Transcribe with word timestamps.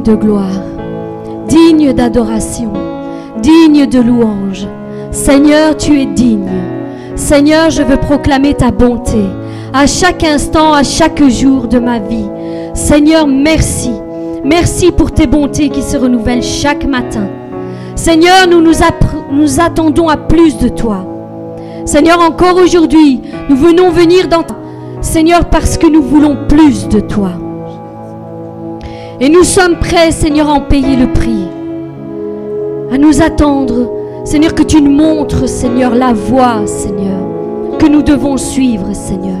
de 0.00 0.14
gloire, 0.14 0.62
digne 1.48 1.92
d'adoration, 1.92 2.72
digne 3.42 3.86
de 3.86 4.00
louange. 4.00 4.66
Seigneur, 5.10 5.76
tu 5.76 6.00
es 6.00 6.06
digne. 6.06 6.48
Seigneur, 7.16 7.70
je 7.70 7.82
veux 7.82 7.96
proclamer 7.96 8.54
ta 8.54 8.70
bonté 8.70 9.24
à 9.72 9.86
chaque 9.86 10.24
instant, 10.24 10.72
à 10.72 10.82
chaque 10.82 11.22
jour 11.28 11.68
de 11.68 11.78
ma 11.78 11.98
vie. 11.98 12.28
Seigneur, 12.74 13.26
merci. 13.26 13.90
Merci 14.44 14.92
pour 14.92 15.12
tes 15.12 15.26
bontés 15.26 15.68
qui 15.68 15.82
se 15.82 15.96
renouvellent 15.96 16.42
chaque 16.42 16.86
matin. 16.86 17.28
Seigneur, 17.96 18.46
nous 18.48 18.60
nous, 18.60 19.60
attendons 19.60 20.08
à 20.08 20.16
plus 20.16 20.58
de 20.58 20.68
toi. 20.68 21.04
Seigneur, 21.84 22.20
encore 22.20 22.56
aujourd'hui, 22.56 23.20
nous 23.48 23.56
venons 23.56 23.90
venir 23.90 24.28
dans 24.28 24.44
Seigneur, 25.00 25.44
parce 25.46 25.78
que 25.78 25.86
nous 25.86 26.02
voulons 26.02 26.36
plus 26.48 26.88
de 26.88 27.00
toi. 27.00 27.30
Et 29.20 29.28
nous 29.28 29.42
sommes 29.42 29.76
prêts, 29.80 30.12
Seigneur, 30.12 30.48
à 30.48 30.52
en 30.52 30.60
payer 30.60 30.94
le 30.94 31.12
prix. 31.12 31.48
À 32.92 32.98
nous 32.98 33.20
attendre, 33.20 33.90
Seigneur, 34.24 34.54
que 34.54 34.62
tu 34.62 34.80
nous 34.80 34.92
montres, 34.92 35.48
Seigneur, 35.48 35.96
la 35.96 36.12
voie, 36.12 36.66
Seigneur, 36.66 37.18
que 37.80 37.86
nous 37.86 38.02
devons 38.02 38.36
suivre, 38.36 38.92
Seigneur. 38.92 39.40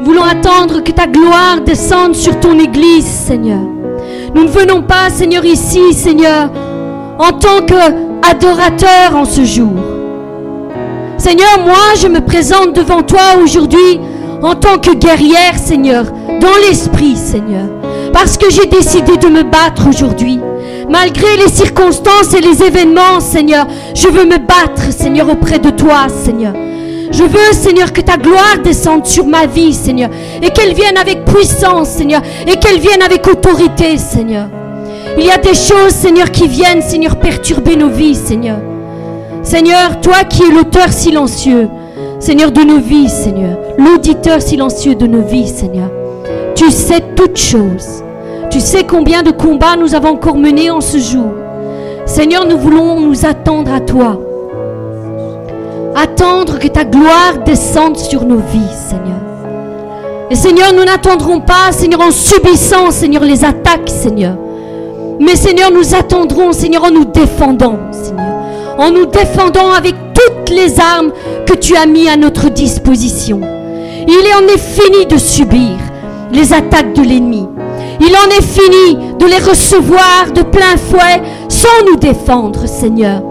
Nous 0.00 0.06
voulons 0.06 0.24
attendre 0.24 0.82
que 0.82 0.90
ta 0.90 1.06
gloire 1.06 1.60
descende 1.64 2.16
sur 2.16 2.40
ton 2.40 2.58
Église, 2.58 3.06
Seigneur. 3.06 3.62
Nous 4.34 4.42
ne 4.42 4.48
venons 4.48 4.82
pas, 4.82 5.08
Seigneur, 5.08 5.44
ici, 5.44 5.92
Seigneur, 5.92 6.50
en 7.18 7.30
tant 7.30 7.64
qu'adorateur 7.64 9.14
en 9.14 9.24
ce 9.24 9.44
jour. 9.44 9.72
Seigneur, 11.16 11.60
moi, 11.64 11.94
je 11.96 12.08
me 12.08 12.20
présente 12.20 12.74
devant 12.74 13.02
toi 13.02 13.38
aujourd'hui 13.40 14.00
en 14.42 14.56
tant 14.56 14.78
que 14.78 14.94
guerrière, 14.94 15.56
Seigneur, 15.58 16.06
dans 16.40 16.56
l'esprit, 16.68 17.16
Seigneur. 17.16 17.83
Parce 18.14 18.38
que 18.38 18.48
j'ai 18.48 18.66
décidé 18.66 19.16
de 19.16 19.26
me 19.26 19.42
battre 19.42 19.88
aujourd'hui. 19.88 20.38
Malgré 20.88 21.36
les 21.36 21.48
circonstances 21.48 22.32
et 22.32 22.40
les 22.40 22.62
événements, 22.62 23.18
Seigneur, 23.18 23.66
je 23.92 24.06
veux 24.06 24.24
me 24.24 24.38
battre, 24.38 24.92
Seigneur, 24.96 25.28
auprès 25.28 25.58
de 25.58 25.70
toi, 25.70 26.06
Seigneur. 26.08 26.54
Je 27.10 27.24
veux, 27.24 27.52
Seigneur, 27.52 27.92
que 27.92 28.00
ta 28.00 28.16
gloire 28.16 28.58
descende 28.62 29.04
sur 29.04 29.26
ma 29.26 29.46
vie, 29.46 29.74
Seigneur, 29.74 30.10
et 30.40 30.50
qu'elle 30.50 30.74
vienne 30.74 30.96
avec 30.96 31.24
puissance, 31.24 31.88
Seigneur, 31.88 32.22
et 32.46 32.56
qu'elle 32.56 32.78
vienne 32.78 33.02
avec 33.02 33.26
autorité, 33.26 33.98
Seigneur. 33.98 34.46
Il 35.18 35.24
y 35.24 35.30
a 35.30 35.38
des 35.38 35.54
choses, 35.54 35.92
Seigneur, 35.92 36.30
qui 36.30 36.46
viennent, 36.46 36.82
Seigneur, 36.82 37.16
perturber 37.16 37.74
nos 37.74 37.90
vies, 37.90 38.14
Seigneur. 38.14 38.58
Seigneur, 39.42 40.00
toi 40.00 40.22
qui 40.22 40.44
es 40.44 40.50
l'auteur 40.50 40.92
silencieux, 40.92 41.68
Seigneur, 42.20 42.52
de 42.52 42.62
nos 42.62 42.78
vies, 42.78 43.08
Seigneur, 43.08 43.58
l'auditeur 43.76 44.40
silencieux 44.40 44.94
de 44.94 45.06
nos 45.08 45.22
vies, 45.22 45.48
Seigneur, 45.48 45.90
tu 46.54 46.70
sais 46.70 47.02
toutes 47.16 47.36
choses. 47.36 48.03
Tu 48.54 48.60
sais 48.60 48.84
combien 48.84 49.24
de 49.24 49.32
combats 49.32 49.76
nous 49.76 49.96
avons 49.96 50.10
encore 50.10 50.38
menés 50.38 50.70
en 50.70 50.80
ce 50.80 50.98
jour. 50.98 51.32
Seigneur, 52.06 52.46
nous 52.46 52.56
voulons 52.56 53.00
nous 53.00 53.26
attendre 53.26 53.74
à 53.74 53.80
toi. 53.80 54.16
Attendre 55.96 56.60
que 56.60 56.68
ta 56.68 56.84
gloire 56.84 57.38
descende 57.44 57.96
sur 57.96 58.24
nos 58.24 58.36
vies, 58.36 58.72
Seigneur. 58.72 59.18
Et 60.30 60.36
Seigneur, 60.36 60.72
nous 60.72 60.84
n'attendrons 60.84 61.40
pas, 61.40 61.72
Seigneur, 61.72 62.00
en 62.00 62.12
subissant, 62.12 62.92
Seigneur, 62.92 63.24
les 63.24 63.44
attaques, 63.44 63.88
Seigneur. 63.88 64.36
Mais 65.18 65.34
Seigneur, 65.34 65.72
nous 65.72 65.96
attendrons, 65.96 66.52
Seigneur, 66.52 66.84
en 66.84 66.92
nous 66.92 67.06
défendant, 67.06 67.80
Seigneur. 67.90 68.36
En 68.78 68.92
nous 68.92 69.06
défendant 69.06 69.72
avec 69.72 69.96
toutes 70.14 70.50
les 70.50 70.78
armes 70.78 71.10
que 71.44 71.54
tu 71.54 71.74
as 71.74 71.86
mis 71.86 72.08
à 72.08 72.16
notre 72.16 72.50
disposition. 72.50 73.40
Il 74.06 74.24
en 74.40 74.46
est 74.46 74.58
fini 74.58 75.06
de 75.06 75.18
subir 75.18 75.76
les 76.30 76.52
attaques 76.52 76.92
de 76.92 77.02
l'ennemi. 77.02 77.48
Il 78.06 78.14
en 78.14 78.28
est 78.36 78.42
fini 78.42 79.14
de 79.18 79.24
les 79.24 79.38
recevoir 79.38 80.30
de 80.34 80.42
plein 80.42 80.76
fouet 80.76 81.22
sans 81.48 81.86
nous 81.86 81.96
défendre, 81.96 82.66
Seigneur. 82.66 83.22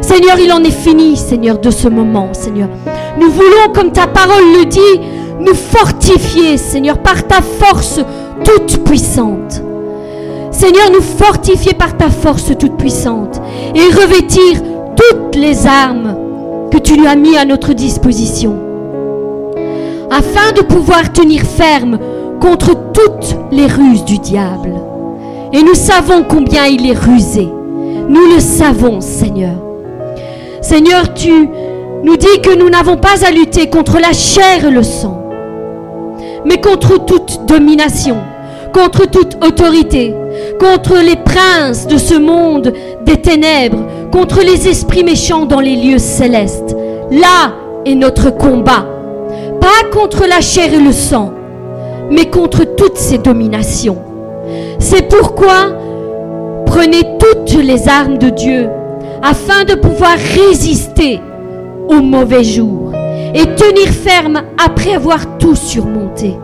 Seigneur, 0.00 0.38
il 0.40 0.52
en 0.52 0.64
est 0.64 0.72
fini, 0.72 1.16
Seigneur, 1.16 1.58
de 1.58 1.70
ce 1.70 1.86
moment, 1.86 2.30
Seigneur. 2.32 2.68
Nous 3.20 3.30
voulons, 3.30 3.72
comme 3.72 3.92
ta 3.92 4.08
parole 4.08 4.42
le 4.58 4.64
dit, 4.64 5.00
nous 5.38 5.54
fortifier, 5.54 6.56
Seigneur, 6.56 6.98
par 6.98 7.28
ta 7.28 7.40
force 7.42 8.00
toute 8.44 8.82
puissante. 8.82 9.62
Seigneur, 10.50 10.90
nous 10.92 11.00
fortifier 11.00 11.74
par 11.74 11.96
ta 11.96 12.10
force 12.10 12.50
toute 12.58 12.76
puissante 12.76 13.40
et 13.72 13.84
revêtir 13.84 14.62
toutes 14.96 15.36
les 15.36 15.64
armes 15.66 16.16
que 16.72 16.78
tu 16.78 16.96
lui 16.96 17.06
as 17.06 17.16
mis 17.16 17.36
à 17.36 17.44
notre 17.44 17.72
disposition, 17.72 18.56
afin 20.10 20.50
de 20.56 20.62
pouvoir 20.62 21.12
tenir 21.12 21.42
ferme 21.42 21.98
contre 22.40 22.74
toutes 23.04 23.36
les 23.50 23.66
ruses 23.66 24.04
du 24.04 24.18
diable. 24.18 24.74
Et 25.52 25.62
nous 25.62 25.74
savons 25.74 26.24
combien 26.28 26.66
il 26.66 26.88
est 26.88 26.98
rusé. 26.98 27.48
Nous 28.08 28.34
le 28.34 28.40
savons, 28.40 29.00
Seigneur. 29.00 29.54
Seigneur, 30.60 31.12
tu 31.14 31.48
nous 32.02 32.16
dis 32.16 32.40
que 32.42 32.56
nous 32.56 32.70
n'avons 32.70 32.96
pas 32.96 33.24
à 33.26 33.30
lutter 33.30 33.68
contre 33.68 33.98
la 33.98 34.12
chair 34.12 34.64
et 34.66 34.70
le 34.70 34.82
sang, 34.82 35.22
mais 36.44 36.60
contre 36.60 37.04
toute 37.04 37.46
domination, 37.46 38.16
contre 38.72 39.06
toute 39.08 39.36
autorité, 39.44 40.14
contre 40.58 40.96
les 41.04 41.16
princes 41.16 41.86
de 41.86 41.98
ce 41.98 42.14
monde 42.14 42.72
des 43.04 43.20
ténèbres, 43.20 43.84
contre 44.10 44.40
les 44.40 44.68
esprits 44.68 45.04
méchants 45.04 45.46
dans 45.46 45.60
les 45.60 45.76
lieux 45.76 45.98
célestes. 45.98 46.76
Là 47.10 47.52
est 47.84 47.94
notre 47.94 48.30
combat, 48.30 48.86
pas 49.60 49.88
contre 49.92 50.26
la 50.26 50.40
chair 50.40 50.72
et 50.72 50.80
le 50.80 50.92
sang, 50.92 51.32
mais 52.12 52.26
contre 52.26 52.64
toutes 52.64 52.98
ces 52.98 53.18
dominations. 53.18 53.98
C'est 54.78 55.08
pourquoi 55.08 55.72
prenez 56.66 57.02
toutes 57.18 57.54
les 57.62 57.88
armes 57.88 58.18
de 58.18 58.28
Dieu 58.30 58.68
afin 59.22 59.64
de 59.64 59.74
pouvoir 59.74 60.16
résister 60.16 61.20
aux 61.88 62.02
mauvais 62.02 62.44
jours 62.44 62.92
et 63.34 63.46
tenir 63.54 63.88
ferme 63.88 64.42
après 64.62 64.94
avoir 64.94 65.38
tout 65.38 65.54
surmonté. 65.54 66.36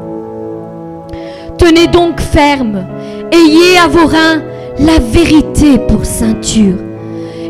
Tenez 1.59 1.87
donc 1.89 2.21
ferme, 2.21 2.85
ayez 3.33 3.79
à 3.79 3.89
vos 3.89 4.07
reins 4.07 4.43
la 4.79 4.99
vérité 4.99 5.79
pour 5.89 6.05
ceinture. 6.05 6.77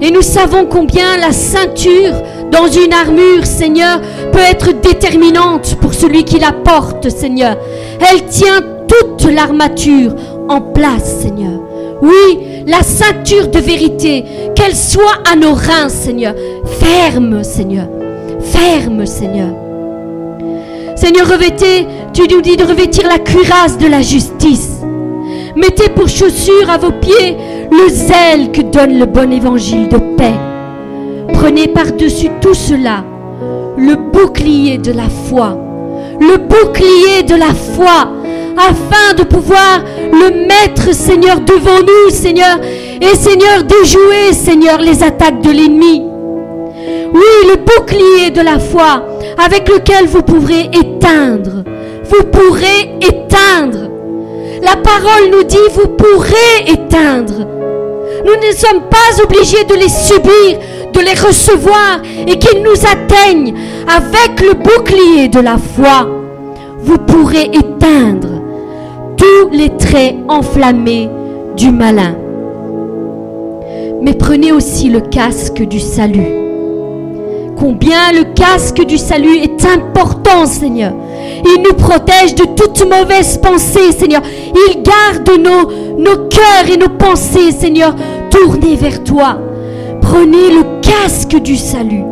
Et 0.01 0.11
nous 0.11 0.23
savons 0.23 0.65
combien 0.65 1.19
la 1.19 1.33
ceinture 1.33 2.15
dans 2.51 2.67
une 2.69 2.93
armure, 2.93 3.45
Seigneur, 3.45 4.01
peut 4.33 4.39
être 4.39 4.81
déterminante 4.81 5.77
pour 5.81 5.95
celui 5.95 6.25
qui 6.25 6.39
la 6.39 6.53
porte, 6.53 7.09
Seigneur. 7.09 7.57
Elle 8.01 8.25
tient 8.27 8.63
toute 8.87 9.31
l'armature 9.31 10.15
en 10.49 10.61
place, 10.61 11.21
Seigneur. 11.23 11.61
Oui, 12.01 12.63
la 12.67 12.83
ceinture 12.83 13.49
de 13.49 13.59
vérité, 13.59 14.25
qu'elle 14.55 14.75
soit 14.75 15.23
à 15.31 15.37
nos 15.37 15.55
reins, 15.55 15.89
Seigneur. 15.89 16.35
Ferme, 16.81 17.43
Seigneur. 17.43 17.89
Ferme, 18.41 19.05
Seigneur. 19.05 19.51
Seigneur, 20.97 21.29
revêtez, 21.29 21.87
tu 22.13 22.23
nous 22.29 22.41
dis 22.41 22.57
de 22.57 22.65
revêtir 22.65 23.07
la 23.07 23.19
cuirasse 23.19 23.79
de 23.79 23.87
la 23.87 24.01
justice. 24.01 24.81
Mettez 25.57 25.89
pour 25.91 26.09
chaussure 26.09 26.71
à 26.71 26.79
vos 26.79 26.93
pieds 26.93 27.37
le 27.71 27.89
zèle 27.89 28.53
que 28.53 28.63
donne 28.63 28.99
le 28.99 29.07
bon 29.07 29.33
évangile 29.33 29.89
de 29.89 29.99
paix. 30.17 30.48
Prenez 31.33 31.69
par-dessus 31.69 32.31
tout 32.41 32.55
cela 32.55 33.05
le 33.77 33.95
bouclier 33.95 34.79
de 34.79 34.93
la 34.93 35.09
foi. 35.09 35.57
Le 36.21 36.37
bouclier 36.37 37.23
de 37.23 37.35
la 37.35 37.55
foi 37.55 38.09
afin 38.57 39.15
de 39.17 39.23
pouvoir 39.23 39.83
le 40.13 40.47
mettre, 40.47 40.93
Seigneur, 40.93 41.41
devant 41.41 41.81
nous, 41.81 42.11
Seigneur, 42.11 42.59
et 43.01 43.15
Seigneur, 43.15 43.63
déjouer, 43.63 44.33
Seigneur, 44.33 44.81
les 44.81 45.03
attaques 45.03 45.41
de 45.41 45.51
l'ennemi. 45.51 46.03
Oui, 47.15 47.49
le 47.49 47.57
bouclier 47.57 48.31
de 48.31 48.41
la 48.41 48.59
foi 48.59 49.05
avec 49.43 49.69
lequel 49.69 50.07
vous 50.07 50.23
pourrez 50.23 50.71
éteindre. 50.73 51.63
Vous 52.05 52.25
pourrez 52.25 52.97
éteindre. 53.01 53.89
La 54.63 54.77
parole 54.77 55.31
nous 55.31 55.45
dit, 55.45 55.57
vous 55.73 55.89
pourrez 55.89 56.67
éteindre. 56.67 57.47
Nous 58.25 58.35
ne 58.35 58.53
sommes 58.53 58.83
pas 58.91 59.23
obligés 59.23 59.65
de 59.65 59.75
les 59.75 59.89
subir, 59.89 60.59
de 60.93 61.01
les 61.01 61.15
recevoir 61.21 62.01
et 62.27 62.39
qu'ils 62.39 62.63
nous 62.63 62.87
atteignent 62.87 63.55
avec 63.87 64.41
le 64.41 64.55
bouclier 64.55 65.29
de 65.29 65.41
la 65.41 65.57
foi. 65.59 66.09
Vous 66.81 66.99
pourrez 66.99 67.51
éteindre 67.53 68.29
tous 69.17 69.51
les 69.51 69.71
traits 69.77 70.17
enflammés 70.29 71.09
du 71.57 71.71
malin. 71.71 72.15
Mais 74.01 74.15
prenez 74.15 74.53
aussi 74.53 74.89
le 74.89 75.01
casque 75.01 75.63
du 75.63 75.81
salut. 75.81 76.39
Combien 77.59 78.13
le 78.13 78.35
casque 78.35 78.85
du 78.85 78.97
salut 78.97 79.37
est 79.37 79.67
important, 79.67 80.47
Seigneur. 80.47 80.93
Il 81.45 81.63
nous 81.63 81.75
protège 81.75 82.37
de 82.37 82.45
toute 82.45 82.87
mauvaise 82.89 83.39
pensée, 83.39 83.91
Seigneur. 83.91 84.23
Il 84.55 84.83
garde 84.83 85.41
nos, 85.41 85.99
nos 85.99 86.29
cœurs 86.29 86.73
et 86.73 86.77
nos 86.77 86.91
pensées, 86.91 87.51
Seigneur, 87.51 87.97
tournés 88.31 88.77
vers 88.77 89.03
toi. 89.03 89.39
Prenez 90.11 90.51
le 90.51 90.81
casque 90.81 91.37
du 91.37 91.57
salut 91.57 92.05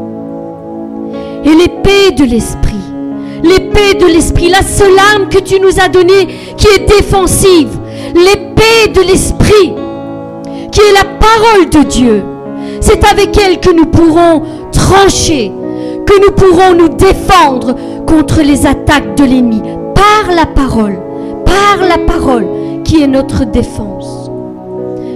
et 1.44 1.54
l'épée 1.54 2.12
de 2.14 2.24
l'esprit 2.24 2.76
l'épée 3.42 3.94
de 3.98 4.06
l'esprit, 4.06 4.50
la 4.50 4.62
seule 4.62 4.98
arme 5.14 5.28
que 5.28 5.38
tu 5.38 5.58
nous 5.60 5.80
as 5.80 5.88
donnée 5.88 6.26
qui 6.56 6.66
est 6.68 6.86
défensive, 6.86 7.70
l'épée 8.14 8.92
de 8.94 9.00
l'Esprit, 9.00 9.72
qui 10.70 10.80
est 10.80 10.92
la 10.92 11.04
parole 11.18 11.70
de 11.70 11.88
Dieu. 11.88 12.22
C'est 12.80 13.02
avec 13.04 13.36
elle 13.38 13.60
que 13.60 13.70
nous 13.70 13.86
pourrons 13.86 14.42
trancher, 14.72 15.52
que 16.04 16.20
nous 16.20 16.32
pourrons 16.32 16.74
nous 16.74 16.88
défendre 16.88 17.74
contre 18.06 18.42
les 18.42 18.66
attaques 18.66 19.16
de 19.16 19.24
l'ennemi, 19.24 19.62
par 19.94 20.34
la 20.34 20.46
parole, 20.46 20.98
par 21.44 21.86
la 21.86 21.98
parole 21.98 22.46
qui 22.84 23.02
est 23.02 23.08
notre 23.08 23.44
défense. 23.44 24.30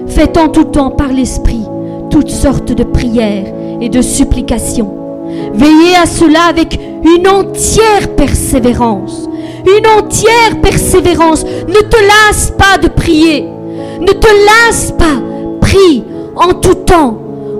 Faites 0.07 0.37
en 0.37 0.49
tout 0.49 0.65
temps 0.65 0.91
par 0.91 1.09
l'Esprit 1.09 1.67
toutes 2.11 2.31
sortes 2.31 2.73
de 2.73 2.85
prières 2.85 3.53
et 3.81 3.89
de 3.89 4.03
supplications. 4.03 4.95
Veillez 5.55 5.97
à 6.01 6.07
cela 6.07 6.45
avec 6.49 6.79
une 7.05 7.29
entière 7.29 8.15
persévérance. 8.17 9.29
Une 9.65 9.87
entière 9.87 10.61
persévérance. 10.63 11.45
Ne 11.45 11.81
te 11.89 11.97
lasse 11.97 12.53
pas 12.57 12.79
de 12.79 12.89
prier. 12.89 13.47
Ne 14.01 14.13
te 14.13 14.29
lasse 14.29 14.93
pas. 14.93 15.23
Prie 15.61 16.05
en 16.37 16.55
tout 16.55 16.75
temps, 16.75 17.19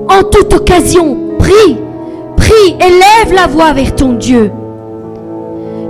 en 0.09 0.23
toute 0.23 0.55
occasion. 0.55 1.17
Prie, 1.39 1.77
prie, 2.37 2.77
élève 2.81 3.35
la 3.35 3.47
voix 3.47 3.73
vers 3.73 3.95
ton 3.95 4.13
Dieu. 4.13 4.51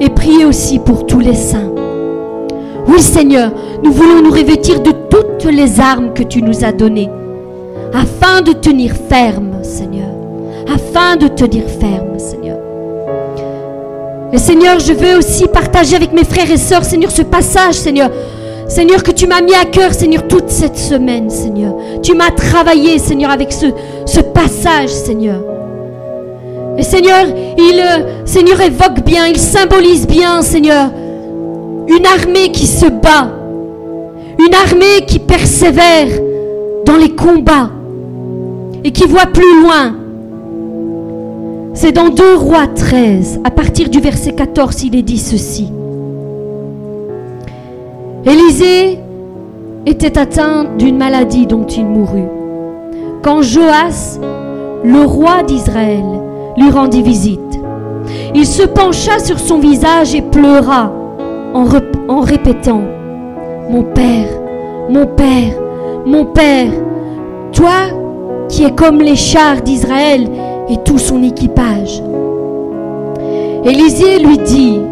Et 0.01 0.09
prie 0.09 0.45
aussi 0.45 0.79
pour 0.79 1.06
tous 1.06 1.21
les 1.21 1.35
saints. 1.35 1.71
Oui 2.89 3.01
Seigneur, 3.01 3.53
nous 3.85 3.93
voulons 3.93 4.23
nous 4.23 4.31
revêtir 4.31 4.81
de 4.81 4.93
toutes 5.11 5.45
les 5.45 5.79
armes 5.81 6.13
que 6.13 6.23
tu 6.23 6.43
nous 6.43 6.65
as 6.65 6.73
données, 6.73 7.11
afin 7.93 8.43
de 8.43 8.53
tenir 8.53 8.93
ferme, 9.09 9.63
Seigneur, 9.63 10.09
afin 10.73 11.17
de 11.17 11.29
tenir 11.29 11.65
ferme, 11.81 12.19
Seigneur. 12.19 12.59
Et 14.33 14.39
Seigneur, 14.39 14.79
je 14.79 14.93
veux 14.93 15.19
aussi 15.19 15.47
partager 15.49 15.97
avec 15.97 16.13
mes 16.13 16.25
frères 16.25 16.51
et 16.51 16.57
sœurs, 16.57 16.85
Seigneur, 16.85 17.11
ce 17.11 17.23
passage, 17.23 17.75
Seigneur. 17.75 18.11
Seigneur, 18.69 19.03
que 19.03 19.11
tu 19.11 19.27
m'as 19.27 19.41
mis 19.41 19.55
à 19.55 19.65
cœur, 19.65 19.93
Seigneur, 19.93 20.29
toute 20.29 20.49
cette 20.49 20.79
semaine, 20.79 21.29
Seigneur. 21.29 21.75
Tu 22.03 22.15
m'as 22.15 22.31
travaillé, 22.31 22.99
Seigneur, 22.99 23.33
avec 23.33 23.53
ce, 23.53 23.67
ce 24.07 24.21
passage, 24.21 24.91
Seigneur. 24.91 25.43
Et 26.79 26.85
Seigneur, 26.85 27.27
il, 27.59 27.81
euh, 27.81 28.25
Seigneur, 28.25 28.61
évoque 28.61 29.01
bien, 29.05 29.27
il 29.27 29.39
symbolise 29.39 30.07
bien, 30.07 30.43
Seigneur, 30.43 30.91
une 31.89 32.07
armée 32.07 32.53
qui 32.53 32.69
se 32.69 32.87
bat, 32.87 33.29
une 34.39 34.55
armée 34.55 35.05
qui 35.07 35.19
persévère 35.19 36.07
dans 36.87 36.97
les 36.97 37.11
combats 37.11 37.71
et 38.85 38.93
qui 38.93 39.06
voit 39.06 39.27
plus 39.27 39.62
loin. 39.62 39.94
C'est 41.75 41.93
dans 41.93 42.09
2 42.09 42.37
Rois 42.37 42.67
13, 42.67 43.41
à 43.44 43.50
partir 43.50 43.88
du 43.88 44.00
verset 44.00 44.32
14, 44.32 44.85
il 44.85 44.97
est 44.97 45.03
dit 45.03 45.19
ceci. 45.19 45.71
Élisée 48.25 48.99
était 49.87 50.19
atteint 50.19 50.65
d'une 50.79 50.99
maladie 50.99 51.47
dont 51.47 51.65
il 51.65 51.87
mourut. 51.87 52.29
Quand 53.23 53.43
Joas, 53.43 54.19
le 54.85 55.05
roi 55.05 55.43
d'Israël, 55.43 56.05
lui 56.56 56.71
rendit 56.71 57.03
visite, 57.03 57.41
il 58.35 58.47
se 58.47 58.62
pencha 58.62 59.19
sur 59.19 59.38
son 59.38 59.59
visage 59.59 60.15
et 60.15 60.23
pleura 60.23 60.93
en, 61.55 61.67
en 62.09 62.21
répétant, 62.21 62.82
Mon 63.71 63.85
Père, 63.85 64.29
mon 64.88 65.06
Père, 65.06 65.55
mon 66.05 66.25
Père, 66.27 66.73
toi 67.53 68.00
qui 68.61 68.67
es 68.67 68.73
comme 68.73 69.01
les 69.01 69.17
chars 69.17 69.62
d'Israël 69.62 70.29
et 70.69 70.77
tout 70.85 70.99
son 70.99 71.23
équipage. 71.23 72.03
Élisée 73.65 74.19
lui 74.19 74.37
dit, 74.37 74.83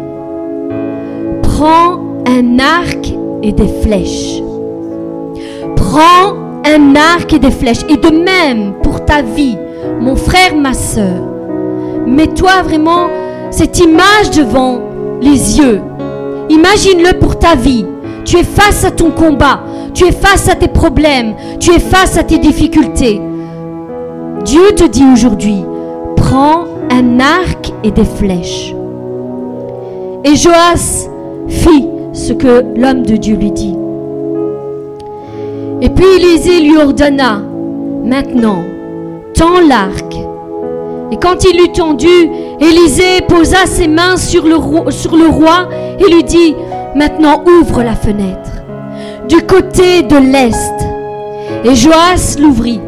prends 1.43 1.99
un 2.25 2.57
arc 2.57 3.13
et 3.43 3.51
des 3.51 3.67
flèches. 3.83 4.41
Prends 5.75 6.33
un 6.65 6.95
arc 6.95 7.31
et 7.31 7.37
des 7.37 7.51
flèches. 7.51 7.85
Et 7.89 7.97
de 7.97 8.09
même 8.09 8.73
pour 8.81 9.05
ta 9.05 9.21
vie, 9.21 9.55
mon 10.01 10.15
frère, 10.15 10.55
ma 10.55 10.73
soeur. 10.73 11.21
Mets-toi 12.07 12.63
vraiment 12.63 13.05
cette 13.51 13.77
image 13.77 14.31
devant 14.35 14.79
les 15.21 15.59
yeux. 15.59 15.79
Imagine-le 16.49 17.19
pour 17.19 17.37
ta 17.37 17.53
vie. 17.53 17.85
Tu 18.25 18.37
es 18.37 18.43
face 18.43 18.83
à 18.83 18.89
ton 18.89 19.11
combat. 19.11 19.59
Tu 19.93 20.05
es 20.05 20.11
face 20.11 20.49
à 20.49 20.55
tes 20.55 20.69
problèmes. 20.69 21.35
Tu 21.59 21.69
es 21.69 21.79
face 21.79 22.17
à 22.17 22.23
tes 22.23 22.39
difficultés. 22.39 23.21
Dieu 24.45 24.71
te 24.75 24.85
dit 24.85 25.05
aujourd'hui, 25.11 25.63
prends 26.15 26.65
un 26.91 27.19
arc 27.19 27.73
et 27.83 27.91
des 27.91 28.05
flèches. 28.05 28.73
Et 30.23 30.35
Joas 30.35 31.09
fit 31.47 31.87
ce 32.13 32.33
que 32.33 32.63
l'homme 32.75 33.05
de 33.05 33.15
Dieu 33.15 33.35
lui 33.35 33.51
dit. 33.51 33.75
Et 35.81 35.89
puis 35.89 36.05
Élisée 36.15 36.61
lui 36.61 36.77
ordonna, 36.77 37.41
maintenant, 38.03 38.63
tends 39.33 39.61
l'arc. 39.67 40.15
Et 41.11 41.17
quand 41.17 41.43
il 41.43 41.57
l'eut 41.57 41.71
tendu, 41.71 42.07
Élisée 42.59 43.21
posa 43.27 43.65
ses 43.65 43.87
mains 43.87 44.17
sur 44.17 44.47
le, 44.47 44.55
roi, 44.55 44.91
sur 44.91 45.15
le 45.15 45.27
roi 45.27 45.67
et 45.99 46.11
lui 46.11 46.23
dit, 46.23 46.55
maintenant 46.95 47.43
ouvre 47.45 47.83
la 47.83 47.95
fenêtre 47.95 48.51
du 49.27 49.41
côté 49.41 50.01
de 50.01 50.17
l'est. 50.17 50.89
Et 51.63 51.75
Joas 51.75 52.37
l'ouvrit. 52.39 52.79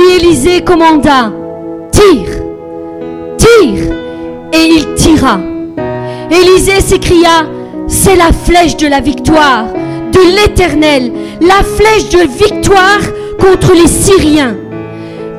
Élisée 0.00 0.62
commanda, 0.62 1.30
tire, 1.92 2.42
tire, 3.36 3.92
et 4.52 4.66
il 4.66 4.94
tira. 4.94 5.38
Élisée 6.30 6.80
s'écria, 6.80 7.46
c'est 7.86 8.16
la 8.16 8.32
flèche 8.32 8.76
de 8.76 8.86
la 8.86 9.00
victoire, 9.00 9.66
de 10.12 10.20
l'Éternel, 10.36 11.12
la 11.42 11.62
flèche 11.62 12.08
de 12.08 12.26
victoire 12.26 13.00
contre 13.38 13.74
les 13.74 13.88
Syriens, 13.88 14.56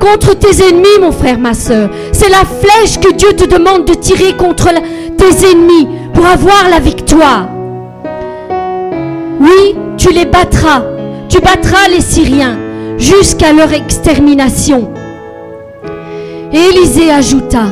contre 0.00 0.34
tes 0.34 0.68
ennemis, 0.68 0.98
mon 1.00 1.12
frère, 1.12 1.38
ma 1.38 1.54
soeur. 1.54 1.90
C'est 2.12 2.30
la 2.30 2.44
flèche 2.44 3.00
que 3.00 3.12
Dieu 3.12 3.32
te 3.34 3.44
demande 3.44 3.84
de 3.84 3.94
tirer 3.94 4.36
contre 4.36 4.68
tes 5.16 5.50
ennemis 5.50 5.88
pour 6.14 6.24
avoir 6.24 6.68
la 6.70 6.78
victoire. 6.78 7.48
Oui, 9.40 9.76
tu 9.96 10.12
les 10.12 10.24
battras, 10.24 10.84
tu 11.28 11.40
battras 11.40 11.88
les 11.88 12.00
Syriens 12.00 12.71
jusqu'à 13.02 13.52
leur 13.52 13.72
extermination. 13.72 14.88
Et 16.52 16.58
Élisée 16.58 17.10
ajouta, 17.10 17.64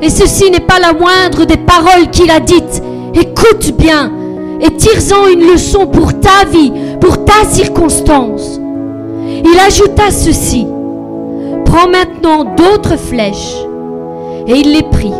et 0.00 0.08
ceci 0.08 0.50
n'est 0.50 0.60
pas 0.60 0.78
la 0.78 0.92
moindre 0.92 1.44
des 1.44 1.56
paroles 1.56 2.08
qu'il 2.12 2.30
a 2.30 2.38
dites, 2.38 2.82
écoute 3.14 3.74
bien 3.76 4.12
et 4.60 4.76
tire-en 4.76 5.26
une 5.26 5.52
leçon 5.52 5.86
pour 5.86 6.20
ta 6.20 6.44
vie, 6.50 6.72
pour 7.00 7.24
ta 7.24 7.44
circonstance. 7.48 8.60
Il 9.44 9.58
ajouta 9.58 10.10
ceci, 10.10 10.66
prends 11.64 11.88
maintenant 11.88 12.44
d'autres 12.44 12.96
flèches, 12.96 13.56
et 14.46 14.54
il 14.54 14.72
les 14.72 14.82
prit, 14.82 15.14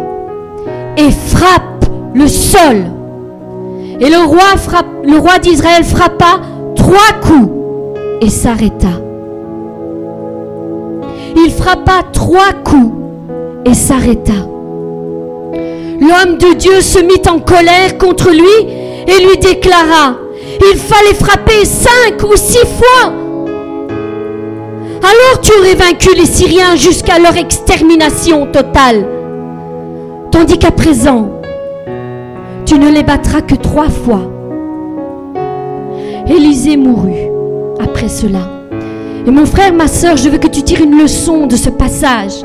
et 0.97 1.11
frappe 1.11 1.87
le 2.15 2.29
sol. 2.29 2.85
Et 3.99 4.09
le 4.09 4.25
roi, 4.25 4.85
le 5.05 5.19
roi 5.19 5.39
d'Israël 5.39 5.85
frappa 5.85 6.41
trois 6.77 7.13
coups 7.23 7.51
et 8.21 8.31
s'arrêta. 8.31 9.10
Il 11.37 11.51
frappa 11.51 12.03
trois 12.13 12.53
coups 12.65 12.93
et 13.65 13.75
s'arrêta. 13.75 14.33
L'homme 16.01 16.39
de 16.39 16.55
Dieu 16.55 16.81
se 16.81 16.99
mit 16.99 17.23
en 17.29 17.39
colère 17.39 17.99
contre 17.99 18.31
lui 18.31 18.69
et 19.07 19.25
lui 19.25 19.37
déclara, 19.39 20.17
il 20.73 20.79
fallait 20.79 21.15
frapper 21.15 21.65
cinq 21.65 22.23
ou 22.23 22.37
six 22.37 22.67
fois. 22.67 23.13
Alors 25.03 25.41
tu 25.41 25.53
aurais 25.59 25.75
vaincu 25.75 26.15
les 26.15 26.27
Syriens 26.27 26.77
jusqu'à 26.77 27.19
leur 27.19 27.37
extermination 27.37 28.47
totale. 28.47 29.07
Tandis 30.31 30.59
qu'à 30.59 30.71
présent, 30.71 31.31
tu 32.67 32.79
ne 32.79 32.91
les 32.91 33.03
battras 33.03 33.41
que 33.43 33.55
trois 33.55 33.89
fois. 33.89 34.23
Élisée 36.29 36.77
mourut 36.77 37.29
après 37.81 38.09
cela. 38.09 38.60
Et 39.27 39.31
mon 39.31 39.47
frère, 39.47 39.73
ma 39.73 39.89
soeur, 39.89 40.17
je 40.17 40.29
veux 40.29 40.39
que 40.39 40.49
tu 40.49 40.63
tires 40.63 40.83
une 40.83 40.99
leçon 40.99 41.47
de 41.47 41.57
ce 41.57 41.69
passage. 41.71 42.45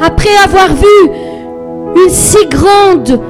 Après 0.00 0.36
avoir 0.44 0.68
vu 0.74 1.10
une 1.96 2.10
si 2.10 2.46
grande 2.46 3.20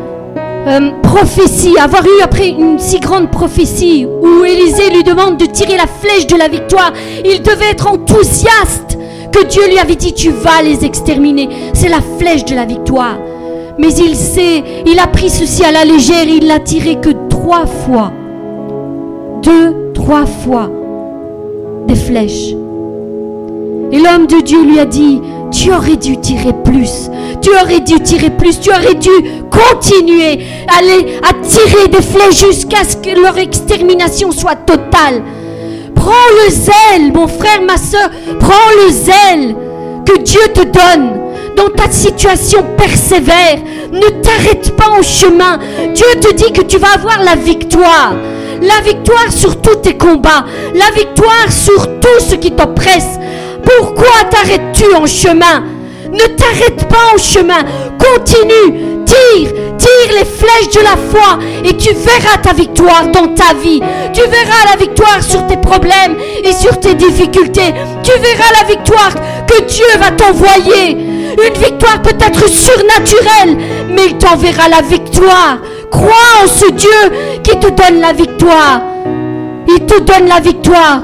euh, 0.67 0.91
prophétie, 1.03 1.79
avoir 1.79 2.05
eu 2.05 2.23
après 2.23 2.49
une 2.49 2.79
si 2.79 2.99
grande 2.99 3.31
prophétie 3.31 4.07
où 4.07 4.45
Élisée 4.45 4.91
lui 4.91 5.05
demande 5.05 5.37
de 5.37 5.47
tirer 5.47 5.77
la 5.77 5.87
flèche 5.87 6.27
de 6.27 6.37
la 6.37 6.49
victoire, 6.49 6.93
il 7.25 7.43
devait 7.43 7.71
être 7.71 7.87
enthousiaste 7.87 8.99
que 9.31 9.45
Dieu 9.45 9.67
lui 9.69 9.79
avait 9.79 9.97
dit 9.97 10.15
tu 10.15 10.31
vas 10.31 10.63
les 10.63 10.85
exterminer. 10.85 11.49
C'est 11.75 11.89
la 11.89 12.01
flèche 12.19 12.45
de 12.45 12.55
la 12.55 12.65
victoire. 12.65 13.19
Mais 13.79 13.93
il 13.93 14.15
sait, 14.17 14.63
il 14.87 14.99
a 14.99 15.07
pris 15.07 15.29
ceci 15.29 15.65
à 15.65 15.73
la 15.73 15.85
légère, 15.85 16.25
il 16.27 16.47
l'a 16.47 16.61
tiré 16.61 16.97
que 17.01 17.11
trois 17.29 17.67
fois. 17.67 18.13
Deux, 19.43 19.93
trois 19.93 20.27
fois 20.27 20.71
des 21.87 21.97
flèches. 21.97 22.55
Et 23.93 23.99
l'homme 23.99 24.27
de 24.27 24.41
Dieu 24.41 24.63
lui 24.65 24.79
a 24.79 24.85
dit, 24.85 25.21
tu 25.51 25.73
aurais 25.73 25.97
dû 25.97 26.21
tirer 26.21 26.53
plus. 26.65 27.11
Tu 27.41 27.51
aurais 27.51 27.81
dû 27.81 28.01
tirer 28.01 28.31
plus. 28.31 28.61
Tu 28.61 28.71
aurais 28.71 28.95
dû 28.95 29.11
continuer 29.51 30.45
à, 30.69 30.79
à 31.29 31.33
tirer 31.43 31.89
des 31.89 32.03
flèches 32.03 32.45
jusqu'à 32.47 32.85
ce 32.85 32.97
que 32.97 33.21
leur 33.21 33.39
extermination 33.39 34.33
soit 34.33 34.57
totale. 34.57 35.23
Prends 35.95 36.13
le 36.45 36.51
zèle, 36.51 37.13
mon 37.13 37.29
frère, 37.29 37.63
ma 37.63 37.77
soeur. 37.77 38.11
Prends 38.41 38.71
le 38.85 38.91
zèle 38.91 39.57
que 40.05 40.19
Dieu 40.21 40.41
te 40.53 40.65
donne 40.65 41.21
dans 41.57 41.71
ta 41.71 41.91
situation 41.91 42.65
persévère. 42.77 43.59
Ne 43.93 44.09
t'arrête 44.23 44.75
pas 44.77 44.99
au 44.99 45.03
chemin. 45.03 45.59
Dieu 45.95 46.07
te 46.21 46.35
dit 46.35 46.53
que 46.53 46.63
tu 46.63 46.79
vas 46.79 46.95
avoir 46.95 47.23
la 47.23 47.37
victoire. 47.37 48.15
La 48.61 48.81
victoire 48.85 49.31
sur 49.31 49.61
tous 49.61 49.77
tes 49.77 49.97
combats. 49.97 50.45
La 50.75 50.91
victoire 50.97 51.51
sur 51.51 52.01
tout 52.01 52.21
ce 52.21 52.35
qui 52.35 52.51
t'oppresse. 52.51 53.14
T'arrêtes-tu 54.31 54.95
en 54.95 55.07
chemin? 55.07 55.65
Ne 56.13 56.27
t'arrête 56.37 56.89
pas 56.89 57.15
en 57.15 57.19
chemin. 57.19 57.65
Continue. 57.99 59.05
Tire, 59.05 59.53
tire 59.77 60.19
les 60.19 60.25
flèches 60.25 60.75
de 60.75 60.81
la 60.81 60.97
foi 61.11 61.39
et 61.65 61.77
tu 61.77 61.93
verras 61.93 62.39
ta 62.43 62.53
victoire 62.53 63.09
dans 63.09 63.29
ta 63.35 63.55
vie. 63.55 63.81
Tu 64.13 64.21
verras 64.21 64.71
la 64.71 64.77
victoire 64.77 65.23
sur 65.23 65.47
tes 65.47 65.57
problèmes 65.57 66.17
et 66.43 66.53
sur 66.53 66.79
tes 66.81 66.95
difficultés. 66.95 67.75
Tu 68.03 68.13
verras 68.13 68.53
la 68.61 68.69
victoire 68.69 69.15
que 69.47 69.63
Dieu 69.63 69.87
va 69.99 70.11
t'envoyer. 70.13 70.93
Une 70.93 71.63
victoire 71.63 72.01
peut-être 72.03 72.49
surnaturelle, 72.49 73.59
mais 73.91 74.07
il 74.07 74.19
t'enverra 74.19 74.69
la 74.69 74.83
victoire. 74.83 75.59
Crois 75.91 76.43
en 76.43 76.47
ce 76.47 76.71
Dieu 76.71 77.41
qui 77.43 77.59
te 77.59 77.69
donne 77.69 78.01
la 78.01 78.13
victoire. 78.13 78.83
Il 79.69 79.85
te 79.85 80.01
donne 80.01 80.29
la 80.29 80.41
victoire 80.41 81.03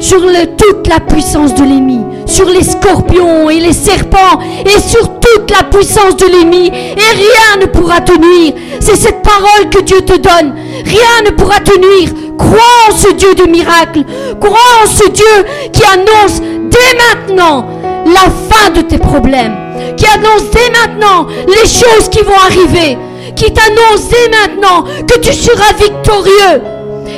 sur 0.00 0.20
toute 0.56 0.88
la 0.88 0.98
puissance 0.98 1.54
de 1.54 1.62
l'ennemi, 1.62 2.00
sur 2.26 2.46
les 2.46 2.64
scorpions 2.64 3.50
et 3.50 3.60
les 3.60 3.72
serpents 3.72 4.40
et 4.64 4.80
sur 4.80 5.20
toute 5.20 5.50
la 5.50 5.62
puissance 5.64 6.16
de 6.16 6.26
l'ennemi 6.26 6.68
et 6.68 7.16
rien 7.16 7.60
ne 7.60 7.66
pourra 7.66 8.00
te 8.00 8.12
nuire. 8.18 8.54
C'est 8.80 8.96
cette 8.96 9.22
parole 9.22 9.68
que 9.70 9.80
Dieu 9.80 10.00
te 10.00 10.16
donne. 10.16 10.54
Rien 10.84 11.24
ne 11.26 11.30
pourra 11.30 11.60
te 11.60 11.78
nuire. 11.78 12.10
Crois 12.38 12.88
en 12.88 12.96
ce 12.96 13.12
Dieu 13.12 13.34
de 13.34 13.44
miracle. 13.44 14.04
Crois 14.40 14.58
en 14.82 14.86
ce 14.86 15.08
Dieu 15.10 15.44
qui 15.72 15.82
annonce 15.84 16.40
dès 16.40 16.96
maintenant 16.96 17.66
la 18.06 18.30
fin 18.48 18.70
de 18.70 18.80
tes 18.80 18.98
problèmes. 18.98 19.54
Qui 19.96 20.06
annonce 20.06 20.50
dès 20.50 20.70
maintenant 20.70 21.26
les 21.46 21.68
choses 21.68 22.08
qui 22.10 22.22
vont 22.22 22.40
arriver. 22.46 22.96
Qui 23.36 23.52
t'annonce 23.52 24.08
dès 24.08 24.30
maintenant 24.30 24.84
que 25.06 25.18
tu 25.18 25.32
seras 25.32 25.74
victorieux 25.78 26.62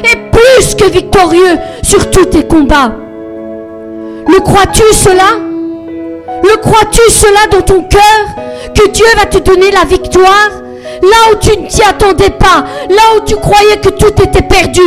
et 0.05 0.17
plus 0.31 0.75
que 0.75 0.91
victorieux 0.91 1.59
sur 1.83 2.11
tous 2.11 2.27
tes 2.27 2.47
combats. 2.47 2.93
Le 4.29 4.41
crois-tu 4.41 4.83
cela? 4.93 5.39
Le 6.43 6.57
crois-tu 6.57 7.01
cela 7.11 7.47
dans 7.51 7.62
ton 7.62 7.83
cœur 7.83 8.01
Que 8.75 8.89
Dieu 8.91 9.07
va 9.17 9.27
te 9.27 9.39
donner 9.39 9.71
la 9.71 9.85
victoire? 9.85 10.51
Là 11.03 11.33
où 11.33 11.37
tu 11.37 11.59
ne 11.59 11.67
t'y 11.67 11.83
attendais 11.83 12.31
pas, 12.31 12.65
là 12.89 13.03
où 13.17 13.25
tu 13.25 13.35
croyais 13.37 13.77
que 13.83 13.89
tout 13.89 14.23
était 14.23 14.43
perdu, 14.43 14.81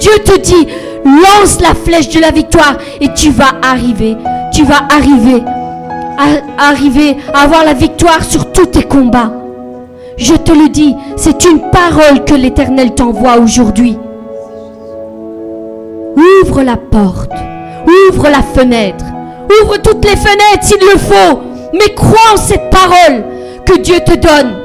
Dieu 0.00 0.12
te 0.24 0.36
dit, 0.38 0.66
lance 1.04 1.60
la 1.60 1.74
flèche 1.74 2.08
de 2.08 2.20
la 2.20 2.32
victoire 2.32 2.76
et 3.00 3.12
tu 3.14 3.30
vas 3.30 3.52
arriver, 3.62 4.16
tu 4.52 4.64
vas 4.64 4.82
arriver 4.90 5.42
à 6.18 6.68
arriver 6.70 7.16
à 7.32 7.42
avoir 7.42 7.64
la 7.64 7.72
victoire 7.72 8.24
sur 8.24 8.50
tous 8.52 8.66
tes 8.66 8.82
combats. 8.82 9.32
Je 10.16 10.34
te 10.34 10.52
le 10.52 10.68
dis, 10.68 10.94
c'est 11.16 11.44
une 11.44 11.70
parole 11.70 12.24
que 12.26 12.34
l'Éternel 12.34 12.94
t'envoie 12.94 13.38
aujourd'hui. 13.38 13.96
Ouvre 16.16 16.62
la 16.62 16.76
porte. 16.76 17.30
Ouvre 17.86 18.28
la 18.28 18.42
fenêtre. 18.42 19.04
Ouvre 19.62 19.78
toutes 19.78 20.04
les 20.04 20.16
fenêtres 20.16 20.62
s'il 20.62 20.80
le 20.80 20.98
faut. 20.98 21.40
Mais 21.72 21.94
crois 21.94 22.34
en 22.34 22.36
cette 22.36 22.70
parole 22.70 23.24
que 23.64 23.78
Dieu 23.78 24.00
te 24.00 24.14
donne. 24.14 24.56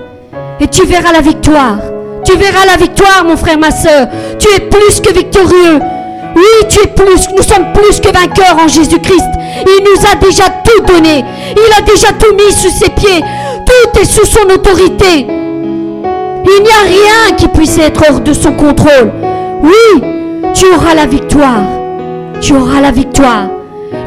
Et 0.60 0.68
tu 0.68 0.86
verras 0.86 1.12
la 1.12 1.22
victoire. 1.22 1.78
Tu 2.24 2.36
verras 2.38 2.66
la 2.66 2.78
victoire, 2.78 3.24
mon 3.26 3.38
frère, 3.38 3.58
ma 3.58 3.72
soeur. 3.72 4.08
Tu 4.40 4.48
es 4.56 4.62
plus 4.62 5.00
que 5.00 5.14
victorieux. 5.14 5.80
Oui, 6.36 6.68
tu 6.68 6.80
es 6.82 6.88
plus. 6.88 7.28
Nous 7.36 7.44
sommes 7.44 7.72
plus 7.74 8.00
que 8.00 8.12
vainqueurs 8.12 8.58
en 8.64 8.68
Jésus-Christ. 8.68 9.30
Il 9.66 9.84
nous 9.84 10.06
a 10.06 10.16
déjà 10.16 10.46
tout 10.64 10.82
donné. 10.94 11.24
Il 11.52 11.78
a 11.78 11.82
déjà 11.86 12.08
tout 12.14 12.34
mis 12.34 12.52
sous 12.52 12.70
ses 12.70 12.90
pieds. 12.90 13.22
Tout 13.66 14.00
est 14.00 14.06
sous 14.06 14.26
son 14.26 14.50
autorité. 14.54 15.28
Il 16.48 16.64
n'y 16.64 16.70
a 16.70 16.86
rien 16.86 17.36
qui 17.38 17.48
puisse 17.48 17.78
être 17.78 18.04
hors 18.10 18.20
de 18.20 18.34
son 18.34 18.54
contrôle. 18.54 19.12
Oui, 19.64 20.02
tu 20.56 20.66
auras 20.74 20.96
la 20.96 21.06
victoire. 21.06 21.64
Tu 22.42 22.54
auras 22.54 22.82
la 22.82 22.92
victoire. 22.92 23.50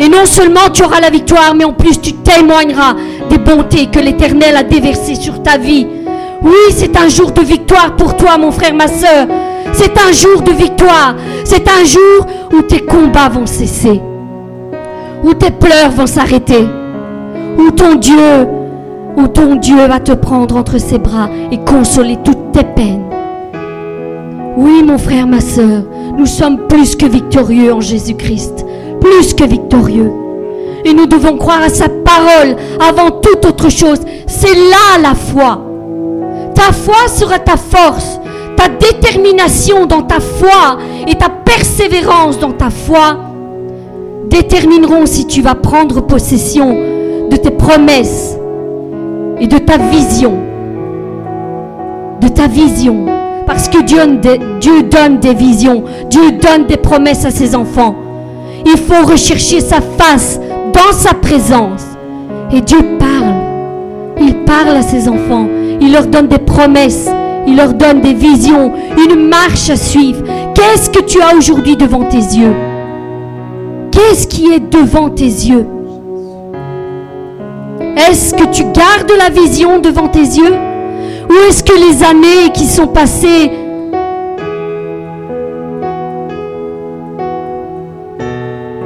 Et 0.00 0.08
non 0.08 0.24
seulement 0.24 0.70
tu 0.72 0.82
auras 0.82 1.00
la 1.00 1.10
victoire, 1.10 1.54
mais 1.54 1.64
en 1.64 1.72
plus 1.72 2.00
tu 2.00 2.14
témoigneras 2.14 2.94
des 3.30 3.38
bontés 3.38 3.86
que 3.86 3.98
l'Éternel 3.98 4.56
a 4.56 4.62
déversées 4.62 5.14
sur 5.14 5.42
ta 5.42 5.58
vie. 5.58 5.86
Oui, 6.42 6.52
c'est 6.70 6.96
un 6.96 7.08
jour 7.08 7.32
de 7.32 7.42
victoire 7.42 7.96
pour 7.96 8.16
toi, 8.16 8.38
mon 8.38 8.50
frère, 8.50 8.74
ma 8.74 8.88
soeur. 8.88 9.26
C'est 9.72 9.98
un 9.98 10.12
jour 10.12 10.42
de 10.42 10.52
victoire. 10.52 11.14
C'est 11.44 11.68
un 11.68 11.84
jour 11.84 12.26
où 12.52 12.62
tes 12.62 12.80
combats 12.80 13.28
vont 13.28 13.46
cesser. 13.46 14.00
Où 15.24 15.34
tes 15.34 15.50
pleurs 15.50 15.90
vont 15.90 16.06
s'arrêter. 16.06 16.66
Où 17.58 17.70
ton 17.72 17.96
Dieu, 17.96 18.46
où 19.16 19.26
ton 19.26 19.56
Dieu 19.56 19.86
va 19.86 20.00
te 20.00 20.12
prendre 20.12 20.56
entre 20.56 20.78
ses 20.78 20.98
bras 20.98 21.28
et 21.50 21.58
consoler 21.58 22.18
toutes 22.24 22.52
tes 22.52 22.64
peines. 22.64 23.04
Oui, 24.56 24.82
mon 24.84 24.98
frère, 24.98 25.26
ma 25.26 25.40
soeur, 25.40 25.82
nous 26.18 26.26
sommes 26.26 26.66
plus 26.66 26.96
que 26.96 27.06
victorieux 27.06 27.72
en 27.72 27.80
Jésus-Christ. 27.80 28.66
Plus 29.00 29.34
que 29.34 29.44
victorieux. 29.44 30.12
Et 30.84 30.92
nous 30.92 31.06
devons 31.06 31.36
croire 31.36 31.62
à 31.62 31.68
sa 31.68 31.88
parole 31.88 32.56
avant 32.80 33.12
toute 33.12 33.46
autre 33.46 33.70
chose. 33.70 34.00
C'est 34.26 34.54
là 34.54 34.98
la 35.00 35.14
foi. 35.14 35.64
Ta 36.56 36.72
foi 36.72 37.06
sera 37.06 37.38
ta 37.38 37.56
force. 37.56 38.18
Ta 38.56 38.68
détermination 38.68 39.86
dans 39.86 40.02
ta 40.02 40.18
foi 40.18 40.78
et 41.06 41.14
ta 41.14 41.28
persévérance 41.28 42.40
dans 42.40 42.52
ta 42.52 42.70
foi 42.70 43.16
détermineront 44.28 45.06
si 45.06 45.26
tu 45.26 45.40
vas 45.40 45.54
prendre 45.54 46.00
possession 46.00 46.76
de 47.30 47.36
tes 47.36 47.52
promesses 47.52 48.36
et 49.38 49.46
de 49.46 49.58
ta 49.58 49.78
vision. 49.78 50.34
De 52.20 52.26
ta 52.26 52.48
vision 52.48 53.17
parce 53.48 53.66
que 53.66 53.82
Dieu, 53.82 54.82
donne 54.82 55.18
des 55.18 55.32
visions, 55.32 55.82
Dieu 56.10 56.32
donne 56.32 56.66
des 56.66 56.76
promesses 56.76 57.24
à 57.24 57.30
ses 57.30 57.56
enfants. 57.56 57.96
Il 58.66 58.76
faut 58.76 59.06
rechercher 59.06 59.60
sa 59.60 59.80
face 59.80 60.38
dans 60.74 60.92
sa 60.92 61.14
présence. 61.14 61.82
Et 62.52 62.60
Dieu 62.60 62.78
parle. 62.98 63.34
Il 64.20 64.44
parle 64.44 64.76
à 64.76 64.82
ses 64.82 65.08
enfants. 65.08 65.48
Il 65.80 65.92
leur 65.92 66.06
donne 66.06 66.28
des 66.28 66.38
promesses. 66.38 67.08
Il 67.46 67.56
leur 67.56 67.72
donne 67.72 68.02
des 68.02 68.12
visions, 68.12 68.74
une 68.98 69.26
marche 69.26 69.70
à 69.70 69.76
suivre. 69.76 70.22
Qu'est-ce 70.54 70.90
que 70.90 71.00
tu 71.00 71.18
as 71.22 71.34
aujourd'hui 71.34 71.76
devant 71.76 72.04
tes 72.04 72.18
yeux? 72.18 72.54
Qu'est-ce 73.90 74.26
qui 74.26 74.52
est 74.52 74.60
devant 74.60 75.08
tes 75.08 75.24
yeux? 75.24 75.66
Est-ce 77.96 78.34
que 78.34 78.44
tu 78.52 78.64
gardes 78.64 79.12
la 79.18 79.30
vision 79.30 79.78
devant 79.78 80.08
tes 80.08 80.20
yeux? 80.20 80.67
Où 81.28 81.34
est-ce 81.48 81.62
que 81.62 81.72
les 81.72 82.02
années 82.02 82.52
qui 82.54 82.64
sont 82.64 82.86
passées 82.86 83.50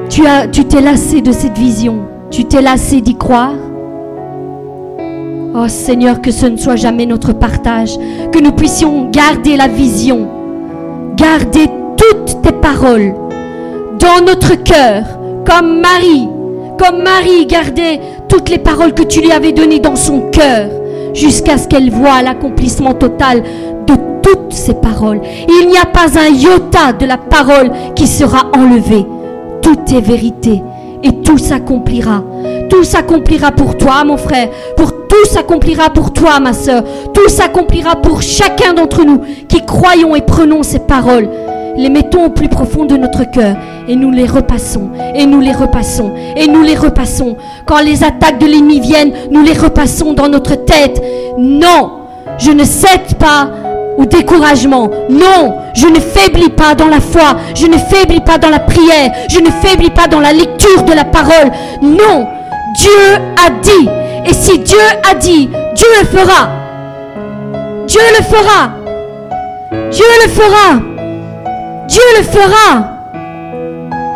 tu 0.09 0.27
as 0.27 0.47
tu 0.47 0.65
t'es 0.65 0.81
lassé 0.81 1.23
de 1.23 1.33
cette 1.33 1.57
vision, 1.57 2.01
tu 2.31 2.45
t'es 2.45 2.61
lassé 2.61 3.01
d'y 3.01 3.17
croire. 3.17 3.55
Oh 5.55 5.69
Seigneur, 5.69 6.21
que 6.21 6.31
ce 6.31 6.47
ne 6.47 6.57
soit 6.57 6.77
jamais 6.77 7.07
notre 7.07 7.33
partage, 7.33 7.97
que 8.31 8.39
nous 8.39 8.53
puissions 8.53 9.11
garder 9.11 9.57
la 9.57 9.69
vision, 9.69 10.29
garder 11.17 11.67
toutes 11.97 12.43
tes 12.43 12.53
paroles 12.53 13.15
dans 13.99 14.25
notre 14.25 14.55
cœur, 14.63 15.05
comme 15.47 15.81
Marie, 15.81 16.29
comme 16.79 17.03
Marie 17.03 17.47
gardait 17.47 18.01
toutes 18.29 18.49
les 18.49 18.59
paroles 18.59 18.95
que 18.95 19.03
tu 19.03 19.21
lui 19.21 19.31
avais 19.31 19.53
données 19.53 19.81
dans 19.81 19.97
son 19.97 20.31
cœur 20.31 20.69
jusqu'à 21.15 21.59
ce 21.59 21.69
qu'elle 21.69 21.91
voie 21.91 22.23
l'accomplissement 22.23 22.95
total 22.95 23.43
de 23.87 23.95
toutes 24.23 24.53
ces 24.53 24.75
paroles. 24.75 25.21
Il 25.49 25.69
n'y 25.69 25.79
a 25.79 25.87
pas 25.87 26.19
un 26.19 26.29
iota 26.33 26.93
de 26.93 27.07
la 27.07 27.19
parole 27.19 27.71
qui 27.95 28.07
sera 28.07 28.51
enlevé. 28.55 29.05
Tout 29.63 29.79
est 29.95 30.01
vérité 30.01 30.63
et 31.03 31.13
tout 31.23 31.39
s'accomplira. 31.39 32.23
Tout 32.69 32.85
s'accomplira 32.85 33.53
pour 33.53 33.77
toi, 33.77 34.05
mon 34.05 34.17
frère. 34.17 34.49
Pour 34.77 34.93
tout 35.07 35.25
s'accomplira 35.31 35.91
pour 35.91 36.13
toi, 36.13 36.41
ma 36.41 36.53
soeur. 36.53 36.83
Tout 37.13 37.29
s'accomplira 37.29 37.97
pour 37.97 38.23
chacun 38.23 38.73
d'entre 38.73 39.05
nous 39.05 39.21
qui 39.49 39.65
croyons 39.65 40.15
et 40.17 40.23
prenons 40.23 40.63
ces 40.63 40.79
paroles 40.79 41.29
les 41.77 41.89
mettons 41.89 42.27
au 42.27 42.31
plus 42.31 42.49
profond 42.49 42.85
de 42.85 42.97
notre 42.97 43.25
cœur 43.25 43.57
et 43.89 43.97
nous 43.97 44.11
les 44.11 44.27
repassons, 44.27 44.91
et 45.15 45.27
nous 45.27 45.41
les 45.41 45.53
repassons, 45.53 46.13
et 46.37 46.47
nous 46.47 46.63
les 46.63 46.77
repassons. 46.77 47.37
Quand 47.67 47.81
les 47.81 48.05
attaques 48.05 48.39
de 48.39 48.47
l'ennemi 48.47 48.81
viennent, 48.81 49.13
nous 49.31 49.43
les 49.43 49.53
repassons 49.53 50.13
dans 50.13 50.29
notre 50.29 50.55
tête. 50.55 51.03
Non, 51.39 51.93
je 52.39 52.51
ne 52.51 52.65
cède 52.65 53.15
pas 53.19 53.49
au 53.99 54.05
découragement. 54.05 54.91
Non, 55.11 55.57
je 55.75 55.87
ne 55.87 56.01
faiblis 56.01 56.51
pas 56.51 56.75
dans 56.75 56.89
la 56.89 57.01
foi, 57.01 57.37
je 57.55 57.67
ne 57.67 57.77
faiblis 57.77 58.21
pas 58.21 58.39
dans 58.39 58.51
la 58.51 58.61
prière, 58.61 59.13
je 59.29 59.41
ne 59.41 59.51
faiblis 59.51 59.91
pas 59.91 60.09
dans 60.09 60.21
la 60.21 60.33
lecture 60.33 60.83
de 60.85 60.93
la 60.93 61.05
parole. 61.05 61.51
Non, 61.83 62.27
Dieu 62.77 63.19
a 63.45 63.51
dit. 63.63 63.89
Et 64.25 64.33
si 64.33 64.59
Dieu 64.61 64.79
a 65.11 65.15
dit, 65.15 65.49
Dieu 65.75 65.89
le 66.01 66.07
fera. 66.07 66.51
Dieu 67.87 68.01
le 68.17 68.25
fera. 68.25 68.71
Dieu 69.91 70.05
le 70.25 70.31
fera. 70.31 70.92
Dieu 71.93 72.01
le 72.17 72.23
fera. 72.23 72.87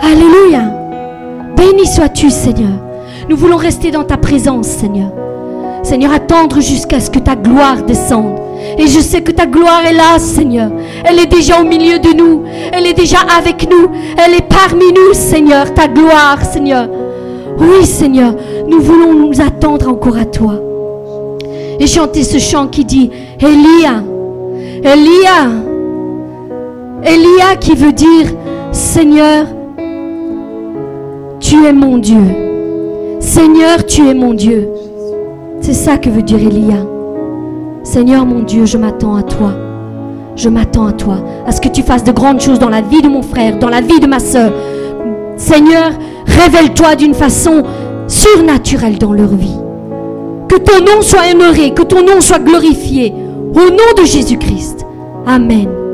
Alléluia. 0.01 0.63
Béni 1.59 1.87
sois-tu, 1.87 2.31
Seigneur. 2.31 2.73
Nous 3.29 3.37
voulons 3.37 3.59
rester 3.59 3.91
dans 3.91 4.05
ta 4.05 4.17
présence, 4.17 4.67
Seigneur. 4.67 5.11
Seigneur, 5.83 6.11
attendre 6.11 6.63
jusqu'à 6.63 7.01
ce 7.01 7.11
que 7.11 7.19
ta 7.19 7.37
gloire 7.37 7.83
descende. 7.83 8.41
Et 8.79 8.87
je 8.87 8.99
sais 8.99 9.21
que 9.21 9.31
ta 9.31 9.45
gloire 9.45 9.85
est 9.85 9.93
là, 9.93 10.19
Seigneur. 10.19 10.71
Elle 11.05 11.19
est 11.19 11.27
déjà 11.27 11.61
au 11.61 11.65
milieu 11.65 11.99
de 11.99 12.15
nous. 12.15 12.45
Elle 12.73 12.87
est 12.87 12.95
déjà 12.95 13.19
avec 13.39 13.69
nous. 13.71 13.91
Elle 14.17 14.37
est 14.37 14.49
parmi 14.49 14.91
nous, 14.95 15.13
Seigneur. 15.13 15.75
Ta 15.75 15.87
gloire, 15.87 16.43
Seigneur. 16.51 16.89
Oui, 17.59 17.85
Seigneur, 17.85 18.35
nous 18.67 18.81
voulons 18.81 19.13
nous 19.13 19.39
attendre 19.43 19.91
encore 19.91 20.17
à 20.17 20.25
toi. 20.25 20.55
Et 21.79 21.87
chanter 21.87 22.25
ce 22.25 22.39
chant 22.39 22.69
qui 22.69 22.87
dit, 22.87 23.11
Elia, 23.39 24.03
Elia, 24.83 25.51
Elia 27.03 27.57
qui 27.61 27.75
veut 27.75 27.93
dire, 27.93 28.27
Seigneur, 28.73 29.47
tu 31.41 31.65
es 31.65 31.73
mon 31.73 31.99
Dieu. 31.99 32.23
Seigneur, 33.21 33.85
tu 33.87 34.09
es 34.09 34.15
mon 34.15 34.35
Dieu. 34.35 34.69
C'est 35.61 35.73
ça 35.73 35.99
que 35.99 36.09
veut 36.09 36.23
dire 36.23 36.39
Elia. 36.39 36.85
Seigneur 37.83 38.27
mon 38.27 38.43
Dieu, 38.43 38.67
je 38.67 38.79
m'attends 38.79 39.17
à 39.17 39.23
toi. 39.23 39.53
Je 40.37 40.49
m'attends 40.49 40.87
à 40.87 40.93
toi, 40.93 41.17
à 41.47 41.53
ce 41.53 41.61
que 41.61 41.69
tu 41.69 41.83
fasses 41.83 42.05
de 42.05 42.13
grandes 42.13 42.41
choses 42.41 42.59
dans 42.59 42.69
la 42.69 42.83
vie 42.83 43.01
de 43.01 43.09
mon 43.09 43.23
frère, 43.23 43.59
dans 43.59 43.71
la 43.71 43.81
vie 43.81 44.01
de 44.01 44.07
ma 44.07 44.19
soeur. 44.19 44.53
Seigneur, 45.37 45.93
révèle-toi 46.27 46.95
d'une 46.97 47.15
façon 47.15 47.63
surnaturelle 48.07 48.99
dans 48.99 49.13
leur 49.13 49.35
vie. 49.35 49.59
Que 50.49 50.57
ton 50.57 50.85
nom 50.85 51.01
soit 51.01 51.33
honoré, 51.33 51.73
que 51.73 51.83
ton 51.83 52.03
nom 52.03 52.21
soit 52.21 52.39
glorifié. 52.39 53.15
Au 53.55 53.71
nom 53.71 54.03
de 54.03 54.05
Jésus-Christ. 54.05 54.85
Amen. 55.27 55.86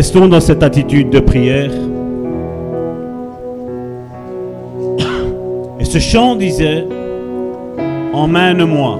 Restons 0.00 0.28
dans 0.28 0.40
cette 0.40 0.62
attitude 0.62 1.10
de 1.10 1.20
prière. 1.20 1.70
Et 5.78 5.84
ce 5.84 5.98
chant 5.98 6.36
disait, 6.36 6.86
Emmène-moi, 8.14 8.98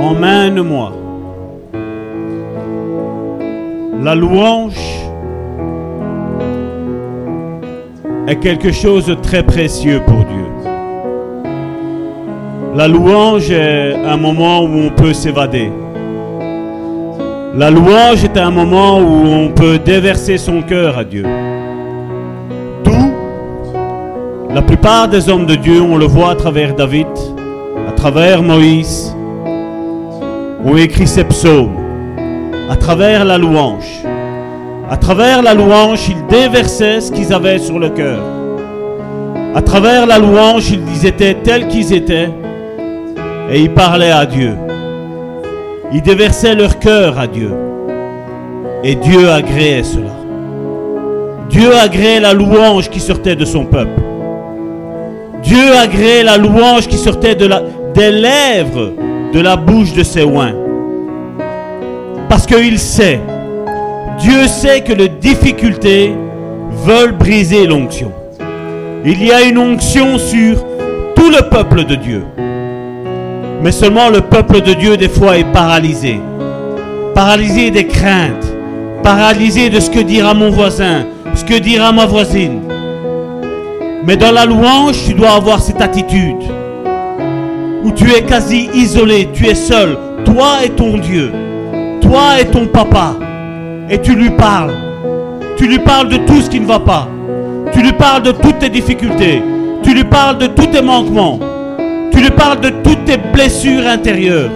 emmène-moi. 0.00 0.92
La 4.02 4.14
louange 4.14 4.80
est 8.26 8.36
quelque 8.36 8.72
chose 8.72 9.04
de 9.04 9.14
très 9.14 9.42
précieux 9.42 10.00
pour 10.06 10.24
Dieu. 10.24 10.46
La 12.74 12.88
louange 12.88 13.50
est 13.50 13.94
un 13.94 14.16
moment 14.16 14.62
où 14.62 14.86
on 14.86 14.88
peut 14.88 15.12
s'évader. 15.12 15.70
La 17.56 17.70
louange 17.70 18.24
est 18.24 18.36
un 18.36 18.50
moment 18.50 18.98
où 18.98 19.26
on 19.26 19.50
peut 19.50 19.78
déverser 19.78 20.38
son 20.38 20.60
cœur 20.60 20.98
à 20.98 21.04
Dieu. 21.04 21.24
Tout, 22.82 23.12
la 24.52 24.60
plupart 24.60 25.06
des 25.06 25.28
hommes 25.28 25.46
de 25.46 25.54
Dieu, 25.54 25.80
on 25.80 25.96
le 25.96 26.04
voit 26.04 26.30
à 26.30 26.34
travers 26.34 26.74
David, 26.74 27.06
à 27.88 27.92
travers 27.92 28.42
Moïse, 28.42 29.16
ont 30.64 30.76
écrit 30.76 31.06
ces 31.06 31.22
psaumes 31.22 31.76
à 32.68 32.74
travers 32.74 33.24
la 33.24 33.38
louange. 33.38 34.02
À 34.90 34.96
travers 34.96 35.40
la 35.40 35.54
louange, 35.54 36.08
ils 36.08 36.26
déversaient 36.26 37.00
ce 37.00 37.12
qu'ils 37.12 37.32
avaient 37.32 37.60
sur 37.60 37.78
le 37.78 37.90
cœur. 37.90 38.18
À 39.54 39.62
travers 39.62 40.06
la 40.06 40.18
louange, 40.18 40.72
ils 40.72 41.06
étaient 41.06 41.34
tels 41.34 41.68
qu'ils 41.68 41.92
étaient 41.92 42.30
et 43.48 43.60
ils 43.60 43.70
parlaient 43.70 44.10
à 44.10 44.26
Dieu. 44.26 44.56
Ils 45.94 46.02
déversaient 46.02 46.56
leur 46.56 46.80
cœur 46.80 47.20
à 47.20 47.28
Dieu. 47.28 47.52
Et 48.82 48.96
Dieu 48.96 49.30
agréait 49.30 49.84
cela. 49.84 50.10
Dieu 51.48 51.72
agréait 51.72 52.18
la 52.18 52.34
louange 52.34 52.90
qui 52.90 52.98
sortait 52.98 53.36
de 53.36 53.44
son 53.44 53.64
peuple. 53.64 54.02
Dieu 55.44 55.72
agréait 55.80 56.24
la 56.24 56.36
louange 56.36 56.88
qui 56.88 56.96
sortait 56.96 57.36
des 57.36 58.10
lèvres 58.10 58.92
de 59.32 59.40
la 59.40 59.54
bouche 59.54 59.92
de 59.92 60.02
ses 60.02 60.24
oins. 60.24 60.54
Parce 62.28 62.44
qu'il 62.44 62.80
sait, 62.80 63.20
Dieu 64.18 64.48
sait 64.48 64.80
que 64.80 64.92
les 64.92 65.08
difficultés 65.08 66.12
veulent 66.84 67.16
briser 67.16 67.68
l'onction. 67.68 68.10
Il 69.04 69.24
y 69.24 69.30
a 69.30 69.42
une 69.42 69.58
onction 69.58 70.18
sur 70.18 70.56
tout 71.14 71.30
le 71.30 71.48
peuple 71.48 71.84
de 71.84 71.94
Dieu. 71.94 72.24
Mais 73.64 73.72
seulement 73.72 74.10
le 74.10 74.20
peuple 74.20 74.60
de 74.60 74.74
Dieu 74.74 74.98
des 74.98 75.08
fois 75.08 75.38
est 75.38 75.50
paralysé. 75.50 76.20
Paralysé 77.14 77.70
des 77.70 77.86
craintes. 77.86 78.46
Paralysé 79.02 79.70
de 79.70 79.80
ce 79.80 79.88
que 79.88 80.00
dira 80.00 80.34
mon 80.34 80.50
voisin, 80.50 81.06
ce 81.34 81.46
que 81.46 81.58
dira 81.58 81.90
ma 81.90 82.04
voisine. 82.04 82.60
Mais 84.06 84.18
dans 84.18 84.32
la 84.32 84.44
louange, 84.44 85.02
tu 85.06 85.14
dois 85.14 85.30
avoir 85.30 85.62
cette 85.62 85.80
attitude 85.80 86.42
où 87.82 87.90
tu 87.92 88.10
es 88.10 88.20
quasi 88.20 88.68
isolé, 88.74 89.30
tu 89.32 89.46
es 89.46 89.54
seul, 89.54 89.96
toi 90.26 90.62
et 90.62 90.68
ton 90.68 90.98
Dieu, 90.98 91.32
toi 92.02 92.38
et 92.38 92.44
ton 92.44 92.66
papa, 92.66 93.16
et 93.88 93.98
tu 93.98 94.14
lui 94.14 94.30
parles. 94.30 94.74
Tu 95.56 95.68
lui 95.68 95.78
parles 95.78 96.10
de 96.10 96.18
tout 96.18 96.42
ce 96.42 96.50
qui 96.50 96.60
ne 96.60 96.66
va 96.66 96.80
pas. 96.80 97.08
Tu 97.72 97.80
lui 97.80 97.92
parles 97.92 98.24
de 98.24 98.32
toutes 98.32 98.58
tes 98.58 98.68
difficultés. 98.68 99.42
Tu 99.82 99.94
lui 99.94 100.04
parles 100.04 100.36
de 100.36 100.48
tous 100.48 100.66
tes 100.66 100.82
manquements. 100.82 101.38
Tu 102.14 102.22
lui 102.22 102.30
parles 102.30 102.60
de 102.60 102.70
toutes 102.84 103.04
tes 103.04 103.16
blessures 103.16 103.86
intérieures. 103.86 104.50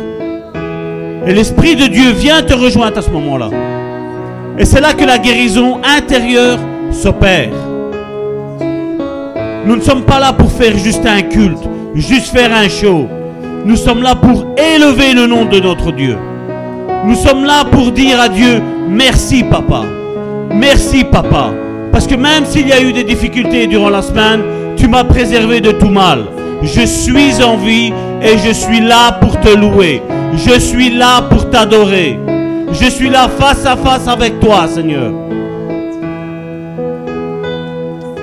Et 1.26 1.34
l'Esprit 1.34 1.74
de 1.74 1.86
Dieu 1.86 2.12
vient 2.12 2.42
te 2.42 2.54
rejoindre 2.54 2.98
à 2.98 3.02
ce 3.02 3.10
moment-là. 3.10 3.50
Et 4.58 4.64
c'est 4.64 4.80
là 4.80 4.92
que 4.92 5.04
la 5.04 5.18
guérison 5.18 5.80
intérieure 5.82 6.58
s'opère. 6.92 7.50
Nous 9.66 9.76
ne 9.76 9.80
sommes 9.80 10.02
pas 10.02 10.20
là 10.20 10.32
pour 10.32 10.50
faire 10.52 10.76
juste 10.78 11.04
un 11.04 11.22
culte, 11.22 11.62
juste 11.94 12.28
faire 12.28 12.54
un 12.54 12.68
show. 12.68 13.06
Nous 13.64 13.76
sommes 13.76 14.02
là 14.02 14.14
pour 14.14 14.46
élever 14.56 15.12
le 15.12 15.26
nom 15.26 15.44
de 15.44 15.58
notre 15.60 15.92
Dieu. 15.92 16.16
Nous 17.04 17.16
sommes 17.16 17.44
là 17.44 17.64
pour 17.70 17.90
dire 17.92 18.20
à 18.20 18.28
Dieu, 18.28 18.62
merci 18.88 19.42
papa. 19.42 19.82
Merci 20.54 21.04
papa. 21.04 21.50
Parce 21.92 22.06
que 22.06 22.14
même 22.14 22.44
s'il 22.44 22.68
y 22.68 22.72
a 22.72 22.80
eu 22.80 22.92
des 22.92 23.04
difficultés 23.04 23.66
durant 23.66 23.90
la 23.90 24.02
semaine, 24.02 24.42
tu 24.76 24.88
m'as 24.88 25.04
préservé 25.04 25.60
de 25.60 25.72
tout 25.72 25.88
mal. 25.88 26.20
Je 26.62 26.84
suis 26.84 27.42
en 27.42 27.56
vie 27.56 27.92
et 28.20 28.36
je 28.38 28.52
suis 28.52 28.80
là 28.80 29.12
pour 29.20 29.38
te 29.40 29.48
louer. 29.48 30.02
Je 30.34 30.58
suis 30.58 30.90
là 30.90 31.22
pour 31.22 31.48
t'adorer. 31.50 32.18
Je 32.72 32.90
suis 32.90 33.08
là 33.08 33.28
face 33.28 33.64
à 33.64 33.76
face 33.76 34.06
avec 34.08 34.40
toi, 34.40 34.66
Seigneur. 34.68 35.12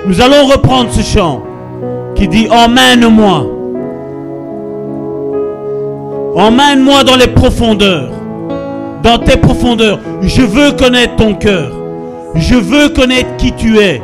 Nous 0.06 0.20
allons 0.20 0.46
reprendre 0.46 0.90
ce 0.92 1.02
chant 1.02 1.42
qui 2.14 2.28
dit 2.28 2.48
Emmène-moi. 2.50 3.46
Emmène-moi 6.36 7.04
dans 7.04 7.16
les 7.16 7.28
profondeurs. 7.28 8.10
Dans 9.02 9.18
tes 9.18 9.36
profondeurs. 9.36 9.98
Je 10.22 10.42
veux 10.42 10.72
connaître 10.72 11.16
ton 11.16 11.34
cœur. 11.34 11.72
Je 12.34 12.54
veux 12.54 12.90
connaître 12.90 13.36
qui 13.38 13.52
tu 13.52 13.78
es. 13.78 14.02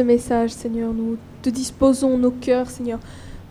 Message, 0.00 0.50
Seigneur. 0.50 0.92
Nous 0.92 1.16
te 1.42 1.50
disposons 1.50 2.18
nos 2.18 2.30
cœurs, 2.30 2.70
Seigneur. 2.70 2.98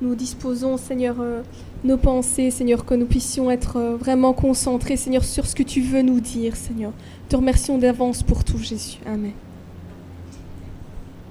Nous 0.02 0.16
disposons, 0.16 0.78
Seigneur, 0.78 1.16
euh, 1.20 1.42
nos 1.84 1.98
pensées, 1.98 2.52
Seigneur, 2.52 2.86
que 2.86 2.94
nous 2.94 3.06
puissions 3.06 3.50
être 3.50 3.78
euh, 3.78 3.98
vraiment 3.98 4.34
concentrés, 4.34 4.96
Seigneur, 4.96 5.24
sur 5.24 5.46
ce 5.46 5.56
que 5.56 5.64
tu 5.64 5.82
veux 5.82 6.02
nous 6.02 6.20
dire, 6.20 6.56
Seigneur. 6.56 6.92
Te 7.30 7.36
remercions 7.36 7.78
d'avance 7.78 8.24
pour 8.24 8.44
tout, 8.44 8.60
Jésus. 8.60 9.00
Amen. 9.06 9.32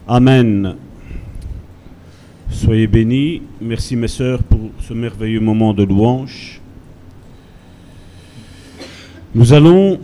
Amen. 0.08 0.76
Soyez 2.50 2.86
bénis. 2.86 3.42
Merci 3.60 3.96
mes 3.96 4.08
sœurs 4.08 4.42
pour 4.42 4.58
ce 4.80 4.94
merveilleux 4.94 5.40
moment 5.40 5.74
de 5.74 5.82
louange. 5.82 6.60
Nous 9.34 9.52
allons 9.52 10.00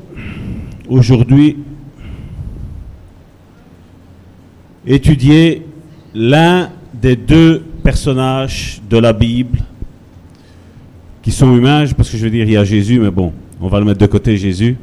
aujourd'hui 0.89 1.57
étudier 4.87 5.67
l'un 6.15 6.71
des 6.95 7.17
deux 7.17 7.63
personnages 7.83 8.81
de 8.89 8.99
la 8.99 9.13
Bible 9.13 9.59
qui 11.23 11.31
sont 11.31 11.57
humains, 11.57 11.85
parce 11.97 12.11
que 12.11 12.17
je 12.17 12.25
veux 12.25 12.31
dire, 12.31 12.45
il 12.45 12.53
y 12.53 12.57
a 12.57 12.65
Jésus, 12.65 12.99
mais 12.99 13.11
bon, 13.11 13.33
on 13.61 13.69
va 13.69 13.79
le 13.79 13.85
mettre 13.85 14.01
de 14.01 14.07
côté, 14.07 14.37
Jésus, 14.37 14.77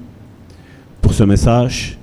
pour 1.02 1.14
ce 1.14 1.24
message. 1.24 1.98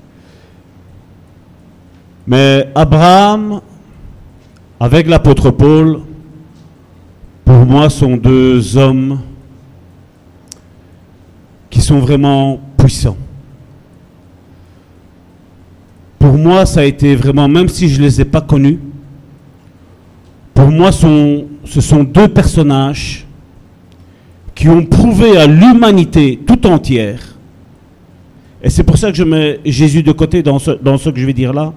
Mais 2.27 2.69
Abraham, 2.75 3.61
avec 4.79 5.07
l'apôtre 5.07 5.51
Paul, 5.51 6.01
pour 7.45 7.65
moi, 7.65 7.89
sont 7.89 8.17
deux 8.17 8.77
hommes 8.77 9.21
qui 11.71 11.81
sont 11.81 11.99
vraiment 11.99 12.61
puissants. 12.77 13.17
Pour 16.27 16.39
moi, 16.39 16.67
ça 16.67 16.81
a 16.81 16.83
été 16.83 17.15
vraiment, 17.15 17.47
même 17.47 17.69
si 17.69 17.89
je 17.89 18.01
ne 18.01 18.05
les 18.05 18.21
ai 18.21 18.25
pas 18.25 18.41
connus, 18.41 18.81
pour 20.53 20.73
moi, 20.73 20.91
ce 20.91 21.81
sont 21.81 22.03
deux 22.03 22.27
personnages 22.27 23.25
qui 24.53 24.69
ont 24.69 24.85
prouvé 24.85 25.37
à 25.37 25.47
l'humanité 25.47 26.41
tout 26.45 26.67
entière 26.67 27.21
Et 28.61 28.71
c'est 28.71 28.83
pour 28.83 28.99
ça 28.99 29.13
que 29.13 29.17
je 29.17 29.23
mets 29.23 29.61
Jésus 29.65 30.03
de 30.03 30.11
côté 30.11 30.43
dans 30.43 30.59
ce, 30.59 30.73
dans 30.73 30.99
ce 30.99 31.11
que 31.11 31.21
je 31.21 31.27
vais 31.27 31.33
dire 31.33 31.53
là. 31.53 31.73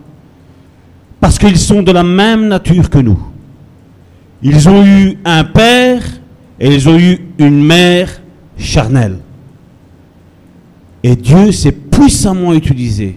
Parce 1.20 1.38
qu'ils 1.38 1.60
sont 1.60 1.84
de 1.84 1.92
la 1.92 2.04
même 2.04 2.48
nature 2.48 2.90
que 2.90 2.98
nous. 2.98 3.20
Ils 4.42 4.68
ont 4.68 4.84
eu 4.84 5.20
un 5.26 5.44
père 5.44 6.02
et 6.60 6.74
ils 6.74 6.90
ont 6.90 6.98
eu 6.98 7.20
une 7.38 7.64
mère 7.64 8.20
charnelle. 8.58 9.20
Et 11.04 11.16
Dieu 11.16 11.52
s'est 11.52 11.72
puissamment 11.72 12.52
utilisé 12.52 13.16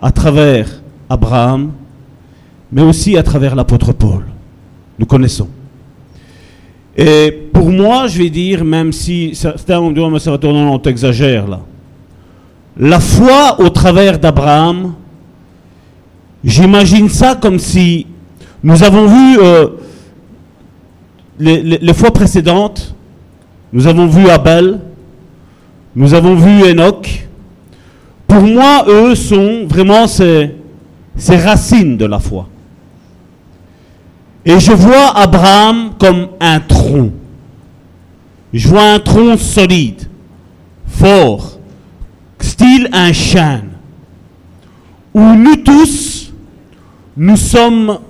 à 0.00 0.10
travers 0.12 0.82
Abraham, 1.08 1.72
mais 2.72 2.82
aussi 2.82 3.16
à 3.16 3.22
travers 3.22 3.54
l'apôtre 3.54 3.92
Paul. 3.92 4.24
Nous 4.98 5.06
connaissons. 5.06 5.48
Et 6.96 7.30
pour 7.52 7.70
moi, 7.70 8.06
je 8.06 8.18
vais 8.18 8.30
dire, 8.30 8.64
même 8.64 8.92
si 8.92 9.34
certains 9.34 9.78
vont 9.80 9.90
dire, 9.92 10.08
mais 10.10 10.18
ça 10.18 10.30
va 10.30 10.38
tourner, 10.38 10.60
on 10.60 10.78
t'exagère 10.78 11.46
là. 11.46 11.60
La 12.78 13.00
foi 13.00 13.60
au 13.60 13.68
travers 13.70 14.18
d'Abraham, 14.18 14.94
j'imagine 16.44 17.08
ça 17.08 17.34
comme 17.34 17.58
si 17.58 18.06
nous 18.62 18.82
avons 18.82 19.06
vu 19.06 19.38
euh, 19.40 19.68
les, 21.38 21.62
les- 21.62 21.78
les 21.78 21.94
fois 21.94 22.10
précédentes, 22.10 22.94
nous 23.72 23.86
avons 23.86 24.06
vu 24.06 24.28
Abel, 24.28 24.80
nous 25.94 26.12
avons 26.14 26.34
vu 26.34 26.64
Enoch. 26.70 27.28
Pour 28.36 28.44
moi, 28.44 28.84
eux 28.86 29.14
sont 29.14 29.64
vraiment 29.66 30.06
ces, 30.06 30.50
racines 31.42 31.96
de 31.96 32.04
la 32.04 32.18
foi. 32.18 32.46
Et 34.44 34.60
je 34.60 34.72
vois 34.72 35.16
Abraham 35.16 35.92
comme 35.98 36.28
un 36.38 36.60
tronc. 36.60 37.12
Je 38.52 38.68
vois 38.68 38.92
un 38.92 38.98
tronc 38.98 39.38
solide, 39.38 40.02
fort, 40.86 41.58
style 42.38 42.90
un 42.92 43.10
chêne, 43.14 43.70
où 45.14 45.22
nous 45.22 45.56
tous, 45.56 46.30
nous 47.16 47.38
sommes 47.38 48.00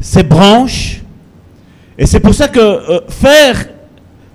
ces 0.00 0.24
branches. 0.24 1.00
Et 1.96 2.06
c'est 2.06 2.18
pour 2.18 2.34
ça 2.34 2.48
que 2.48 2.58
euh, 2.58 3.00
faire 3.06 3.66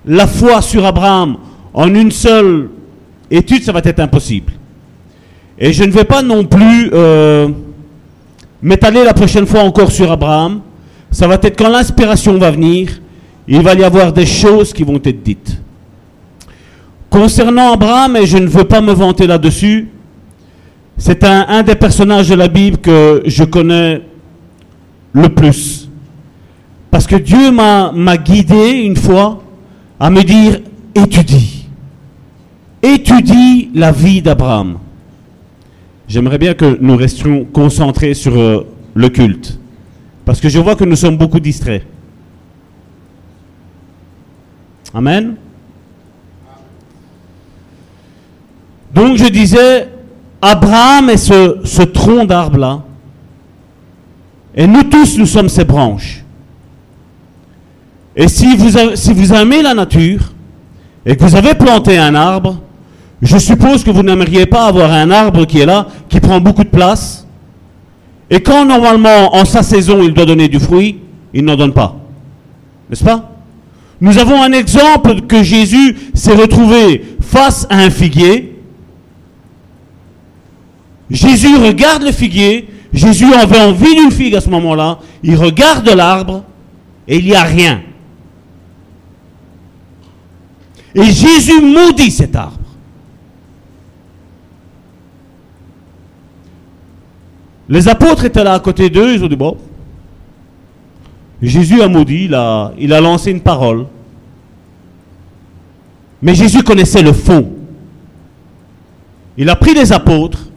la 0.06 0.26
foi 0.26 0.62
sur 0.62 0.86
Abraham 0.86 1.36
en 1.74 1.94
une 1.94 2.10
seule 2.10 2.70
étude, 3.30 3.64
ça 3.64 3.72
va 3.72 3.80
être 3.84 4.00
impossible. 4.00 4.54
Et 5.64 5.72
je 5.72 5.84
ne 5.84 5.92
vais 5.92 6.04
pas 6.04 6.22
non 6.22 6.44
plus 6.44 6.90
euh, 6.92 7.48
m'étaler 8.60 9.04
la 9.04 9.14
prochaine 9.14 9.46
fois 9.46 9.60
encore 9.60 9.92
sur 9.92 10.10
Abraham. 10.10 10.60
Ça 11.12 11.28
va 11.28 11.36
être 11.40 11.56
quand 11.56 11.68
l'inspiration 11.68 12.36
va 12.36 12.50
venir, 12.50 12.88
il 13.46 13.62
va 13.62 13.74
y 13.74 13.84
avoir 13.84 14.12
des 14.12 14.26
choses 14.26 14.72
qui 14.72 14.82
vont 14.82 14.96
être 14.96 15.22
dites. 15.22 15.62
Concernant 17.08 17.74
Abraham, 17.74 18.16
et 18.16 18.26
je 18.26 18.38
ne 18.38 18.48
veux 18.48 18.64
pas 18.64 18.80
me 18.80 18.90
vanter 18.90 19.28
là-dessus, 19.28 19.88
c'est 20.96 21.22
un, 21.22 21.62
des 21.62 21.76
personnages 21.76 22.28
de 22.28 22.34
la 22.34 22.48
Bible 22.48 22.78
que 22.78 23.22
je 23.24 23.44
connais 23.44 24.02
le 25.12 25.28
plus. 25.28 25.88
Parce 26.90 27.06
que 27.06 27.14
Dieu 27.14 27.52
m'a 27.52 28.16
guidé 28.16 28.82
une 28.84 28.96
fois 28.96 29.40
à 30.00 30.10
me 30.10 30.24
dire, 30.24 30.58
étudie. 30.92 31.68
Étudie 32.82 33.70
la 33.76 33.92
vie 33.92 34.20
d'Abraham. 34.20 34.78
J'aimerais 36.12 36.36
bien 36.36 36.52
que 36.52 36.76
nous 36.78 36.94
restions 36.94 37.46
concentrés 37.46 38.12
sur 38.12 38.38
euh, 38.38 38.66
le 38.92 39.08
culte. 39.08 39.58
Parce 40.26 40.42
que 40.42 40.50
je 40.50 40.58
vois 40.58 40.76
que 40.76 40.84
nous 40.84 40.94
sommes 40.94 41.16
beaucoup 41.16 41.40
distraits. 41.40 41.86
Amen. 44.92 45.36
Donc 48.94 49.16
je 49.16 49.24
disais, 49.24 49.88
Abraham 50.42 51.08
est 51.08 51.16
ce, 51.16 51.82
tronc 51.84 52.26
d'arbre-là. 52.26 52.82
Et 54.54 54.66
nous 54.66 54.82
tous, 54.82 55.16
nous 55.16 55.24
sommes 55.24 55.48
ces 55.48 55.64
branches. 55.64 56.22
Et 58.14 58.28
si 58.28 58.54
vous 58.54 59.32
aimez 59.32 59.62
la 59.62 59.72
nature 59.72 60.34
et 61.06 61.16
que 61.16 61.24
vous 61.24 61.36
avez 61.36 61.54
planté 61.54 61.96
un 61.96 62.14
arbre, 62.14 62.61
je 63.22 63.38
suppose 63.38 63.84
que 63.84 63.90
vous 63.90 64.02
n'aimeriez 64.02 64.46
pas 64.46 64.66
avoir 64.66 64.90
un 64.90 65.10
arbre 65.12 65.44
qui 65.44 65.60
est 65.60 65.66
là, 65.66 65.86
qui 66.08 66.18
prend 66.18 66.40
beaucoup 66.40 66.64
de 66.64 66.68
place. 66.68 67.24
Et 68.28 68.40
quand 68.40 68.64
normalement, 68.64 69.36
en 69.36 69.44
sa 69.44 69.62
saison, 69.62 70.02
il 70.02 70.12
doit 70.12 70.26
donner 70.26 70.48
du 70.48 70.58
fruit, 70.58 70.98
il 71.32 71.44
n'en 71.44 71.54
donne 71.54 71.72
pas. 71.72 71.94
N'est-ce 72.90 73.04
pas? 73.04 73.30
Nous 74.00 74.18
avons 74.18 74.42
un 74.42 74.50
exemple 74.50 75.20
que 75.28 75.44
Jésus 75.44 75.96
s'est 76.14 76.34
retrouvé 76.34 77.16
face 77.20 77.64
à 77.70 77.78
un 77.78 77.90
figuier. 77.90 78.58
Jésus 81.08 81.56
regarde 81.56 82.02
le 82.02 82.10
figuier. 82.10 82.68
Jésus 82.92 83.32
avait 83.32 83.60
envie 83.60 83.94
d'une 83.94 84.10
figue 84.10 84.34
à 84.34 84.40
ce 84.40 84.50
moment-là. 84.50 84.98
Il 85.22 85.36
regarde 85.36 85.88
l'arbre 85.88 86.42
et 87.06 87.18
il 87.18 87.24
n'y 87.24 87.36
a 87.36 87.44
rien. 87.44 87.82
Et 90.96 91.04
Jésus 91.04 91.60
maudit 91.62 92.10
cet 92.10 92.34
arbre. 92.34 92.61
Les 97.72 97.88
apôtres 97.88 98.26
étaient 98.26 98.44
là 98.44 98.52
à 98.52 98.60
côté 98.60 98.90
d'eux, 98.90 99.14
ils 99.14 99.24
ont 99.24 99.28
dit, 99.28 99.34
bon, 99.34 99.56
Jésus 101.40 101.80
a 101.80 101.88
maudit, 101.88 102.26
il 102.26 102.34
a, 102.34 103.00
lancé 103.00 103.30
une 103.30 103.40
parole. 103.40 103.86
Mais 106.20 106.34
Jésus 106.34 106.62
connaissait 106.62 107.00
le 107.00 107.14
fond. 107.14 107.50
Il 109.38 109.48
a 109.48 109.56
pris 109.56 109.72
les 109.72 109.90
apôtres, 109.90 110.50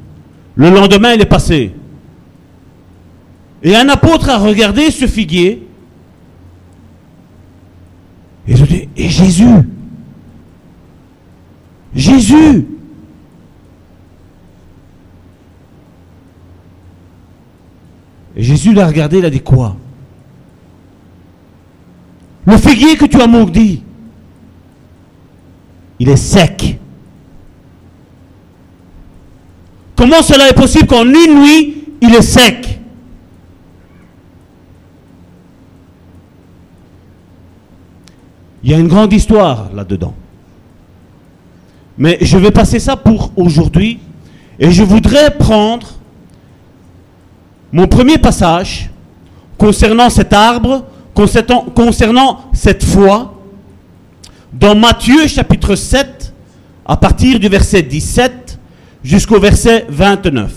le 0.55 0.69
lendemain 0.69 1.13
il 1.13 1.21
est 1.21 1.25
passé. 1.25 1.71
Et 3.63 3.73
un 3.77 3.87
apôtre 3.87 4.27
a 4.27 4.37
regardé 4.37 4.91
ce 4.91 5.07
figuier, 5.07 5.65
et 8.45 8.51
ils 8.51 8.61
ont 8.61 8.65
dit, 8.65 8.89
et 8.97 9.07
Jésus? 9.07 9.63
Jésus 11.95 12.67
Jésus 18.35 18.73
l'a 18.73 18.87
regardé, 18.87 19.19
il 19.19 19.25
a 19.25 19.29
dit 19.29 19.41
quoi? 19.41 19.75
Le 22.45 22.57
figuier 22.57 22.97
que 22.97 23.05
tu 23.05 23.19
as 23.21 23.27
maudit, 23.27 23.81
il 25.99 26.09
est 26.09 26.17
sec. 26.17 26.79
Comment 29.95 30.21
cela 30.21 30.49
est 30.49 30.53
possible 30.53 30.87
qu'en 30.87 31.05
une 31.05 31.41
nuit, 31.41 31.85
il 32.01 32.13
est 32.13 32.21
sec? 32.21 32.79
Il 38.63 38.71
y 38.71 38.73
a 38.73 38.77
une 38.79 38.87
grande 38.87 39.13
histoire 39.13 39.71
là-dedans. 39.73 40.15
Mais 41.97 42.17
je 42.21 42.37
vais 42.37 42.51
passer 42.51 42.79
ça 42.79 42.97
pour 42.97 43.31
aujourd'hui. 43.35 43.99
Et 44.59 44.71
je 44.71 44.83
voudrais 44.83 45.31
prendre 45.37 45.94
mon 47.75 47.87
premier 47.87 48.17
passage 48.17 48.89
concernant 49.57 50.09
cet 50.09 50.31
arbre, 50.31 50.85
concernant, 51.13 52.49
cette 52.53 52.85
foi, 52.85 53.37
dans 54.53 54.75
Matthieu 54.75 55.27
chapitre 55.27 55.75
7, 55.75 56.33
à 56.85 56.95
partir 56.95 57.37
du 57.37 57.49
verset 57.49 57.81
17 57.81 58.57
jusqu'au 59.03 59.41
verset 59.41 59.85
29. 59.89 60.53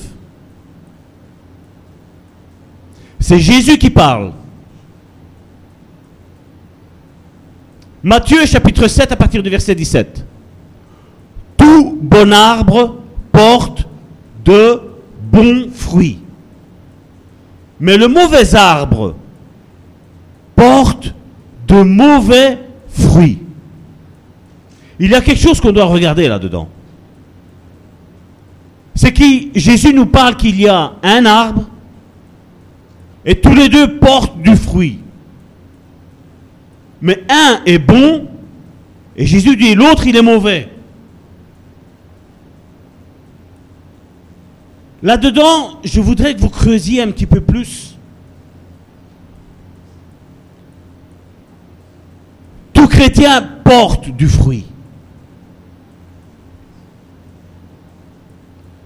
C'est 3.18 3.40
Jésus 3.40 3.78
qui 3.78 3.90
parle. 3.90 4.30
Matthieu 8.00 8.46
chapitre 8.46 8.86
7 8.86 9.10
à 9.10 9.16
partir 9.16 9.42
du 9.42 9.50
verset 9.50 9.74
17. 9.74 10.24
Tout 11.56 11.98
bon 12.00 12.32
arbre 12.32 12.98
porte 13.32 13.88
de 14.44 14.82
bons 15.32 15.68
fruits. 15.74 16.20
Mais 17.80 17.96
le 17.96 18.08
mauvais 18.08 18.54
arbre 18.54 19.14
porte 20.54 21.14
de 21.68 21.82
mauvais 21.82 22.58
fruits. 22.88 23.38
Il 24.98 25.10
y 25.10 25.14
a 25.14 25.20
quelque 25.20 25.40
chose 25.40 25.60
qu'on 25.60 25.72
doit 25.72 25.84
regarder 25.84 26.26
là-dedans. 26.26 26.68
C'est 28.94 29.12
que 29.12 29.22
Jésus 29.54 29.94
nous 29.94 30.06
parle 30.06 30.36
qu'il 30.36 30.60
y 30.60 30.66
a 30.66 30.94
un 31.02 31.24
arbre 31.24 31.68
et 33.24 33.40
tous 33.40 33.54
les 33.54 33.68
deux 33.68 33.98
portent 33.98 34.40
du 34.42 34.56
fruit. 34.56 34.98
Mais 37.00 37.22
un 37.28 37.60
est 37.64 37.78
bon 37.78 38.26
et 39.16 39.24
Jésus 39.26 39.56
dit 39.56 39.74
l'autre 39.74 40.06
il 40.06 40.16
est 40.16 40.22
mauvais. 40.22 40.68
Là-dedans, 45.02 45.78
je 45.84 46.00
voudrais 46.00 46.34
que 46.34 46.40
vous 46.40 46.48
creusiez 46.48 47.02
un 47.02 47.10
petit 47.10 47.26
peu 47.26 47.40
plus. 47.40 47.96
Tout 52.72 52.88
chrétien 52.88 53.42
porte 53.62 54.08
du 54.08 54.28
fruit. 54.28 54.64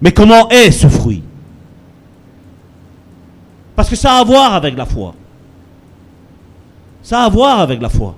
Mais 0.01 0.11
comment 0.11 0.49
est 0.49 0.71
ce 0.71 0.87
fruit? 0.87 1.23
Parce 3.75 3.89
que 3.89 3.95
ça 3.95 4.13
a 4.13 4.19
à 4.19 4.23
voir 4.23 4.53
avec 4.53 4.77
la 4.77 4.85
foi. 4.85 5.15
Ça 7.01 7.21
a 7.21 7.25
à 7.25 7.29
voir 7.29 7.59
avec 7.59 7.81
la 7.81 7.89
foi. 7.89 8.15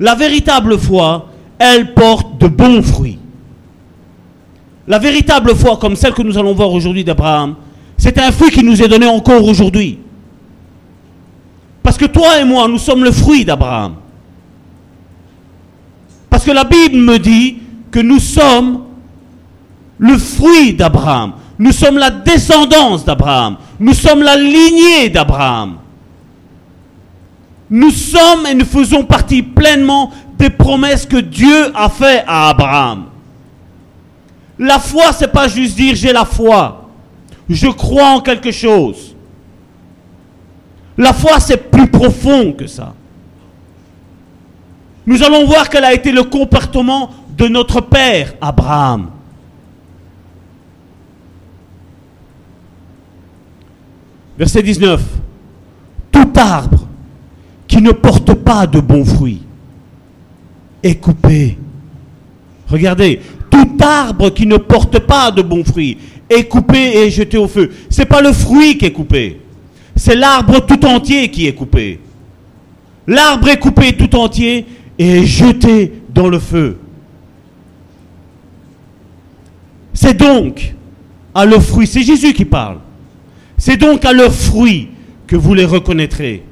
La 0.00 0.14
véritable 0.16 0.78
foi, 0.78 1.28
elle 1.58 1.94
porte 1.94 2.38
de 2.38 2.48
bons 2.48 2.82
fruits. 2.82 3.18
La 4.86 4.98
véritable 4.98 5.54
foi, 5.54 5.76
comme 5.76 5.96
celle 5.96 6.12
que 6.12 6.22
nous 6.22 6.36
allons 6.36 6.54
voir 6.54 6.72
aujourd'hui 6.72 7.04
d'Abraham, 7.04 7.54
c'est 7.96 8.18
un 8.18 8.32
fruit 8.32 8.50
qui 8.50 8.64
nous 8.64 8.82
est 8.82 8.88
donné 8.88 9.06
encore 9.06 9.44
aujourd'hui. 9.44 9.98
Parce 11.82 11.96
que 11.96 12.06
toi 12.06 12.40
et 12.40 12.44
moi, 12.44 12.66
nous 12.68 12.78
sommes 12.78 13.04
le 13.04 13.12
fruit 13.12 13.44
d'Abraham. 13.44 13.94
Parce 16.28 16.44
que 16.44 16.50
la 16.50 16.64
Bible 16.64 16.96
me 16.96 17.18
dit 17.18 17.58
que 17.90 18.00
nous 18.00 18.18
sommes 18.18 18.82
le 19.98 20.18
fruit 20.18 20.74
d'Abraham. 20.74 21.34
Nous 21.58 21.72
sommes 21.72 21.98
la 21.98 22.10
descendance 22.10 23.04
d'Abraham. 23.04 23.56
Nous 23.78 23.94
sommes 23.94 24.22
la 24.22 24.36
lignée 24.36 25.10
d'Abraham. 25.10 25.76
Nous 27.70 27.90
sommes 27.90 28.46
et 28.50 28.54
nous 28.54 28.64
faisons 28.64 29.04
partie 29.04 29.42
pleinement 29.42 30.10
des 30.38 30.50
promesses 30.50 31.06
que 31.06 31.18
Dieu 31.18 31.70
a 31.74 31.88
faites 31.88 32.24
à 32.26 32.48
Abraham. 32.48 33.04
La 34.58 34.78
foi, 34.78 35.12
c'est 35.12 35.32
pas 35.32 35.48
juste 35.48 35.76
dire 35.76 35.94
j'ai 35.94 36.12
la 36.12 36.24
foi. 36.24 36.88
Je 37.48 37.68
crois 37.68 38.10
en 38.10 38.20
quelque 38.20 38.50
chose. 38.50 39.14
La 40.96 41.12
foi, 41.12 41.40
c'est 41.40 41.56
plus 41.70 41.88
profond 41.88 42.52
que 42.52 42.66
ça. 42.66 42.94
Nous 45.06 45.22
allons 45.22 45.46
voir 45.46 45.68
quel 45.68 45.84
a 45.84 45.92
été 45.92 46.12
le 46.12 46.24
comportement 46.24 47.10
de 47.36 47.48
notre 47.48 47.80
père 47.80 48.34
Abraham. 48.40 49.10
Verset 54.38 54.62
19. 54.62 55.02
Tout 56.10 56.32
arbre 56.36 56.86
qui 57.66 57.80
ne 57.80 57.92
porte 57.92 58.34
pas 58.34 58.66
de 58.66 58.80
bons 58.80 59.04
fruits 59.04 59.42
est 60.82 60.96
coupé. 60.96 61.58
Regardez, 62.68 63.20
tout 63.52 63.76
arbre 63.80 64.30
qui 64.30 64.46
ne 64.46 64.56
porte 64.56 64.98
pas 65.00 65.30
de 65.30 65.42
bons 65.42 65.62
fruits 65.62 65.98
est 66.30 66.44
coupé 66.44 66.78
et 66.96 67.10
jeté 67.10 67.36
au 67.36 67.46
feu. 67.46 67.70
Ce 67.90 68.00
n'est 68.00 68.06
pas 68.06 68.22
le 68.22 68.32
fruit 68.32 68.78
qui 68.78 68.86
est 68.86 68.92
coupé, 68.92 69.40
c'est 69.94 70.16
l'arbre 70.16 70.64
tout 70.64 70.82
entier 70.86 71.30
qui 71.30 71.46
est 71.46 71.52
coupé. 71.52 72.00
L'arbre 73.06 73.48
est 73.48 73.58
coupé 73.58 73.92
tout 73.92 74.16
entier 74.16 74.64
et 74.98 75.18
est 75.18 75.26
jeté 75.26 75.92
dans 76.08 76.28
le 76.28 76.38
feu. 76.38 76.78
C'est 79.92 80.14
donc 80.14 80.74
à 81.34 81.44
leurs 81.44 81.62
fruits, 81.62 81.86
c'est 81.86 82.02
Jésus 82.02 82.32
qui 82.32 82.46
parle, 82.46 82.78
c'est 83.58 83.76
donc 83.76 84.04
à 84.06 84.14
leurs 84.14 84.32
fruits 84.32 84.88
que 85.26 85.36
vous 85.36 85.52
les 85.52 85.66
reconnaîtrez. 85.66 86.42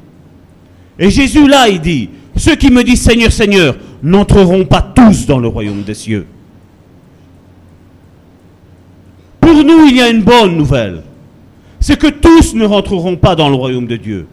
Et 0.98 1.10
Jésus 1.10 1.48
là, 1.48 1.68
il 1.68 1.80
dit, 1.80 2.10
ceux 2.36 2.56
qui 2.56 2.70
me 2.70 2.84
disent 2.84 3.00
Seigneur, 3.00 3.32
Seigneur, 3.32 3.76
n'entreront 4.02 4.66
pas 4.66 4.82
tous 4.82 5.24
dans 5.24 5.38
le 5.38 5.48
royaume 5.48 5.82
des 5.82 5.94
cieux. 5.94 6.26
Pour 9.40 9.64
nous, 9.64 9.86
il 9.86 9.96
y 9.96 10.02
a 10.02 10.08
une 10.08 10.22
bonne 10.22 10.56
nouvelle. 10.56 11.02
C'est 11.80 11.98
que 11.98 12.08
tous 12.08 12.54
ne 12.54 12.64
rentreront 12.64 13.16
pas 13.16 13.34
dans 13.34 13.48
le 13.48 13.54
royaume 13.54 13.86
de 13.86 13.96
Dieu. 13.96 14.26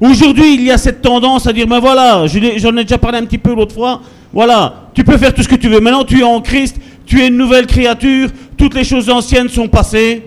Aujourd'hui, 0.00 0.54
il 0.54 0.62
y 0.62 0.70
a 0.70 0.78
cette 0.78 1.00
tendance 1.00 1.46
à 1.46 1.52
dire, 1.52 1.66
mais 1.66 1.80
voilà, 1.80 2.26
j'en 2.26 2.76
ai 2.76 2.82
déjà 2.82 2.98
parlé 2.98 3.18
un 3.18 3.24
petit 3.24 3.38
peu 3.38 3.54
l'autre 3.54 3.74
fois, 3.74 4.02
voilà, 4.32 4.90
tu 4.92 5.02
peux 5.04 5.16
faire 5.16 5.32
tout 5.32 5.42
ce 5.42 5.48
que 5.48 5.54
tu 5.54 5.68
veux. 5.68 5.80
Maintenant, 5.80 6.04
tu 6.04 6.20
es 6.20 6.22
en 6.22 6.40
Christ, 6.40 6.78
tu 7.06 7.20
es 7.20 7.28
une 7.28 7.36
nouvelle 7.36 7.66
créature, 7.66 8.28
toutes 8.56 8.74
les 8.74 8.84
choses 8.84 9.08
anciennes 9.08 9.48
sont 9.48 9.68
passées. 9.68 10.22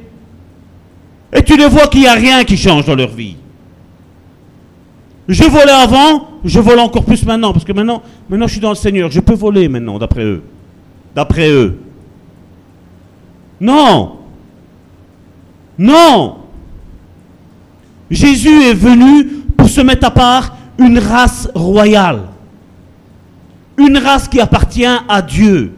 Et 1.31 1.43
tu 1.43 1.55
les 1.55 1.67
vois 1.67 1.87
qu'il 1.87 2.01
n'y 2.01 2.07
a 2.07 2.13
rien 2.13 2.43
qui 2.43 2.57
change 2.57 2.85
dans 2.85 2.95
leur 2.95 3.09
vie. 3.09 3.35
Je 5.27 5.43
volais 5.43 5.71
avant, 5.71 6.27
je 6.43 6.59
vole 6.59 6.79
encore 6.79 7.05
plus 7.05 7.23
maintenant, 7.23 7.53
parce 7.53 7.63
que 7.63 7.71
maintenant, 7.71 8.01
maintenant 8.27 8.47
je 8.47 8.53
suis 8.53 8.61
dans 8.61 8.69
le 8.69 8.75
Seigneur. 8.75 9.11
Je 9.11 9.19
peux 9.19 9.35
voler 9.35 9.69
maintenant, 9.69 9.99
d'après 9.99 10.23
eux. 10.23 10.41
D'après 11.15 11.49
eux. 11.51 11.77
Non. 13.59 14.17
Non. 15.77 16.37
Jésus 18.09 18.63
est 18.63 18.73
venu 18.73 19.25
pour 19.57 19.69
se 19.69 19.81
mettre 19.81 20.07
à 20.07 20.11
part 20.11 20.57
une 20.77 20.99
race 20.99 21.49
royale. 21.53 22.21
Une 23.77 23.97
race 23.97 24.27
qui 24.27 24.39
appartient 24.39 24.85
à 24.85 25.21
Dieu. 25.21 25.73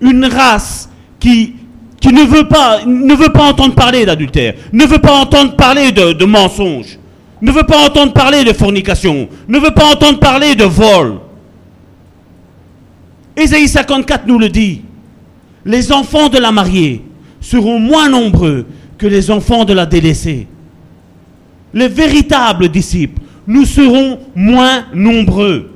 Une 0.00 0.24
race 0.26 0.88
qui, 1.18 1.54
ne, 2.04 2.24
veut 2.24 2.48
pas, 2.48 2.84
ne 2.84 3.14
veut 3.14 3.30
pas 3.30 3.44
entendre 3.44 3.74
parler 3.74 4.04
d'adultère, 4.04 4.54
ne 4.72 4.84
veut 4.84 4.98
pas 4.98 5.12
entendre 5.12 5.56
parler 5.56 5.90
de, 5.90 6.12
de 6.12 6.24
mensonges, 6.26 6.98
ne 7.40 7.50
veut 7.50 7.62
pas 7.62 7.86
entendre 7.86 8.12
parler 8.12 8.44
de 8.44 8.52
fornication, 8.52 9.28
ne 9.48 9.58
veut 9.58 9.70
pas 9.70 9.86
entendre 9.86 10.18
parler 10.18 10.54
de 10.54 10.64
vol. 10.64 11.20
Ésaïe 13.36 13.68
54 13.68 14.26
nous 14.26 14.38
le 14.38 14.48
dit. 14.48 14.82
Les 15.64 15.92
enfants 15.92 16.28
de 16.28 16.38
la 16.38 16.52
mariée 16.52 17.02
seront 17.44 17.78
moins 17.78 18.08
nombreux 18.08 18.64
que 18.96 19.06
les 19.06 19.30
enfants 19.30 19.66
de 19.66 19.74
la 19.74 19.84
délaissée. 19.84 20.46
Les 21.74 21.88
véritables 21.88 22.70
disciples, 22.70 23.20
nous 23.46 23.66
serons 23.66 24.18
moins 24.34 24.86
nombreux. 24.94 25.70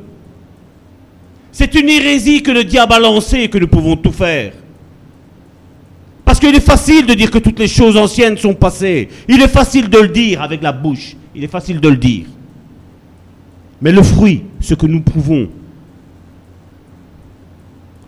C'est 1.52 1.74
une 1.74 1.90
hérésie 1.90 2.42
que 2.42 2.50
le 2.50 2.64
diable 2.64 2.94
a 2.94 2.98
lancée 2.98 3.48
que 3.48 3.58
nous 3.58 3.68
pouvons 3.68 3.96
tout 3.96 4.12
faire. 4.12 4.52
Parce 6.24 6.40
qu'il 6.40 6.54
est 6.54 6.60
facile 6.60 7.04
de 7.04 7.12
dire 7.12 7.30
que 7.30 7.38
toutes 7.38 7.58
les 7.58 7.68
choses 7.68 7.96
anciennes 7.98 8.38
sont 8.38 8.54
passées. 8.54 9.08
Il 9.28 9.42
est 9.42 9.48
facile 9.48 9.90
de 9.90 9.98
le 9.98 10.08
dire 10.08 10.40
avec 10.40 10.62
la 10.62 10.72
bouche. 10.72 11.16
Il 11.34 11.44
est 11.44 11.48
facile 11.48 11.80
de 11.80 11.88
le 11.88 11.96
dire. 11.96 12.26
Mais 13.82 13.92
le 13.92 14.02
fruit, 14.02 14.44
ce 14.60 14.74
que 14.74 14.86
nous 14.86 15.02
prouvons, 15.02 15.48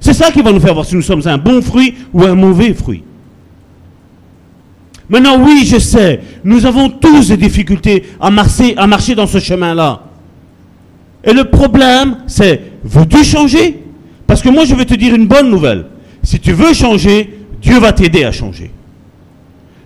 c'est 0.00 0.14
ça 0.14 0.30
qui 0.30 0.40
va 0.40 0.50
nous 0.50 0.60
faire 0.60 0.72
voir 0.72 0.86
si 0.86 0.96
nous 0.96 1.02
sommes 1.02 1.26
un 1.26 1.36
bon 1.36 1.60
fruit 1.60 1.94
ou 2.12 2.22
un 2.24 2.34
mauvais 2.34 2.72
fruit. 2.72 3.02
Maintenant, 5.10 5.42
oui, 5.44 5.66
je 5.66 5.78
sais, 5.78 6.20
nous 6.44 6.64
avons 6.64 6.88
tous 6.88 7.28
des 7.28 7.36
difficultés 7.36 8.04
à 8.20 8.30
marcher, 8.30 8.76
dans 9.16 9.26
ce 9.26 9.40
chemin-là. 9.40 10.04
Et 11.24 11.32
le 11.32 11.44
problème, 11.44 12.18
c'est, 12.28 12.62
veux-tu 12.84 13.24
changer? 13.24 13.82
Parce 14.28 14.40
que 14.40 14.48
moi, 14.48 14.64
je 14.64 14.74
vais 14.76 14.84
te 14.84 14.94
dire 14.94 15.12
une 15.12 15.26
bonne 15.26 15.50
nouvelle. 15.50 15.86
Si 16.22 16.38
tu 16.38 16.52
veux 16.52 16.72
changer, 16.72 17.38
Dieu 17.60 17.80
va 17.80 17.92
t'aider 17.92 18.22
à 18.24 18.30
changer. 18.30 18.70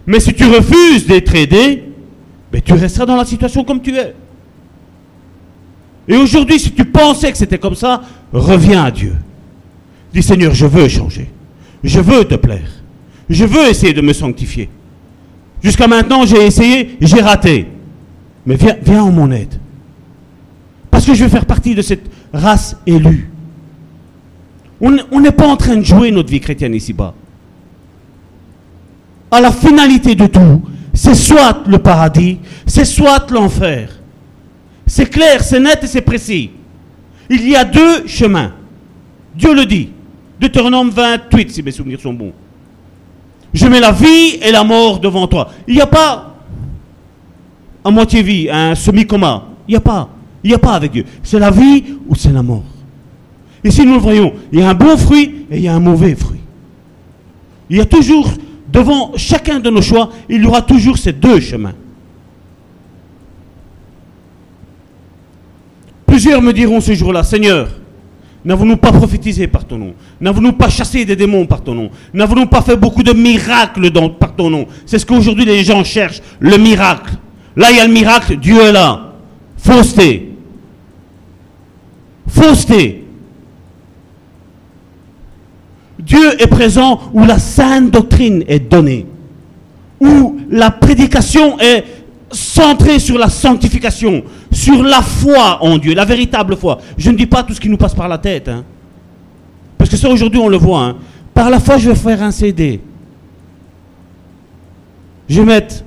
Mais 0.06 0.20
si 0.20 0.34
tu 0.34 0.44
refuses 0.44 1.06
d'être 1.06 1.34
aidé, 1.34 1.84
ben, 2.52 2.60
tu 2.60 2.74
resteras 2.74 3.06
dans 3.06 3.16
la 3.16 3.24
situation 3.24 3.64
comme 3.64 3.80
tu 3.80 3.96
es. 3.96 4.14
Et 6.06 6.16
aujourd'hui, 6.16 6.60
si 6.60 6.72
tu 6.72 6.84
pensais 6.84 7.32
que 7.32 7.38
c'était 7.38 7.58
comme 7.58 7.74
ça, 7.74 8.02
reviens 8.30 8.84
à 8.84 8.90
Dieu. 8.90 9.14
Dis 10.12 10.22
Seigneur, 10.22 10.52
je 10.54 10.66
veux 10.66 10.86
changer. 10.86 11.30
Je 11.82 12.00
veux 12.00 12.26
te 12.26 12.34
plaire. 12.34 12.68
Je 13.30 13.46
veux 13.46 13.66
essayer 13.70 13.94
de 13.94 14.02
me 14.02 14.12
sanctifier. 14.12 14.68
Jusqu'à 15.64 15.88
maintenant, 15.88 16.26
j'ai 16.26 16.44
essayé, 16.44 16.98
j'ai 17.00 17.22
raté. 17.22 17.66
Mais 18.44 18.54
viens, 18.56 18.76
viens 18.82 19.02
en 19.02 19.10
mon 19.10 19.30
aide. 19.30 19.54
Parce 20.90 21.06
que 21.06 21.14
je 21.14 21.24
veux 21.24 21.30
faire 21.30 21.46
partie 21.46 21.74
de 21.74 21.80
cette 21.80 22.04
race 22.34 22.76
élue. 22.86 23.30
On 24.78 25.20
n'est 25.20 25.32
pas 25.32 25.46
en 25.46 25.56
train 25.56 25.76
de 25.76 25.82
jouer 25.82 26.10
notre 26.10 26.28
vie 26.28 26.40
chrétienne 26.40 26.74
ici-bas. 26.74 27.14
À 29.30 29.40
la 29.40 29.50
finalité 29.50 30.14
de 30.14 30.26
tout, 30.26 30.60
c'est 30.92 31.14
soit 31.14 31.62
le 31.66 31.78
paradis, 31.78 32.38
c'est 32.66 32.84
soit 32.84 33.30
l'enfer. 33.30 33.88
C'est 34.86 35.06
clair, 35.06 35.42
c'est 35.42 35.60
net 35.60 35.82
et 35.82 35.86
c'est 35.86 36.02
précis. 36.02 36.50
Il 37.30 37.48
y 37.48 37.56
a 37.56 37.64
deux 37.64 38.06
chemins. 38.06 38.52
Dieu 39.34 39.54
le 39.54 39.64
dit. 39.64 39.88
Deutéronome 40.38 40.90
28, 40.90 41.50
si 41.50 41.62
mes 41.62 41.70
souvenirs 41.70 42.00
sont 42.00 42.12
bons. 42.12 42.34
Je 43.54 43.66
mets 43.68 43.80
la 43.80 43.92
vie 43.92 44.40
et 44.42 44.50
la 44.50 44.64
mort 44.64 44.98
devant 44.98 45.28
toi. 45.28 45.48
Il 45.68 45.76
n'y 45.76 45.80
a 45.80 45.86
pas 45.86 46.34
un 47.84 47.90
moitié 47.92 48.22
vie, 48.22 48.50
un 48.50 48.74
semi-coma. 48.74 49.44
Il 49.68 49.72
n'y 49.72 49.76
a 49.76 49.80
pas. 49.80 50.08
Il 50.42 50.48
n'y 50.48 50.54
a 50.54 50.58
pas 50.58 50.72
avec 50.72 50.90
Dieu. 50.90 51.04
C'est 51.22 51.38
la 51.38 51.50
vie 51.50 51.84
ou 52.08 52.16
c'est 52.16 52.32
la 52.32 52.42
mort. 52.42 52.64
Et 53.62 53.70
si 53.70 53.86
nous 53.86 53.94
le 53.94 54.00
voyons, 54.00 54.34
il 54.52 54.58
y 54.58 54.62
a 54.62 54.68
un 54.68 54.74
bon 54.74 54.96
fruit 54.96 55.46
et 55.50 55.56
il 55.56 55.62
y 55.62 55.68
a 55.68 55.74
un 55.74 55.80
mauvais 55.80 56.14
fruit. 56.16 56.40
Il 57.70 57.78
y 57.78 57.80
a 57.80 57.86
toujours, 57.86 58.28
devant 58.70 59.12
chacun 59.16 59.60
de 59.60 59.70
nos 59.70 59.80
choix, 59.80 60.10
il 60.28 60.42
y 60.42 60.46
aura 60.46 60.60
toujours 60.60 60.98
ces 60.98 61.12
deux 61.12 61.40
chemins. 61.40 61.74
Plusieurs 66.04 66.42
me 66.42 66.52
diront 66.52 66.80
ce 66.80 66.92
jour-là, 66.92 67.22
Seigneur, 67.22 67.68
N'avons-nous 68.44 68.76
pas 68.76 68.92
prophétisé 68.92 69.46
par 69.46 69.64
ton 69.64 69.78
nom? 69.78 69.94
N'avons-nous 70.20 70.52
pas 70.52 70.68
chassé 70.68 71.04
des 71.04 71.16
démons 71.16 71.46
par 71.46 71.62
ton 71.62 71.74
nom? 71.74 71.90
N'avons-nous 72.12 72.46
pas 72.46 72.60
fait 72.60 72.76
beaucoup 72.76 73.02
de 73.02 73.12
miracles 73.12 73.90
par 74.18 74.34
ton 74.34 74.50
nom? 74.50 74.66
C'est 74.84 74.98
ce 74.98 75.06
qu'aujourd'hui 75.06 75.46
les 75.46 75.64
gens 75.64 75.82
cherchent, 75.82 76.20
le 76.40 76.58
miracle. 76.58 77.14
Là, 77.56 77.70
il 77.70 77.78
y 77.78 77.80
a 77.80 77.86
le 77.86 77.92
miracle, 77.92 78.36
Dieu 78.36 78.60
est 78.60 78.72
là. 78.72 79.14
Fausseté. 79.56 80.32
Fausseté. 82.28 83.04
Dieu 85.98 86.42
est 86.42 86.46
présent 86.46 87.00
où 87.14 87.24
la 87.24 87.38
sainte 87.38 87.90
doctrine 87.90 88.44
est 88.46 88.58
donnée, 88.70 89.06
où 90.00 90.38
la 90.50 90.70
prédication 90.70 91.58
est 91.58 91.84
centrée 92.30 92.98
sur 92.98 93.16
la 93.16 93.30
sanctification, 93.30 94.24
sur 94.54 94.82
la 94.82 95.02
foi 95.02 95.58
en 95.62 95.78
Dieu, 95.78 95.94
la 95.94 96.04
véritable 96.04 96.56
foi. 96.56 96.78
Je 96.96 97.10
ne 97.10 97.16
dis 97.16 97.26
pas 97.26 97.42
tout 97.42 97.52
ce 97.52 97.60
qui 97.60 97.68
nous 97.68 97.76
passe 97.76 97.94
par 97.94 98.08
la 98.08 98.18
tête, 98.18 98.48
hein. 98.48 98.64
parce 99.76 99.90
que 99.90 99.96
ça 99.96 100.08
aujourd'hui 100.08 100.40
on 100.40 100.48
le 100.48 100.56
voit. 100.56 100.80
hein. 100.80 100.96
Par 101.34 101.50
la 101.50 101.58
foi, 101.58 101.78
je 101.78 101.90
vais 101.90 101.96
faire 101.96 102.22
un 102.22 102.30
CD. 102.30 102.80
Je 105.28 105.40
vais 105.40 105.46
mettre 105.46 105.84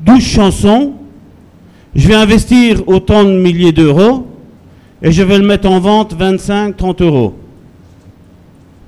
12 0.00 0.20
chansons, 0.20 0.92
je 1.94 2.06
vais 2.06 2.14
investir 2.14 2.86
autant 2.86 3.24
de 3.24 3.30
milliers 3.30 3.72
d'euros 3.72 4.26
et 5.02 5.10
je 5.10 5.22
vais 5.22 5.38
le 5.38 5.46
mettre 5.46 5.68
en 5.70 5.80
vente 5.80 6.12
25, 6.12 6.76
30 6.76 7.00
euros. 7.02 7.34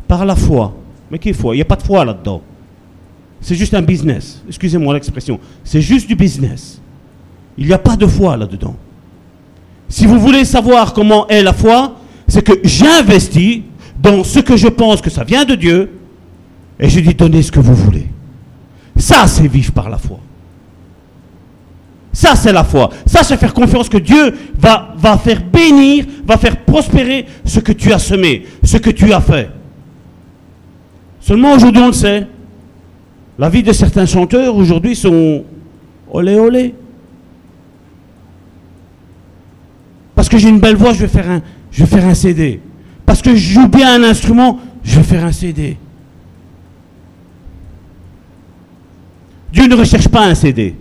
Par 0.07 0.27
la 0.27 0.37
foi. 0.37 0.75
Mais 1.11 1.19
quelle 1.19 1.35
foi 1.35 1.55
Il 1.55 1.59
n'y 1.59 1.63
a 1.63 1.67
pas 1.67 1.77
de 1.77 1.83
foi 1.83 2.05
là-dedans. 2.05 2.43
C'est 3.41 3.55
juste 3.55 3.73
un 3.75 3.83
business. 3.83 4.43
Excusez-moi 4.47 4.93
l'expression. 4.95 5.41
C'est 5.65 5.81
juste 5.81 6.07
du 6.07 6.15
business. 6.15 6.81
Il 7.57 7.67
n'y 7.67 7.73
a 7.73 7.79
pas 7.79 7.97
de 7.97 8.07
foi 8.07 8.37
là-dedans. 8.37 8.77
Si 9.93 10.07
vous 10.07 10.19
voulez 10.19 10.47
savoir 10.47 10.95
comment 10.95 11.29
est 11.29 11.43
la 11.43 11.53
foi, 11.53 11.97
c'est 12.27 12.41
que 12.41 12.55
j'investis 12.65 13.61
dans 14.01 14.25
ce 14.25 14.39
que 14.39 14.57
je 14.57 14.69
pense 14.69 15.03
que 15.03 15.11
ça 15.11 15.23
vient 15.23 15.45
de 15.45 15.55
Dieu 15.55 15.91
et 16.81 16.89
je 16.89 16.99
dis 16.99 17.13
donnez 17.13 17.43
ce 17.43 17.53
que 17.53 17.61
vous 17.61 17.75
voulez. 17.75 18.07
Ça, 18.97 19.27
c'est 19.27 19.47
vivre 19.47 19.71
par 19.73 19.91
la 19.91 19.99
foi. 19.99 20.19
Ça, 22.11 22.35
c'est 22.37 22.55
la 22.55 22.65
foi. 22.65 22.89
Ça, 23.05 23.23
c'est 23.23 23.37
faire 23.37 23.53
confiance 23.53 23.91
que 23.91 23.99
Dieu 23.99 24.35
va, 24.59 24.95
faire 25.23 25.43
bénir, 25.45 26.07
va 26.27 26.39
faire 26.39 26.57
prospérer 26.65 27.27
ce 27.45 27.61
que 27.61 27.73
tu 27.73 27.93
as 27.93 27.99
semé, 27.99 28.47
ce 28.65 28.79
que 28.79 28.89
tu 28.91 29.13
as 29.13 29.21
fait. 29.21 29.51
Seulement 31.21 31.53
aujourd'hui, 31.53 31.83
on 31.83 31.89
le 31.89 31.93
sait. 31.93 32.27
La 33.39 33.51
vie 33.51 33.63
de 33.63 33.75
certains 33.75 34.07
chanteurs 34.07 34.57
aujourd'hui 34.57 34.97
sont 34.97 35.45
olé 36.11 36.37
olé. 36.37 36.75
Parce 40.23 40.31
que 40.31 40.39
j'ai 40.39 40.51
une 40.51 40.61
belle 40.61 40.77
voix, 40.77 40.93
je 40.93 41.01
vais 41.01 41.09
faire 41.09 41.29
un, 41.29 41.43
je 41.73 42.15
CD. 42.15 42.61
Parce 43.05 43.21
que 43.21 43.35
je 43.35 43.55
joue 43.55 43.67
bien 43.67 44.01
un 44.01 44.05
instrument, 44.05 44.61
je 44.85 44.99
vais 44.99 45.03
faire 45.03 45.25
un 45.25 45.33
CD. 45.33 45.77
Dieu 49.53 49.67
ne 49.67 49.75
recherche 49.75 50.07
pas 50.07 50.25
un 50.25 50.37
CD. 50.37 50.77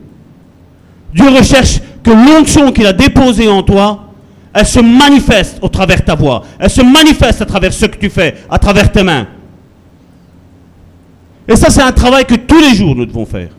Dieu 1.12 1.28
recherche 1.28 1.80
que 2.04 2.12
l'onction 2.12 2.72
qu'il 2.72 2.86
a 2.86 2.94
déposée 2.94 3.50
en 3.50 3.64
toi, 3.64 4.12
elle 4.54 4.68
se 4.68 4.80
manifeste 4.80 5.58
au 5.64 5.70
travers 5.70 6.02
de 6.02 6.06
ta 6.06 6.14
voix. 6.14 6.44
Elle 6.60 6.70
se 6.70 6.84
manifeste 6.84 7.42
à 7.42 7.46
travers 7.48 7.74
ce 7.74 7.88
que 7.88 7.98
tu 7.98 8.12
fais, 8.12 8.36
à 8.48 8.60
travers 8.60 8.92
tes 8.92 9.02
mains. 9.02 9.26
Et 11.48 11.56
ça, 11.56 11.72
c'est 11.72 11.82
un 11.82 11.92
travail 11.92 12.26
que 12.26 12.36
tous 12.36 12.60
les 12.60 12.76
jours 12.76 12.96
nous 12.96 13.08
devons 13.08 13.26
faire. 13.26 13.50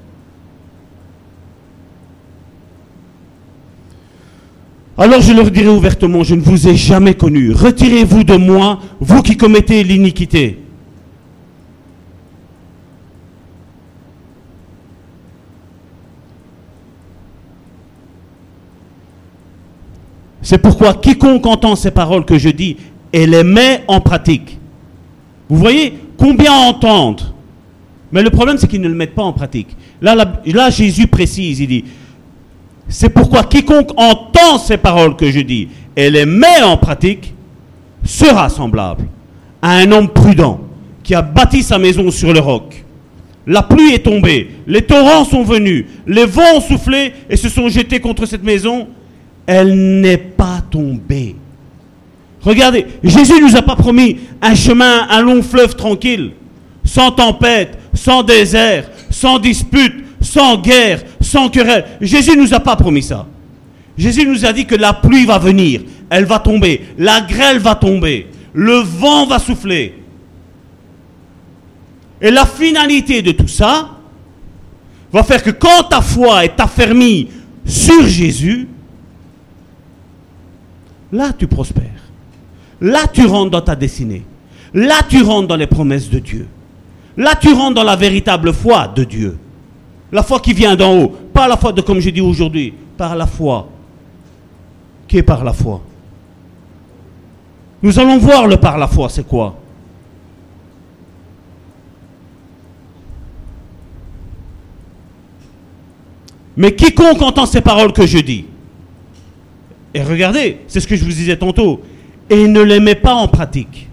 Alors 5.02 5.20
je 5.20 5.32
leur 5.32 5.50
dirai 5.50 5.68
ouvertement, 5.68 6.22
je 6.22 6.36
ne 6.36 6.40
vous 6.42 6.68
ai 6.68 6.76
jamais 6.76 7.14
connu. 7.14 7.50
Retirez-vous 7.50 8.22
de 8.22 8.36
moi, 8.36 8.78
vous 9.00 9.20
qui 9.20 9.36
commettez 9.36 9.82
l'iniquité. 9.82 10.60
C'est 20.40 20.58
pourquoi 20.58 20.94
quiconque 20.94 21.46
entend 21.46 21.74
ces 21.74 21.90
paroles 21.90 22.24
que 22.24 22.38
je 22.38 22.50
dis 22.50 22.76
et 23.12 23.26
les 23.26 23.42
met 23.42 23.82
en 23.88 24.00
pratique. 24.00 24.56
Vous 25.48 25.56
voyez 25.56 25.94
combien 26.16 26.52
entendent 26.52 27.34
Mais 28.12 28.22
le 28.22 28.30
problème, 28.30 28.56
c'est 28.56 28.68
qu'ils 28.68 28.80
ne 28.80 28.88
le 28.88 28.94
mettent 28.94 29.16
pas 29.16 29.24
en 29.24 29.32
pratique. 29.32 29.76
Là, 30.00 30.70
Jésus 30.70 31.08
précise, 31.08 31.58
il 31.58 31.66
dit, 31.66 31.84
c'est 32.88 33.10
pourquoi 33.10 33.44
quiconque 33.44 33.90
entend 33.96 34.58
ces 34.58 34.76
paroles 34.76 35.16
que 35.16 35.30
je 35.30 35.40
dis 35.40 35.68
et 35.96 36.10
les 36.10 36.26
met 36.26 36.62
en 36.62 36.76
pratique 36.76 37.32
sera 38.04 38.48
semblable 38.48 39.04
à 39.60 39.76
un 39.76 39.92
homme 39.92 40.08
prudent 40.08 40.60
qui 41.02 41.14
a 41.14 41.22
bâti 41.22 41.62
sa 41.62 41.78
maison 41.78 42.10
sur 42.10 42.32
le 42.32 42.40
roc. 42.40 42.84
La 43.46 43.62
pluie 43.62 43.94
est 43.94 44.04
tombée, 44.04 44.50
les 44.66 44.82
torrents 44.82 45.24
sont 45.24 45.42
venus, 45.42 45.86
les 46.06 46.26
vents 46.26 46.56
ont 46.56 46.60
soufflé 46.60 47.12
et 47.28 47.36
se 47.36 47.48
sont 47.48 47.68
jetés 47.68 48.00
contre 48.00 48.26
cette 48.26 48.44
maison. 48.44 48.88
Elle 49.46 50.00
n'est 50.00 50.16
pas 50.18 50.60
tombée. 50.70 51.34
Regardez, 52.40 52.86
Jésus 53.02 53.34
ne 53.34 53.48
nous 53.48 53.56
a 53.56 53.62
pas 53.62 53.76
promis 53.76 54.18
un 54.40 54.54
chemin, 54.54 55.06
un 55.10 55.22
long 55.22 55.42
fleuve 55.42 55.74
tranquille, 55.74 56.32
sans 56.84 57.10
tempête, 57.10 57.78
sans 57.94 58.22
désert, 58.22 58.88
sans 59.10 59.38
dispute, 59.38 60.04
sans 60.20 60.56
guerre, 60.56 61.02
sans 61.32 61.48
querelle. 61.48 61.86
Jésus 62.00 62.36
nous 62.36 62.52
a 62.52 62.60
pas 62.60 62.76
promis 62.76 63.02
ça. 63.02 63.26
Jésus 63.96 64.26
nous 64.26 64.44
a 64.44 64.52
dit 64.52 64.66
que 64.66 64.74
la 64.74 64.92
pluie 64.92 65.24
va 65.26 65.38
venir, 65.38 65.82
elle 66.10 66.24
va 66.24 66.38
tomber, 66.38 66.82
la 66.98 67.20
grêle 67.20 67.58
va 67.58 67.74
tomber, 67.74 68.26
le 68.52 68.76
vent 68.78 69.26
va 69.26 69.38
souffler. 69.38 69.94
Et 72.20 72.30
la 72.30 72.46
finalité 72.46 73.22
de 73.22 73.32
tout 73.32 73.48
ça 73.48 73.90
va 75.12 75.22
faire 75.22 75.42
que 75.42 75.50
quand 75.50 75.84
ta 75.90 76.00
foi 76.00 76.44
est 76.44 76.58
affermie 76.60 77.28
sur 77.64 78.06
Jésus, 78.06 78.68
là 81.10 81.32
tu 81.32 81.46
prospères. 81.46 81.88
Là 82.80 83.06
tu 83.12 83.26
rentres 83.26 83.50
dans 83.50 83.60
ta 83.60 83.76
destinée. 83.76 84.24
Là 84.74 85.00
tu 85.08 85.22
rentres 85.22 85.48
dans 85.48 85.56
les 85.56 85.66
promesses 85.66 86.08
de 86.08 86.18
Dieu. 86.18 86.46
Là 87.16 87.34
tu 87.40 87.52
rentres 87.52 87.74
dans 87.74 87.84
la 87.84 87.96
véritable 87.96 88.52
foi 88.52 88.88
de 88.88 89.04
Dieu. 89.04 89.36
La 90.12 90.22
foi 90.22 90.38
qui 90.40 90.52
vient 90.52 90.76
d'en 90.76 90.96
haut. 90.96 91.08
Pas 91.08 91.48
la 91.48 91.56
foi 91.56 91.72
de 91.72 91.80
comme 91.80 91.98
j'ai 91.98 92.12
dit 92.12 92.20
aujourd'hui. 92.20 92.72
Par 92.96 93.16
la 93.16 93.26
foi. 93.26 93.68
Qui 95.08 95.18
est 95.18 95.22
par 95.22 95.42
la 95.42 95.52
foi? 95.52 95.80
Nous 97.82 97.98
allons 97.98 98.18
voir 98.18 98.46
le 98.46 98.56
par 98.58 98.78
la 98.78 98.86
foi, 98.86 99.08
c'est 99.08 99.26
quoi? 99.26 99.56
Mais 106.56 106.74
quiconque 106.74 107.20
entend 107.22 107.46
ces 107.46 107.62
paroles 107.62 107.92
que 107.92 108.06
je 108.06 108.18
dis, 108.18 108.44
et 109.94 110.02
regardez, 110.02 110.60
c'est 110.68 110.80
ce 110.80 110.86
que 110.86 110.94
je 110.94 111.02
vous 111.02 111.10
disais 111.10 111.36
tantôt, 111.36 111.80
et 112.28 112.46
ne 112.46 112.60
les 112.60 112.78
met 112.78 112.94
pas 112.94 113.14
en 113.14 113.26
pratique. 113.26 113.88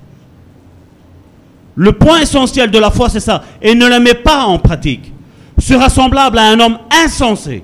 Le 1.75 1.93
point 1.93 2.19
essentiel 2.19 2.69
de 2.69 2.77
la 2.77 2.91
foi, 2.91 3.07
c'est 3.07 3.21
ça, 3.21 3.43
et 3.61 3.73
ne 3.75 3.87
les 3.87 3.99
met 3.99 4.13
pas 4.13 4.43
en 4.43 4.59
pratique, 4.59 5.13
sera 5.59 5.89
semblable 5.89 6.37
à 6.37 6.49
un 6.51 6.59
homme 6.59 6.77
insensé 7.03 7.63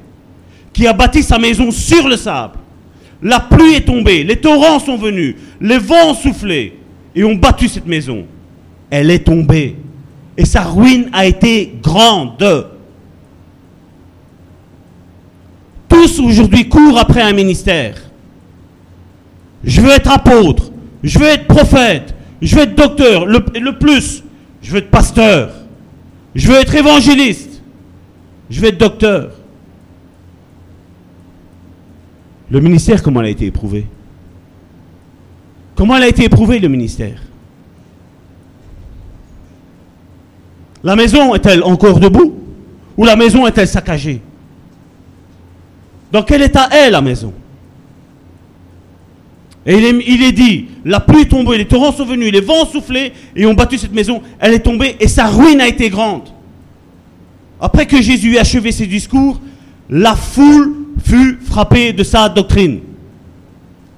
qui 0.73 0.85
a 0.87 0.93
bâti 0.93 1.23
sa 1.23 1.37
maison 1.37 1.71
sur 1.71 2.07
le 2.07 2.17
sable. 2.17 2.59
La 3.21 3.39
pluie 3.39 3.75
est 3.75 3.85
tombée, 3.85 4.23
les 4.23 4.35
torrents 4.35 4.79
sont 4.79 4.97
venus, 4.97 5.35
les 5.61 5.77
vents 5.77 6.09
ont 6.09 6.13
soufflé 6.13 6.77
et 7.15 7.23
ont 7.23 7.35
battu 7.35 7.67
cette 7.67 7.87
maison. 7.87 8.25
Elle 8.89 9.09
est 9.09 9.23
tombée 9.23 9.77
et 10.37 10.45
sa 10.45 10.63
ruine 10.63 11.09
a 11.13 11.25
été 11.25 11.75
grande. 11.81 12.67
Tous 15.87 16.19
aujourd'hui 16.19 16.67
courent 16.67 16.99
après 16.99 17.21
un 17.21 17.33
ministère. 17.33 17.95
Je 19.63 19.81
veux 19.81 19.91
être 19.91 20.11
apôtre, 20.11 20.71
je 21.03 21.17
veux 21.17 21.25
être 21.25 21.47
prophète, 21.47 22.13
je 22.41 22.55
veux 22.55 22.63
être 22.63 22.75
docteur, 22.75 23.25
le, 23.25 23.43
le 23.59 23.77
plus, 23.79 24.23
je 24.61 24.71
veux 24.71 24.77
être 24.79 24.91
pasteur, 24.91 25.51
je 26.35 26.47
veux 26.47 26.57
être 26.59 26.75
évangéliste, 26.75 27.54
je 28.49 28.61
veux 28.61 28.67
être 28.67 28.77
docteur. 28.77 29.31
Le 32.49 32.59
ministère, 32.59 33.01
comment 33.01 33.21
elle 33.21 33.27
a 33.27 33.31
été 33.31 33.45
éprouvé 33.45 33.85
Comment 35.75 35.97
elle 35.97 36.03
a 36.03 36.07
été 36.07 36.23
éprouvée, 36.23 36.59
le 36.59 36.67
ministère? 36.67 37.21
La 40.83 40.95
maison 40.95 41.33
est-elle 41.33 41.63
encore 41.63 41.99
debout? 41.99 42.35
Ou 42.97 43.03
la 43.03 43.15
maison 43.15 43.45
est-elle 43.47 43.67
saccagée? 43.67 44.21
Dans 46.11 46.23
quel 46.23 46.43
état 46.43 46.69
est 46.71 46.91
la 46.91 47.01
maison? 47.01 47.33
Et 49.65 49.75
il 49.75 49.83
est, 49.83 50.03
il 50.07 50.23
est 50.23 50.31
dit, 50.31 50.67
la 50.85 50.99
pluie 50.99 51.23
est 51.23 51.29
tombée, 51.29 51.57
les 51.57 51.67
torrents 51.67 51.91
sont 51.91 52.05
venus, 52.05 52.31
les 52.31 52.39
vents 52.39 52.61
ont 52.61 52.65
soufflé 52.67 53.11
et 53.35 53.47
ont 53.47 53.55
battu 53.55 53.79
cette 53.79 53.93
maison. 53.93 54.21
Elle 54.39 54.53
est 54.53 54.59
tombée 54.59 54.95
et 54.99 55.07
sa 55.07 55.25
ruine 55.25 55.59
a 55.59 55.67
été 55.67 55.89
grande. 55.89 56.29
Après 57.59 57.85
que 57.85 58.01
Jésus 58.01 58.35
ait 58.35 58.39
achevé 58.39 58.71
ses 58.71 58.87
discours, 58.87 59.39
la 59.89 60.15
foule 60.15 60.73
fut 61.03 61.39
frappée 61.43 61.93
de 61.93 62.03
sa 62.03 62.29
doctrine. 62.29 62.79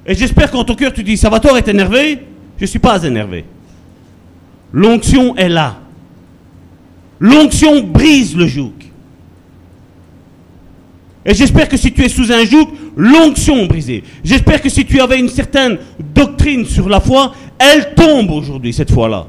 Et 0.05 0.15
j'espère 0.15 0.51
qu'en 0.51 0.63
ton 0.63 0.75
cœur 0.75 0.93
tu 0.93 1.03
dis, 1.03 1.17
Salvatore 1.17 1.57
est 1.57 1.67
énervé. 1.67 2.19
Je 2.57 2.63
ne 2.63 2.67
suis 2.67 2.79
pas 2.79 3.03
énervé. 3.03 3.45
L'onction 4.71 5.35
est 5.35 5.49
là. 5.49 5.79
L'onction 7.19 7.83
brise 7.83 8.35
le 8.35 8.47
joug. 8.47 8.73
Et 11.25 11.33
j'espère 11.33 11.67
que 11.67 11.75
si 11.75 11.91
tu 11.91 12.03
es 12.03 12.09
sous 12.09 12.31
un 12.31 12.45
joug, 12.45 12.69
l'onction 12.95 13.65
brisée. 13.65 14.03
J'espère 14.23 14.61
que 14.61 14.69
si 14.69 14.85
tu 14.85 15.01
avais 15.01 15.19
une 15.19 15.27
certaine 15.27 15.77
doctrine 16.15 16.65
sur 16.65 16.87
la 16.87 17.01
foi, 17.01 17.33
elle 17.59 17.93
tombe 17.95 18.31
aujourd'hui, 18.31 18.71
cette 18.71 18.91
fois-là. 18.91 19.27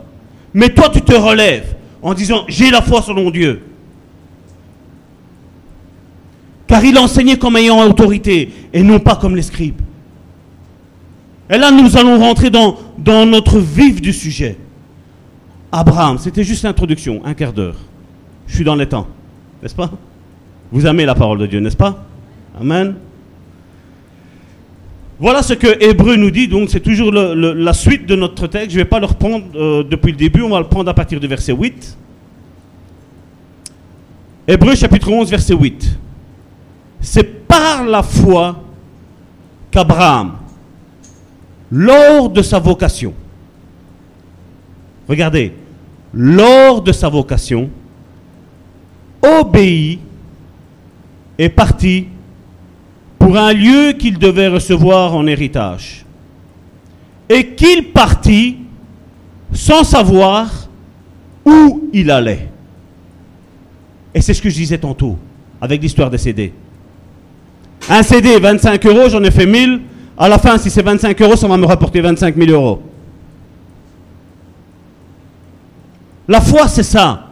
Mais 0.54 0.68
toi, 0.68 0.90
tu 0.92 1.02
te 1.02 1.14
relèves 1.14 1.74
en 2.00 2.14
disant, 2.14 2.44
j'ai 2.46 2.70
la 2.70 2.82
foi 2.82 3.02
selon 3.02 3.30
Dieu. 3.30 3.62
Car 6.68 6.84
il 6.84 6.96
enseignait 6.98 7.38
comme 7.38 7.56
ayant 7.56 7.82
autorité 7.84 8.52
et 8.72 8.82
non 8.82 9.00
pas 9.00 9.16
comme 9.16 9.34
les 9.34 9.42
scribes. 9.42 9.80
Et 11.50 11.56
là, 11.56 11.70
nous 11.70 11.96
allons 11.96 12.18
rentrer 12.18 12.50
dans, 12.50 12.76
notre 13.26 13.58
vif 13.58 14.02
du 14.02 14.12
sujet. 14.12 14.58
Abraham, 15.72 16.18
c'était 16.18 16.44
juste 16.44 16.62
l'introduction, 16.64 17.22
un 17.24 17.32
quart 17.32 17.54
d'heure. 17.54 17.76
Je 18.46 18.54
suis 18.54 18.64
dans 18.64 18.74
les 18.74 18.86
temps, 18.86 19.06
n'est-ce 19.62 19.74
pas? 19.74 19.90
Vous 20.70 20.86
aimez 20.86 21.06
la 21.06 21.14
parole 21.14 21.38
de 21.38 21.46
Dieu, 21.46 21.60
n'est-ce 21.60 21.76
pas? 21.76 22.04
Amen. 22.60 22.96
Voilà 25.18 25.42
ce 25.42 25.54
que 25.54 25.82
Hébreu 25.82 26.16
nous 26.16 26.30
dit, 26.30 26.48
donc 26.48 26.68
c'est 26.68 26.80
toujours 26.80 27.10
la 27.12 27.72
suite 27.72 28.06
de 28.06 28.14
notre 28.14 28.46
texte. 28.46 28.70
Je 28.70 28.76
ne 28.76 28.82
vais 28.82 28.88
pas 28.88 29.00
le 29.00 29.06
reprendre 29.06 29.46
euh, 29.56 29.82
depuis 29.82 30.12
le 30.12 30.18
début, 30.18 30.42
on 30.42 30.50
va 30.50 30.60
le 30.60 30.66
prendre 30.68 30.90
à 30.90 30.94
partir 30.94 31.18
du 31.18 31.26
verset 31.26 31.52
8. 31.52 31.96
Hébreu 34.46 34.74
chapitre 34.74 35.10
11, 35.10 35.30
verset 35.30 35.54
8. 35.54 35.98
C'est 37.00 37.46
par 37.46 37.84
la 37.84 38.02
foi 38.02 38.62
qu'Abraham, 39.70 40.32
lors 41.70 42.30
de 42.30 42.42
sa 42.42 42.58
vocation, 42.58 43.14
regardez, 45.08 45.54
lors 46.12 46.80
de 46.80 46.92
sa 46.92 47.08
vocation, 47.08 47.70
obéit 49.22 50.00
et 51.38 51.48
parti 51.48 52.08
pour 53.18 53.36
un 53.36 53.52
lieu 53.52 53.92
qu'il 53.92 54.18
devait 54.18 54.48
recevoir 54.48 55.14
en 55.14 55.26
héritage. 55.26 56.04
Et 57.28 57.48
qu'il 57.54 57.92
partit 57.92 58.56
sans 59.52 59.84
savoir 59.84 60.50
où 61.44 61.90
il 61.92 62.10
allait. 62.10 62.48
Et 64.14 64.20
c'est 64.22 64.32
ce 64.32 64.40
que 64.40 64.48
je 64.48 64.54
disais 64.54 64.78
tantôt 64.78 65.18
avec 65.60 65.82
l'histoire 65.82 66.10
CD. 66.18 66.52
Un 67.88 68.02
CD, 68.02 68.38
25 68.38 68.84
euros, 68.86 69.08
j'en 69.08 69.22
ai 69.22 69.30
fait 69.30 69.46
1000. 69.46 69.80
À 70.16 70.28
la 70.28 70.38
fin, 70.38 70.58
si 70.58 70.68
c'est 70.70 70.82
25 70.82 71.20
euros, 71.22 71.36
ça 71.36 71.46
va 71.46 71.56
me 71.56 71.66
rapporter 71.66 72.00
25 72.00 72.36
000 72.36 72.50
euros. 72.50 72.82
La 76.26 76.40
foi, 76.40 76.68
c'est 76.68 76.82
ça. 76.82 77.26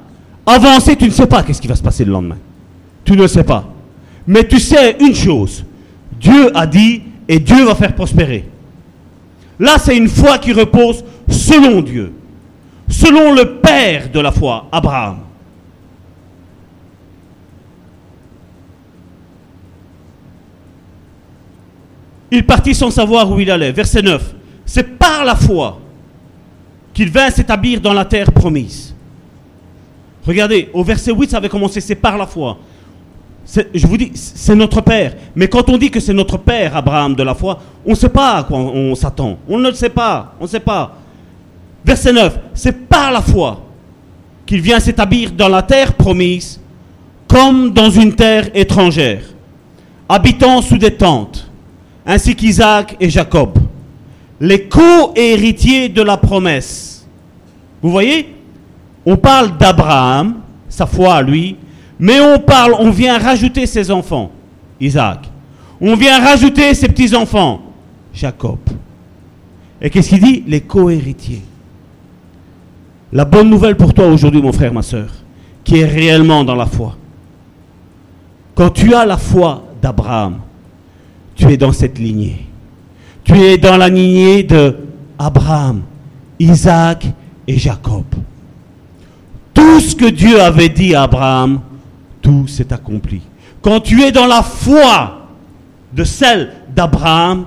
Avancer, 0.46 0.96
tu 0.96 1.04
ne 1.04 1.10
sais 1.10 1.26
pas 1.26 1.42
qu'est-ce 1.42 1.60
qui 1.60 1.68
va 1.68 1.74
se 1.74 1.82
passer 1.82 2.04
le 2.04 2.12
lendemain. 2.12 2.38
Tu 3.04 3.12
ne 3.12 3.26
sais 3.26 3.44
pas. 3.44 3.64
Mais 4.26 4.44
tu 4.46 4.58
sais 4.58 4.96
une 5.00 5.14
chose. 5.14 5.64
Dieu 6.18 6.56
a 6.56 6.66
dit 6.66 7.02
et 7.28 7.38
Dieu 7.38 7.64
va 7.64 7.74
faire 7.74 7.94
prospérer. 7.94 8.48
Là, 9.58 9.76
c'est 9.78 9.96
une 9.96 10.08
foi 10.08 10.38
qui 10.38 10.52
repose 10.52 11.04
selon 11.28 11.82
Dieu. 11.82 12.12
Selon 12.88 13.32
le 13.32 13.56
Père 13.56 14.10
de 14.10 14.20
la 14.20 14.30
foi, 14.30 14.66
Abraham. 14.70 15.25
Il 22.36 22.44
partit 22.44 22.74
sans 22.74 22.90
savoir 22.90 23.32
où 23.32 23.40
il 23.40 23.50
allait. 23.50 23.72
Verset 23.72 24.02
9. 24.02 24.34
C'est 24.66 24.98
par 24.98 25.24
la 25.24 25.34
foi 25.34 25.80
qu'il 26.92 27.10
vint 27.10 27.30
s'établir 27.30 27.80
dans 27.80 27.94
la 27.94 28.04
terre 28.04 28.30
promise. 28.30 28.94
Regardez, 30.26 30.68
au 30.74 30.84
verset 30.84 31.12
8, 31.12 31.30
ça 31.30 31.38
avait 31.38 31.48
commencé, 31.48 31.80
c'est 31.80 31.94
par 31.94 32.18
la 32.18 32.26
foi. 32.26 32.58
Je 33.72 33.86
vous 33.86 33.96
dis, 33.96 34.10
c'est 34.14 34.54
notre 34.54 34.82
Père. 34.82 35.14
Mais 35.34 35.48
quand 35.48 35.66
on 35.70 35.78
dit 35.78 35.90
que 35.90 35.98
c'est 35.98 36.12
notre 36.12 36.36
Père, 36.36 36.76
Abraham, 36.76 37.14
de 37.14 37.22
la 37.22 37.34
foi, 37.34 37.58
on 37.86 37.92
ne 37.92 37.96
sait 37.96 38.10
pas 38.10 38.32
à 38.32 38.42
quoi 38.42 38.58
on 38.58 38.94
s'attend. 38.94 39.38
On 39.48 39.56
ne 39.56 39.70
le 39.70 39.74
sait 39.74 39.88
pas. 39.88 40.34
On 40.38 40.44
ne 40.44 40.48
sait 40.48 40.60
pas. 40.60 40.94
Verset 41.86 42.12
9, 42.12 42.38
c'est 42.52 42.86
par 42.86 43.12
la 43.12 43.22
foi 43.22 43.62
qu'il 44.44 44.60
vient 44.60 44.78
s'établir 44.78 45.32
dans 45.32 45.48
la 45.48 45.62
terre 45.62 45.94
promise, 45.94 46.60
comme 47.26 47.70
dans 47.72 47.88
une 47.88 48.14
terre 48.14 48.50
étrangère, 48.52 49.22
habitant 50.06 50.60
sous 50.60 50.76
des 50.76 50.94
tentes 50.94 51.45
ainsi 52.06 52.36
qu'Isaac 52.36 52.96
et 53.00 53.10
Jacob, 53.10 53.58
les 54.40 54.68
co-héritiers 54.68 55.88
de 55.88 56.02
la 56.02 56.16
promesse. 56.16 57.06
Vous 57.82 57.90
voyez? 57.90 58.34
On 59.04 59.16
parle 59.16 59.56
d'Abraham, 59.56 60.36
sa 60.68 60.86
foi 60.86 61.14
à 61.14 61.22
lui, 61.22 61.56
mais 61.98 62.20
on 62.20 62.38
parle, 62.38 62.74
on 62.78 62.90
vient 62.90 63.18
rajouter 63.18 63.66
ses 63.66 63.90
enfants, 63.90 64.30
Isaac. 64.80 65.28
On 65.80 65.94
vient 65.94 66.20
rajouter 66.20 66.74
ses 66.74 66.88
petits-enfants, 66.88 67.60
Jacob. 68.12 68.58
Et 69.80 69.90
qu'est-ce 69.90 70.10
qu'il 70.10 70.20
dit? 70.20 70.44
Les 70.46 70.60
co-héritiers. 70.60 71.42
La 73.12 73.24
bonne 73.24 73.48
nouvelle 73.48 73.76
pour 73.76 73.94
toi 73.94 74.06
aujourd'hui, 74.08 74.42
mon 74.42 74.52
frère, 74.52 74.72
ma 74.72 74.82
soeur, 74.82 75.08
qui 75.64 75.78
est 75.78 75.86
réellement 75.86 76.44
dans 76.44 76.54
la 76.54 76.66
foi. 76.66 76.96
Quand 78.54 78.70
tu 78.70 78.94
as 78.94 79.04
la 79.04 79.16
foi 79.18 79.64
d'Abraham, 79.80 80.38
tu 81.36 81.46
es 81.52 81.56
dans 81.56 81.72
cette 81.72 81.98
lignée. 81.98 82.46
Tu 83.22 83.34
es 83.34 83.58
dans 83.58 83.76
la 83.76 83.88
lignée 83.88 84.42
de 84.42 84.76
Abraham, 85.18 85.82
Isaac 86.38 87.06
et 87.46 87.58
Jacob. 87.58 88.04
Tout 89.52 89.80
ce 89.80 89.94
que 89.94 90.06
Dieu 90.06 90.40
avait 90.40 90.68
dit 90.68 90.94
à 90.94 91.02
Abraham, 91.02 91.60
tout 92.22 92.46
s'est 92.46 92.72
accompli. 92.72 93.20
Quand 93.62 93.80
tu 93.80 94.02
es 94.02 94.12
dans 94.12 94.26
la 94.26 94.42
foi 94.42 95.28
de 95.92 96.04
celle 96.04 96.52
d'Abraham, 96.74 97.46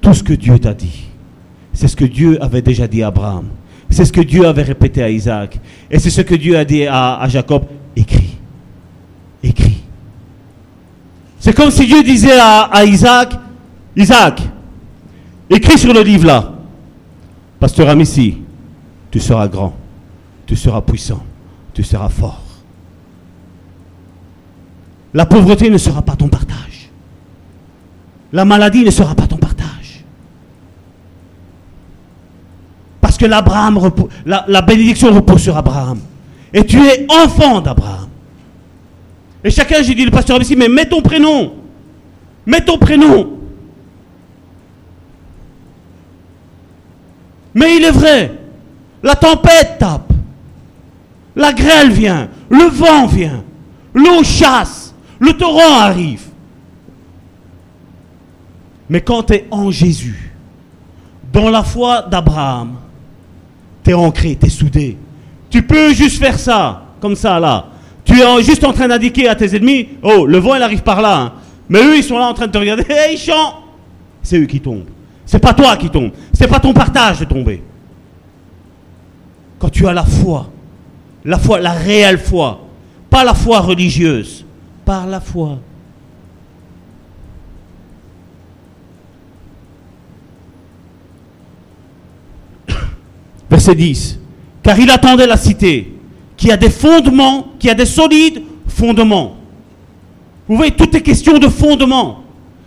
tout 0.00 0.14
ce 0.14 0.22
que 0.22 0.32
Dieu 0.32 0.58
t'a 0.58 0.74
dit, 0.74 1.04
c'est 1.72 1.88
ce 1.88 1.96
que 1.96 2.04
Dieu 2.04 2.42
avait 2.42 2.62
déjà 2.62 2.86
dit 2.86 3.02
à 3.02 3.08
Abraham. 3.08 3.46
C'est 3.90 4.04
ce 4.04 4.12
que 4.12 4.20
Dieu 4.20 4.46
avait 4.46 4.62
répété 4.62 5.02
à 5.02 5.10
Isaac. 5.10 5.60
Et 5.90 5.98
c'est 5.98 6.10
ce 6.10 6.22
que 6.22 6.34
Dieu 6.34 6.56
a 6.56 6.64
dit 6.64 6.86
à, 6.86 7.16
à 7.20 7.28
Jacob. 7.28 7.64
Écris. 7.94 8.38
Écris. 9.42 9.81
C'est 11.42 11.52
comme 11.54 11.72
si 11.72 11.88
Dieu 11.88 12.04
disait 12.04 12.38
à, 12.38 12.84
Isaac, 12.84 13.36
Isaac, 13.96 14.40
écris 15.50 15.76
sur 15.76 15.92
le 15.92 16.00
livre 16.00 16.24
là. 16.24 16.52
Pasteur 17.58 17.88
Amici, 17.88 18.38
tu 19.10 19.18
seras 19.18 19.48
grand, 19.48 19.74
tu 20.46 20.54
seras 20.54 20.80
puissant, 20.82 21.20
tu 21.74 21.82
seras 21.82 22.08
fort. 22.08 22.44
La 25.12 25.26
pauvreté 25.26 25.68
ne 25.68 25.78
sera 25.78 26.00
pas 26.00 26.14
ton 26.14 26.28
partage. 26.28 26.88
La 28.32 28.44
maladie 28.44 28.84
ne 28.84 28.90
sera 28.92 29.16
pas 29.16 29.26
ton 29.26 29.36
partage. 29.36 30.04
Parce 33.00 33.18
que 33.18 33.26
la 33.26 34.62
bénédiction 34.62 35.12
repose 35.12 35.42
sur 35.42 35.56
Abraham. 35.56 35.98
Et 36.54 36.64
tu 36.64 36.78
es 36.78 37.04
enfant 37.10 37.60
d'Abraham. 37.60 38.11
Et 39.44 39.50
chacun, 39.50 39.82
j'ai 39.82 39.94
dit, 39.94 40.04
le 40.04 40.10
pasteur 40.10 40.40
ici, 40.40 40.54
mais 40.56 40.68
mets 40.68 40.88
ton 40.88 41.02
prénom. 41.02 41.54
Mets 42.46 42.64
ton 42.64 42.78
prénom. 42.78 43.38
Mais 47.54 47.76
il 47.76 47.84
est 47.84 47.90
vrai, 47.90 48.38
la 49.02 49.14
tempête 49.14 49.76
tape, 49.78 50.12
la 51.36 51.52
grêle 51.52 51.90
vient, 51.90 52.28
le 52.48 52.64
vent 52.64 53.06
vient, 53.06 53.44
l'eau 53.94 54.22
chasse, 54.22 54.94
le 55.18 55.32
torrent 55.34 55.80
arrive. 55.80 56.24
Mais 58.88 59.00
quand 59.00 59.24
tu 59.24 59.34
es 59.34 59.46
en 59.50 59.70
Jésus, 59.70 60.32
dans 61.32 61.50
la 61.50 61.62
foi 61.62 62.02
d'Abraham, 62.02 62.76
tu 63.84 63.90
es 63.90 63.94
ancré, 63.94 64.36
tu 64.38 64.46
es 64.46 64.50
soudé. 64.50 64.98
Tu 65.50 65.62
peux 65.62 65.92
juste 65.92 66.18
faire 66.18 66.38
ça, 66.38 66.84
comme 67.00 67.16
ça 67.16 67.38
là. 67.38 67.66
Tu 68.04 68.20
es 68.20 68.42
juste 68.42 68.64
en 68.64 68.72
train 68.72 68.88
d'indiquer 68.88 69.28
à 69.28 69.34
tes 69.34 69.56
ennemis, 69.56 69.88
oh, 70.02 70.26
le 70.26 70.38
vent, 70.38 70.54
il 70.54 70.62
arrive 70.62 70.82
par 70.82 71.00
là. 71.00 71.20
Hein. 71.20 71.32
Mais 71.68 71.80
eux, 71.80 71.96
ils 71.96 72.04
sont 72.04 72.18
là 72.18 72.26
en 72.26 72.34
train 72.34 72.46
de 72.46 72.52
te 72.52 72.58
regarder, 72.58 72.84
hey, 72.88 73.14
ils 73.14 73.18
chantent. 73.18 73.56
C'est 74.22 74.38
eux 74.38 74.46
qui 74.46 74.60
tombent. 74.60 74.86
C'est 75.24 75.38
pas 75.38 75.54
toi 75.54 75.76
qui 75.76 75.88
tombes. 75.88 76.12
C'est 76.32 76.48
pas 76.48 76.60
ton 76.60 76.72
partage 76.72 77.20
de 77.20 77.24
tomber. 77.24 77.62
Quand 79.58 79.68
tu 79.68 79.86
as 79.86 79.92
la 79.92 80.04
foi, 80.04 80.50
la 81.24 81.38
foi, 81.38 81.60
la 81.60 81.72
réelle 81.72 82.18
foi, 82.18 82.66
pas 83.08 83.24
la 83.24 83.34
foi 83.34 83.60
religieuse, 83.60 84.44
par 84.84 85.06
la 85.06 85.20
foi. 85.20 85.60
Verset 93.50 93.74
10. 93.76 94.18
Car 94.62 94.78
il 94.78 94.90
attendait 94.90 95.26
la 95.26 95.36
cité 95.36 95.91
qui 96.42 96.50
a 96.50 96.56
des 96.56 96.70
fondements, 96.70 97.52
qui 97.56 97.70
a 97.70 97.74
des 97.74 97.86
solides 97.86 98.42
fondements. 98.66 99.36
Vous 100.48 100.56
voyez, 100.56 100.72
tout 100.72 100.96
est 100.96 101.00
question 101.00 101.38
de 101.38 101.46
fondements. 101.46 102.24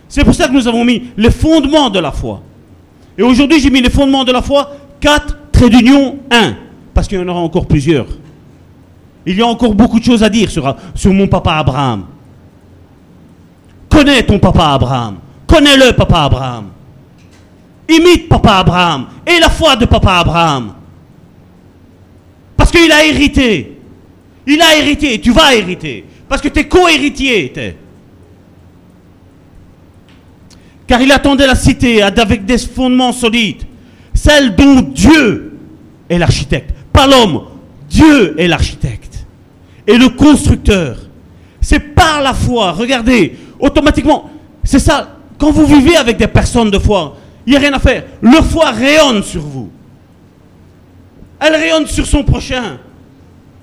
C'est 0.08 0.24
pour 0.24 0.34
ça 0.34 0.48
que 0.48 0.54
nous 0.54 0.66
avons 0.66 0.82
mis 0.82 1.08
les 1.14 1.30
fondements 1.30 1.90
de 1.90 1.98
la 1.98 2.10
foi. 2.10 2.40
Et 3.18 3.22
aujourd'hui, 3.22 3.60
j'ai 3.60 3.68
mis 3.68 3.82
les 3.82 3.90
fondements 3.90 4.24
de 4.24 4.32
la 4.32 4.40
foi, 4.40 4.70
4, 5.00 5.36
trait 5.52 5.68
d'union, 5.68 6.16
1. 6.30 6.54
Parce 6.94 7.06
qu'il 7.06 7.18
y 7.18 7.20
en 7.20 7.28
aura 7.28 7.40
encore 7.40 7.66
plusieurs. 7.66 8.06
Il 9.26 9.36
y 9.36 9.42
a 9.42 9.46
encore 9.46 9.74
beaucoup 9.74 10.00
de 10.00 10.04
choses 10.04 10.22
à 10.22 10.30
dire 10.30 10.50
sur, 10.50 10.74
sur 10.94 11.12
mon 11.12 11.28
papa 11.28 11.56
Abraham. 11.56 12.06
Connais 13.90 14.22
ton 14.22 14.38
papa 14.38 14.68
Abraham. 14.68 15.16
Connais-le, 15.46 15.92
papa 15.92 16.22
Abraham. 16.22 16.68
Imite 17.90 18.26
papa 18.26 18.52
Abraham. 18.52 19.06
Et 19.26 19.38
la 19.38 19.50
foi 19.50 19.76
de 19.76 19.84
papa 19.84 20.14
Abraham. 20.14 20.72
Parce 22.66 22.82
qu'il 22.82 22.90
a 22.90 23.04
hérité. 23.04 23.78
Il 24.44 24.60
a 24.60 24.76
hérité, 24.76 25.20
tu 25.20 25.30
vas 25.30 25.54
hériter. 25.54 26.04
Parce 26.28 26.42
que 26.42 26.48
tu 26.48 26.58
es 26.58 26.64
co-héritier. 26.66 27.52
t'es. 27.54 27.76
Car 30.84 31.00
il 31.00 31.12
attendait 31.12 31.46
la 31.46 31.54
cité 31.54 32.02
avec 32.02 32.44
des 32.44 32.58
fondements 32.58 33.12
solides, 33.12 33.62
celle 34.12 34.56
dont 34.56 34.80
Dieu 34.80 35.56
est 36.08 36.18
l'architecte. 36.18 36.74
Pas 36.92 37.06
l'homme, 37.06 37.44
Dieu 37.88 38.34
est 38.36 38.48
l'architecte. 38.48 39.26
Et 39.86 39.96
le 39.96 40.08
constructeur. 40.08 40.98
C'est 41.60 41.94
par 41.94 42.20
la 42.20 42.34
foi, 42.34 42.72
regardez, 42.72 43.36
automatiquement, 43.60 44.28
c'est 44.64 44.80
ça, 44.80 45.18
quand 45.38 45.52
vous 45.52 45.66
vivez 45.66 45.96
avec 45.96 46.16
des 46.16 46.26
personnes 46.26 46.72
de 46.72 46.80
foi, 46.80 47.16
il 47.46 47.50
n'y 47.50 47.56
a 47.56 47.60
rien 47.60 47.74
à 47.74 47.78
faire. 47.78 48.02
Leur 48.22 48.44
foi 48.44 48.70
rayonne 48.72 49.22
sur 49.22 49.42
vous. 49.42 49.70
Elle 51.40 51.54
rayonne 51.54 51.86
sur 51.86 52.06
son 52.06 52.24
prochain. 52.24 52.78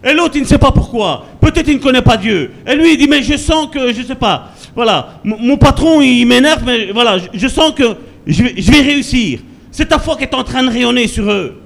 Et 0.03 0.13
l'autre, 0.13 0.35
il 0.35 0.41
ne 0.41 0.47
sait 0.47 0.57
pas 0.57 0.71
pourquoi. 0.71 1.25
Peut-être 1.39 1.67
il 1.67 1.77
ne 1.77 1.81
connaît 1.81 2.01
pas 2.01 2.17
Dieu. 2.17 2.51
Et 2.67 2.75
lui, 2.75 2.93
il 2.93 2.97
dit, 2.97 3.07
mais 3.07 3.23
je 3.23 3.37
sens 3.37 3.67
que, 3.71 3.93
je 3.93 4.01
ne 4.01 4.05
sais 4.05 4.15
pas. 4.15 4.51
Voilà, 4.75 5.19
mon 5.23 5.57
patron, 5.57 6.01
il 6.01 6.25
m'énerve, 6.25 6.63
mais 6.65 6.91
voilà, 6.91 7.17
je, 7.33 7.47
sens 7.47 7.71
que 7.73 7.83
je 8.25 8.43
je 8.57 8.71
vais 8.71 8.81
réussir. 8.81 9.39
C'est 9.71 9.87
ta 9.87 9.99
foi 9.99 10.17
qui 10.17 10.23
est 10.23 10.33
en 10.33 10.43
train 10.43 10.63
de 10.63 10.69
rayonner 10.69 11.07
sur 11.07 11.31
eux. 11.31 11.61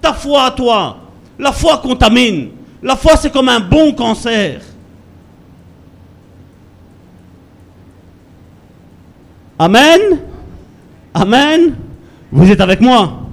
Ta 0.00 0.12
foi 0.14 0.44
à 0.44 0.50
toi. 0.52 0.98
La 1.38 1.52
foi 1.52 1.78
contamine. 1.78 2.48
La 2.82 2.96
foi, 2.96 3.16
c'est 3.16 3.32
comme 3.32 3.48
un 3.48 3.60
bon 3.60 3.92
cancer. 3.92 4.60
Amen. 9.58 10.00
Amen. 11.14 11.76
Vous 12.30 12.50
êtes 12.50 12.60
avec 12.60 12.80
moi. 12.80 13.25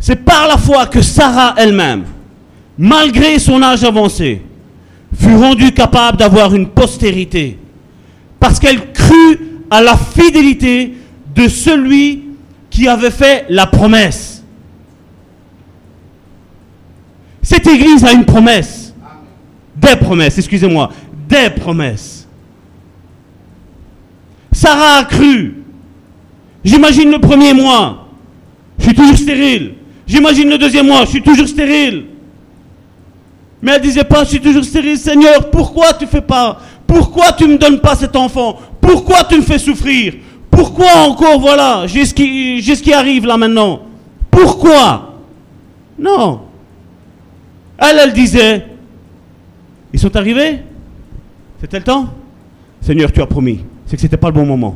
C'est 0.00 0.24
par 0.24 0.46
la 0.46 0.56
foi 0.56 0.86
que 0.86 1.02
Sarah 1.02 1.54
elle-même, 1.56 2.04
malgré 2.76 3.38
son 3.38 3.62
âge 3.62 3.84
avancé, 3.84 4.42
fut 5.18 5.34
rendue 5.34 5.72
capable 5.72 6.18
d'avoir 6.18 6.54
une 6.54 6.68
postérité. 6.68 7.58
Parce 8.38 8.58
qu'elle 8.58 8.92
crut 8.92 9.40
à 9.70 9.82
la 9.82 9.96
fidélité 9.96 10.94
de 11.34 11.48
celui 11.48 12.24
qui 12.70 12.86
avait 12.86 13.10
fait 13.10 13.46
la 13.48 13.66
promesse. 13.66 14.44
Cette 17.42 17.66
église 17.66 18.04
a 18.04 18.12
une 18.12 18.24
promesse. 18.24 18.94
Des 19.74 19.96
promesses, 19.96 20.38
excusez-moi. 20.38 20.90
Des 21.28 21.50
promesses. 21.50 22.28
Sarah 24.52 24.98
a 24.98 25.04
cru. 25.04 25.62
J'imagine 26.64 27.10
le 27.10 27.20
premier 27.20 27.54
mois, 27.54 28.08
je 28.78 28.84
suis 28.84 28.94
toujours 28.94 29.16
stérile. 29.16 29.74
J'imagine 30.08 30.48
le 30.48 30.56
deuxième 30.56 30.86
mois, 30.86 31.04
je 31.04 31.10
suis 31.10 31.22
toujours 31.22 31.46
stérile. 31.46 32.06
Mais 33.60 33.72
elle 33.72 33.82
disait 33.82 34.04
pas, 34.04 34.24
je 34.24 34.30
suis 34.30 34.40
toujours 34.40 34.64
stérile, 34.64 34.96
Seigneur, 34.96 35.50
pourquoi 35.50 35.92
tu 35.92 36.06
fais 36.06 36.22
pas? 36.22 36.60
Pourquoi 36.86 37.32
tu 37.32 37.46
me 37.46 37.58
donnes 37.58 37.80
pas 37.80 37.94
cet 37.94 38.16
enfant? 38.16 38.58
Pourquoi 38.80 39.24
tu 39.24 39.36
me 39.36 39.42
fais 39.42 39.58
souffrir? 39.58 40.14
Pourquoi 40.50 41.02
encore, 41.06 41.38
voilà, 41.38 41.86
j'ai 41.86 42.06
ce 42.06 42.14
qui, 42.14 42.62
ce 42.62 42.82
qui 42.82 42.92
arrive 42.92 43.26
là 43.26 43.36
maintenant? 43.36 43.82
Pourquoi? 44.30 45.14
Non. 45.98 46.40
Elle, 47.76 48.00
elle 48.02 48.12
disait, 48.14 48.64
ils 49.92 50.00
sont 50.00 50.16
arrivés? 50.16 50.60
C'était 51.60 51.78
le 51.78 51.84
temps? 51.84 52.08
Seigneur, 52.80 53.12
tu 53.12 53.20
as 53.20 53.26
promis. 53.26 53.60
C'est 53.84 53.96
que 53.96 54.00
ce 54.00 54.06
n'était 54.06 54.16
pas 54.16 54.28
le 54.28 54.34
bon 54.34 54.46
moment. 54.46 54.74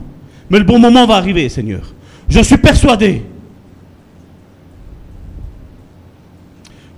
Mais 0.50 0.58
le 0.58 0.64
bon 0.64 0.78
moment 0.78 1.06
va 1.06 1.14
arriver, 1.14 1.48
Seigneur. 1.48 1.94
Je 2.28 2.40
suis 2.40 2.58
persuadé 2.58 3.22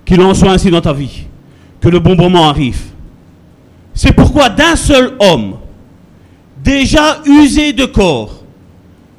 qu'il 0.05 0.21
en 0.21 0.33
soit 0.33 0.51
ainsi 0.51 0.69
dans 0.69 0.81
ta 0.81 0.93
vie. 0.93 1.23
Que 1.81 1.89
le 1.89 1.99
bon 1.99 2.15
moment 2.15 2.47
arrive. 2.49 2.81
C'est 3.93 4.13
pourquoi 4.13 4.49
d'un 4.49 4.75
seul 4.75 5.13
homme, 5.19 5.55
déjà 6.63 7.21
usé 7.25 7.73
de 7.73 7.85
corps, 7.85 8.43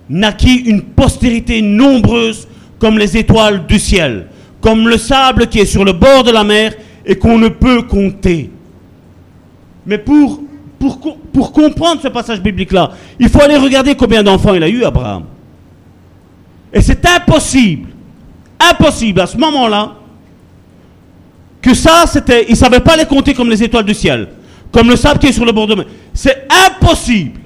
naquit 0.09 0.57
une 0.67 0.83
postérité 0.83 1.63
nombreuse 1.63 2.47
comme 2.79 2.99
les 2.99 3.17
étoiles 3.17 3.67
du 3.67 3.79
ciel, 3.79 4.27
comme 4.61 4.89
le 4.89 4.99
sable 4.99 5.47
qui 5.49 5.61
est 5.61 5.67
sur 5.67 5.85
le 5.85 5.93
bord 5.93 6.25
de 6.25 6.31
la 6.31 6.45
mer 6.45 6.75
et 7.05 7.17
qu'on 7.17 7.39
ne 7.39 7.49
peut 7.49 7.83
compter. 7.83 8.51
Mais 9.87 9.99
pour, 9.99 10.41
pour, 10.79 11.01
co- 11.01 11.17
pour 11.33 11.53
comprendre 11.53 12.01
ce 12.03 12.09
passage 12.09 12.41
biblique-là, 12.43 12.91
il 13.19 13.29
faut 13.29 13.41
aller 13.41 13.57
regarder 13.57 13.95
combien 13.95 14.23
d'enfants 14.23 14.55
il 14.55 14.63
a 14.63 14.69
eu, 14.69 14.85
Abraham. 14.85 15.25
Et 16.73 16.83
c'est 16.83 17.05
impossible, 17.07 17.89
impossible 18.61 19.21
à 19.21 19.27
ce 19.27 19.37
moment-là, 19.39 19.95
que 21.67 21.75
ça, 21.75 22.05
c'était, 22.07 22.45
il 22.45 22.53
ne 22.53 22.57
savait 22.57 22.79
pas 22.79 22.97
les 22.97 23.07
compter 23.07 23.35
comme 23.35 23.51
les 23.51 23.61
étoiles 23.61 23.85
du 23.85 23.93
ciel, 23.93 24.29
comme 24.71 24.89
le 24.89 24.95
sable 24.95 25.19
qui 25.19 25.27
est 25.27 25.33
sur 25.33 25.45
le 25.45 25.51
bord 25.51 25.67
de 25.67 25.75
mer. 25.75 25.87
C'est 26.15 26.47
impossible. 26.67 27.41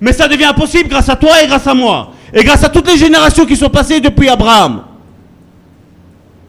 Mais 0.00 0.14
ça 0.14 0.26
devient 0.26 0.52
possible 0.56 0.88
grâce 0.88 1.10
à 1.10 1.16
toi 1.16 1.42
et 1.42 1.46
grâce 1.46 1.66
à 1.66 1.74
moi. 1.74 2.12
Et 2.32 2.42
grâce 2.42 2.64
à 2.64 2.70
toutes 2.70 2.90
les 2.90 2.96
générations 2.96 3.44
qui 3.44 3.56
sont 3.56 3.68
passées 3.68 4.00
depuis 4.00 4.30
Abraham. 4.30 4.84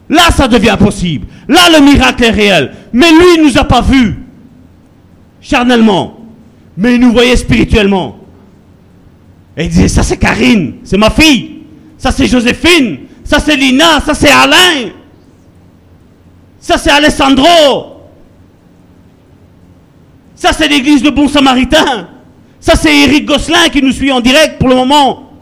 Là, 0.08 0.30
ça 0.30 0.48
devient 0.48 0.76
possible. 0.78 1.26
Là, 1.46 1.60
le 1.78 1.84
miracle 1.84 2.24
est 2.24 2.30
réel. 2.30 2.72
Mais 2.92 3.10
lui, 3.10 3.34
il 3.36 3.42
ne 3.42 3.48
nous 3.48 3.58
a 3.58 3.64
pas 3.64 3.82
vus 3.82 4.16
charnellement. 5.42 6.20
Mais 6.74 6.94
il 6.94 7.00
nous 7.00 7.12
voyait 7.12 7.36
spirituellement. 7.36 8.18
Et 9.58 9.64
il 9.64 9.68
disait, 9.68 9.88
ça 9.88 10.02
c'est 10.02 10.16
Karine, 10.16 10.76
c'est 10.84 10.96
ma 10.96 11.10
fille. 11.10 11.64
Ça 11.98 12.10
c'est 12.12 12.26
Joséphine. 12.26 13.00
Ça 13.24 13.40
c'est 13.40 13.56
Lina. 13.56 14.00
Ça 14.00 14.14
c'est 14.14 14.30
Alain. 14.30 14.90
Ça 16.70 16.78
c'est 16.78 16.90
Alessandro. 16.90 17.96
Ça 20.36 20.52
c'est 20.52 20.68
l'église 20.68 21.02
de 21.02 21.10
Bon 21.10 21.26
Samaritain. 21.26 22.08
Ça 22.60 22.76
c'est 22.76 22.96
Eric 22.96 23.26
Gosselin 23.26 23.68
qui 23.72 23.82
nous 23.82 23.90
suit 23.90 24.12
en 24.12 24.20
direct 24.20 24.60
pour 24.60 24.68
le 24.68 24.76
moment. 24.76 25.32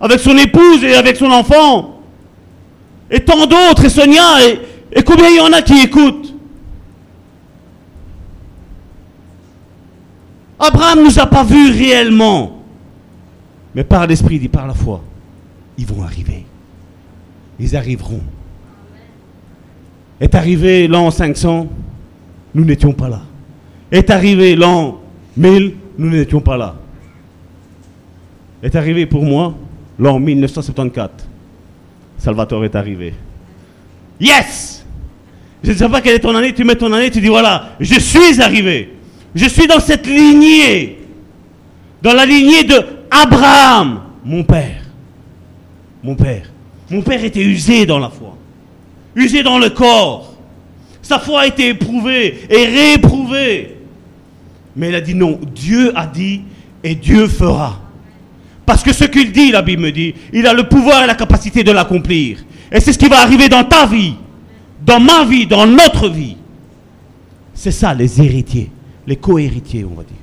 Avec 0.00 0.18
son 0.18 0.36
épouse 0.36 0.82
et 0.82 0.96
avec 0.96 1.14
son 1.14 1.30
enfant. 1.30 2.00
Et 3.08 3.20
tant 3.20 3.46
d'autres, 3.46 3.84
et 3.84 3.88
Sonia, 3.90 4.44
et, 4.44 4.60
et 4.92 5.04
combien 5.04 5.28
il 5.28 5.36
y 5.36 5.40
en 5.40 5.52
a 5.52 5.62
qui 5.62 5.82
écoutent? 5.82 6.34
Abraham 10.58 10.98
ne 10.98 11.04
nous 11.04 11.18
a 11.20 11.26
pas 11.26 11.44
vus 11.44 11.70
réellement. 11.70 12.60
Mais 13.72 13.84
par 13.84 14.04
l'esprit, 14.08 14.40
dit 14.40 14.48
par 14.48 14.66
la 14.66 14.74
foi, 14.74 15.00
ils 15.78 15.86
vont 15.86 16.02
arriver. 16.02 16.44
Ils 17.60 17.76
arriveront. 17.76 18.22
Est 20.22 20.36
arrivé 20.36 20.86
l'an 20.86 21.10
500, 21.10 21.66
nous 22.54 22.64
n'étions 22.64 22.92
pas 22.92 23.08
là. 23.08 23.22
Est 23.90 24.08
arrivé 24.08 24.54
l'an 24.54 25.00
1000, 25.36 25.74
nous 25.98 26.10
n'étions 26.10 26.40
pas 26.40 26.56
là. 26.56 26.76
Est 28.62 28.76
arrivé 28.76 29.04
pour 29.04 29.24
moi 29.24 29.52
l'an 29.98 30.20
1974. 30.20 31.10
Salvatore 32.18 32.64
est 32.64 32.76
arrivé. 32.76 33.14
Yes 34.20 34.86
Je 35.64 35.72
ne 35.72 35.76
sais 35.76 35.88
pas 35.88 36.00
quelle 36.00 36.14
est 36.14 36.20
ton 36.20 36.36
année, 36.36 36.54
tu 36.54 36.62
mets 36.62 36.76
ton 36.76 36.92
année, 36.92 37.10
tu 37.10 37.20
dis 37.20 37.26
voilà, 37.26 37.70
je 37.80 37.98
suis 37.98 38.40
arrivé. 38.40 38.94
Je 39.34 39.48
suis 39.48 39.66
dans 39.66 39.80
cette 39.80 40.06
lignée. 40.06 41.00
Dans 42.00 42.14
la 42.14 42.24
lignée 42.24 42.62
de 42.62 42.76
Abraham, 43.10 44.02
mon 44.24 44.44
père. 44.44 44.84
Mon 46.00 46.14
père. 46.14 46.48
Mon 46.88 47.02
père 47.02 47.24
était 47.24 47.42
usé 47.42 47.86
dans 47.86 47.98
la 47.98 48.08
foi. 48.08 48.31
Usé 49.14 49.42
dans 49.42 49.58
le 49.58 49.70
corps. 49.70 50.34
Sa 51.02 51.18
foi 51.18 51.42
a 51.42 51.46
été 51.46 51.68
éprouvée 51.68 52.46
et 52.48 52.64
rééprouvée. 52.66 53.76
Mais 54.76 54.88
il 54.88 54.94
a 54.94 55.00
dit 55.00 55.14
non, 55.14 55.38
Dieu 55.54 55.92
a 55.96 56.06
dit 56.06 56.42
et 56.82 56.94
Dieu 56.94 57.28
fera. 57.28 57.80
Parce 58.64 58.82
que 58.82 58.92
ce 58.92 59.04
qu'il 59.04 59.32
dit, 59.32 59.50
la 59.50 59.62
Bible 59.62 59.82
me 59.82 59.92
dit, 59.92 60.14
il 60.32 60.46
a 60.46 60.54
le 60.54 60.68
pouvoir 60.68 61.02
et 61.02 61.06
la 61.06 61.14
capacité 61.14 61.64
de 61.64 61.72
l'accomplir. 61.72 62.38
Et 62.70 62.80
c'est 62.80 62.92
ce 62.92 62.98
qui 62.98 63.08
va 63.08 63.20
arriver 63.20 63.48
dans 63.48 63.64
ta 63.64 63.86
vie, 63.86 64.14
dans 64.84 65.00
ma 65.00 65.24
vie, 65.24 65.46
dans 65.46 65.66
notre 65.66 66.08
vie. 66.08 66.36
C'est 67.54 67.72
ça 67.72 67.92
les 67.92 68.20
héritiers, 68.20 68.70
les 69.06 69.16
co-héritiers, 69.16 69.84
on 69.84 69.94
va 69.94 70.04
dire. 70.04 70.16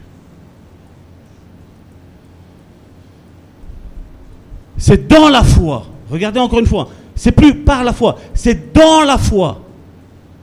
C'est 4.78 5.08
dans 5.08 5.28
la 5.28 5.44
foi. 5.44 5.86
Regardez 6.10 6.40
encore 6.40 6.60
une 6.60 6.66
fois. 6.66 6.90
C'est 7.20 7.34
plus 7.34 7.54
par 7.54 7.84
la 7.84 7.92
foi, 7.92 8.18
c'est 8.34 8.72
dans 8.72 9.04
la 9.04 9.18
foi. 9.18 9.62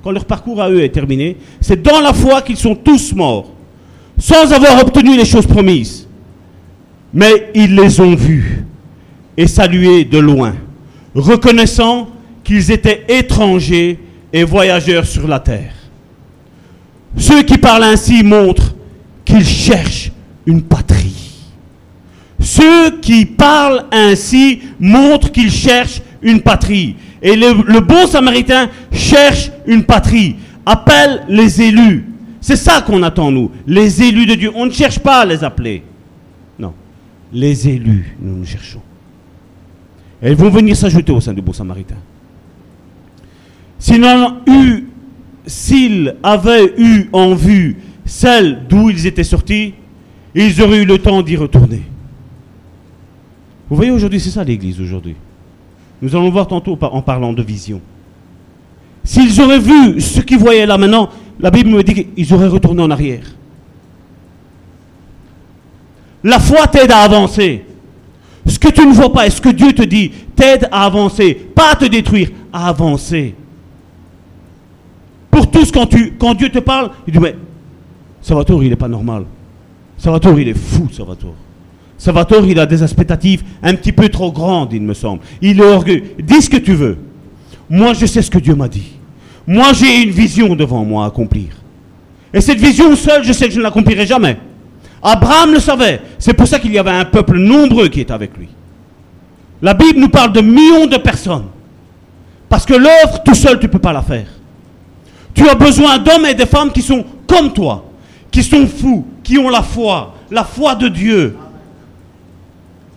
Quand 0.05 0.11
leur 0.11 0.27
parcours 0.27 0.61
à 0.61 0.69
eux 0.69 0.83
est 0.83 0.91
terminé, 0.91 1.39
c'est 1.59 1.81
dans 1.81 2.03
la 2.03 2.13
foi 2.13 2.43
qu'ils 2.43 2.59
sont 2.59 2.75
tous 2.75 3.15
morts, 3.15 3.51
sans 4.19 4.53
avoir 4.53 4.83
obtenu 4.83 5.17
les 5.17 5.25
choses 5.25 5.47
promises. 5.47 6.07
Mais 7.15 7.51
ils 7.55 7.75
les 7.75 7.99
ont 7.99 8.15
vus 8.15 8.67
et 9.39 9.47
salués 9.47 10.05
de 10.05 10.19
loin, 10.19 10.55
reconnaissant 11.15 12.09
qu'ils 12.45 12.71
étaient 12.71 13.07
étrangers 13.09 13.99
et 14.31 14.45
voyageurs 14.45 15.07
sur 15.07 15.27
la 15.27 15.41
terre. 15.41 15.73
Ceux 17.17 17.43
qui 17.43 17.57
parlent 17.57 17.85
ainsi 17.85 18.23
montrent 18.23 18.75
qu'ils 19.25 19.47
cherchent 19.47 20.13
une 20.45 20.61
patrie. 20.61 21.47
Ceux 22.39 23.01
qui 23.01 23.25
parlent 23.25 23.87
ainsi 23.91 24.61
montrent 24.79 25.33
qu'ils 25.33 25.51
cherchent 25.51 26.03
une 26.23 26.41
patrie. 26.41 26.97
Et 27.23 27.37
le, 27.37 27.81
bon 27.81 28.07
samaritain 28.07 28.69
cherche 28.93 29.51
une 29.67 29.85
patrie, 29.85 30.37
appelle 30.65 31.25
les 31.29 31.63
élus. 31.63 32.05
C'est 32.41 32.57
ça 32.57 32.81
qu'on 32.83 33.03
attend, 33.03 33.31
nous, 33.31 33.51
les 33.67 34.03
élus 34.03 34.27
de 34.27 34.35
Dieu. 34.35 34.51
On 34.55 34.67
ne 34.67 34.71
cherche 34.71 34.99
pas 34.99 35.21
à 35.21 35.25
les 35.25 35.43
appeler. 35.43 35.83
Non, 36.59 36.73
les 37.33 37.69
élus, 37.69 38.17
nous 38.21 38.37
nous 38.37 38.45
cherchons. 38.47 38.81
Et 40.23 40.31
ils 40.31 40.37
vont 40.37 40.51
venir 40.51 40.77
s'ajouter 40.77 41.13
au 41.13 41.21
sein 41.21 41.33
du 41.35 41.43
bon 41.43 41.53
samaritain. 41.53 41.97
S'ils 45.47 46.15
avaient 46.23 46.75
eu 46.79 47.09
en 47.13 47.35
vue 47.35 47.77
celle 48.07 48.67
d'où 48.69 48.89
ils 48.91 49.07
étaient 49.07 49.25
sortis, 49.25 49.75
ils 50.35 50.63
auraient 50.63 50.83
eu 50.83 50.87
le 50.87 50.99
temps 50.99 51.23
d'y 51.23 51.37
retourner. 51.37 51.83
Vous 53.69 53.77
voyez, 53.77 53.91
aujourd'hui, 53.91 54.21
c'est 54.21 54.31
ça 54.31 54.45
l'Église 54.45 54.81
aujourd'hui. 54.81 55.17
Nous 56.03 56.15
allons 56.15 56.31
voir 56.31 56.47
tantôt 56.47 56.79
en 56.81 57.03
parlant 57.03 57.33
de 57.33 57.43
vision. 57.43 57.81
S'ils 59.05 59.41
auraient 59.41 59.59
vu 59.59 60.01
ce 60.01 60.21
qu'ils 60.21 60.39
voyaient 60.39 60.67
là 60.67 60.77
maintenant, 60.77 61.09
la 61.39 61.51
Bible 61.51 61.71
me 61.71 61.83
dit 61.83 62.07
qu'ils 62.07 62.35
auraient 62.35 62.49
retourné 62.49 62.83
en 62.83 62.91
arrière. 62.91 63.25
La 66.25 66.41
foi 66.41 66.67
t'aide 66.67 66.91
à 66.91 66.99
avancer. 66.99 67.65
Ce 68.47 68.59
que 68.59 68.69
tu 68.69 68.87
ne 68.87 68.93
vois 68.93 69.13
pas 69.13 69.27
et 69.27 69.31
ce 69.31 69.41
que 69.41 69.49
Dieu 69.49 69.73
te 69.73 69.83
dit 69.83 70.11
t'aide 70.35 70.69
à 70.71 70.85
avancer. 70.85 71.35
Pas 71.35 71.73
à 71.73 71.77
te 71.77 71.85
détruire, 71.85 72.31
à 72.53 72.69
avancer. 72.69 73.35
Pour 75.31 75.51
tous, 75.51 75.71
quand 75.71 76.35
Dieu 76.35 76.49
te 76.51 76.59
parle, 76.59 76.91
il 77.07 77.13
dit, 77.13 77.19
mais 77.19 77.37
Salvatore, 78.21 78.65
il 78.65 78.71
n'est 78.71 78.77
pas 78.77 78.89
normal. 78.89 79.25
Salvatore, 79.99 80.41
il 80.41 80.49
est 80.49 80.59
fou, 80.59 80.89
Salvatore. 80.91 81.35
Salvatore, 81.99 82.47
il 82.47 82.59
a 82.61 82.67
des 82.67 82.83
expectatives 82.83 83.43
un 83.63 83.75
petit 83.75 83.93
peu 83.93 84.09
trop 84.09 84.31
grandes, 84.31 84.73
il 84.73 84.83
me 84.83 84.95
semble. 84.95 85.23
Il 85.41 85.61
est 85.61 85.65
orgueilleux. 85.65 86.15
Dis 86.23 86.43
ce 86.43 86.51
que 86.51 86.59
tu 86.59 86.75
veux. 86.75 86.99
Moi, 87.71 87.95
je 87.95 88.07
sais 88.07 88.23
ce 88.23 88.31
que 88.31 88.39
Dieu 88.39 88.55
m'a 88.55 88.69
dit. 88.69 88.93
Moi, 89.47 89.73
j'ai 89.73 90.03
une 90.03 90.11
vision 90.11 90.55
devant 90.55 90.85
moi 90.85 91.05
à 91.05 91.09
accomplir. 91.09 91.49
Et 92.35 92.41
cette 92.41 92.59
vision 92.59 92.95
seule, 92.97 93.25
je 93.25 93.33
sais 93.33 93.47
que 93.47 93.53
je 93.53 93.59
ne 93.59 93.63
l'accomplirai 93.63 94.07
jamais. 94.07 94.37
Abraham 95.03 95.53
le 95.53 95.61
savait. 95.61 96.01
C'est 96.19 96.35
pour 96.35 96.47
ça 96.47 96.59
qu'il 96.59 96.73
y 96.73 96.79
avait 96.79 96.91
un 96.91 97.05
peuple 97.05 97.39
nombreux 97.39 97.89
qui 97.89 98.01
était 98.01 98.13
avec 98.13 98.37
lui. 98.37 98.49
La 99.63 99.73
Bible 99.73 100.01
nous 100.01 100.09
parle 100.09 100.33
de 100.33 100.41
millions 100.41 100.87
de 100.87 100.97
personnes. 100.97 101.47
Parce 102.49 102.67
que 102.67 102.75
l'œuvre, 102.75 103.23
tout 103.25 103.35
seul, 103.35 103.59
tu 103.59 103.67
ne 103.67 103.71
peux 103.71 103.79
pas 103.79 103.93
la 103.93 104.03
faire. 104.03 104.27
Tu 105.35 105.49
as 105.49 105.55
besoin 105.55 105.99
d'hommes 105.99 106.27
et 106.27 106.35
de 106.35 106.45
femmes 106.45 106.73
qui 106.73 106.83
sont 106.83 107.05
comme 107.27 107.53
toi, 107.53 107.85
qui 108.31 108.43
sont 108.43 108.67
fous, 108.67 109.07
qui 109.23 109.39
ont 109.39 109.49
la 109.49 109.63
foi, 109.63 110.15
la 110.31 110.45
foi 110.45 110.75
de 110.75 110.89
Dieu. 110.89 111.37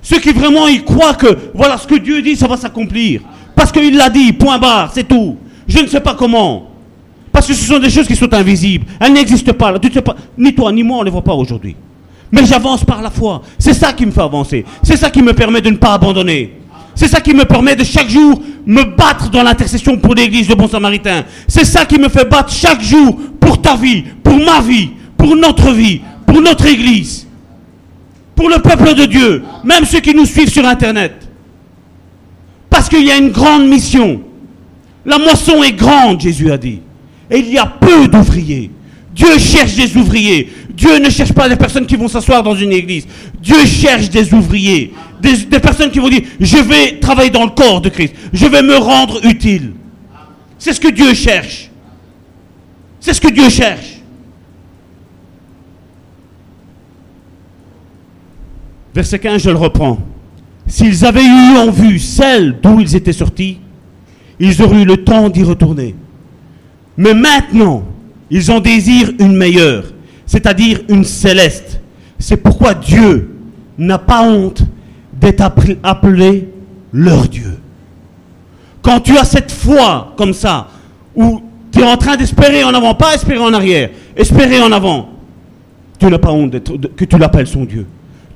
Ceux 0.01 0.19
qui 0.19 0.31
vraiment 0.31 0.67
y 0.67 0.83
croient 0.83 1.13
que 1.13 1.27
voilà 1.53 1.77
ce 1.77 1.87
que 1.87 1.95
Dieu 1.95 2.21
dit, 2.21 2.35
ça 2.35 2.47
va 2.47 2.57
s'accomplir. 2.57 3.21
Parce 3.55 3.71
qu'il 3.71 3.95
l'a 3.95 4.09
dit, 4.09 4.33
point 4.33 4.57
barre, 4.57 4.91
c'est 4.93 5.07
tout. 5.07 5.37
Je 5.67 5.79
ne 5.79 5.87
sais 5.87 5.99
pas 5.99 6.15
comment. 6.15 6.69
Parce 7.31 7.47
que 7.47 7.53
ce 7.53 7.65
sont 7.65 7.79
des 7.79 7.89
choses 7.89 8.07
qui 8.07 8.15
sont 8.15 8.33
invisibles. 8.33 8.85
Elles 8.99 9.13
n'existent 9.13 9.53
pas. 9.53 9.77
Pas. 9.77 10.15
Ni 10.37 10.53
toi, 10.53 10.71
ni 10.71 10.83
moi, 10.83 10.97
on 10.97 10.99
ne 11.01 11.05
les 11.05 11.11
voit 11.11 11.23
pas 11.23 11.33
aujourd'hui. 11.33 11.75
Mais 12.31 12.45
j'avance 12.45 12.83
par 12.83 13.01
la 13.01 13.09
foi. 13.09 13.41
C'est 13.57 13.73
ça 13.73 13.93
qui 13.93 14.05
me 14.05 14.11
fait 14.11 14.21
avancer. 14.21 14.65
C'est 14.83 14.97
ça 14.97 15.09
qui 15.09 15.21
me 15.21 15.33
permet 15.33 15.61
de 15.61 15.69
ne 15.69 15.77
pas 15.77 15.93
abandonner. 15.93 16.53
C'est 16.95 17.07
ça 17.07 17.21
qui 17.21 17.33
me 17.33 17.45
permet 17.45 17.75
de 17.75 17.83
chaque 17.83 18.09
jour 18.09 18.41
me 18.65 18.83
battre 18.83 19.29
dans 19.29 19.41
l'intercession 19.41 19.97
pour 19.97 20.15
l'église 20.15 20.47
de 20.47 20.53
Bon 20.53 20.67
Samaritain. 20.67 21.23
C'est 21.47 21.63
ça 21.65 21.85
qui 21.85 21.97
me 21.97 22.09
fait 22.09 22.25
battre 22.25 22.51
chaque 22.51 22.81
jour 22.81 23.17
pour 23.39 23.61
ta 23.61 23.75
vie, 23.75 24.03
pour 24.23 24.35
ma 24.35 24.59
vie, 24.59 24.89
pour 25.17 25.35
notre 25.35 25.71
vie, 25.71 26.01
pour 26.25 26.41
notre 26.41 26.65
église, 26.65 27.25
pour 28.39 28.47
le 28.47 28.59
peuple 28.59 28.95
de 28.95 29.03
Dieu, 29.03 29.43
même 29.65 29.83
ceux 29.83 29.99
qui 29.99 30.15
nous 30.15 30.25
suivent 30.25 30.49
sur 30.49 30.65
Internet. 30.65 31.27
Parce 32.69 32.87
qu'il 32.87 33.05
y 33.05 33.11
a 33.11 33.17
une 33.17 33.31
grande 33.31 33.67
mission. 33.67 34.21
La 35.05 35.17
moisson 35.17 35.61
est 35.61 35.73
grande, 35.73 36.21
Jésus 36.21 36.49
a 36.49 36.57
dit. 36.57 36.79
Et 37.29 37.39
il 37.39 37.49
y 37.51 37.57
a 37.57 37.65
peu 37.65 38.07
d'ouvriers. 38.07 38.71
Dieu 39.13 39.37
cherche 39.37 39.75
des 39.75 39.97
ouvriers. 39.97 40.53
Dieu 40.69 40.99
ne 40.99 41.09
cherche 41.09 41.33
pas 41.33 41.49
des 41.49 41.57
personnes 41.57 41.85
qui 41.85 41.97
vont 41.97 42.07
s'asseoir 42.07 42.41
dans 42.41 42.55
une 42.55 42.71
église. 42.71 43.05
Dieu 43.41 43.65
cherche 43.65 44.09
des 44.09 44.33
ouvriers. 44.33 44.93
Des, 45.19 45.59
personnes 45.59 45.91
qui 45.91 45.99
vont 45.99 46.07
dire, 46.07 46.21
je 46.39 46.59
vais 46.59 46.97
travailler 47.01 47.31
dans 47.31 47.43
le 47.43 47.51
corps 47.51 47.81
de 47.81 47.89
Christ. 47.89 48.13
Je 48.31 48.45
vais 48.45 48.61
me 48.61 48.77
rendre 48.77 49.19
utile. 49.25 49.73
C'est 50.57 50.71
ce 50.71 50.79
que 50.79 50.87
Dieu 50.87 51.13
cherche. 51.13 51.69
C'est 53.01 53.13
ce 53.13 53.19
que 53.19 53.33
Dieu 53.33 53.49
cherche. 53.49 53.98
Verset 58.93 59.19
15, 59.19 59.41
je 59.41 59.49
le 59.49 59.57
reprends. 59.57 59.97
S'ils 60.67 61.05
avaient 61.05 61.25
eu 61.25 61.57
en 61.57 61.71
vue 61.71 61.99
celle 61.99 62.57
d'où 62.61 62.79
ils 62.79 62.95
étaient 62.95 63.13
sortis, 63.13 63.59
ils 64.39 64.61
auraient 64.61 64.81
eu 64.81 64.85
le 64.85 64.97
temps 64.97 65.29
d'y 65.29 65.43
retourner. 65.43 65.95
Mais 66.97 67.13
maintenant, 67.13 67.83
ils 68.29 68.51
en 68.51 68.59
désirent 68.59 69.11
une 69.19 69.35
meilleure, 69.35 69.85
c'est-à-dire 70.25 70.81
une 70.89 71.03
céleste. 71.03 71.81
C'est 72.19 72.37
pourquoi 72.37 72.73
Dieu 72.73 73.35
n'a 73.77 73.97
pas 73.97 74.21
honte 74.23 74.63
d'être 75.19 75.41
appelé- 75.41 76.47
leur 76.91 77.27
Dieu. 77.27 77.57
Quand 78.81 78.99
tu 78.99 79.17
as 79.17 79.23
cette 79.25 79.51
foi 79.51 80.13
comme 80.17 80.33
ça, 80.33 80.67
où 81.15 81.41
tu 81.71 81.79
es 81.79 81.83
en 81.83 81.97
train 81.97 82.15
d'espérer 82.17 82.63
en 82.63 82.73
avant, 82.73 82.95
pas 82.95 83.13
espérer 83.13 83.39
en 83.39 83.53
arrière, 83.53 83.89
espérer 84.15 84.61
en 84.61 84.71
avant, 84.71 85.09
tu 85.99 86.07
n'as 86.07 86.17
pas 86.17 86.31
honte 86.31 86.51
que 86.95 87.05
tu 87.05 87.17
l'appelles 87.17 87.47
son 87.47 87.65
Dieu. 87.65 87.85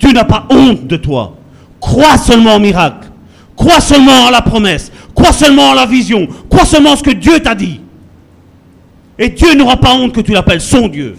Tu 0.04 0.12
n'as 0.12 0.26
pas 0.26 0.46
honte 0.50 0.86
de 0.86 0.98
toi. 0.98 1.38
Crois 1.80 2.18
seulement 2.18 2.56
au 2.56 2.60
miracle. 2.60 3.08
Crois 3.56 3.80
seulement 3.80 4.28
à 4.28 4.32
la 4.32 4.42
promesse. 4.42 4.92
Crois 5.16 5.32
seulement 5.32 5.72
à 5.72 5.76
la 5.76 5.86
vision. 5.86 6.28
Crois 6.50 6.66
seulement 6.66 6.92
à 6.92 6.98
ce 6.98 7.04
que 7.04 7.12
Dieu 7.12 7.40
t'a 7.40 7.56
dit. 7.56 7.80
Et 9.18 9.30
Dieu 9.30 9.56
n'aura 9.56 9.78
pas 9.78 9.96
honte 9.96 10.12
que 10.12 10.20
tu 10.20 10.34
l'appelles 10.34 10.60
son 10.60 10.90
Dieu. 10.90 11.16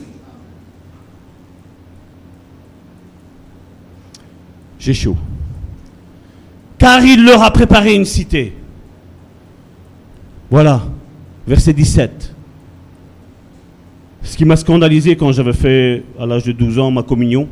J'ai 4.78 4.93
chaud. 4.93 5.16
Car 6.76 7.03
il 7.03 7.24
leur 7.24 7.43
a 7.43 7.51
préparé 7.51 7.95
une 7.95 8.05
cité. 8.05 8.53
Voilà, 10.51 10.82
verset 11.47 11.72
17. 11.72 12.35
Ce 14.24 14.37
qui 14.37 14.45
m'a 14.45 14.57
scandalisé 14.57 15.16
quand 15.16 15.32
j'avais 15.32 15.55
fait, 15.55 16.05
à 16.20 16.26
l'âge 16.26 16.45
de 16.45 16.53
12 16.53 16.78
ans, 16.78 16.91
ma 16.91 17.03
communion, 17.03 17.49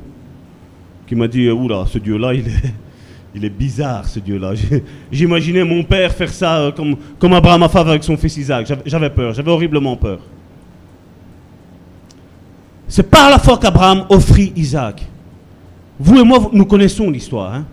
qui 1.07 1.15
m'a 1.15 1.29
dit, 1.29 1.49
oula, 1.51 1.85
ce 1.87 1.99
Dieu-là, 1.99 2.35
il 2.35 2.47
est, 2.49 2.73
il 3.35 3.45
est 3.45 3.51
bizarre, 3.51 4.07
ce 4.09 4.19
Dieu-là. 4.21 4.53
J'imaginais 5.13 5.65
mon 5.65 5.83
père 5.83 6.13
faire 6.13 6.31
ça 6.33 6.59
euh, 6.59 6.73
comme, 6.73 6.97
comme 7.19 7.33
Abraham 7.33 7.63
a 7.65 7.69
fait 7.69 7.79
avec 7.79 8.05
son 8.05 8.17
fils 8.17 8.37
Isaac. 8.37 8.73
J'avais- 8.87 9.11
peur, 9.11 9.33
j'avais 9.35 9.51
horriblement 9.51 9.97
peur. 9.97 10.21
C'est 12.89 13.09
par 13.11 13.31
la 13.31 13.39
foi 13.39 13.57
qu'Abraham 13.59 14.05
offrit 14.11 14.53
Isaac. 14.57 15.03
Vous 15.99 16.19
et 16.19 16.25
moi, 16.25 16.51
nous 16.53 16.67
connaissons 16.67 17.11
l'histoire. 17.11 17.55
hein. 17.55 17.65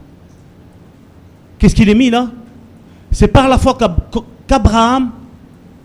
Qu'est-ce 1.58 1.76
qu'il 1.76 1.90
est 1.90 1.96
mis 1.96 2.10
là? 2.10 2.30
C'est 3.12 3.28
par 3.28 3.48
la 3.50 3.58
foi 3.58 3.74
qu'Ab- 3.78 4.00
qu'Abraham 4.48 5.12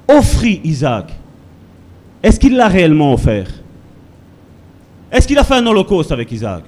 offrit 0.08 0.60
Isaac. 0.62 1.12
Est-ce 2.22 2.38
qu'il 2.38 2.56
l'a 2.56 2.68
réellement 2.68 3.12
offert? 3.12 3.48
Est-ce 5.10 5.26
qu'il 5.26 5.38
a 5.38 5.44
fait 5.44 5.54
un 5.54 5.66
holocauste 5.66 6.12
avec 6.12 6.30
Isaac? 6.30 6.62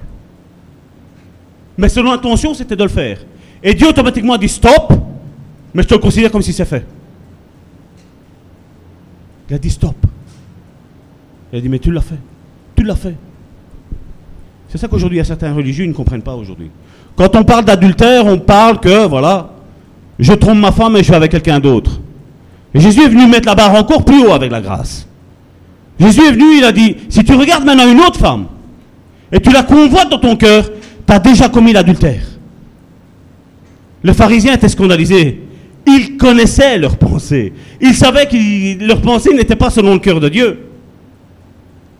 Mais 1.77 1.89
selon 1.89 2.11
l'intention, 2.11 2.53
c'était 2.53 2.75
de 2.75 2.83
le 2.83 2.89
faire. 2.89 3.19
Et 3.61 3.73
Dieu 3.73 3.87
automatiquement 3.87 4.33
a 4.33 4.37
dit 4.37 4.49
stop, 4.49 4.93
mais 5.73 5.83
je 5.83 5.87
te 5.87 5.93
le 5.93 5.99
considère 5.99 6.31
comme 6.31 6.41
si 6.41 6.53
c'est 6.53 6.65
fait. 6.65 6.85
Il 9.49 9.55
a 9.55 9.59
dit 9.59 9.69
stop. 9.69 9.95
Il 11.51 11.59
a 11.59 11.61
dit 11.61 11.69
mais 11.69 11.79
tu 11.79 11.91
l'as 11.91 12.01
fait. 12.01 12.19
Tu 12.75 12.83
l'as 12.83 12.95
fait. 12.95 13.15
C'est 14.69 14.77
ça 14.77 14.87
qu'aujourd'hui, 14.87 15.17
il 15.17 15.19
y 15.19 15.21
a 15.21 15.25
certains 15.25 15.53
religieux 15.53 15.85
qui 15.85 15.89
ne 15.89 15.95
comprennent 15.95 16.21
pas 16.21 16.35
aujourd'hui. 16.35 16.69
Quand 17.15 17.35
on 17.35 17.43
parle 17.43 17.65
d'adultère, 17.65 18.25
on 18.25 18.37
parle 18.37 18.79
que, 18.79 19.07
voilà, 19.07 19.51
je 20.19 20.33
trompe 20.33 20.57
ma 20.57 20.71
femme 20.71 20.95
et 20.95 20.99
je 20.99 21.05
suis 21.05 21.15
avec 21.15 21.31
quelqu'un 21.31 21.59
d'autre. 21.59 21.99
Et 22.73 22.79
Jésus 22.79 23.01
est 23.01 23.07
venu 23.09 23.27
mettre 23.27 23.47
la 23.47 23.55
barre 23.55 23.75
encore 23.75 24.03
plus 24.03 24.25
haut 24.25 24.33
avec 24.33 24.51
la 24.51 24.61
grâce. 24.61 25.07
Jésus 25.99 26.21
est 26.21 26.31
venu, 26.31 26.57
il 26.57 26.63
a 26.63 26.71
dit, 26.71 26.97
si 27.09 27.23
tu 27.23 27.33
regardes 27.33 27.63
maintenant 27.63 27.89
une 27.89 27.99
autre 28.01 28.19
femme, 28.19 28.47
et 29.31 29.39
tu 29.39 29.51
la 29.51 29.63
convoites 29.63 30.09
dans 30.09 30.19
ton 30.19 30.35
cœur, 30.35 30.69
tu 31.07 31.13
as 31.13 31.19
déjà 31.19 31.47
commis 31.49 31.71
l'adultère. 31.71 32.23
Les 34.03 34.13
pharisiens 34.13 34.53
étaient 34.53 34.69
scandalisés. 34.69 35.41
Ils 35.85 36.17
connaissaient 36.17 36.77
leurs 36.77 36.97
pensées. 36.97 37.53
Ils 37.79 37.95
savaient 37.95 38.27
que 38.27 38.85
leurs 38.85 39.01
pensées 39.01 39.33
n'étaient 39.33 39.55
pas 39.55 39.69
selon 39.69 39.93
le 39.93 39.99
cœur 39.99 40.19
de 40.19 40.27
Dieu. 40.27 40.59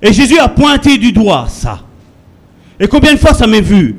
Et 0.02 0.12
Jésus 0.12 0.38
a 0.38 0.50
pointé 0.50 0.98
du 0.98 1.12
doigt 1.12 1.48
ça. 1.50 1.84
Et 2.80 2.88
combien 2.88 3.14
de 3.14 3.18
fois 3.18 3.34
ça 3.34 3.48
m'est 3.48 3.62
vu? 3.62 3.96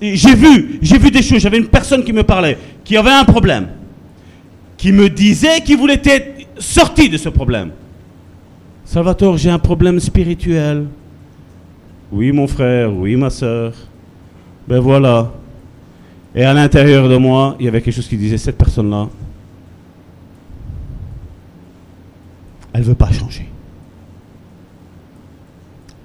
J'ai 0.00 0.34
vu, 0.34 0.78
j'ai 0.80 0.98
vu 0.98 1.10
des 1.10 1.22
choses. 1.22 1.40
J'avais 1.40 1.58
une 1.58 1.68
personne 1.68 2.02
qui 2.02 2.12
me 2.12 2.22
parlait, 2.22 2.56
qui 2.84 2.96
avait 2.96 3.10
un 3.10 3.24
problème, 3.24 3.68
qui 4.78 4.92
me 4.92 5.10
disait 5.10 5.60
qu'il 5.60 5.76
voulait 5.76 6.00
être 6.02 6.46
sorti 6.58 7.08
de 7.10 7.18
ce 7.18 7.28
problème. 7.28 7.70
Salvatore, 8.84 9.36
j'ai 9.36 9.50
un 9.50 9.58
problème 9.58 10.00
spirituel. 10.00 10.86
Oui, 12.10 12.32
mon 12.32 12.46
frère, 12.46 12.92
oui, 12.94 13.14
ma 13.14 13.30
soeur. 13.30 13.74
Ben 14.68 14.80
voilà. 14.80 15.32
Et 16.34 16.44
à 16.44 16.52
l'intérieur 16.54 17.08
de 17.08 17.16
moi, 17.16 17.56
il 17.58 17.66
y 17.66 17.68
avait 17.68 17.82
quelque 17.82 17.94
chose 17.94 18.08
qui 18.08 18.16
disait, 18.16 18.38
cette 18.38 18.56
personne-là, 18.56 19.08
elle 22.72 22.80
ne 22.80 22.86
veut 22.86 22.94
pas 22.94 23.12
changer. 23.12 23.48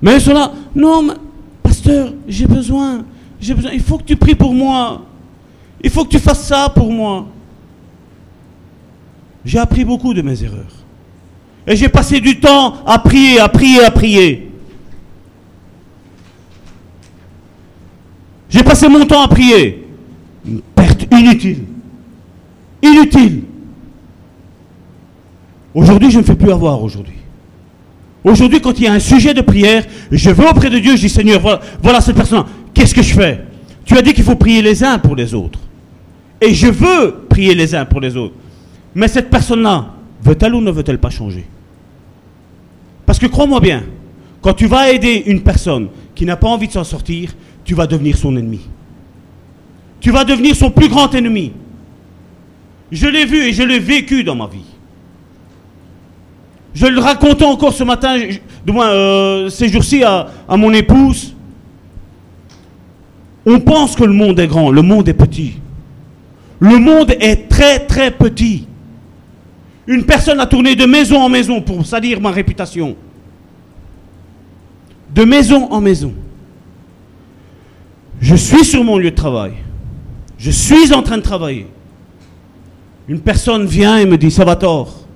Mais 0.02 0.20
cela, 0.20 0.52
non, 0.76 1.04
mais, 1.04 1.14
pasteur, 1.64 2.14
j'ai 2.28 2.46
besoin, 2.46 3.06
j'ai 3.40 3.54
besoin, 3.54 3.72
il 3.72 3.82
faut 3.82 3.98
que 3.98 4.04
tu 4.04 4.16
pries 4.16 4.36
pour 4.36 4.54
moi. 4.54 5.02
Il 5.82 5.90
faut 5.90 6.04
que 6.04 6.10
tu 6.10 6.20
fasses 6.20 6.46
ça 6.46 6.70
pour 6.74 6.92
moi. 6.92 7.28
J'ai 9.46 9.60
appris 9.60 9.86
beaucoup 9.86 10.14
de 10.14 10.22
mes 10.22 10.44
erreurs. 10.44 10.74
Et 11.66 11.76
j'ai 11.76 11.90
passé 11.90 12.20
du 12.20 12.40
temps 12.40 12.76
à 12.86 13.00
prier, 13.00 13.40
à 13.40 13.48
prier, 13.48 13.84
à 13.84 13.92
prier. 13.92 14.47
J'ai 18.50 18.64
passé 18.64 18.88
mon 18.88 19.06
temps 19.06 19.22
à 19.22 19.28
prier. 19.28 19.86
Une 20.46 20.62
perte 20.62 21.08
inutile. 21.12 21.64
Inutile. 22.82 23.44
Aujourd'hui, 25.74 26.12
je 26.12 26.20
ne 26.20 26.24
fais 26.24 26.36
plus 26.36 26.52
avoir 26.52 26.82
aujourd'hui. 26.82 27.14
Aujourd'hui, 28.24 28.60
quand 28.60 28.78
il 28.80 28.86
y 28.86 28.88
a 28.88 28.94
un 28.94 29.00
sujet 29.00 29.34
de 29.34 29.42
prière, 29.42 29.86
je 30.12 30.30
vais 30.30 30.50
auprès 30.50 30.70
de 30.70 30.80
Dieu, 30.80 30.96
je 30.96 31.02
dis 31.02 31.10
Seigneur, 31.10 31.40
voilà, 31.40 31.62
voilà 31.82 32.02
cette 32.02 32.16
personne. 32.16 32.46
Qu'est-ce 32.74 32.94
que 32.94 33.02
je 33.02 33.14
fais? 33.14 33.46
Tu 33.86 33.98
as 33.98 34.02
dit 34.02 34.14
qu'il 34.14 34.24
faut 34.24 34.36
prier 34.36 34.62
les 34.62 34.84
uns 34.84 34.98
pour 35.00 35.16
les 35.16 35.34
autres. 35.34 35.60
Et 36.42 36.54
je 36.54 36.68
veux 36.68 37.26
prier 37.30 37.56
les 37.56 37.74
uns 37.74 37.86
pour 37.86 38.02
les 38.02 38.16
autres. 38.18 38.34
Mais 38.96 39.08
cette 39.08 39.30
personne-là, 39.30 39.94
veut-elle 40.24 40.56
ou 40.56 40.62
ne 40.62 40.72
veut-elle 40.72 41.00
pas 41.00 41.10
changer? 41.10 41.46
Parce 43.06 43.20
que 43.20 43.28
crois-moi 43.28 43.60
bien, 43.60 43.84
quand 44.42 44.54
tu 44.54 44.68
vas 44.68 44.92
aider 44.92 45.24
une 45.28 45.42
personne 45.42 45.88
qui 46.14 46.26
n'a 46.26 46.36
pas 46.36 46.48
envie 46.48 46.68
de 46.68 46.74
s'en 46.74 46.84
sortir, 46.84 47.34
tu 47.68 47.76
vas 47.76 47.86
devenir 47.86 48.18
son 48.18 48.36
ennemi. 48.38 48.62
Tu 50.00 50.10
vas 50.10 50.24
devenir 50.24 50.56
son 50.56 50.72
plus 50.72 50.88
grand 50.88 51.14
ennemi. 51.14 51.52
Je 52.94 53.08
l'ai 53.08 53.26
vu 53.26 53.40
et 53.40 53.52
je 53.52 53.62
l'ai 53.62 53.78
vécu 53.78 54.24
dans 54.24 54.36
ma 54.36 54.48
vie. 54.48 54.64
Je 56.74 56.86
le 56.86 57.00
racontais 57.00 57.44
encore 57.44 57.74
ce 57.74 57.84
matin, 57.84 58.18
du 58.66 58.72
moins 58.72 58.88
euh, 58.88 59.50
ces 59.50 59.68
jours-ci 59.68 60.02
à, 60.02 60.28
à 60.48 60.56
mon 60.56 60.72
épouse. 60.72 61.36
On 63.46 63.60
pense 63.60 63.98
que 63.98 64.06
le 64.06 64.14
monde 64.14 64.40
est 64.40 64.48
grand, 64.48 64.72
le 64.72 64.82
monde 64.82 65.10
est 65.10 65.14
petit. 65.14 65.56
Le 66.60 66.78
monde 66.78 67.12
est 67.20 67.50
très 67.50 67.80
très 67.80 68.12
petit. 68.12 68.66
Une 69.88 70.06
personne 70.06 70.40
a 70.40 70.46
tourné 70.46 70.76
de 70.76 70.86
maison 70.86 71.20
en 71.20 71.28
maison 71.28 71.62
pour 71.62 71.86
salir 71.86 72.22
ma 72.22 72.32
réputation. 72.32 72.96
De 75.14 75.26
maison 75.26 75.70
en 75.70 75.82
maison. 75.82 76.14
Je 78.20 78.36
suis 78.36 78.66
sur 78.66 78.84
mon 78.84 78.98
lieu 78.98 79.12
de 79.12 79.16
travail. 79.16 79.54
Je 80.38 80.52
suis 80.52 80.94
en 80.94 81.04
train 81.04 81.18
de 81.18 81.24
travailler. 81.24 81.68
Une 83.08 83.20
personne 83.20 83.66
vient 83.66 83.98
et 83.98 84.06
me 84.06 84.18
dit, 84.18 84.32
Salvatore, 84.32 85.08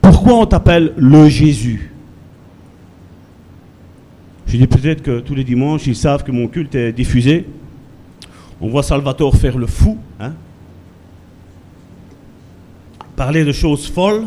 pourquoi 0.00 0.34
on 0.34 0.46
t'appelle 0.46 0.92
le 0.96 1.28
Jésus? 1.28 1.92
Je 4.46 4.56
dis 4.56 4.66
peut-être 4.66 5.02
que 5.02 5.20
tous 5.20 5.34
les 5.34 5.44
dimanches, 5.44 5.86
ils 5.86 5.96
savent 5.96 6.22
que 6.22 6.32
mon 6.32 6.46
culte 6.46 6.74
est 6.74 6.92
diffusé. 6.92 7.46
On 8.60 8.68
voit 8.68 8.82
Salvatore 8.82 9.36
faire 9.36 9.58
le 9.58 9.66
fou, 9.66 9.98
hein 10.20 10.32
parler 13.16 13.44
de 13.44 13.52
choses 13.52 13.88
folles, 13.88 14.26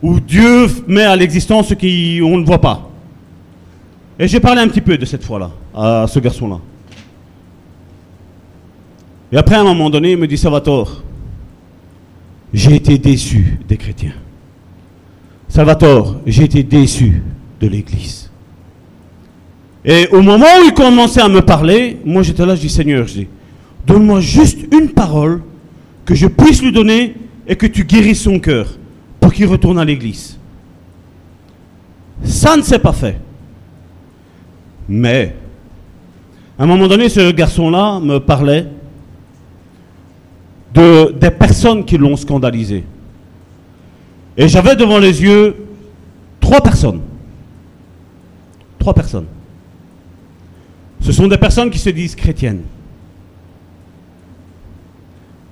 où 0.00 0.20
Dieu 0.20 0.68
met 0.86 1.02
à 1.02 1.16
l'existence 1.16 1.68
ce 1.68 1.74
qu'on 1.74 2.38
ne 2.38 2.46
voit 2.46 2.60
pas. 2.60 2.88
Et 4.18 4.28
j'ai 4.28 4.40
parlé 4.40 4.62
un 4.62 4.68
petit 4.68 4.80
peu 4.80 4.96
de 4.96 5.04
cette 5.04 5.24
fois-là, 5.24 5.50
à 5.76 6.06
ce 6.08 6.18
garçon-là. 6.18 6.58
Et 9.30 9.36
après, 9.36 9.56
à 9.56 9.60
un 9.60 9.64
moment 9.64 9.90
donné, 9.90 10.12
il 10.12 10.16
me 10.16 10.26
dit, 10.26 10.38
Salvatore, 10.38 11.02
j'ai 12.52 12.76
été 12.76 12.96
déçu 12.96 13.58
des 13.68 13.76
chrétiens. 13.76 14.14
Salvatore, 15.48 16.16
j'ai 16.26 16.44
été 16.44 16.62
déçu 16.62 17.22
de 17.60 17.66
l'Église. 17.66 18.30
Et 19.84 20.08
au 20.08 20.22
moment 20.22 20.46
où 20.60 20.64
il 20.66 20.74
commençait 20.74 21.20
à 21.20 21.28
me 21.28 21.40
parler, 21.42 21.98
moi 22.04 22.22
j'étais 22.22 22.44
là, 22.44 22.56
je 22.56 22.62
dis, 22.62 22.68
Seigneur, 22.68 23.06
je 23.06 23.12
dis, 23.20 23.28
donne-moi 23.86 24.20
juste 24.20 24.58
une 24.72 24.88
parole 24.90 25.42
que 26.04 26.14
je 26.14 26.26
puisse 26.26 26.62
lui 26.62 26.72
donner 26.72 27.14
et 27.46 27.54
que 27.54 27.66
tu 27.66 27.84
guérisses 27.84 28.22
son 28.22 28.38
cœur 28.38 28.78
pour 29.20 29.32
qu'il 29.32 29.46
retourne 29.46 29.78
à 29.78 29.84
l'église. 29.84 30.38
Ça 32.24 32.56
ne 32.56 32.62
s'est 32.62 32.78
pas 32.78 32.92
fait. 32.92 33.20
Mais, 34.88 35.34
à 36.58 36.62
un 36.62 36.66
moment 36.66 36.88
donné, 36.88 37.08
ce 37.08 37.32
garçon-là 37.32 38.00
me 38.00 38.18
parlait 38.18 38.66
de, 40.74 41.12
des 41.12 41.30
personnes 41.30 41.84
qui 41.84 41.98
l'ont 41.98 42.16
scandalisé. 42.16 42.84
Et 44.36 44.48
j'avais 44.48 44.76
devant 44.76 44.98
les 44.98 45.22
yeux 45.22 45.56
trois 46.40 46.60
personnes. 46.60 47.00
Trois 48.78 48.94
personnes. 48.94 49.26
Ce 51.00 51.12
sont 51.12 51.28
des 51.28 51.38
personnes 51.38 51.70
qui 51.70 51.78
se 51.78 51.90
disent 51.90 52.14
chrétiennes. 52.14 52.62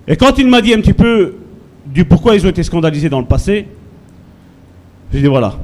Et 0.06 0.16
quand 0.16 0.38
il 0.38 0.48
m'a 0.48 0.60
dit 0.60 0.74
un 0.74 0.80
petit 0.80 0.92
peu 0.92 1.36
du 1.86 2.04
pourquoi 2.04 2.34
ils 2.34 2.46
ont 2.46 2.50
été 2.50 2.62
scandalisés 2.62 3.08
dans 3.08 3.20
le 3.20 3.26
passé, 3.26 3.66
j'ai 5.12 5.20
dit 5.20 5.26
voilà, 5.26 5.58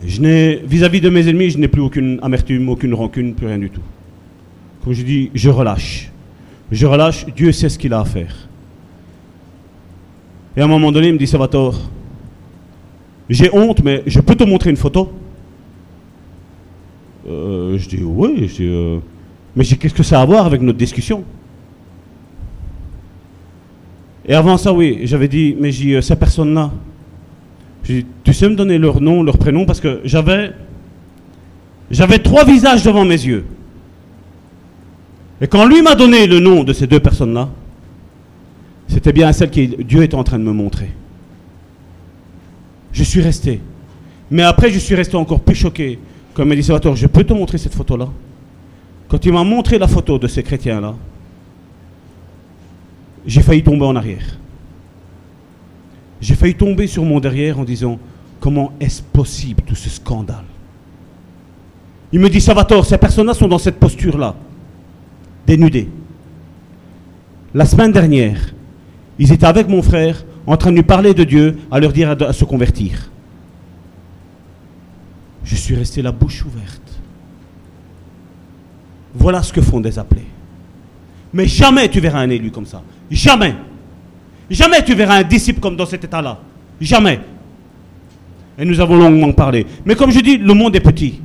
vis-à-vis 0.00 1.00
de 1.00 1.10
mes 1.10 1.28
ennemis, 1.28 1.50
je 1.50 1.58
n'ai 1.58 1.68
plus 1.68 1.80
aucune 1.80 2.18
amertume, 2.22 2.68
aucune 2.68 2.94
rancune, 2.94 3.34
plus 3.34 3.46
rien 3.46 3.58
du 3.58 3.70
tout. 3.70 3.82
Comme 4.88 4.96
je 4.96 5.02
dis, 5.02 5.30
je 5.34 5.50
relâche. 5.50 6.10
Je 6.72 6.86
relâche, 6.86 7.26
Dieu 7.36 7.52
sait 7.52 7.68
ce 7.68 7.78
qu'il 7.78 7.92
a 7.92 8.00
à 8.00 8.06
faire. 8.06 8.34
Et 10.56 10.62
à 10.62 10.64
un 10.64 10.66
moment 10.66 10.90
donné, 10.90 11.08
il 11.08 11.12
me 11.12 11.18
dit, 11.18 11.26
Salvatore, 11.26 11.78
j'ai 13.28 13.50
honte, 13.52 13.84
mais 13.84 14.02
je 14.06 14.18
peux 14.20 14.34
te 14.34 14.44
montrer 14.44 14.70
une 14.70 14.78
photo? 14.78 15.12
Euh, 17.28 17.76
Je 17.76 17.86
dis, 17.86 18.02
oui, 18.02 18.50
euh, 18.60 18.98
mais 19.54 19.62
qu'est-ce 19.66 19.92
que 19.92 20.02
ça 20.02 20.20
a 20.20 20.22
à 20.22 20.24
voir 20.24 20.46
avec 20.46 20.62
notre 20.62 20.78
discussion? 20.78 21.22
Et 24.26 24.32
avant 24.32 24.56
ça, 24.56 24.72
oui, 24.72 25.00
j'avais 25.02 25.28
dit, 25.28 25.54
mais 25.60 25.70
j'ai 25.70 25.96
euh, 25.96 26.00
ces 26.00 26.16
personnes-là, 26.16 26.72
tu 27.82 28.32
sais 28.32 28.48
me 28.48 28.56
donner 28.56 28.78
leur 28.78 29.02
nom, 29.02 29.22
leur 29.22 29.36
prénom, 29.36 29.66
parce 29.66 29.80
que 29.80 30.00
j'avais, 30.04 30.52
j'avais 31.90 32.20
trois 32.20 32.46
visages 32.46 32.82
devant 32.82 33.04
mes 33.04 33.22
yeux. 33.22 33.44
Et 35.40 35.46
quand 35.46 35.66
lui 35.66 35.82
m'a 35.82 35.94
donné 35.94 36.26
le 36.26 36.40
nom 36.40 36.64
de 36.64 36.72
ces 36.72 36.86
deux 36.86 37.00
personnes-là, 37.00 37.48
c'était 38.88 39.12
bien 39.12 39.32
celle 39.32 39.50
que 39.50 39.82
Dieu 39.82 40.02
était 40.02 40.14
en 40.14 40.24
train 40.24 40.38
de 40.38 40.44
me 40.44 40.52
montrer. 40.52 40.90
Je 42.92 43.04
suis 43.04 43.20
resté. 43.20 43.60
Mais 44.30 44.42
après, 44.42 44.70
je 44.70 44.78
suis 44.78 44.94
resté 44.94 45.16
encore 45.16 45.40
plus 45.40 45.54
choqué. 45.54 45.98
Comme 46.34 46.52
il 46.52 46.56
dit 46.56 46.62
Salvatore, 46.64 46.96
je 46.96 47.06
peux 47.06 47.24
te 47.24 47.32
montrer 47.32 47.58
cette 47.58 47.74
photo-là? 47.74 48.08
Quand 49.08 49.24
il 49.24 49.32
m'a 49.32 49.44
montré 49.44 49.78
la 49.78 49.88
photo 49.88 50.18
de 50.18 50.26
ces 50.26 50.42
chrétiens-là, 50.42 50.94
j'ai 53.26 53.42
failli 53.42 53.62
tomber 53.62 53.84
en 53.84 53.96
arrière. 53.96 54.38
J'ai 56.20 56.34
failli 56.34 56.54
tomber 56.54 56.86
sur 56.86 57.04
mon 57.04 57.20
derrière 57.20 57.58
en 57.58 57.64
disant 57.64 57.98
comment 58.40 58.72
est-ce 58.80 59.02
possible 59.02 59.62
tout 59.66 59.74
ce 59.74 59.88
scandale? 59.88 60.44
Il 62.12 62.20
me 62.20 62.28
dit 62.28 62.40
Salvatore, 62.40 62.84
ces 62.84 62.98
personnes-là 62.98 63.34
sont 63.34 63.48
dans 63.48 63.58
cette 63.58 63.78
posture-là, 63.78 64.34
dénudées. 65.48 65.88
La 67.54 67.64
semaine 67.64 67.90
dernière, 67.90 68.38
ils 69.18 69.32
étaient 69.32 69.46
avec 69.46 69.66
mon 69.66 69.82
frère 69.82 70.22
en 70.46 70.56
train 70.58 70.70
de 70.70 70.76
lui 70.76 70.82
parler 70.82 71.14
de 71.14 71.24
Dieu, 71.24 71.58
à 71.70 71.80
leur 71.80 71.92
dire 71.92 72.10
à, 72.10 72.32
se 72.32 72.44
convertir. 72.44 73.10
Je 75.42 75.56
suis 75.56 75.74
resté 75.74 76.02
la 76.02 76.12
bouche 76.12 76.44
ouverte. 76.44 76.82
Voilà 79.14 79.42
ce 79.42 79.52
que 79.52 79.62
font 79.62 79.80
des 79.80 79.98
appelés. 79.98 80.26
Mais 81.32 81.46
jamais 81.46 81.88
tu 81.88 82.00
verras 82.00 82.20
un 82.20 82.30
élu 82.30 82.50
comme 82.50 82.66
ça. 82.66 82.82
Jamais. 83.10 83.54
Jamais 84.50 84.84
tu 84.84 84.94
verras 84.94 85.16
un 85.16 85.22
disciple 85.22 85.60
comme 85.60 85.76
dans 85.76 85.86
cet 85.86 86.04
état-là. 86.04 86.38
Jamais. 86.80 87.20
Et 88.58 88.64
nous 88.66 88.80
avons 88.80 88.96
longuement 88.96 89.32
parlé. 89.32 89.66
Mais 89.86 89.94
comme 89.94 90.10
je 90.10 90.20
dis, 90.20 90.36
le 90.36 90.52
monde 90.52 90.76
est 90.76 90.80
petit. 90.80 91.20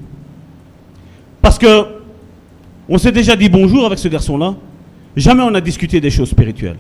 Parce 1.42 1.58
que 1.58 2.03
on 2.90 2.98
s'est 2.98 3.12
déjà 3.12 3.36
dit 3.36 3.50
bonjour 3.50 3.86
avec 3.86 4.00
ce 4.00 4.08
garçon-là. 4.08 4.56
Jamais 5.16 5.44
on 5.44 5.54
a 5.54 5.62
discuté 5.62 6.02
des 6.02 6.10
choses 6.10 6.30
spirituelles. 6.30 6.78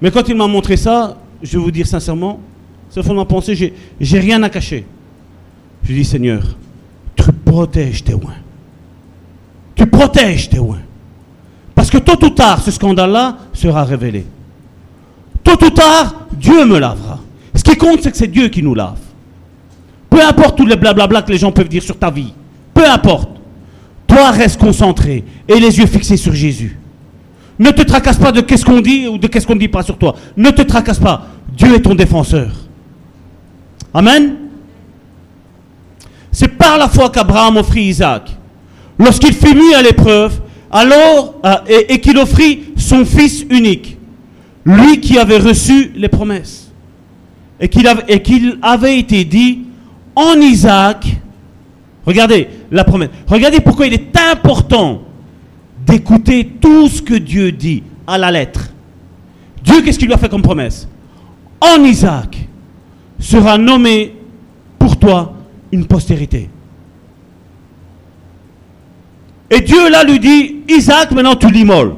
Mais 0.00 0.10
quand 0.10 0.28
il 0.28 0.36
m'a 0.36 0.46
montré 0.46 0.76
ça, 0.76 1.16
je 1.42 1.56
vais 1.56 1.64
vous 1.64 1.70
dire 1.70 1.86
sincèrement, 1.86 2.40
fond 2.90 3.12
de 3.12 3.18
ma 3.18 3.24
pensée, 3.24 3.74
j'ai 4.00 4.18
rien 4.18 4.42
à 4.42 4.50
cacher. 4.50 4.86
Je 5.82 5.92
dis 5.92 6.04
Seigneur, 6.04 6.42
tu 7.14 7.32
protèges 7.32 8.04
tes 8.04 8.14
oins. 8.14 8.40
Tu 9.74 9.86
protèges 9.86 10.48
tes 10.48 10.58
oins. 10.58 10.80
Parce 11.74 11.90
que 11.90 11.98
tôt 11.98 12.22
ou 12.24 12.30
tard, 12.30 12.62
ce 12.62 12.70
scandale-là 12.70 13.36
sera 13.52 13.84
révélé. 13.84 14.26
Tôt 15.44 15.62
ou 15.64 15.70
tard, 15.70 16.26
Dieu 16.32 16.64
me 16.64 16.78
lavera. 16.78 17.20
Ce 17.54 17.62
qui 17.62 17.76
compte, 17.76 18.02
c'est 18.02 18.10
que 18.10 18.16
c'est 18.16 18.26
Dieu 18.26 18.48
qui 18.48 18.62
nous 18.62 18.74
lave. 18.74 18.98
Peu 20.10 20.22
importe 20.22 20.56
tous 20.56 20.66
les 20.66 20.76
blablabla 20.76 21.22
que 21.22 21.32
les 21.32 21.38
gens 21.38 21.52
peuvent 21.52 21.68
dire 21.68 21.82
sur 21.82 21.98
ta 21.98 22.10
vie. 22.10 22.32
Peu 22.72 22.88
importe. 22.88 23.35
Toi, 24.16 24.30
reste 24.30 24.58
concentré 24.58 25.24
et 25.46 25.60
les 25.60 25.76
yeux 25.78 25.84
fixés 25.84 26.16
sur 26.16 26.32
Jésus. 26.32 26.78
Ne 27.58 27.70
te 27.70 27.82
tracasse 27.82 28.16
pas 28.16 28.32
de 28.32 28.40
qu'est-ce 28.40 28.64
qu'on 28.64 28.80
dit 28.80 29.06
ou 29.06 29.18
de 29.18 29.26
qu'est-ce 29.26 29.46
qu'on 29.46 29.56
ne 29.56 29.60
dit 29.60 29.68
pas 29.68 29.82
sur 29.82 29.98
toi. 29.98 30.14
Ne 30.38 30.48
te 30.48 30.62
tracasse 30.62 30.98
pas. 30.98 31.26
Dieu 31.54 31.74
est 31.74 31.82
ton 31.82 31.94
défenseur. 31.94 32.50
Amen. 33.92 34.36
C'est 36.32 36.48
par 36.48 36.78
la 36.78 36.88
foi 36.88 37.10
qu'Abraham 37.10 37.58
offrit 37.58 37.82
Isaac. 37.82 38.34
Lorsqu'il 38.98 39.34
fut 39.34 39.54
mis 39.54 39.74
à 39.74 39.82
l'épreuve, 39.82 40.40
alors, 40.70 41.34
euh, 41.44 41.82
et, 41.86 42.00
qu'il 42.00 42.16
offrit 42.16 42.72
son 42.74 43.04
fils 43.04 43.44
unique, 43.50 43.98
lui 44.64 44.98
qui 45.00 45.18
avait 45.18 45.36
reçu 45.36 45.92
les 45.94 46.08
promesses, 46.08 46.72
et 47.60 47.68
qu'il 47.68 47.86
avait 48.62 48.98
été 48.98 49.26
dit 49.26 49.64
en 50.14 50.40
Isaac, 50.40 51.04
regardez 52.06 52.48
la 52.70 52.84
promesse, 52.84 53.10
regardez 53.26 53.60
pourquoi 53.60 53.86
il 53.86 53.94
est 53.94 54.16
important 54.32 55.02
d'écouter 55.84 56.52
tout 56.60 56.88
ce 56.88 57.02
que 57.02 57.14
Dieu 57.14 57.52
dit 57.52 57.82
à 58.06 58.18
la 58.18 58.30
lettre. 58.30 58.72
Dieu, 59.62 59.82
qu'est-ce 59.82 59.98
qu'il 59.98 60.08
lui 60.08 60.14
a 60.14 60.18
fait 60.18 60.28
comme 60.28 60.42
promesse? 60.42 60.88
En 61.60 61.82
Isaac 61.84 62.48
sera 63.18 63.58
nommé 63.58 64.14
pour 64.78 64.96
toi 64.98 65.34
une 65.72 65.86
postérité. 65.86 66.48
Et 69.50 69.60
Dieu 69.60 69.90
là 69.90 70.04
lui 70.04 70.18
dit, 70.18 70.56
Isaac, 70.68 71.12
maintenant 71.12 71.36
tu 71.36 71.50
l'immoles. 71.50 71.94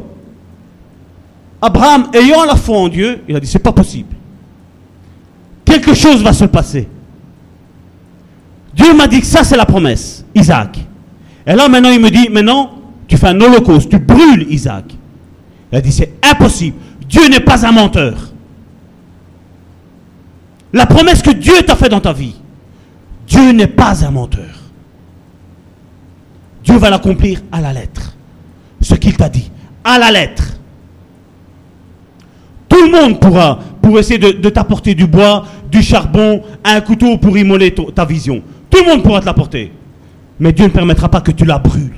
Abraham, 1.61 2.09
ayant 2.13 2.45
la 2.45 2.57
foi 2.57 2.79
en 2.79 2.89
Dieu, 2.89 3.23
il 3.29 3.35
a 3.35 3.41
dit, 3.41 3.47
c'est 3.47 3.59
pas 3.59 3.73
possible. 3.73 4.15
Quelque 5.65 5.95
chose 5.95 6.23
va 6.23 6.33
se 6.33 6.45
passer. 6.45 6.89
Dieu 8.75 8.95
m'a 8.95 9.07
dit 9.07 9.21
que 9.21 9.27
ça 9.27 9.45
c'est 9.45 9.57
la 9.57 9.67
promesse, 9.67 10.25
Isaac. 10.35 10.79
Et 11.47 11.55
là 11.55 11.69
maintenant 11.69 11.91
il 11.91 12.01
me 12.01 12.11
dit, 12.11 12.29
maintenant 12.29 12.73
tu 13.07 13.17
fais 13.17 13.29
un 13.29 13.41
holocauste, 13.41 13.91
tu 13.91 13.99
brûles 13.99 14.47
Isaac. 14.51 14.85
Il 15.73 15.79
a 15.79 15.81
dit, 15.81 15.93
c'est 15.93 16.15
impossible. 16.23 16.77
Dieu 17.09 17.29
n'est 17.29 17.41
pas 17.41 17.67
un 17.67 17.73
menteur. 17.73 18.33
La 20.73 20.87
promesse 20.87 21.23
que 21.23 21.31
Dieu 21.31 21.63
t'a 21.67 21.77
fait 21.77 21.89
dans 21.89 22.01
ta 22.01 22.13
vie, 22.13 22.37
Dieu 23.27 23.53
n'est 23.53 23.67
pas 23.67 24.05
un 24.05 24.11
menteur. 24.11 24.45
Dieu 26.63 26.77
va 26.77 26.91
l'accomplir 26.91 27.41
à 27.51 27.61
la 27.61 27.73
lettre. 27.73 28.15
Ce 28.81 28.95
qu'il 28.95 29.17
t'a 29.17 29.29
dit, 29.29 29.51
à 29.85 29.99
la 29.99 30.11
lettre. 30.11 30.45
Tout 32.69 32.85
le 32.85 32.91
monde 32.91 33.19
pourra, 33.19 33.59
pour 33.81 33.99
essayer 33.99 34.19
de, 34.19 34.33
de 34.33 34.49
t'apporter 34.51 34.95
du 34.95 35.07
bois, 35.07 35.47
du 35.71 35.83
charbon, 35.83 36.43
un 36.65 36.81
couteau 36.83 37.17
pour 37.17 37.37
immoler 37.39 37.75
ta 37.95 38.05
vision. 38.05 38.43
Tout 38.71 38.79
le 38.85 38.91
monde 38.91 39.03
pourra 39.03 39.21
te 39.21 39.27
l'apporter. 39.27 39.73
Mais 40.41 40.53
Dieu 40.53 40.67
ne 40.67 40.71
permettra 40.71 41.09
pas 41.09 41.21
que 41.21 41.33
tu 41.33 41.45
la 41.45 41.59
brûles. 41.59 41.97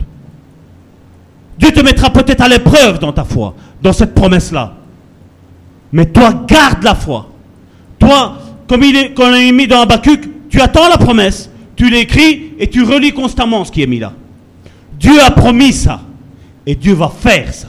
Dieu 1.59 1.73
te 1.73 1.81
mettra 1.81 2.11
peut-être 2.11 2.41
à 2.41 2.49
l'épreuve 2.49 2.99
dans 2.99 3.13
ta 3.13 3.25
foi, 3.25 3.55
dans 3.83 3.93
cette 3.93 4.15
promesse-là. 4.15 4.75
Mais 5.93 6.07
toi, 6.07 6.33
garde 6.47 6.83
la 6.83 6.95
foi. 6.95 7.29
Toi, 7.99 8.39
comme 8.67 8.83
il 8.83 8.97
est, 8.97 9.53
mis 9.53 9.67
dans 9.67 9.83
Habakkuk, 9.83 10.21
tu 10.49 10.61
attends 10.61 10.89
la 10.89 10.97
promesse, 10.97 11.51
tu 11.77 11.91
l'écris 11.91 12.53
et 12.59 12.69
tu 12.69 12.83
relis 12.83 13.13
constamment 13.13 13.65
ce 13.65 13.73
qui 13.73 13.83
est 13.83 13.87
mis 13.87 13.99
là. 13.99 14.13
Dieu 14.99 15.21
a 15.23 15.31
promis 15.31 15.73
ça. 15.73 16.01
Et 16.67 16.75
Dieu 16.75 16.95
va 16.95 17.09
faire 17.09 17.53
ça. 17.53 17.69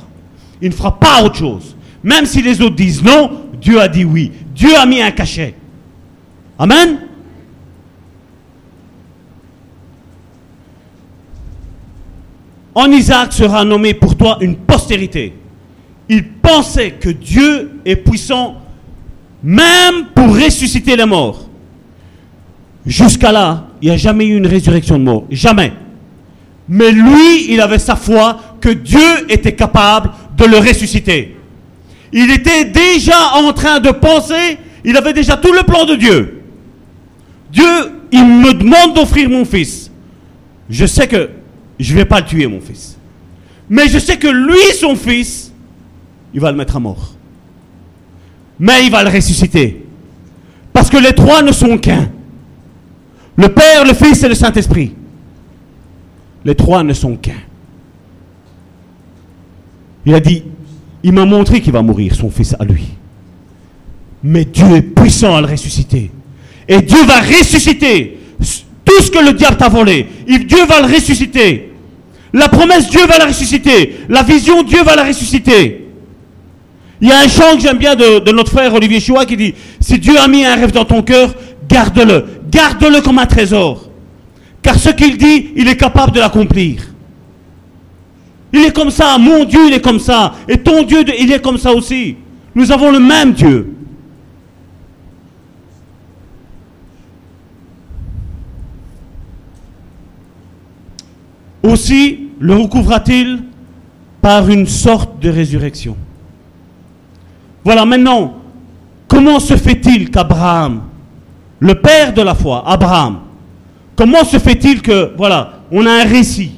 Il 0.62 0.70
ne 0.70 0.74
fera 0.74 1.00
pas 1.00 1.24
autre 1.24 1.36
chose. 1.36 1.76
Même 2.04 2.26
si 2.26 2.42
les 2.42 2.62
autres 2.62 2.76
disent 2.76 3.04
non, 3.04 3.32
Dieu 3.60 3.80
a 3.80 3.88
dit 3.88 4.06
oui. 4.06 4.32
Dieu 4.54 4.70
a 4.78 4.86
mis 4.86 5.02
un 5.02 5.12
cachet. 5.12 5.56
Amen? 6.60 7.00
En 12.74 12.92
Isaac 12.92 13.34
sera 13.34 13.66
nommé 13.66 13.94
pour 13.94 14.16
toi 14.16 14.38
une 14.42 14.56
postérité. 14.56 15.34
Il 16.08 16.28
pensait 16.34 16.92
que 16.92 17.10
Dieu 17.10 17.72
est 17.86 17.98
puissant 17.98 18.56
même 19.44 20.06
pour 20.14 20.36
ressusciter 20.36 20.96
les 20.96 21.06
morts. 21.06 21.48
Jusqu'à 22.86 23.32
là, 23.32 23.68
il 23.82 23.90
n'y 23.90 23.94
a 23.94 23.98
jamais 23.98 24.26
eu 24.26 24.38
une 24.38 24.48
résurrection 24.48 24.98
de 24.98 25.04
mort. 25.04 25.26
Jamais. 25.30 25.74
Mais 26.68 26.92
lui, 26.92 27.52
il 27.52 27.60
avait 27.60 27.80
sa 27.80 27.96
foi 27.96 28.40
que 28.60 28.70
Dieu 28.70 29.26
était 29.30 29.54
capable 29.56 30.12
de 30.38 30.46
le 30.46 30.58
ressusciter. 30.58 31.36
Il 32.14 32.32
était 32.32 32.66
déjà 32.66 33.36
en 33.36 33.52
train 33.54 33.80
de 33.80 33.92
penser, 33.92 34.58
il 34.84 34.96
avait 34.98 35.14
déjà 35.14 35.38
tout 35.38 35.54
le 35.54 35.64
plan 35.64 35.86
de 35.86 35.96
Dieu. 35.96 36.42
Dieu, 37.52 37.64
il 38.12 38.26
me 38.26 38.54
demande 38.54 38.96
d'offrir 38.96 39.30
mon 39.30 39.46
fils. 39.46 39.92
Je 40.70 40.86
sais 40.86 41.08
que 41.08 41.30
je 41.82 41.94
ne 41.94 42.00
vais 42.00 42.06
pas 42.06 42.22
tuer, 42.22 42.48
mon 42.48 42.62
fils. 42.62 42.98
Mais 43.70 43.88
je 43.88 43.98
sais 43.98 44.18
que 44.18 44.28
lui, 44.28 44.76
son 44.80 44.96
fils, 44.96 45.52
il 46.34 46.40
va 46.40 46.52
le 46.52 46.58
mettre 46.58 46.76
à 46.76 46.80
mort. 46.80 47.16
Mais 48.60 48.86
il 48.86 48.92
va 48.92 49.04
le 49.04 49.10
ressusciter. 49.10 49.86
Parce 50.72 50.90
que 50.90 50.98
les 50.98 51.14
trois 51.14 51.42
ne 51.42 51.52
sont 51.52 51.78
qu'un. 51.78 52.10
Le 53.36 53.50
Père, 53.50 53.86
le 53.86 53.94
Fils 53.94 54.22
et 54.24 54.28
le 54.28 54.36
Saint-Esprit. 54.36 54.94
Les 56.46 56.56
trois 56.56 56.84
ne 56.84 56.94
sont 56.94 57.16
qu'un. 57.16 57.42
Il 60.06 60.14
a 60.14 60.20
dit, 60.20 60.44
il 61.04 61.14
m'a 61.14 61.26
montré 61.26 61.62
qu'il 61.62 61.74
va 61.74 61.82
mourir, 61.82 62.14
son 62.14 62.30
fils 62.30 62.56
à 62.60 62.66
lui. 62.66 62.88
Mais 64.24 64.46
Dieu 64.46 64.76
est 64.76 64.82
puissant 64.82 65.36
à 65.36 65.42
le 65.42 65.48
ressusciter. 65.48 66.12
Et 66.68 66.82
Dieu 66.82 67.04
va 67.06 67.22
ressusciter 67.22 68.20
tout 68.86 69.02
ce 69.02 69.10
que 69.10 69.26
le 69.26 69.34
diable 69.34 69.58
t'a 69.58 69.70
volé. 69.70 70.08
Dieu 70.28 70.66
va 70.68 70.82
le 70.82 70.94
ressusciter. 70.94 71.71
La 72.34 72.48
promesse, 72.48 72.90
Dieu 72.90 73.06
va 73.08 73.18
la 73.18 73.26
ressusciter. 73.26 74.06
La 74.08 74.24
vision, 74.24 74.64
Dieu 74.64 74.84
va 74.84 74.96
la 74.96 75.04
ressusciter. 75.04 75.88
Il 77.02 77.10
y 77.10 77.12
a 77.12 77.20
un 77.20 77.28
chant 77.28 77.56
que 77.56 77.62
j'aime 77.62 77.78
bien 77.78 77.96
de, 77.96 78.32
notre 78.32 78.52
frère 78.52 78.74
Olivier 78.74 79.00
Choua 79.00 79.26
qui 79.26 79.36
dit 79.36 79.56
Si 79.80 79.98
Dieu 79.98 80.18
a 80.20 80.28
mis 80.28 80.46
un 80.46 80.56
rêve 80.56 80.72
dans 80.72 80.86
ton 80.86 81.02
cœur, 81.02 81.34
garde-le. 81.68 82.26
Garde-le 82.50 83.02
comme 83.02 83.18
un 83.18 83.26
trésor. 83.26 83.90
Car 84.62 84.76
ce 84.76 84.90
qu'il 84.90 85.18
dit, 85.18 85.50
il 85.56 85.68
est 85.68 85.78
capable 85.78 86.12
de 86.12 86.20
l'accomplir. 86.20 86.84
Il 88.54 88.66
est 88.66 88.76
comme 88.76 88.92
ça. 88.92 89.18
Mon 89.18 89.46
Dieu, 89.46 89.62
il 89.68 89.74
est 89.74 89.82
comme 89.82 90.00
ça. 90.00 90.36
Et 90.48 90.58
ton 90.58 90.84
Dieu, 90.84 91.04
il 91.20 91.32
est 91.32 91.42
comme 91.42 91.58
ça 91.58 91.74
aussi. 91.74 92.18
Nous 92.54 92.72
avons 92.72 92.92
le 92.92 93.00
même 93.00 93.34
Dieu. 93.34 93.74
Aussi 101.64 102.21
le 102.42 102.56
recouvra-t-il 102.56 103.44
par 104.20 104.50
une 104.50 104.66
sorte 104.66 105.20
de 105.20 105.30
résurrection? 105.30 105.96
Voilà, 107.64 107.86
maintenant, 107.86 108.34
comment 109.08 109.40
se 109.40 109.56
fait-il 109.56 110.10
qu'Abraham, 110.10 110.82
le 111.60 111.76
père 111.76 112.14
de 112.14 112.24
la 112.24 112.34
foi, 112.34 112.64
Abraham, 112.66 113.20
comment 113.96 114.24
se 114.24 114.40
fait-il 114.40 114.82
que, 114.82 115.14
voilà, 115.16 115.60
on 115.72 115.86
a 115.86 115.92
un 115.92 116.04
récit? 116.04 116.54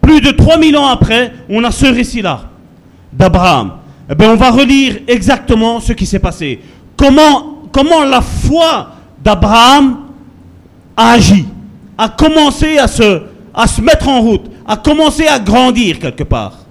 Plus 0.00 0.20
de 0.20 0.32
3000 0.32 0.76
ans 0.76 0.88
après, 0.88 1.32
on 1.48 1.62
a 1.62 1.70
ce 1.70 1.86
récit-là 1.86 2.42
d'Abraham. 3.12 3.74
Eh 4.10 4.16
bien, 4.16 4.32
on 4.32 4.36
va 4.36 4.50
relire 4.50 4.98
exactement 5.06 5.78
ce 5.78 5.92
qui 5.92 6.06
s'est 6.06 6.18
passé. 6.18 6.60
Comment, 6.96 7.62
comment 7.70 8.02
la 8.02 8.20
foi 8.20 8.90
d'Abraham 9.22 9.98
a 10.96 11.12
agi, 11.12 11.46
a 11.96 12.08
commencé 12.08 12.78
à 12.78 12.88
se, 12.88 13.29
à 13.54 13.66
se 13.66 13.80
mettre 13.80 14.08
en 14.08 14.20
route, 14.20 14.50
a 14.66 14.76
commencé 14.76 15.26
à 15.26 15.38
grandir 15.38 15.98
quelque 15.98 16.24
part. 16.24 16.64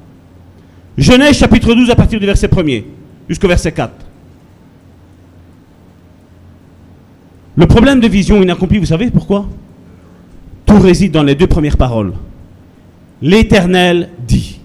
Genèse 0.97 1.37
chapitre 1.37 1.73
12 1.73 1.89
à 1.89 1.95
partir 1.95 2.19
du 2.19 2.25
verset 2.25 2.47
1er 2.47 2.83
jusqu'au 3.27 3.47
verset 3.47 3.71
4. 3.71 3.93
Le 7.55 7.65
problème 7.67 7.99
de 7.99 8.07
vision 8.07 8.41
inaccomplie, 8.41 8.79
vous 8.79 8.85
savez 8.85 9.11
pourquoi? 9.11 9.45
Tout 10.65 10.79
réside 10.79 11.11
dans 11.11 11.23
les 11.23 11.35
deux 11.35 11.47
premières 11.47 11.77
paroles. 11.77 12.13
L'Éternel 13.21 14.09
dit. 14.27 14.59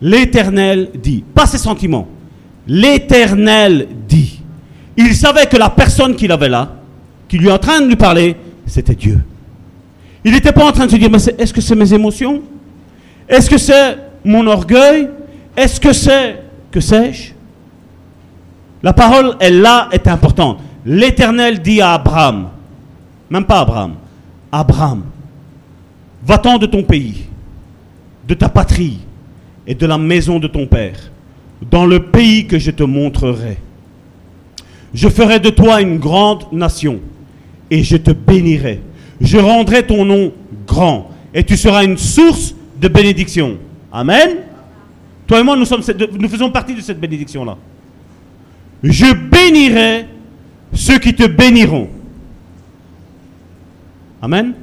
L'Éternel 0.00 0.90
dit. 0.94 1.22
Pas 1.34 1.46
ses 1.46 1.58
sentiments. 1.58 2.08
L'Éternel 2.66 3.88
dit. 4.08 4.40
Il 4.96 5.14
savait 5.14 5.46
que 5.46 5.56
la 5.56 5.70
personne 5.70 6.14
qu'il 6.16 6.32
avait 6.32 6.48
là, 6.48 6.76
qui 7.28 7.38
lui 7.38 7.48
est 7.48 7.52
en 7.52 7.58
train 7.58 7.80
de 7.80 7.88
lui 7.88 7.96
parler, 7.96 8.36
c'était 8.66 8.94
Dieu. 8.94 9.20
Il 10.24 10.32
n'était 10.32 10.52
pas 10.52 10.66
en 10.66 10.72
train 10.72 10.86
de 10.86 10.90
se 10.90 10.96
dire, 10.96 11.10
mais 11.10 11.18
est-ce 11.38 11.52
que 11.52 11.60
c'est 11.60 11.74
mes 11.74 11.92
émotions? 11.92 12.42
Est-ce 13.28 13.48
que 13.48 13.58
c'est 13.58 13.96
mon 14.24 14.46
orgueil? 14.46 15.08
Est-ce 15.56 15.80
que 15.80 15.92
c'est, 15.92 16.42
que 16.70 16.80
sais-je? 16.80 17.32
La 18.82 18.92
parole, 18.92 19.36
elle 19.40 19.60
là, 19.60 19.88
est 19.92 20.08
importante. 20.08 20.58
L'Éternel 20.84 21.60
dit 21.60 21.80
à 21.80 21.94
Abraham, 21.94 22.48
même 23.28 23.44
pas 23.44 23.60
Abraham, 23.60 23.94
Abraham, 24.50 25.04
va-t'en 26.24 26.58
de 26.58 26.66
ton 26.66 26.82
pays, 26.82 27.24
de 28.26 28.34
ta 28.34 28.48
patrie 28.48 28.98
et 29.66 29.74
de 29.74 29.86
la 29.86 29.98
maison 29.98 30.38
de 30.38 30.46
ton 30.46 30.66
père, 30.66 31.10
dans 31.70 31.86
le 31.86 32.06
pays 32.06 32.46
que 32.46 32.58
je 32.58 32.70
te 32.70 32.82
montrerai. 32.82 33.58
Je 34.92 35.08
ferai 35.08 35.38
de 35.38 35.50
toi 35.50 35.80
une 35.80 35.98
grande 35.98 36.44
nation 36.52 37.00
et 37.70 37.84
je 37.84 37.96
te 37.96 38.10
bénirai. 38.10 38.80
Je 39.20 39.38
rendrai 39.38 39.86
ton 39.86 40.04
nom 40.04 40.32
grand 40.66 41.10
et 41.34 41.44
tu 41.44 41.56
seras 41.56 41.84
une 41.84 41.98
source 41.98 42.54
de 42.80 42.88
bénédiction. 42.88 43.58
Amen. 43.92 44.38
Toi 45.26 45.40
et 45.40 45.42
moi, 45.42 45.56
nous, 45.56 45.64
faisons 46.28 46.50
partie 46.50 46.74
de 46.74 46.80
cette 46.80 46.98
bénédiction-là. 46.98 47.56
je 48.82 49.12
bénirai 49.12 50.06
ceux 50.72 50.98
qui 50.98 51.14
te 51.14 51.26
béniront. 51.26 51.88
Amen. 54.22 54.54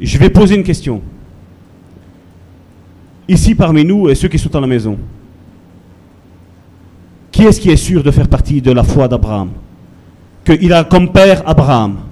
Je 0.00 0.18
vais 0.18 0.30
poser 0.30 0.56
une 0.56 0.62
question. 0.62 1.02
Ici 3.28 3.54
parmi 3.54 3.84
nous 3.84 4.08
et 4.08 4.14
ceux 4.14 4.28
qui 4.28 4.38
sont 4.38 4.54
à 4.56 4.60
la 4.60 4.66
maison, 4.66 4.98
qui 7.30 7.44
est-ce 7.44 7.60
qui 7.60 7.70
est 7.70 7.76
sûr 7.76 8.02
de 8.02 8.10
faire 8.10 8.28
partie 8.28 8.60
de 8.60 8.72
la 8.72 8.82
foi 8.82 9.06
d'Abraham? 9.06 9.50
Qu'il 10.44 10.72
a 10.72 10.84
comme 10.84 11.12
père 11.12 11.48
Abraham. 11.48 12.09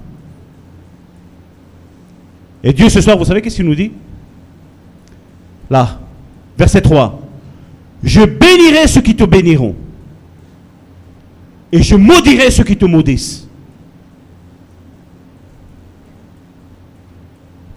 Et 2.63 2.73
Dieu 2.73 2.89
ce 2.89 3.01
soir, 3.01 3.17
vous 3.17 3.25
savez 3.25 3.41
qu'est-ce 3.41 3.57
qu'il 3.57 3.65
nous 3.65 3.75
dit? 3.75 3.91
Là, 5.69 5.99
verset 6.57 6.81
3. 6.81 7.19
Je 8.03 8.21
bénirai 8.21 8.87
ceux 8.87 9.01
qui 9.01 9.15
te 9.15 9.23
béniront. 9.23 9.75
Et 11.71 11.83
je 11.83 11.95
maudirai 11.95 12.49
ceux 12.51 12.63
qui 12.63 12.75
te 12.75 12.85
maudissent. 12.85 13.47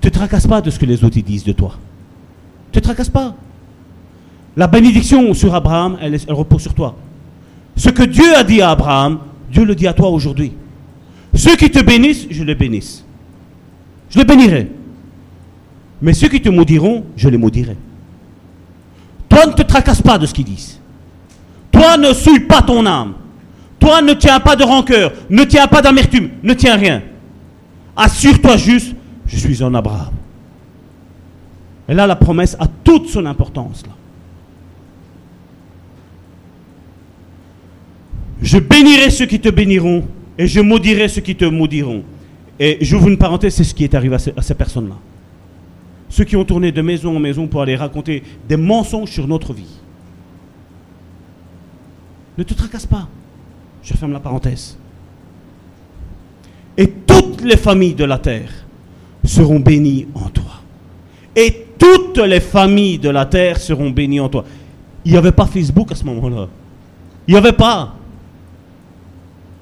Te 0.01 0.09
tracasse 0.09 0.47
pas 0.47 0.61
de 0.61 0.71
ce 0.71 0.79
que 0.79 0.87
les 0.87 1.05
autres 1.05 1.21
disent 1.21 1.45
de 1.45 1.53
toi. 1.53 1.77
Te 2.73 2.81
tracasse 2.81 3.11
pas. 3.11 3.37
La 4.57 4.67
bénédiction 4.67 5.33
sur 5.35 5.55
Abraham, 5.55 5.97
elle, 6.01 6.15
elle 6.15 6.35
repose 6.35 6.63
sur 6.63 6.75
toi. 6.75 6.97
Ce 7.77 7.89
que 7.89 8.03
Dieu 8.03 8.35
a 8.37 8.43
dit 8.43 8.61
à 8.61 8.71
Abraham, 8.71 9.21
Dieu 9.51 9.65
le 9.65 9.75
dit 9.75 9.87
à 9.87 9.93
toi 9.93 10.11
aujourd'hui. 10.11 10.53
Ceux 11.35 11.57
qui 11.57 11.71
te 11.71 11.83
bénissent, 11.83 12.27
je 12.31 12.43
les 12.43 12.55
bénisse. 12.55 13.05
Je 14.13 14.19
les 14.19 14.25
bénirai. 14.25 14.71
Mais 16.01 16.13
ceux 16.13 16.29
qui 16.29 16.41
te 16.41 16.49
maudiront, 16.49 17.05
je 17.17 17.29
les 17.29 17.39
maudirai. 17.39 17.77
Toi, 19.29 19.47
ne 19.47 19.53
te 19.53 19.63
tracasse 19.63 20.03
pas 20.03 20.19
de 20.19 20.27
ce 20.27 20.35
qu'ils 20.35 20.45
disent. 20.45 20.79
Toi, 21.71 21.97
ne 21.97 22.13
souille 22.13 22.41
pas 22.41 22.61
ton 22.61 22.85
âme. 22.85 23.15
Toi, 23.79 24.03
ne 24.03 24.13
tiens 24.13 24.39
pas 24.39 24.55
de 24.55 24.63
rancœur, 24.63 25.13
ne 25.31 25.43
tiens 25.45 25.67
pas 25.67 25.83
d'amertume, 25.83 26.31
ne 26.43 26.55
tiens 26.55 26.77
rien. 26.77 27.03
Assure-toi 27.97 28.57
juste, 28.57 28.95
je 29.27 29.37
suis 29.37 29.63
un 29.65 29.75
Abraham. 29.75 30.13
Et 31.89 31.95
là, 31.95 32.07
la 32.07 32.15
promesse 32.15 32.57
a 32.61 32.67
toute 32.85 33.09
son 33.09 33.27
importance. 33.27 33.83
Là. 33.87 33.93
Je 38.41 38.59
bénirai 38.59 39.11
ceux 39.11 39.27
qui 39.27 39.41
te 39.41 39.49
béniront 39.49 40.05
et 40.39 40.47
je 40.47 40.61
maudirai 40.61 41.09
ceux 41.09 41.21
qui 41.21 41.35
te 41.35 41.45
maudiront. 41.45 42.05
Et 42.65 42.79
j'ouvre 42.81 43.09
une 43.09 43.19
parenthèse, 43.19 43.57
c'est 43.57 43.65
ce 43.65 43.75
qui 43.75 43.83
est 43.83 43.93
arrivé 43.93 44.15
à 44.15 44.41
ces, 44.41 44.55
personnes-là. 44.55 44.95
Ceux 46.09 46.23
qui 46.23 46.37
ont 46.37 46.45
tourné 46.45 46.71
de 46.71 46.81
maison 46.81 47.17
en 47.17 47.19
maison 47.19 47.49
pour 47.49 47.61
aller 47.61 47.75
raconter 47.75 48.23
des 48.49 48.57
mensonges 48.57 49.11
sur 49.11 49.27
notre 49.27 49.53
vie. 49.53 49.81
Ne 52.39 52.45
te 52.45 52.55
tracasse 52.55 52.87
pas. 52.87 53.09
Je 53.83 53.95
ferme 53.95 54.13
la 54.13 54.21
parenthèse. 54.21 54.79
Et 56.77 56.87
toutes 56.87 57.43
les 57.43 57.57
familles 57.57 57.95
de 57.95 58.05
la 58.05 58.19
terre 58.19 58.53
seront 59.25 59.59
bénies 59.59 60.07
en 60.15 60.29
toi. 60.29 60.63
Et 61.35 61.67
toutes 61.77 62.19
les 62.19 62.39
familles 62.39 63.01
de 63.01 63.09
la 63.09 63.27
terre 63.27 63.59
seront 63.59 63.91
bénies 63.91 64.21
en 64.21 64.29
toi. 64.29 64.45
Il 65.05 65.11
n'y 65.11 65.19
avait 65.19 65.33
pas 65.33 65.47
Facebook 65.47 65.91
à 65.91 65.97
ce 65.97 66.05
moment-là. 66.05 66.47
Il 67.27 67.33
n'y 67.35 67.39
avait 67.39 67.55
pas. 67.55 67.97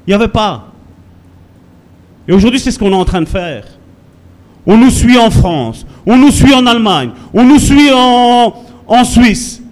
Il 0.07 0.11
n'y 0.11 0.15
avait 0.15 0.29
pas. 0.29 0.70
Et 2.29 2.33
aujourd'hui, 2.33 2.61
c'est 2.61 2.71
ce 2.71 2.79
qu'on 2.79 2.93
est 2.93 2.95
en 2.95 3.05
train 3.05 3.23
de 3.23 3.29
faire. 3.29 3.65
On 4.67 4.77
nous 4.77 4.91
suit 4.91 5.19
en 5.19 5.31
France, 5.31 5.87
on 6.07 6.17
nous 6.17 6.31
suit 6.31 6.53
en 6.53 6.67
Allemagne, 6.67 7.11
on 7.33 7.45
nous 7.45 7.59
suit 7.59 7.91
en, 7.93 8.55
en 8.87 9.05
Suisse, 9.05 9.63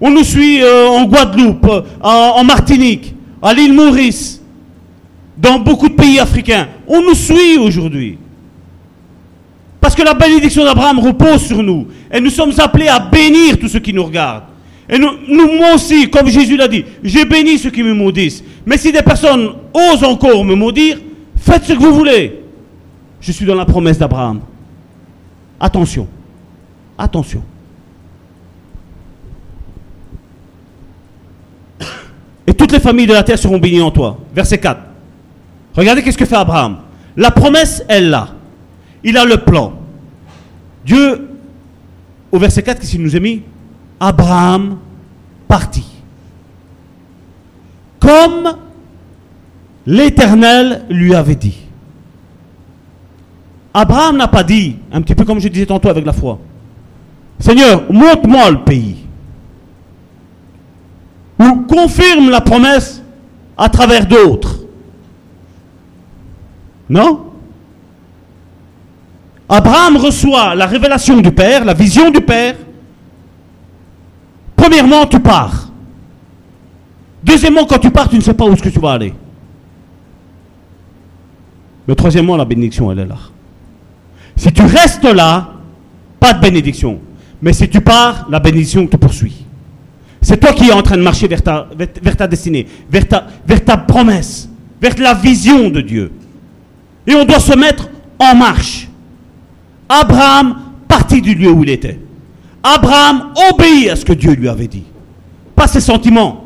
on 0.00 0.10
nous 0.10 0.24
suit 0.24 0.60
euh, 0.62 0.88
en 0.88 1.04
Guadeloupe, 1.04 1.64
euh, 1.64 1.82
en, 2.02 2.42
Martinique, 2.42 3.14
à 3.40 3.54
l'île 3.54 3.72
Maurice, 3.72 4.42
dans 5.38 5.60
beaucoup 5.60 5.88
de 5.88 5.94
pays 5.94 6.18
africains. 6.18 6.66
On 6.88 7.02
nous 7.02 7.14
suit 7.14 7.56
aujourd'hui. 7.56 8.18
Parce 9.80 9.94
que 9.94 10.02
la 10.02 10.14
bénédiction 10.14 10.64
d'Abraham 10.64 10.98
repose 10.98 11.42
sur 11.46 11.62
nous. 11.62 11.86
Et 12.12 12.20
nous 12.20 12.30
sommes 12.30 12.52
appelés 12.58 12.88
à 12.88 12.98
bénir 12.98 13.58
tous 13.58 13.68
ceux 13.68 13.80
qui 13.80 13.92
nous 13.92 14.04
regardent. 14.04 14.44
Et 14.88 14.98
nous, 14.98 15.10
nous 15.28 15.52
moi 15.56 15.74
aussi, 15.74 16.10
comme 16.10 16.28
Jésus 16.28 16.56
l'a 16.56 16.68
dit, 16.68 16.84
j'ai 17.02 17.24
béni 17.24 17.58
ceux 17.58 17.70
qui 17.70 17.82
me 17.82 17.94
maudissent. 17.94 18.42
Mais 18.66 18.76
si 18.76 18.90
des 18.92 19.02
personnes 19.02 19.50
osent 19.72 20.04
encore 20.04 20.44
me 20.44 20.54
maudire, 20.54 20.98
faites 21.42 21.64
ce 21.64 21.72
que 21.72 21.78
vous 21.78 21.94
voulez. 21.94 22.42
Je 23.20 23.32
suis 23.32 23.46
dans 23.46 23.54
la 23.54 23.64
promesse 23.64 23.98
d'Abraham. 23.98 24.40
Attention. 25.60 26.08
Attention. 26.98 27.42
Et 32.46 32.54
toutes 32.54 32.72
les 32.72 32.80
familles 32.80 33.06
de 33.06 33.12
la 33.12 33.22
terre 33.22 33.38
seront 33.38 33.58
bénies 33.58 33.80
en 33.80 33.90
toi. 33.90 34.18
Verset 34.34 34.58
4. 34.58 34.80
Regardez 35.74 36.02
qu'est-ce 36.02 36.18
que 36.18 36.24
fait 36.24 36.36
Abraham. 36.36 36.78
La 37.16 37.30
promesse 37.30 37.84
est 37.88 38.00
là. 38.00 38.28
Il 39.04 39.16
a 39.16 39.24
le 39.24 39.38
plan. 39.38 39.74
Dieu, 40.84 41.28
au 42.30 42.38
verset 42.38 42.62
4, 42.62 42.80
qu'est-ce 42.80 42.92
qu'il 42.92 43.02
nous 43.02 43.14
a 43.14 43.20
mis? 43.20 43.42
Abraham 44.00 44.78
partit. 45.46 45.86
Comme 48.00 48.56
l'Éternel 49.86 50.84
lui 50.88 51.14
avait 51.14 51.34
dit. 51.34 51.58
Abraham 53.74 54.16
n'a 54.16 54.28
pas 54.28 54.42
dit, 54.42 54.76
un 54.92 55.00
petit 55.00 55.14
peu 55.14 55.24
comme 55.24 55.40
je 55.40 55.48
disais 55.48 55.66
tantôt 55.66 55.88
avec 55.88 56.04
la 56.04 56.12
foi, 56.12 56.38
Seigneur, 57.38 57.90
montre-moi 57.90 58.50
le 58.50 58.60
pays. 58.62 58.96
Ou 61.40 61.62
confirme 61.62 62.30
la 62.30 62.40
promesse 62.40 63.02
à 63.56 63.68
travers 63.68 64.06
d'autres. 64.06 64.60
Non? 66.88 67.32
Abraham 69.48 69.96
reçoit 69.96 70.54
la 70.54 70.66
révélation 70.66 71.20
du 71.20 71.32
Père, 71.32 71.64
la 71.64 71.74
vision 71.74 72.10
du 72.10 72.20
Père. 72.20 72.54
Premièrement, 74.54 75.06
tu 75.06 75.18
pars. 75.18 75.68
Deuxièmement, 77.24 77.64
quand 77.64 77.78
tu 77.78 77.90
pars, 77.90 78.08
tu 78.08 78.16
ne 78.16 78.20
sais 78.20 78.34
pas 78.34 78.44
où 78.44 78.52
est-ce 78.52 78.62
que 78.62 78.68
tu 78.68 78.78
vas 78.78 78.92
aller. 78.92 79.14
Mais 81.86 81.94
troisièmement, 81.94 82.36
la 82.36 82.44
bénédiction, 82.44 82.90
elle 82.92 83.00
est 83.00 83.06
là. 83.06 83.18
Si 84.36 84.52
tu 84.52 84.62
restes 84.62 85.04
là, 85.04 85.54
pas 86.20 86.32
de 86.32 86.40
bénédiction. 86.40 87.00
Mais 87.40 87.52
si 87.52 87.68
tu 87.68 87.80
pars, 87.80 88.26
la 88.30 88.38
bénédiction 88.38 88.86
te 88.86 88.96
poursuit. 88.96 89.44
C'est 90.20 90.38
toi 90.38 90.52
qui 90.52 90.68
es 90.68 90.72
en 90.72 90.82
train 90.82 90.96
de 90.96 91.02
marcher 91.02 91.26
vers 91.26 91.42
ta, 91.42 91.68
vers, 91.76 91.88
vers 92.00 92.16
ta 92.16 92.28
destinée, 92.28 92.66
vers 92.88 93.08
ta, 93.08 93.26
vers 93.44 93.64
ta 93.64 93.76
promesse, 93.76 94.48
vers 94.80 94.94
la 94.98 95.14
vision 95.14 95.68
de 95.68 95.80
Dieu. 95.80 96.12
Et 97.06 97.14
on 97.14 97.24
doit 97.24 97.40
se 97.40 97.56
mettre 97.56 97.88
en 98.20 98.36
marche. 98.36 98.88
Abraham 99.88 100.56
partit 100.86 101.20
du 101.20 101.34
lieu 101.34 101.50
où 101.50 101.64
il 101.64 101.70
était. 101.70 101.98
Abraham 102.62 103.32
obéit 103.50 103.90
à 103.90 103.96
ce 103.96 104.04
que 104.04 104.12
Dieu 104.12 104.32
lui 104.32 104.48
avait 104.48 104.68
dit. 104.68 104.84
Pas 105.56 105.66
ses 105.66 105.80
sentiments. 105.80 106.41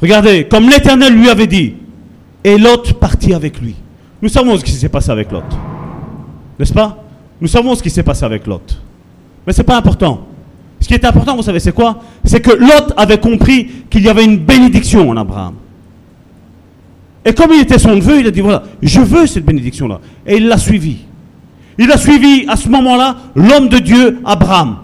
Regardez, 0.00 0.44
comme 0.44 0.68
l'Éternel 0.68 1.14
lui 1.14 1.28
avait 1.28 1.46
dit, 1.46 1.74
et 2.44 2.58
Lot 2.58 2.92
partit 2.94 3.34
avec 3.34 3.60
lui. 3.60 3.74
Nous 4.22 4.28
savons 4.28 4.56
ce 4.56 4.64
qui 4.64 4.72
s'est 4.72 4.88
passé 4.88 5.10
avec 5.10 5.32
Lot. 5.32 5.44
N'est-ce 6.58 6.72
pas? 6.72 7.02
Nous 7.40 7.48
savons 7.48 7.74
ce 7.74 7.82
qui 7.82 7.90
s'est 7.90 8.02
passé 8.02 8.24
avec 8.24 8.46
Lot. 8.46 8.80
Mais 9.46 9.52
ce 9.52 9.58
n'est 9.58 9.64
pas 9.64 9.76
important. 9.76 10.26
Ce 10.80 10.86
qui 10.86 10.94
est 10.94 11.04
important, 11.04 11.36
vous 11.36 11.42
savez, 11.42 11.60
c'est 11.60 11.72
quoi? 11.72 12.00
C'est 12.24 12.40
que 12.40 12.50
Lot 12.50 12.92
avait 12.96 13.18
compris 13.18 13.70
qu'il 13.90 14.02
y 14.02 14.08
avait 14.08 14.24
une 14.24 14.38
bénédiction 14.38 15.08
en 15.10 15.16
Abraham. 15.16 15.54
Et 17.24 17.32
comme 17.34 17.50
il 17.52 17.60
était 17.60 17.78
son 17.78 17.96
neveu, 17.96 18.20
il 18.20 18.26
a 18.26 18.30
dit, 18.30 18.40
voilà, 18.40 18.62
je 18.82 19.00
veux 19.00 19.26
cette 19.26 19.44
bénédiction-là. 19.44 20.00
Et 20.26 20.36
il 20.36 20.46
l'a 20.46 20.58
suivi. 20.58 20.98
Il 21.78 21.90
a 21.90 21.98
suivi 21.98 22.46
à 22.48 22.56
ce 22.56 22.68
moment-là 22.68 23.16
l'homme 23.34 23.68
de 23.68 23.78
Dieu, 23.78 24.20
Abraham. 24.24 24.76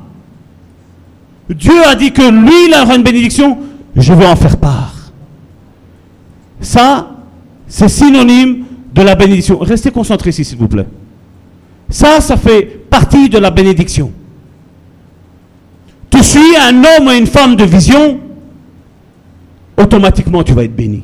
Dieu 1.49 1.85
a 1.87 1.95
dit 1.95 2.13
que 2.13 2.23
lui, 2.23 2.67
il 2.69 2.75
aura 2.75 2.97
une 2.97 3.03
bénédiction, 3.03 3.59
je 3.95 4.13
veux 4.13 4.27
en 4.27 4.37
faire 4.37 4.57
part. 4.57 5.02
Ça, 6.63 7.11
c'est 7.67 7.89
synonyme 7.89 8.65
de 8.95 9.03
la 9.03 9.15
bénédiction. 9.15 9.59
Restez 9.59 9.91
concentrés 9.91 10.31
ici, 10.31 10.45
s'il 10.45 10.59
vous 10.59 10.69
plaît. 10.69 10.87
Ça, 11.91 12.21
ça 12.21 12.37
fait 12.37 12.63
partie 12.89 13.29
de 13.29 13.39
la 13.39 13.51
bénédiction. 13.51 14.11
Tu 16.11 16.23
suis 16.23 16.57
un 16.57 16.77
homme 16.77 17.09
et 17.11 17.19
une 17.19 17.27
femme 17.27 17.57
de 17.57 17.65
vision, 17.65 18.21
automatiquement 19.77 20.43
tu 20.43 20.53
vas 20.53 20.65
être 20.65 20.77
béni. 20.77 21.03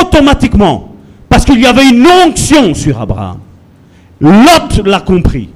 Automatiquement. 0.00 0.92
Parce 1.28 1.44
qu'il 1.44 1.60
y 1.60 1.66
avait 1.66 1.88
une 1.88 2.06
onction 2.06 2.74
sur 2.74 3.00
Abraham. 3.00 3.38
Lot 4.20 4.84
l'a 4.84 5.00
compris. 5.00 5.48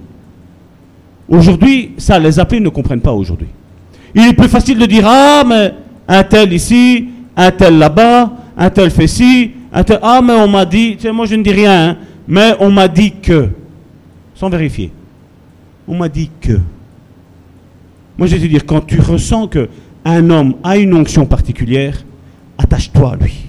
Aujourd'hui, 1.28 1.92
ça, 1.98 2.18
les 2.18 2.38
appelés 2.38 2.60
ne 2.60 2.68
comprennent 2.68 3.00
pas 3.00 3.12
aujourd'hui. 3.12 3.48
Il 4.14 4.26
est 4.26 4.32
plus 4.32 4.48
facile 4.48 4.78
de 4.78 4.86
dire, 4.86 5.04
ah, 5.06 5.44
mais 5.46 5.74
un 6.08 6.22
tel 6.24 6.52
ici, 6.52 7.08
un 7.36 7.50
tel 7.50 7.78
là-bas, 7.78 8.32
un 8.60 8.68
tel 8.68 8.90
fait 8.90 9.06
ci, 9.06 9.52
un 9.72 9.82
tel, 9.82 9.98
ah, 10.02 10.20
mais 10.22 10.34
on 10.34 10.46
m'a 10.46 10.66
dit, 10.66 10.96
tu 10.96 11.02
sais, 11.04 11.12
moi 11.12 11.24
je 11.24 11.34
ne 11.34 11.42
dis 11.42 11.50
rien, 11.50 11.88
hein, 11.88 11.96
mais 12.28 12.54
on 12.60 12.70
m'a 12.70 12.88
dit 12.88 13.12
que, 13.22 13.48
sans 14.34 14.50
vérifier, 14.50 14.92
on 15.88 15.96
m'a 15.96 16.10
dit 16.10 16.30
que. 16.40 16.60
Moi, 18.18 18.26
je 18.26 18.36
vais 18.36 18.48
dire, 18.48 18.66
quand 18.66 18.82
tu 18.82 19.00
ressens 19.00 19.48
que 19.48 19.70
un 20.04 20.28
homme 20.28 20.56
a 20.62 20.76
une 20.76 20.92
onction 20.92 21.24
particulière, 21.24 22.04
attache-toi 22.58 23.14
à 23.14 23.16
lui. 23.16 23.46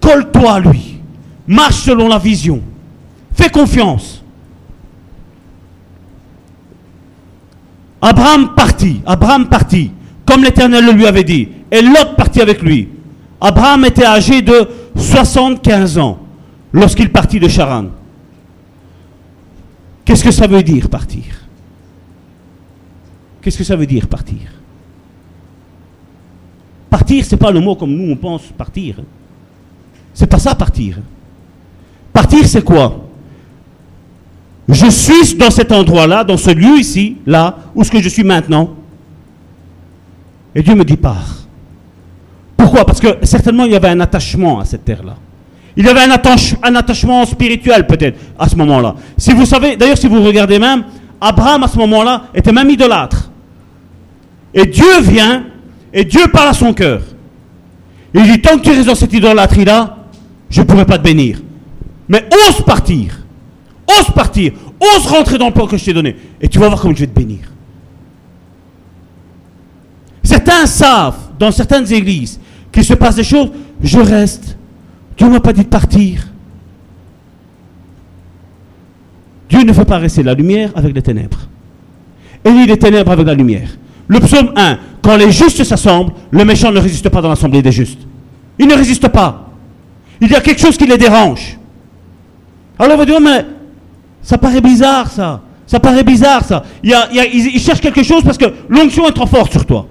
Colle-toi 0.00 0.52
à 0.52 0.58
lui. 0.58 0.98
Marche 1.46 1.82
selon 1.82 2.08
la 2.08 2.18
vision. 2.18 2.60
Fais 3.32 3.48
confiance. 3.48 4.24
Abraham 8.00 8.54
partit. 8.56 9.00
Abraham 9.06 9.48
partit, 9.48 9.92
comme 10.26 10.42
l'Éternel 10.42 10.84
le 10.84 10.92
lui 10.92 11.06
avait 11.06 11.22
dit. 11.22 11.48
Et 11.70 11.80
Lot 11.80 12.16
partit 12.16 12.40
avec 12.40 12.60
lui. 12.60 12.88
Abraham 13.44 13.84
était 13.86 14.04
âgé 14.04 14.40
de 14.40 14.68
75 14.94 15.98
ans 15.98 16.20
lorsqu'il 16.72 17.10
partit 17.10 17.40
de 17.40 17.48
Charan. 17.48 17.86
Qu'est-ce 20.04 20.22
que 20.22 20.30
ça 20.30 20.46
veut 20.46 20.62
dire 20.62 20.88
partir? 20.88 21.24
Qu'est-ce 23.40 23.58
que 23.58 23.64
ça 23.64 23.74
veut 23.74 23.86
dire 23.86 24.06
partir? 24.06 24.38
Partir, 26.88 27.24
c'est 27.24 27.36
pas 27.36 27.50
le 27.50 27.58
mot 27.58 27.74
comme 27.74 27.92
nous 27.92 28.12
on 28.12 28.16
pense 28.16 28.42
partir. 28.56 29.00
C'est 30.14 30.28
pas 30.28 30.38
ça 30.38 30.54
partir. 30.54 30.98
Partir, 32.12 32.46
c'est 32.46 32.62
quoi? 32.62 33.08
Je 34.68 34.86
suis 34.86 35.34
dans 35.34 35.50
cet 35.50 35.72
endroit-là, 35.72 36.22
dans 36.22 36.36
ce 36.36 36.50
lieu 36.50 36.78
ici, 36.78 37.16
là, 37.26 37.58
où 37.74 37.82
ce 37.82 37.90
que 37.90 38.00
je 38.00 38.08
suis 38.08 38.22
maintenant. 38.22 38.70
Et 40.54 40.62
Dieu 40.62 40.76
me 40.76 40.84
dit 40.84 40.96
pars. 40.96 41.41
Pourquoi? 42.62 42.84
Parce 42.84 43.00
que 43.00 43.16
certainement 43.24 43.64
il 43.64 43.72
y 43.72 43.74
avait 43.74 43.88
un 43.88 43.98
attachement 43.98 44.60
à 44.60 44.64
cette 44.64 44.84
terre-là. 44.84 45.16
Il 45.76 45.84
y 45.84 45.88
avait 45.88 46.02
un, 46.02 46.12
un 46.62 46.74
attachement 46.76 47.26
spirituel 47.26 47.88
peut-être 47.88 48.16
à 48.38 48.48
ce 48.48 48.54
moment-là. 48.54 48.94
Si 49.18 49.32
vous 49.32 49.44
savez, 49.46 49.74
d'ailleurs 49.76 49.98
si 49.98 50.06
vous 50.06 50.22
regardez 50.22 50.60
même, 50.60 50.84
Abraham 51.20 51.64
à 51.64 51.66
ce 51.66 51.76
moment-là 51.78 52.26
était 52.32 52.52
même 52.52 52.70
idolâtre. 52.70 53.32
Et 54.54 54.64
Dieu 54.66 55.00
vient 55.00 55.46
et 55.92 56.04
Dieu 56.04 56.28
parle 56.32 56.50
à 56.50 56.52
son 56.52 56.72
cœur. 56.72 57.02
Il 58.14 58.22
dit, 58.30 58.40
tant 58.40 58.56
que 58.58 58.62
tu 58.62 58.70
restes 58.70 58.86
dans 58.86 58.94
cette 58.94 59.12
idolâtrie-là, 59.12 59.96
je 60.48 60.60
ne 60.60 60.66
pourrai 60.66 60.84
pas 60.84 60.98
te 60.98 61.02
bénir. 61.02 61.40
Mais 62.08 62.24
ose 62.48 62.62
partir. 62.64 63.24
Ose 63.88 64.14
partir. 64.14 64.52
Ose 64.80 65.06
rentrer 65.06 65.36
dans 65.36 65.46
le 65.46 65.52
plan 65.52 65.66
que 65.66 65.76
je 65.76 65.84
t'ai 65.84 65.92
donné. 65.94 66.14
Et 66.40 66.46
tu 66.46 66.60
vas 66.60 66.68
voir 66.68 66.80
comment 66.80 66.94
je 66.94 67.00
vais 67.00 67.06
te 67.08 67.18
bénir. 67.18 67.40
Certains 70.22 70.66
savent, 70.66 71.16
dans 71.40 71.50
certaines 71.50 71.92
églises, 71.92 72.38
qu'il 72.72 72.84
se 72.84 72.94
passe 72.94 73.16
des 73.16 73.24
choses. 73.24 73.50
Je 73.82 73.98
reste. 73.98 74.56
Dieu 75.16 75.26
ne 75.26 75.32
m'a 75.32 75.40
pas 75.40 75.52
dit 75.52 75.62
de 75.62 75.68
partir. 75.68 76.26
Dieu 79.48 79.62
ne 79.62 79.72
fait 79.72 79.84
pas 79.84 79.98
rester 79.98 80.22
la 80.22 80.34
lumière 80.34 80.70
avec 80.74 80.94
les 80.94 81.02
ténèbres. 81.02 81.46
Et 82.44 82.50
ni 82.50 82.66
les 82.66 82.78
ténèbres 82.78 83.12
avec 83.12 83.26
la 83.26 83.34
lumière. 83.34 83.68
Le 84.08 84.18
psaume 84.20 84.52
1, 84.56 84.78
quand 85.02 85.16
les 85.16 85.30
justes 85.30 85.62
s'assemblent, 85.62 86.12
le 86.30 86.44
méchant 86.44 86.72
ne 86.72 86.80
résiste 86.80 87.08
pas 87.08 87.20
dans 87.20 87.28
l'assemblée 87.28 87.62
des 87.62 87.72
justes. 87.72 88.00
Il 88.58 88.66
ne 88.66 88.74
résiste 88.74 89.08
pas. 89.08 89.50
Il 90.20 90.30
y 90.30 90.34
a 90.34 90.40
quelque 90.40 90.60
chose 90.60 90.76
qui 90.76 90.86
les 90.86 90.98
dérange. 90.98 91.58
Alors 92.78 92.94
on 92.94 92.98
va 92.98 93.04
dire, 93.04 93.20
mais 93.20 93.44
ça 94.22 94.38
paraît 94.38 94.60
bizarre 94.60 95.10
ça. 95.10 95.42
Ça 95.66 95.80
paraît 95.80 96.04
bizarre 96.04 96.44
ça. 96.44 96.64
Il, 96.82 96.90
y 96.90 96.94
a, 96.94 97.08
il, 97.12 97.60
cherche 97.60 97.80
quelque 97.80 98.02
chose 98.02 98.22
parce 98.22 98.38
que 98.38 98.46
l'onction 98.68 99.08
est 99.08 99.12
trop 99.12 99.26
forte 99.26 99.52
sur 99.52 99.64
toi. 99.64 99.86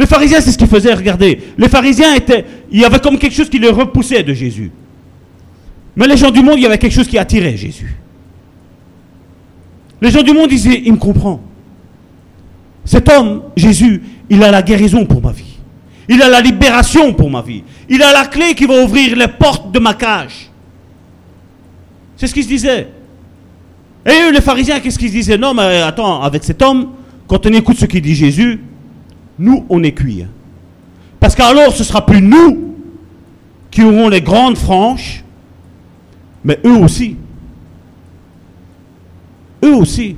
Les 0.00 0.06
pharisiens, 0.06 0.40
c'est 0.40 0.50
ce 0.50 0.56
qu'ils 0.56 0.66
faisaient, 0.66 0.94
regardez. 0.94 1.38
Les 1.58 1.68
pharisiens 1.68 2.14
étaient, 2.14 2.42
il 2.72 2.80
y 2.80 2.86
avait 2.86 3.00
comme 3.00 3.18
quelque 3.18 3.34
chose 3.34 3.50
qui 3.50 3.58
les 3.58 3.68
repoussait 3.68 4.22
de 4.22 4.32
Jésus. 4.32 4.72
Mais 5.94 6.06
les 6.06 6.16
gens 6.16 6.30
du 6.30 6.40
monde, 6.40 6.54
il 6.56 6.62
y 6.62 6.66
avait 6.66 6.78
quelque 6.78 6.94
chose 6.94 7.06
qui 7.06 7.18
attirait 7.18 7.54
Jésus. 7.54 7.94
Les 10.00 10.10
gens 10.10 10.22
du 10.22 10.32
monde 10.32 10.48
disaient, 10.48 10.80
il 10.86 10.94
me 10.94 10.96
comprend. 10.96 11.42
Cet 12.82 13.10
homme, 13.10 13.42
Jésus, 13.54 14.02
il 14.30 14.42
a 14.42 14.50
la 14.50 14.62
guérison 14.62 15.04
pour 15.04 15.20
ma 15.20 15.32
vie. 15.32 15.58
Il 16.08 16.22
a 16.22 16.30
la 16.30 16.40
libération 16.40 17.12
pour 17.12 17.28
ma 17.28 17.42
vie. 17.42 17.62
Il 17.86 18.02
a 18.02 18.10
la 18.10 18.24
clé 18.24 18.54
qui 18.54 18.64
va 18.64 18.82
ouvrir 18.82 19.14
les 19.14 19.28
portes 19.28 19.70
de 19.70 19.78
ma 19.80 19.92
cage. 19.92 20.50
C'est 22.16 22.26
ce 22.26 22.32
qu'il 22.32 22.44
se 22.44 22.48
disait. 22.48 22.88
Et 24.06 24.12
eux, 24.26 24.32
les 24.32 24.40
pharisiens, 24.40 24.80
qu'est-ce 24.80 24.98
qu'ils 24.98 25.12
disaient? 25.12 25.36
Non, 25.36 25.52
mais 25.52 25.82
attends, 25.82 26.22
avec 26.22 26.42
cet 26.42 26.62
homme, 26.62 26.92
quand 27.28 27.44
on 27.44 27.52
écoute 27.52 27.76
ce 27.76 27.84
qu'il 27.84 28.00
dit 28.00 28.14
Jésus, 28.14 28.60
nous, 29.40 29.64
on 29.70 29.82
est 29.82 29.92
cuits. 29.92 30.22
Hein. 30.22 30.28
Parce 31.18 31.34
qu'alors, 31.34 31.72
ce 31.74 31.82
sera 31.82 32.04
plus 32.04 32.20
nous 32.20 32.74
qui 33.70 33.82
aurons 33.82 34.08
les 34.10 34.20
grandes 34.20 34.58
franches, 34.58 35.24
mais 36.44 36.60
eux 36.64 36.76
aussi. 36.76 37.16
Eux 39.64 39.74
aussi. 39.74 40.16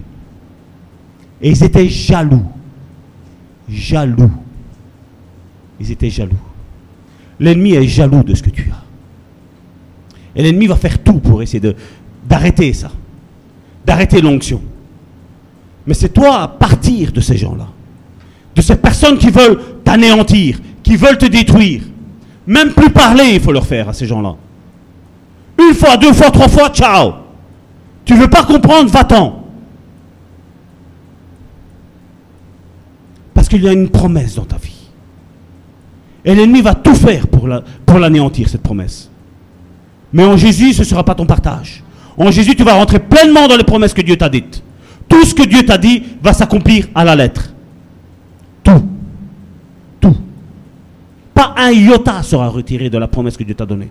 Et 1.41 1.51
ils 1.51 1.65
étaient 1.65 1.89
jaloux. 1.89 2.45
Jaloux. 3.69 4.31
Ils 5.79 5.91
étaient 5.93 6.11
jaloux. 6.11 6.37
L'ennemi 7.39 7.75
est 7.75 7.87
jaloux 7.87 8.25
de 8.25 8.35
ce 8.35 8.43
que 8.43 8.51
tu 8.51 8.71
as. 8.71 8.83
Et 10.35 10.43
l'ennemi 10.43 10.67
va 10.67 10.77
faire 10.77 11.01
tout 11.03 11.21
pour 11.21 11.43
essayer 11.43 11.75
d'arrêter 12.29 12.73
ça. 12.73 12.91
D'arrêter 13.87 14.21
l'onction. 14.21 14.61
Mais 15.87 15.95
c'est 15.95 16.09
toi 16.13 16.43
à 16.43 16.49
partir 16.49 17.13
de 17.13 17.21
ces 17.21 17.37
gens-là. 17.37 17.69
De 18.55 18.63
ces 18.63 18.77
personnes 18.77 19.19
qui 19.19 19.31
veulent 19.31 19.59
t'anéantir, 19.85 20.59
qui 20.83 20.97
veulent 20.97 21.19
te 21.19 21.27
détruire. 21.27 21.83
Même 22.47 22.73
plus 22.73 22.91
parler, 22.91 23.35
il 23.35 23.41
faut 23.41 23.53
leur 23.53 23.67
faire 23.67 23.89
à 23.89 23.93
ces 23.93 24.07
gens-là. 24.07 24.35
Une 25.59 25.75
fois, 25.75 25.97
deux 25.97 26.13
fois, 26.13 26.31
trois 26.31 26.49
fois, 26.49 26.69
ciao. 26.71 27.13
Tu 28.05 28.15
veux 28.15 28.29
pas 28.29 28.43
comprendre, 28.43 28.91
va-t'en. 28.91 29.43
qu'il 33.53 33.65
y 33.65 33.69
a 33.69 33.73
une 33.73 33.91
promesse 33.91 34.37
dans 34.37 34.47
ta 34.47 34.57
vie. 34.57 34.89
Et 36.25 36.35
l'ennemi 36.35 36.63
va 36.63 36.75
tout 36.75 36.95
faire 36.95 37.27
pour 37.27 37.99
l'anéantir, 37.99 38.49
cette 38.49 38.63
promesse. 38.63 39.11
Mais 40.13 40.25
en 40.25 40.39
Jésus, 40.39 40.73
ce 40.73 40.81
ne 40.81 40.87
sera 40.87 41.05
pas 41.05 41.15
ton 41.15 41.27
partage. 41.27 41.83
En 42.17 42.31
Jésus, 42.31 42.55
tu 42.57 42.65
vas 42.65 42.75
rentrer 42.75 42.99
pleinement 42.99 43.49
dans 43.49 43.57
les 43.57 43.65
promesses 43.65 43.93
que 43.93 44.01
Dieu 44.01 44.17
t'a 44.17 44.31
dites. 44.31 44.63
Tout 45.07 45.25
ce 45.27 45.35
que 45.35 45.43
Dieu 45.43 45.67
t'a 45.67 45.77
dit 45.77 46.03
va 46.23 46.33
s'accomplir 46.33 46.87
à 46.95 47.05
la 47.05 47.15
lettre. 47.15 47.52
Un 51.57 51.73
iota 51.73 52.23
sera 52.23 52.49
retiré 52.49 52.91
de 52.91 52.99
la 52.99 53.09
promesse 53.09 53.37
que 53.37 53.45
Dieu 53.45 53.55
t'a 53.55 53.67
donnée. 53.67 53.91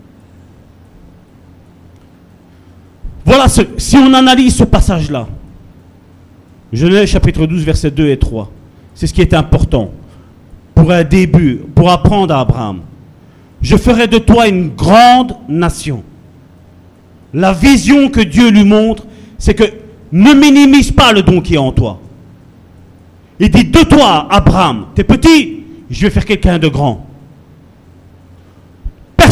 Voilà, 3.25 3.47
si 3.47 3.97
on 3.97 4.13
analyse 4.13 4.55
ce 4.55 4.63
passage-là, 4.63 5.27
Genèse 6.73 7.09
chapitre 7.09 7.45
12, 7.45 7.63
versets 7.63 7.91
2 7.91 8.09
et 8.09 8.17
3. 8.17 8.49
C'est 8.95 9.07
ce 9.07 9.13
qui 9.13 9.21
est 9.21 9.33
important 9.33 9.91
pour 10.73 10.91
un 10.91 11.03
début, 11.03 11.61
pour 11.75 11.91
apprendre 11.91 12.33
à 12.33 12.39
Abraham. 12.39 12.81
Je 13.61 13.77
ferai 13.77 14.07
de 14.07 14.17
toi 14.17 14.47
une 14.47 14.69
grande 14.69 15.35
nation. 15.47 16.03
La 17.33 17.53
vision 17.53 18.09
que 18.09 18.21
Dieu 18.21 18.49
lui 18.49 18.63
montre, 18.63 19.05
c'est 19.37 19.53
que 19.53 19.63
ne 20.11 20.33
minimise 20.33 20.91
pas 20.91 21.13
le 21.13 21.21
don 21.21 21.41
qui 21.41 21.55
est 21.55 21.59
en 21.59 21.71
toi. 21.71 21.99
Il 23.39 23.49
dit 23.49 23.65
de 23.65 23.83
toi, 23.83 24.27
Abraham, 24.29 24.87
t'es 24.93 25.03
petit, 25.03 25.63
je 25.89 26.01
vais 26.01 26.09
faire 26.09 26.25
quelqu'un 26.25 26.59
de 26.59 26.67
grand. 26.67 27.05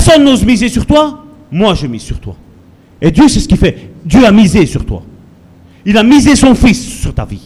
Personne 0.10 0.26
n'ose 0.26 0.44
miser 0.44 0.70
sur 0.70 0.88
toi, 0.88 1.24
moi 1.52 1.76
je 1.76 1.86
mise 1.86 2.02
sur 2.02 2.20
toi. 2.20 2.36
Et 3.00 3.12
Dieu, 3.12 3.28
c'est 3.28 3.40
ce 3.40 3.48
qu'il 3.48 3.58
fait. 3.58 3.92
Dieu 4.04 4.26
a 4.26 4.32
misé 4.32 4.66
sur 4.66 4.84
toi. 4.84 5.04
Il 5.86 5.96
a 6.00 6.02
misé 6.02 6.36
son 6.36 6.56
fils 6.56 6.84
sur 6.84 7.14
ta 7.14 7.26
vie. 7.26 7.44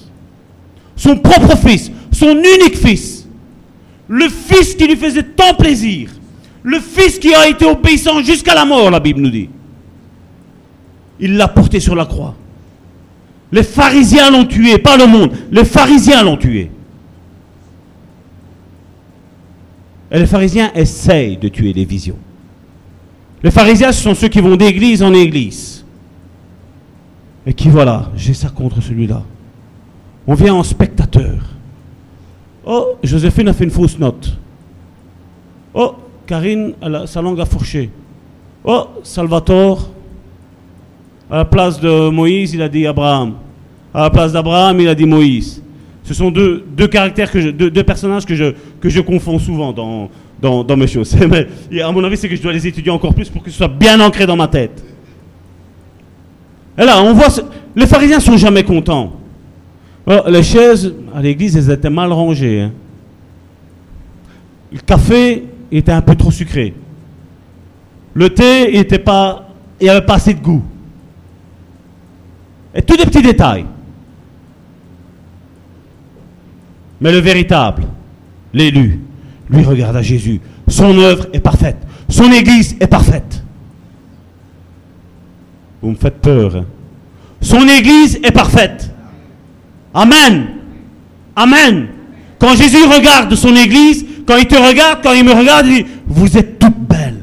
Son 0.95 1.17
propre 1.17 1.57
fils, 1.57 1.91
son 2.13 2.29
unique 2.29 2.77
fils, 2.77 3.27
le 4.07 4.29
fils 4.29 4.75
qui 4.75 4.87
lui 4.87 4.95
faisait 4.95 5.23
tant 5.23 5.53
plaisir, 5.55 6.09
le 6.63 6.79
fils 6.79 7.19
qui 7.19 7.35
a 7.35 7.49
été 7.49 7.65
obéissant 7.65 8.23
jusqu'à 8.23 8.55
la 8.55 8.63
mort, 8.63 8.89
la 8.89 9.01
Bible 9.01 9.19
nous 9.19 9.29
dit. 9.29 9.49
Il 11.19 11.35
l'a 11.35 11.49
porté 11.49 11.81
sur 11.81 11.95
la 11.95 12.05
croix. 12.05 12.33
Les 13.51 13.63
pharisiens 13.63 14.31
l'ont 14.31 14.45
tué, 14.45 14.77
pas 14.77 14.95
le 14.95 15.05
monde, 15.05 15.33
les 15.51 15.65
pharisiens 15.65 16.23
l'ont 16.23 16.37
tué. 16.37 16.71
Et 20.09 20.19
les 20.19 20.27
pharisiens 20.27 20.71
essayent 20.73 21.35
de 21.35 21.49
tuer 21.49 21.73
les 21.73 21.83
visions. 21.83 22.17
Les 23.43 23.51
pharisiens, 23.51 23.91
sont 23.91 24.15
ceux 24.15 24.29
qui 24.29 24.39
vont 24.39 24.55
d'église 24.55 25.03
en 25.03 25.13
église. 25.13 25.83
Et 27.45 27.53
qui, 27.53 27.69
voilà, 27.69 28.09
j'ai 28.15 28.33
ça 28.33 28.49
contre 28.49 28.81
celui-là. 28.81 29.21
On 30.25 30.33
vient 30.33 30.53
en 30.53 30.63
spectateur. 30.63 31.41
Oh, 32.65 32.95
Joséphine 33.03 33.49
a 33.49 33.53
fait 33.53 33.65
une 33.65 33.71
fausse 33.71 33.99
note. 33.99 34.37
Oh, 35.73 35.95
Karine, 36.25 36.73
sa 37.05 37.21
langue 37.21 37.41
a 37.41 37.45
fourché. 37.45 37.89
Oh, 38.63 38.87
Salvatore, 39.03 39.89
à 41.29 41.37
la 41.37 41.45
place 41.45 41.79
de 41.81 42.09
Moïse, 42.09 42.53
il 42.53 42.61
a 42.61 42.69
dit 42.69 42.87
Abraham. 42.87 43.33
À 43.93 44.03
la 44.03 44.09
place 44.09 44.31
d'Abraham, 44.31 44.79
il 44.79 44.87
a 44.87 44.95
dit 44.95 45.05
Moïse. 45.05 45.62
Ce 46.03 46.13
sont 46.13 46.31
deux, 46.31 46.65
deux 46.75 46.87
caractères, 46.87 47.31
que 47.31 47.51
deux, 47.51 47.83
personnages 47.83 48.25
que 48.25 48.35
je, 48.35 48.53
que 48.81 48.89
je 48.89 48.99
confonds 48.99 49.39
souvent 49.39 49.71
dans, 49.71 50.09
dans, 50.41 50.63
dans 50.63 50.75
mes 50.75 50.87
choses. 50.87 51.15
Mais 51.71 51.81
à 51.81 51.91
mon 51.91 52.03
avis, 52.03 52.17
c'est 52.17 52.27
que 52.27 52.35
je 52.35 52.41
dois 52.41 52.51
les 52.51 52.67
étudier 52.67 52.91
encore 52.91 53.13
plus 53.13 53.29
pour 53.29 53.41
que 53.41 53.49
ce 53.49 53.57
soit 53.57 53.69
bien 53.69 53.99
ancré 54.01 54.25
dans 54.25 54.35
ma 54.35 54.47
tête. 54.47 54.83
Et 56.77 56.83
là, 56.83 57.01
on 57.01 57.13
voit, 57.13 57.27
les 57.75 57.87
pharisiens 57.87 58.19
sont 58.19 58.35
jamais 58.35 58.63
contents. 58.63 59.13
Oh, 60.05 60.19
les 60.27 60.43
chaises 60.43 60.93
à 61.15 61.21
l'église, 61.21 61.55
elles 61.55 61.71
étaient 61.71 61.89
mal 61.89 62.11
rangées. 62.11 62.61
hein. 62.61 62.71
Le 64.73 64.79
café 64.79 65.45
était 65.71 65.91
un 65.91 66.01
peu 66.01 66.15
trop 66.15 66.31
sucré. 66.31 66.73
Le 68.13 68.29
thé, 68.29 68.77
était 68.77 68.99
pas, 68.99 69.47
il 69.79 69.85
n'y 69.85 69.89
avait 69.89 70.05
pas 70.05 70.15
assez 70.15 70.33
de 70.33 70.39
goût. 70.41 70.63
Et 72.75 72.81
tous 72.81 72.97
des 72.97 73.05
petits 73.05 73.21
détails. 73.21 73.65
Mais 77.03 77.11
le 77.11 77.17
véritable, 77.19 77.83
l'élu, 78.53 79.01
lui 79.49 79.63
regarde 79.65 79.97
à 79.97 80.01
Jésus. 80.01 80.39
Son 80.69 80.97
œuvre 80.99 81.27
est 81.33 81.41
parfaite. 81.41 81.75
Son 82.07 82.31
église 82.31 82.77
est 82.79 82.87
parfaite. 82.87 83.43
Vous 85.81 85.89
me 85.89 85.95
faites 85.95 86.19
peur. 86.21 86.55
hein. 86.55 86.65
Son 87.41 87.67
église 87.67 88.21
est 88.23 88.31
parfaite. 88.31 88.89
Amen. 89.93 90.45
Amen. 91.35 91.87
Quand 92.39 92.55
Jésus 92.55 92.85
regarde 92.85 93.35
son 93.35 93.53
église, 93.53 94.05
quand 94.25 94.37
il 94.37 94.47
te 94.47 94.55
regarde, 94.55 94.99
quand 95.03 95.11
il 95.11 95.25
me 95.25 95.33
regarde, 95.33 95.65
il 95.67 95.83
dit, 95.83 95.89
vous 96.07 96.37
êtes 96.37 96.57
toutes 96.57 96.79
belles. 96.87 97.21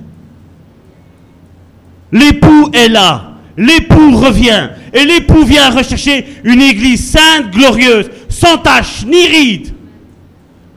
L'époux 2.13 2.69
est 2.75 2.89
là. 2.89 3.33
L'époux 3.57 4.15
revient. 4.15 4.69
Et 4.93 5.05
l'époux 5.07 5.45
vient 5.45 5.71
rechercher 5.71 6.27
une 6.45 6.61
église 6.61 7.11
sainte, 7.11 7.51
glorieuse, 7.53 8.11
sans 8.41 8.57
tache, 8.57 9.05
ni 9.05 9.27
rides. 9.27 9.75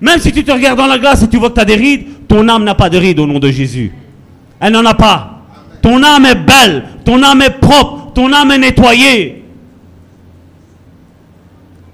Même 0.01 0.19
si 0.19 0.33
tu 0.33 0.43
te 0.43 0.51
regardes 0.51 0.77
dans 0.77 0.87
la 0.87 0.99
glace 0.99 1.23
et 1.23 1.29
tu 1.29 1.37
vois 1.37 1.49
que 1.49 1.55
tu 1.55 1.61
as 1.61 1.65
des 1.65 1.75
rides, 1.75 2.27
ton 2.27 2.47
âme 2.49 2.65
n'a 2.65 2.75
pas 2.75 2.89
de 2.89 2.97
rides 2.97 3.19
au 3.19 3.25
nom 3.25 3.39
de 3.39 3.49
Jésus. 3.49 3.93
Elle 4.59 4.73
n'en 4.73 4.85
a 4.85 4.93
pas. 4.93 5.41
Ton 5.81 6.03
âme 6.03 6.25
est 6.25 6.35
belle, 6.35 6.83
ton 7.05 7.23
âme 7.23 7.41
est 7.41 7.57
propre, 7.61 8.11
ton 8.13 8.33
âme 8.33 8.51
est 8.51 8.57
nettoyée. 8.57 9.45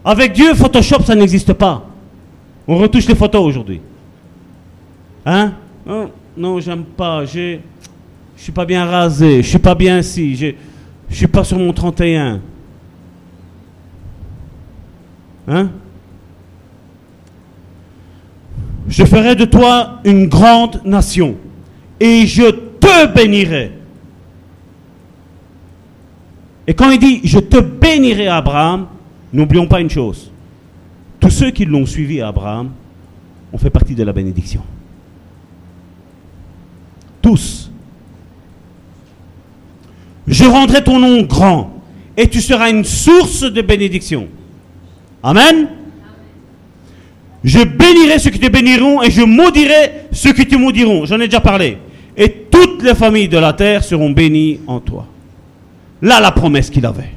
Avec 0.04 0.34
Dieu, 0.34 0.56
Photoshop, 0.56 1.04
ça 1.06 1.14
n'existe 1.14 1.54
pas. 1.54 1.86
On 2.68 2.78
retouche 2.78 3.08
les 3.08 3.16
photos 3.16 3.46
aujourd'hui. 3.46 3.80
Hein? 5.26 5.54
Oh, 5.88 6.06
Non, 6.36 6.60
j'aime 6.60 6.84
pas. 6.84 7.26
Je 7.26 7.58
suis 8.38 8.52
pas 8.52 8.66
bien 8.66 8.86
rasé. 8.86 9.44
Je 9.44 9.48
suis 9.48 9.60
pas 9.60 9.76
bien 9.76 10.00
ici. 10.00 10.36
Je 10.36 11.16
suis 11.16 11.28
pas 11.28 11.44
sur 11.44 11.60
mon 11.60 11.74
31. 11.74 12.40
Hein? 15.50 15.72
Je 18.88 19.04
ferai 19.04 19.36
de 19.36 19.46
toi 19.46 20.00
une 20.06 20.28
grande 20.28 20.82
nation 20.86 21.36
et 22.00 22.28
je 22.28 22.50
te 22.80 23.14
bénirai. 23.14 23.72
Et 26.68 26.74
quand 26.76 26.92
il 26.92 27.00
dit 27.00 27.22
je 27.24 27.40
te 27.40 27.60
bénirai 27.60 28.28
Abraham, 28.28 28.88
n'oublions 29.34 29.68
pas 29.68 29.82
une 29.82 29.90
chose. 29.90 30.32
Tous 31.20 31.32
ceux 31.32 31.50
qui 31.50 31.66
l'ont 31.66 31.88
suivi 31.88 32.22
Abraham 32.22 32.70
ont 33.52 33.58
fait 33.58 33.72
partie 33.72 33.96
de 33.96 34.04
la 34.04 34.14
bénédiction. 34.14 34.62
Tous. 37.24 37.72
Je 40.28 40.46
rendrai 40.46 40.84
ton 40.84 41.00
nom 41.00 41.24
grand 41.24 41.74
et 42.16 42.30
tu 42.30 42.40
seras 42.40 42.70
une 42.70 42.84
source 42.86 43.42
de 43.42 43.62
bénédiction. 43.64 44.28
Amen. 45.24 45.68
Je 47.44 47.60
bénirai 47.64 48.20
ceux 48.20 48.32
qui 48.32 48.40
te 48.40 48.50
béniront 48.50 49.02
et 49.02 49.12
je 49.12 49.22
maudirai 49.22 50.08
ceux 50.12 50.34
qui 50.34 50.46
te 50.46 50.56
maudiront. 50.56 51.06
J'en 51.06 51.20
ai 51.20 51.26
déjà 51.26 51.40
parlé. 51.40 51.78
Et 52.18 52.30
toutes 52.52 52.84
les 52.84 52.96
familles 52.96 53.30
de 53.30 53.38
la 53.38 53.54
terre 53.54 53.84
seront 53.84 54.10
bénies 54.10 54.60
en 54.68 54.80
toi. 54.80 55.06
Là, 56.02 56.20
la 56.20 56.32
promesse 56.32 56.70
qu'il 56.70 56.86
avait. 56.86 57.12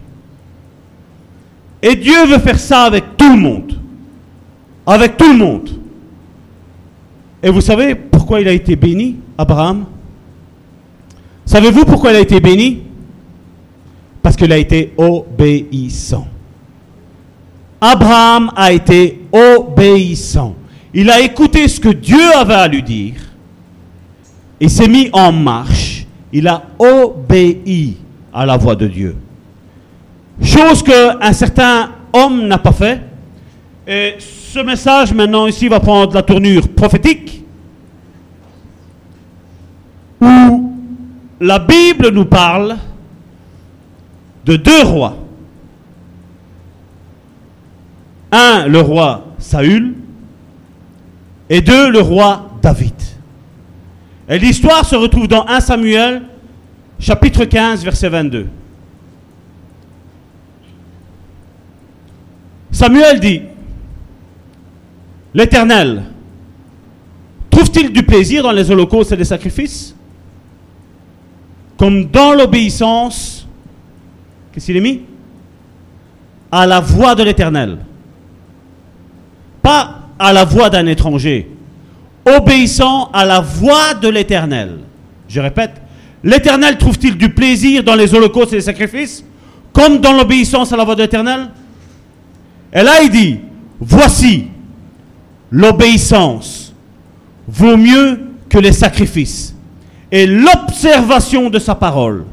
Et 1.82 1.96
Dieu 1.96 2.26
veut 2.26 2.38
faire 2.38 2.58
ça 2.58 2.84
avec 2.84 3.16
tout 3.16 3.30
le 3.30 3.38
monde. 3.38 3.78
Avec 4.86 5.16
tout 5.16 5.32
le 5.32 5.38
monde. 5.38 5.70
Et 7.42 7.50
vous 7.50 7.60
savez 7.60 7.96
pourquoi 7.96 8.40
il 8.40 8.46
a 8.46 8.52
été 8.52 8.76
béni, 8.76 9.16
Abraham? 9.36 9.86
Savez-vous 11.44 11.84
pourquoi 11.84 12.12
il 12.12 12.16
a 12.16 12.20
été 12.20 12.38
béni? 12.38 12.82
Parce 14.22 14.36
qu'il 14.36 14.52
a 14.52 14.58
été 14.58 14.92
obéissant. 14.96 16.28
Abraham 17.84 18.52
a 18.54 18.72
été 18.72 19.22
obéissant. 19.32 20.54
Il 20.94 21.10
a 21.10 21.20
écouté 21.20 21.66
ce 21.66 21.80
que 21.80 21.88
Dieu 21.88 22.32
avait 22.32 22.54
à 22.54 22.68
lui 22.68 22.80
dire. 22.80 23.14
Il 24.60 24.70
s'est 24.70 24.86
mis 24.86 25.10
en 25.12 25.32
marche. 25.32 26.06
Il 26.32 26.46
a 26.46 26.62
obéi 26.78 27.96
à 28.32 28.46
la 28.46 28.56
voix 28.56 28.76
de 28.76 28.86
Dieu. 28.86 29.16
Chose 30.40 30.80
qu'un 30.84 31.32
certain 31.32 31.90
homme 32.12 32.46
n'a 32.46 32.58
pas 32.58 32.70
fait. 32.70 33.00
Et 33.84 34.14
ce 34.18 34.60
message 34.60 35.12
maintenant 35.12 35.48
ici 35.48 35.66
va 35.66 35.80
prendre 35.80 36.14
la 36.14 36.22
tournure 36.22 36.68
prophétique. 36.68 37.42
Où 40.20 40.72
la 41.40 41.58
Bible 41.58 42.10
nous 42.10 42.26
parle 42.26 42.76
de 44.46 44.54
deux 44.54 44.84
rois. 44.84 45.16
Un, 48.32 48.66
le 48.66 48.80
roi 48.80 49.26
Saül, 49.38 49.94
et 51.50 51.60
deux, 51.60 51.90
le 51.90 52.00
roi 52.00 52.48
David. 52.62 52.94
Et 54.28 54.38
l'histoire 54.38 54.86
se 54.86 54.96
retrouve 54.96 55.28
dans 55.28 55.46
1 55.46 55.60
Samuel, 55.60 56.22
chapitre 56.98 57.44
15, 57.44 57.84
verset 57.84 58.08
22. 58.08 58.48
Samuel 62.70 63.20
dit, 63.20 63.42
l'Éternel, 65.34 66.04
trouve-t-il 67.50 67.92
du 67.92 68.02
plaisir 68.02 68.42
dans 68.42 68.52
les 68.52 68.70
holocaustes 68.70 69.12
et 69.12 69.16
les 69.16 69.24
sacrifices? 69.24 69.94
Comme 71.76 72.06
dans 72.06 72.32
l'obéissance, 72.32 73.46
qu'est-ce 74.52 74.66
qu'il 74.66 74.76
est 74.78 74.80
mis? 74.80 75.02
À 76.50 76.66
la 76.66 76.80
voix 76.80 77.14
de 77.14 77.24
l'Éternel. 77.24 77.78
À 80.22 80.32
la 80.32 80.44
voix 80.44 80.70
d'un 80.70 80.86
étranger. 80.86 81.50
Obéissant 82.24 83.10
à 83.12 83.24
la 83.24 83.40
voix 83.40 83.94
de 84.00 84.08
l'Éternel. 84.08 84.78
Je 85.26 85.40
répète, 85.40 85.72
l'Éternel 86.22 86.78
trouve-t-il 86.78 87.16
du 87.18 87.30
plaisir 87.30 87.82
dans 87.82 87.96
les 87.96 88.14
holocaustes 88.14 88.52
et 88.52 88.56
les 88.56 88.62
sacrifices 88.62 89.24
Comme 89.72 89.98
dans 89.98 90.12
l'obéissance 90.12 90.72
à 90.72 90.76
la 90.76 90.84
voix 90.84 90.94
de 90.94 91.02
l'Éternel? 91.02 91.50
Et 92.72 92.82
là, 92.84 93.02
il 93.02 93.10
dit, 93.10 93.40
voici, 93.80 94.46
l'obéissance 95.50 96.72
vaut 97.48 97.76
mieux 97.76 98.20
que 98.48 98.58
les 98.58 98.72
sacrifices. 98.72 99.56
Et 100.12 100.26
l'observation 100.26 101.50
de 101.50 101.58
sa 101.58 101.74
parole 101.74 102.26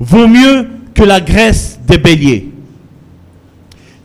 vaut 0.00 0.26
mieux 0.26 0.66
que 0.92 1.04
la 1.04 1.20
graisse 1.20 1.78
des 1.86 1.98
béliers. 1.98 2.53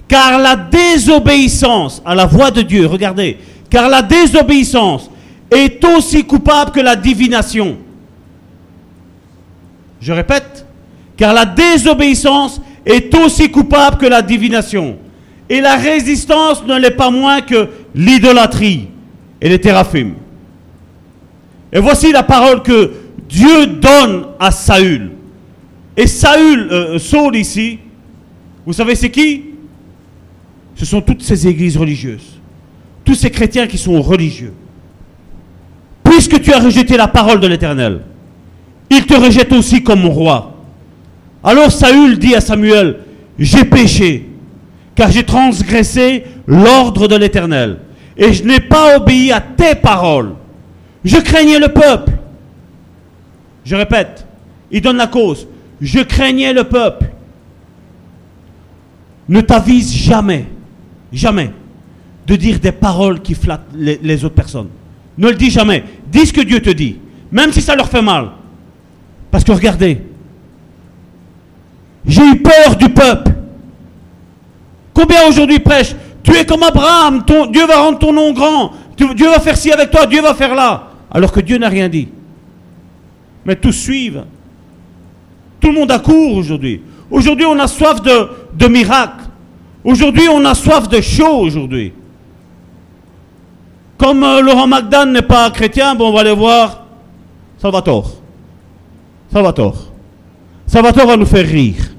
Car 0.09 0.39
la 0.39 0.55
désobéissance 0.55 2.01
à 2.03 2.15
la 2.15 2.25
voix 2.25 2.51
de 2.51 2.63
Dieu, 2.63 2.87
regardez, 2.87 3.37
car 3.69 3.87
la 3.87 4.01
désobéissance 4.01 5.09
est 5.51 5.85
aussi 5.85 6.25
coupable 6.25 6.71
que 6.71 6.79
la 6.79 6.95
divination. 6.95 7.77
Je 10.01 10.11
répète, 10.11 10.65
car 11.15 11.31
la 11.31 11.45
désobéissance 11.45 12.59
est 12.85 13.13
aussi 13.15 13.51
coupable 13.51 13.97
que 13.97 14.07
la 14.07 14.23
divination. 14.23 14.97
Et 15.47 15.61
la 15.61 15.75
résistance 15.75 16.65
ne 16.65 16.79
l'est 16.79 16.91
pas 16.91 17.11
moins 17.11 17.41
que 17.41 17.69
l'idolâtrie 17.93 18.87
et 19.39 19.49
les 19.49 19.61
téraphimes. 19.61 20.15
Et 21.71 21.79
voici 21.79 22.11
la 22.11 22.23
parole 22.23 22.63
que 22.63 22.91
Dieu 23.27 23.67
donne 23.67 24.25
à 24.39 24.49
Saül. 24.49 25.11
Et 25.95 26.07
Saül, 26.07 26.67
euh, 26.71 26.97
Saul 26.97 27.35
ici, 27.35 27.77
vous 28.65 28.73
savez 28.73 28.95
c'est 28.95 29.11
qui? 29.11 29.48
Ce 30.79 30.85
sont 30.85 31.01
toutes 31.01 31.21
ces 31.21 31.45
églises 31.45 31.75
religieuses. 31.75 32.39
Tous 33.03 33.13
ces 33.13 33.29
chrétiens 33.29 33.67
qui 33.67 33.77
sont 33.77 34.01
religieux. 34.01 34.53
Puisque 36.05 36.41
tu 36.41 36.53
as 36.53 36.59
rejeté 36.59 36.95
la 36.95 37.09
parole 37.09 37.41
de 37.41 37.47
l'Éternel, 37.47 37.99
il 38.89 39.05
te 39.05 39.13
rejette 39.13 39.51
aussi 39.51 39.83
comme 39.83 40.05
roi. 40.05 40.55
Alors 41.43 41.69
Saül 41.69 42.17
dit 42.17 42.33
à 42.33 42.39
Samuel, 42.39 42.99
j'ai 43.37 43.65
péché, 43.65 44.29
car 44.95 45.11
j'ai 45.11 45.23
transgressé 45.23 46.23
l'ordre 46.47 47.09
de 47.09 47.15
l'Éternel, 47.17 47.79
et 48.17 48.31
je 48.31 48.43
n'ai 48.43 48.61
pas 48.61 48.95
obéi 48.97 49.33
à 49.33 49.41
tes 49.41 49.75
paroles. 49.75 50.35
Je 51.03 51.17
craignais 51.17 51.59
le 51.59 51.67
peuple. 51.69 52.13
Je 53.65 53.75
répète, 53.75 54.25
il 54.71 54.81
donne 54.81 54.97
la 54.97 55.07
cause. 55.07 55.45
Je 55.81 55.99
craignais 55.99 56.53
le 56.53 56.63
peuple. 56.63 57.11
Ne 59.27 59.41
t'avise 59.41 59.93
jamais, 59.93 60.45
jamais, 61.11 61.51
de 62.27 62.35
dire 62.35 62.59
des 62.59 62.71
paroles 62.71 63.21
qui 63.21 63.33
flattent 63.33 63.71
les, 63.75 64.23
autres 64.23 64.35
personnes. 64.35 64.69
Ne 65.17 65.29
le 65.29 65.35
dis 65.35 65.49
jamais. 65.49 65.83
Dis 66.11 66.27
ce 66.27 66.33
que 66.33 66.41
Dieu 66.41 66.61
te 66.61 66.69
dit, 66.69 66.97
même 67.31 67.51
si 67.51 67.61
ça 67.61 67.75
leur 67.75 67.89
fait 67.89 68.01
mal. 68.01 68.29
Parce 69.31 69.43
que 69.43 69.51
regardez, 69.51 70.01
j'ai 72.05 72.25
eu 72.25 72.41
peur 72.41 72.75
du 72.77 72.89
peuple. 72.89 73.31
Combien 74.93 75.27
aujourd'hui 75.27 75.59
prêchent 75.59 75.95
Tu 76.23 76.31
es 76.35 76.45
comme 76.45 76.63
Abraham, 76.63 77.23
Dieu 77.51 77.65
va 77.65 77.81
rendre 77.81 77.99
ton 77.99 78.13
nom 78.13 78.33
grand, 78.33 78.73
Dieu 78.97 79.29
va 79.29 79.39
faire 79.39 79.57
ci 79.57 79.71
avec 79.71 79.91
toi, 79.91 80.05
Dieu 80.05 80.21
va 80.21 80.33
faire 80.33 80.53
là. 80.53 80.89
Alors 81.11 81.31
que 81.31 81.39
Dieu 81.39 81.57
n'a 81.57 81.69
rien 81.69 81.89
dit. 81.89 82.09
Mais 83.45 83.55
tous 83.55 83.71
suivent. 83.71 84.25
Tout 85.59 85.69
le 85.69 85.73
monde 85.73 85.91
accourt 85.91 86.35
aujourd'hui. 86.35 86.81
Aujourd'hui, 87.09 87.45
on 87.45 87.57
a 87.57 87.67
soif 87.67 88.01
de 88.01 88.67
miracles. 88.67 89.28
Aujourd'hui, 89.89 90.29
on 90.29 90.45
a 90.45 90.53
soif 90.53 90.87
de 90.87 91.01
chaud 91.01 91.39
aujourd'hui. 91.39 91.91
Comme 93.97 94.23
euh, 94.23 94.39
Laurent 94.39 94.67
Magdan 94.67 95.07
n'est 95.07 95.23
pas 95.23 95.49
chrétien, 95.49 95.95
bon, 95.95 96.09
on 96.09 96.13
va 96.13 96.19
aller 96.19 96.35
voir 96.35 96.85
Salvatore. 97.57 98.11
Salvatore. 99.33 99.87
Salvatore 100.67 101.07
va 101.07 101.17
nous 101.17 101.25
faire 101.25 101.43
rire. 101.43 101.95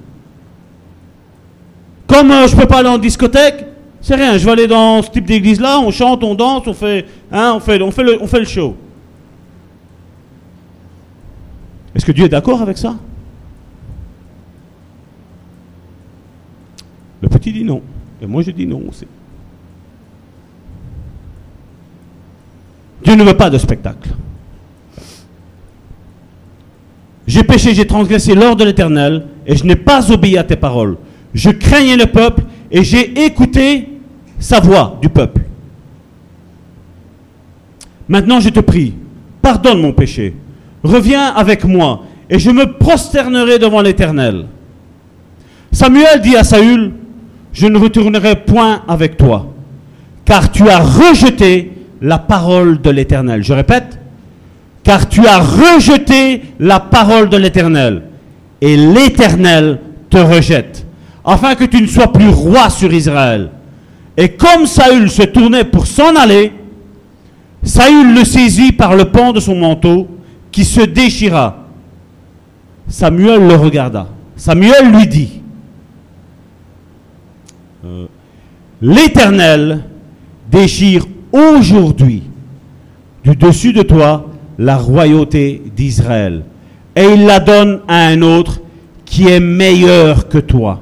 Comme 2.06 2.30
euh, 2.30 2.46
je 2.46 2.54
ne 2.54 2.60
peux 2.60 2.68
pas 2.68 2.78
aller 2.78 2.88
en 2.88 2.96
discothèque, 2.96 3.66
c'est 4.00 4.14
rien, 4.14 4.38
je 4.38 4.44
vais 4.44 4.52
aller 4.52 4.68
dans 4.68 5.02
ce 5.02 5.10
type 5.10 5.24
d'église-là, 5.24 5.80
on 5.80 5.90
chante, 5.90 6.22
on 6.22 6.36
danse, 6.36 6.68
on 6.68 6.74
fait, 6.74 7.06
hein, 7.32 7.54
on 7.56 7.60
fait, 7.60 7.82
on 7.82 7.90
fait, 7.90 8.04
le, 8.04 8.22
on 8.22 8.28
fait 8.28 8.38
le 8.38 8.46
show. 8.46 8.76
Est-ce 11.96 12.06
que 12.06 12.12
Dieu 12.12 12.26
est 12.26 12.28
d'accord 12.28 12.62
avec 12.62 12.78
ça? 12.78 12.94
Le 17.22 17.28
petit 17.28 17.52
dit 17.52 17.64
non. 17.64 17.82
Et 18.22 18.26
moi 18.26 18.42
je 18.42 18.50
dis 18.50 18.66
non 18.66 18.82
aussi. 18.88 19.06
Dieu 23.02 23.14
ne 23.14 23.24
veut 23.24 23.36
pas 23.36 23.50
de 23.50 23.58
spectacle. 23.58 24.10
J'ai 27.26 27.44
péché, 27.44 27.74
j'ai 27.74 27.86
transgressé 27.86 28.34
l'ordre 28.34 28.56
de 28.56 28.64
l'Éternel, 28.64 29.26
et 29.46 29.56
je 29.56 29.64
n'ai 29.64 29.76
pas 29.76 30.10
obéi 30.10 30.36
à 30.36 30.44
tes 30.44 30.56
paroles. 30.56 30.96
Je 31.32 31.50
craignais 31.50 31.96
le 31.96 32.06
peuple, 32.06 32.42
et 32.70 32.82
j'ai 32.82 33.24
écouté 33.24 33.88
sa 34.38 34.58
voix 34.60 34.98
du 35.00 35.08
peuple. 35.08 35.42
Maintenant 38.08 38.40
je 38.40 38.48
te 38.48 38.60
prie, 38.60 38.94
pardonne 39.40 39.80
mon 39.80 39.92
péché, 39.92 40.34
reviens 40.82 41.26
avec 41.26 41.64
moi, 41.64 42.02
et 42.28 42.38
je 42.38 42.50
me 42.50 42.76
prosternerai 42.76 43.58
devant 43.58 43.80
l'Éternel. 43.80 44.46
Samuel 45.70 46.20
dit 46.20 46.36
à 46.36 46.42
Saül, 46.42 46.92
je 47.52 47.66
ne 47.66 47.78
retournerai 47.78 48.36
point 48.36 48.82
avec 48.88 49.16
toi, 49.16 49.52
car 50.24 50.50
tu 50.50 50.68
as 50.68 50.78
rejeté 50.78 51.72
la 52.00 52.18
parole 52.18 52.80
de 52.80 52.90
l'Éternel. 52.90 53.42
Je 53.42 53.52
répète, 53.52 53.98
car 54.82 55.08
tu 55.08 55.26
as 55.26 55.38
rejeté 55.38 56.42
la 56.58 56.80
parole 56.80 57.28
de 57.28 57.36
l'Éternel, 57.36 58.02
et 58.60 58.76
l'Éternel 58.76 59.80
te 60.08 60.18
rejette, 60.18 60.86
afin 61.24 61.54
que 61.54 61.64
tu 61.64 61.82
ne 61.82 61.86
sois 61.86 62.12
plus 62.12 62.28
roi 62.28 62.70
sur 62.70 62.92
Israël. 62.92 63.50
Et 64.16 64.30
comme 64.30 64.66
Saül 64.66 65.10
se 65.10 65.22
tournait 65.22 65.64
pour 65.64 65.86
s'en 65.86 66.14
aller, 66.16 66.52
Saül 67.62 68.14
le 68.14 68.24
saisit 68.24 68.72
par 68.72 68.94
le 68.96 69.06
pan 69.06 69.32
de 69.32 69.40
son 69.40 69.54
manteau, 69.54 70.08
qui 70.50 70.64
se 70.64 70.80
déchira. 70.80 71.64
Samuel 72.88 73.46
le 73.46 73.54
regarda. 73.54 74.08
Samuel 74.36 74.90
lui 74.90 75.06
dit, 75.06 75.39
l'Éternel 78.80 79.84
déchire 80.50 81.06
aujourd'hui 81.32 82.24
du 83.24 83.36
dessus 83.36 83.72
de 83.72 83.82
toi 83.82 84.26
la 84.58 84.76
royauté 84.76 85.62
d'Israël. 85.74 86.44
Et 86.96 87.04
il 87.04 87.24
la 87.24 87.40
donne 87.40 87.80
à 87.88 88.06
un 88.06 88.20
autre 88.22 88.60
qui 89.04 89.28
est 89.28 89.40
meilleur 89.40 90.28
que 90.28 90.38
toi. 90.38 90.80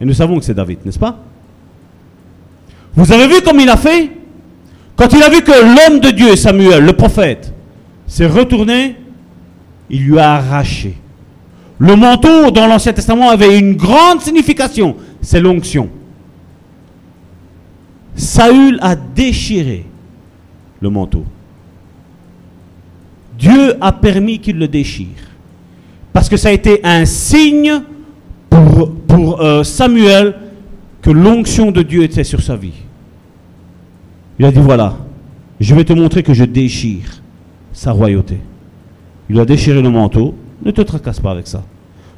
Et 0.00 0.04
nous 0.04 0.14
savons 0.14 0.38
que 0.38 0.44
c'est 0.44 0.54
David, 0.54 0.78
n'est-ce 0.84 0.98
pas? 0.98 1.18
Vous 2.94 3.12
avez 3.12 3.26
vu 3.28 3.42
comme 3.42 3.60
il 3.60 3.68
a 3.68 3.76
fait? 3.76 4.10
Quand 4.96 5.12
il 5.12 5.22
a 5.22 5.30
vu 5.30 5.42
que 5.42 5.52
l'homme 5.52 6.00
de 6.00 6.10
Dieu, 6.10 6.36
Samuel, 6.36 6.84
le 6.84 6.92
prophète, 6.92 7.54
s'est 8.06 8.26
retourné, 8.26 8.96
il 9.88 10.04
lui 10.04 10.18
a 10.18 10.34
arraché. 10.34 10.94
Le 11.80 11.96
manteau 11.96 12.50
dans 12.50 12.66
l'Ancien 12.66 12.92
Testament 12.92 13.30
avait 13.30 13.58
une 13.58 13.74
grande 13.74 14.20
signification, 14.20 14.96
c'est 15.22 15.40
l'onction. 15.40 15.88
Saül 18.14 18.78
a 18.82 18.94
déchiré 18.94 19.86
le 20.80 20.90
manteau. 20.90 21.24
Dieu 23.38 23.76
a 23.80 23.92
permis 23.92 24.40
qu'il 24.40 24.58
le 24.58 24.68
déchire. 24.68 25.06
Parce 26.12 26.28
que 26.28 26.36
ça 26.36 26.48
a 26.48 26.52
été 26.52 26.80
un 26.84 27.06
signe 27.06 27.80
pour, 28.50 29.40
euh, 29.40 29.64
Samuel 29.64 30.34
que 31.00 31.10
l'onction 31.10 31.70
de 31.70 31.80
Dieu 31.80 32.02
était 32.02 32.24
sur 32.24 32.42
sa 32.42 32.56
vie. 32.56 32.74
Il 34.38 34.44
a 34.44 34.52
dit, 34.52 34.60
voilà, 34.60 34.98
je 35.58 35.74
vais 35.74 35.84
te 35.84 35.94
montrer 35.94 36.22
que 36.22 36.34
je 36.34 36.44
déchire 36.44 37.22
sa 37.72 37.92
royauté. 37.92 38.38
Il 39.30 39.40
a 39.40 39.46
déchiré 39.46 39.80
le 39.80 39.88
manteau. 39.88 40.34
Ne 40.62 40.72
te 40.72 40.82
tracasse 40.82 41.20
pas 41.20 41.30
avec 41.30 41.46
ça. 41.46 41.62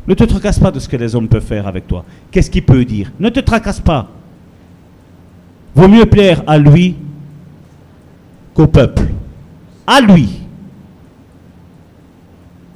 Ne 0.07 0.15
te 0.15 0.25
tracasse 0.25 0.59
pas 0.59 0.71
de 0.71 0.81
ce 0.81 0.89
que 0.89 0.97
les 0.97 1.15
hommes 1.15 1.29
peuvent 1.29 1.45
faire 1.45 1.67
avec 1.67 1.87
toi. 1.87 2.05
Qu'est-ce 2.31 2.51
qu'il 2.51 2.65
peut 2.65 2.85
dire 2.85 3.13
Ne 3.21 3.29
te 3.29 3.41
tracasse 3.41 3.81
pas. 3.81 4.09
Vaut 5.75 5.89
mieux 5.89 6.07
plaire 6.07 6.43
à 6.47 6.59
lui 6.59 6.97
qu'au 8.55 8.67
peuple. 8.67 9.05
À 9.87 10.01
lui. 10.01 10.29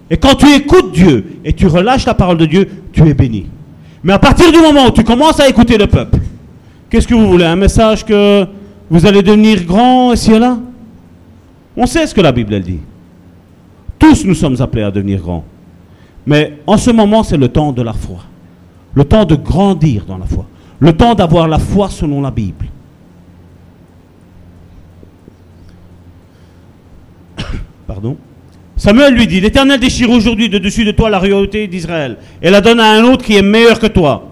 Et 0.09 0.17
quand 0.17 0.37
tu 0.37 0.47
écoutes 0.55 0.93
Dieu 0.93 1.39
et 1.45 1.53
tu 1.53 1.67
relâches 1.67 2.07
la 2.07 2.15
parole 2.15 2.39
de 2.39 2.47
Dieu, 2.47 2.69
tu 2.93 3.07
es 3.09 3.15
béni. 3.15 3.47
Mais 4.05 4.13
à 4.13 4.19
partir 4.21 4.53
du 4.53 4.59
moment 4.59 4.87
où 4.87 4.91
tu 4.93 5.03
commences 5.03 5.41
à 5.41 5.49
écouter 5.49 5.77
le 5.77 5.89
peuple, 5.89 6.19
qu'est-ce 6.89 7.09
que 7.09 7.15
vous 7.15 7.27
voulez 7.27 7.45
Un 7.45 7.57
message 7.57 8.05
que 8.05 8.47
vous 8.89 9.05
allez 9.05 9.23
devenir 9.23 9.65
grand 9.65 10.13
ici 10.13 10.33
et 10.33 10.39
là? 10.39 10.59
On 11.77 11.87
sait 11.87 12.07
ce 12.07 12.15
que 12.15 12.21
la 12.21 12.31
Bible 12.31 12.55
elle 12.55 12.63
dit. 12.63 12.81
Tous 13.99 14.25
nous 14.25 14.35
sommes 14.35 14.61
appelés 14.61 14.85
à 14.85 14.93
devenir 14.93 15.21
grands. 15.21 15.45
Mais 16.27 16.59
en 16.67 16.77
ce 16.77 16.91
moment, 16.91 17.23
c'est 17.23 17.37
le 17.37 17.49
temps 17.49 17.73
de 17.73 17.83
la 17.83 17.93
foi. 17.93 18.19
Le 18.95 19.05
temps 19.05 19.25
de 19.25 19.37
grandir 19.37 20.05
dans 20.05 20.19
la 20.19 20.27
foi. 20.27 20.47
Le 20.81 20.93
temps 20.93 21.15
d'avoir 21.15 21.47
la 21.47 21.59
foi 21.59 21.89
selon 21.89 22.21
la 22.21 22.31
Bible. 22.31 22.67
Pardon. 27.87 28.17
Samuel 28.77 29.15
lui 29.15 29.27
dit, 29.27 29.41
l'Éternel 29.41 29.81
déchire 29.81 30.11
aujourd'hui 30.11 30.49
de 30.49 30.59
dessus 30.59 30.85
de 30.85 30.91
toi 30.91 31.09
la 31.09 31.19
royauté 31.19 31.67
d'Israël 31.67 32.19
et 32.43 32.51
la 32.51 32.61
donne 32.61 32.81
à 32.81 32.91
un 32.91 33.05
autre 33.05 33.25
qui 33.25 33.37
est 33.37 33.43
meilleur 33.43 33.79
que 33.79 33.87
toi. 33.87 34.29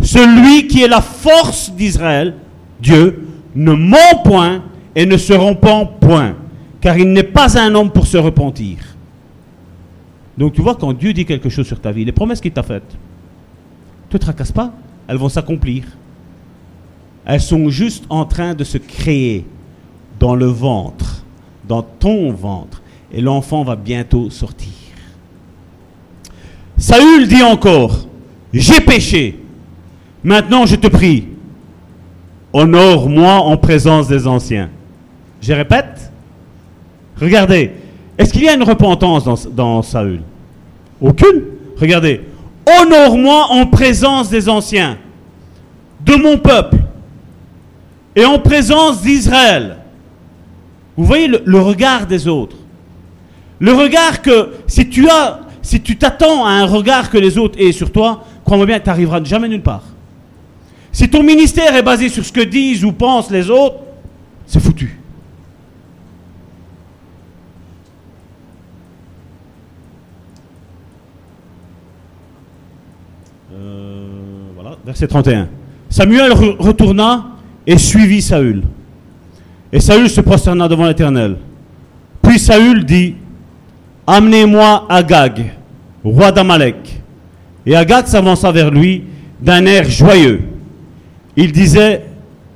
Celui 0.00 0.66
qui 0.66 0.82
est 0.82 0.88
la 0.88 1.00
force 1.00 1.70
d'Israël, 1.72 2.34
Dieu, 2.80 3.26
ne 3.54 3.72
ment 3.72 4.22
point 4.24 4.62
et 4.96 5.06
ne 5.06 5.16
se 5.16 5.32
rompant 5.32 5.86
point, 5.86 6.34
car 6.80 6.98
il 6.98 7.12
n'est 7.12 7.22
pas 7.22 7.58
un 7.58 7.74
homme 7.74 7.90
pour 7.90 8.06
se 8.06 8.16
repentir. 8.16 8.78
Donc 10.36 10.52
tu 10.52 10.62
vois, 10.62 10.74
quand 10.74 10.92
Dieu 10.92 11.12
dit 11.12 11.24
quelque 11.24 11.48
chose 11.48 11.66
sur 11.66 11.80
ta 11.80 11.92
vie, 11.92 12.04
les 12.04 12.12
promesses 12.12 12.40
qu'il 12.40 12.52
t'a 12.52 12.62
faites, 12.62 12.96
ne 14.06 14.10
te 14.10 14.16
tracasse 14.16 14.52
pas, 14.52 14.72
elles 15.06 15.16
vont 15.16 15.28
s'accomplir. 15.28 15.84
Elles 17.24 17.40
sont 17.40 17.68
juste 17.68 18.04
en 18.10 18.24
train 18.24 18.54
de 18.54 18.64
se 18.64 18.78
créer 18.78 19.46
dans 20.18 20.34
le 20.34 20.46
ventre, 20.46 21.24
dans 21.66 21.82
ton 21.82 22.32
ventre 22.32 22.82
et 23.12 23.20
l'enfant 23.20 23.62
va 23.62 23.76
bientôt 23.76 24.28
sortir. 24.30 24.72
Saül 26.76 27.28
dit 27.28 27.42
encore, 27.42 28.08
j'ai 28.52 28.80
péché, 28.80 29.40
maintenant 30.24 30.66
je 30.66 30.74
te 30.74 30.88
prie, 30.88 31.28
honore-moi 32.52 33.34
en 33.34 33.56
présence 33.56 34.08
des 34.08 34.26
anciens. 34.26 34.70
Je 35.40 35.52
répète, 35.52 36.10
regardez, 37.20 37.72
est-ce 38.18 38.32
qu'il 38.32 38.44
y 38.44 38.48
a 38.48 38.54
une 38.54 38.62
repentance 38.62 39.24
dans, 39.48 39.82
Saül? 39.82 40.22
Aucune. 41.00 41.42
Regardez, 41.76 42.20
honore-moi 42.80 43.46
en 43.50 43.66
présence 43.66 44.30
des 44.30 44.48
anciens, 44.48 44.98
de 46.04 46.14
mon 46.14 46.38
peuple, 46.38 46.76
et 48.14 48.24
en 48.24 48.38
présence 48.38 49.02
d'Israël. 49.02 49.78
Vous 50.96 51.04
voyez 51.04 51.26
le 51.26 51.60
regard 51.60 52.06
des 52.06 52.28
autres. 52.28 52.56
Le 53.58 53.72
regard 53.72 54.22
que, 54.22 54.50
si 54.66 54.88
tu 54.88 55.08
as, 55.08 55.40
si 55.62 55.80
tu 55.80 55.96
t'attends 55.96 56.44
à 56.44 56.50
un 56.50 56.66
regard 56.66 57.10
que 57.10 57.18
les 57.18 57.36
autres 57.38 57.58
aient 57.60 57.72
sur 57.72 57.90
toi, 57.90 58.24
crois-moi 58.44 58.66
bien, 58.66 58.78
tu 58.78 58.86
n'arriveras 58.86 59.22
jamais 59.24 59.48
nulle 59.48 59.62
part. 59.62 59.82
Si 60.92 61.08
ton 61.08 61.24
ministère 61.24 61.74
est 61.74 61.82
basé 61.82 62.08
sur 62.08 62.24
ce 62.24 62.30
que 62.30 62.42
disent 62.42 62.84
ou 62.84 62.92
pensent 62.92 63.30
les 63.30 63.50
autres, 63.50 63.76
c'est 64.46 64.60
foutu. 64.60 65.00
Voilà, 74.54 74.76
verset 74.84 75.06
31. 75.06 75.48
Samuel 75.88 76.32
retourna 76.32 77.26
et 77.66 77.78
suivit 77.78 78.22
Saül. 78.22 78.62
Et 79.72 79.80
Saül 79.80 80.08
se 80.08 80.20
prosterna 80.20 80.68
devant 80.68 80.86
l'Éternel. 80.86 81.36
Puis 82.22 82.38
Saül 82.38 82.84
dit, 82.84 83.14
Amenez-moi 84.06 84.86
Agag, 84.88 85.52
roi 86.04 86.30
d'Amalek. 86.30 87.02
Et 87.66 87.74
Agag 87.74 88.06
s'avança 88.06 88.52
vers 88.52 88.70
lui, 88.70 89.04
d'un 89.40 89.64
air 89.66 89.88
joyeux. 89.88 90.42
Il 91.36 91.52
disait 91.52 92.04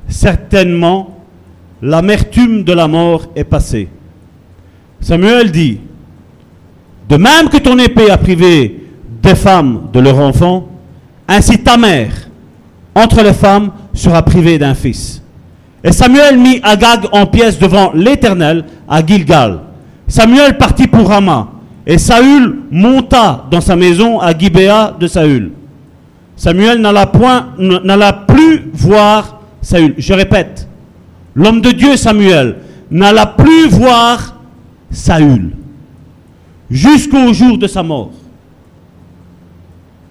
certainement, 0.08 1.24
l'amertume 1.82 2.64
de 2.64 2.72
la 2.72 2.88
mort 2.88 3.26
est 3.34 3.44
passée. 3.44 3.88
Samuel 5.00 5.50
dit, 5.50 5.80
de 7.08 7.16
même 7.16 7.48
que 7.48 7.58
ton 7.58 7.78
épée 7.78 8.10
a 8.10 8.18
privé 8.18 8.84
des 9.22 9.34
femmes 9.34 9.88
de 9.92 10.00
leur 10.00 10.18
enfant, 10.18 10.67
ainsi 11.28 11.58
ta 11.58 11.76
mère, 11.76 12.12
entre 12.94 13.22
les 13.22 13.34
femmes, 13.34 13.70
sera 13.92 14.22
privée 14.22 14.58
d'un 14.58 14.74
fils. 14.74 15.22
Et 15.84 15.92
Samuel 15.92 16.38
mit 16.38 16.58
Agag 16.62 17.06
en 17.12 17.26
pièces 17.26 17.58
devant 17.58 17.92
l'Éternel 17.94 18.64
à 18.88 19.04
Gilgal. 19.04 19.60
Samuel 20.08 20.56
partit 20.56 20.86
pour 20.86 21.08
Rama, 21.08 21.48
et 21.86 21.98
Saül 21.98 22.60
monta 22.70 23.46
dans 23.50 23.60
sa 23.60 23.76
maison 23.76 24.18
à 24.20 24.36
Gibéa 24.36 24.96
de 24.98 25.06
Saül. 25.06 25.52
Samuel 26.36 26.80
n'alla 26.80 27.06
point, 27.06 27.48
n'alla 27.58 28.12
plus 28.12 28.70
voir 28.72 29.40
Saül. 29.60 29.94
Je 29.98 30.12
répète, 30.14 30.68
l'homme 31.34 31.60
de 31.60 31.70
Dieu 31.70 31.96
Samuel 31.96 32.56
n'alla 32.90 33.26
plus 33.26 33.68
voir 33.68 34.36
Saül 34.90 35.52
jusqu'au 36.70 37.32
jour 37.32 37.58
de 37.58 37.66
sa 37.66 37.82
mort. 37.82 38.10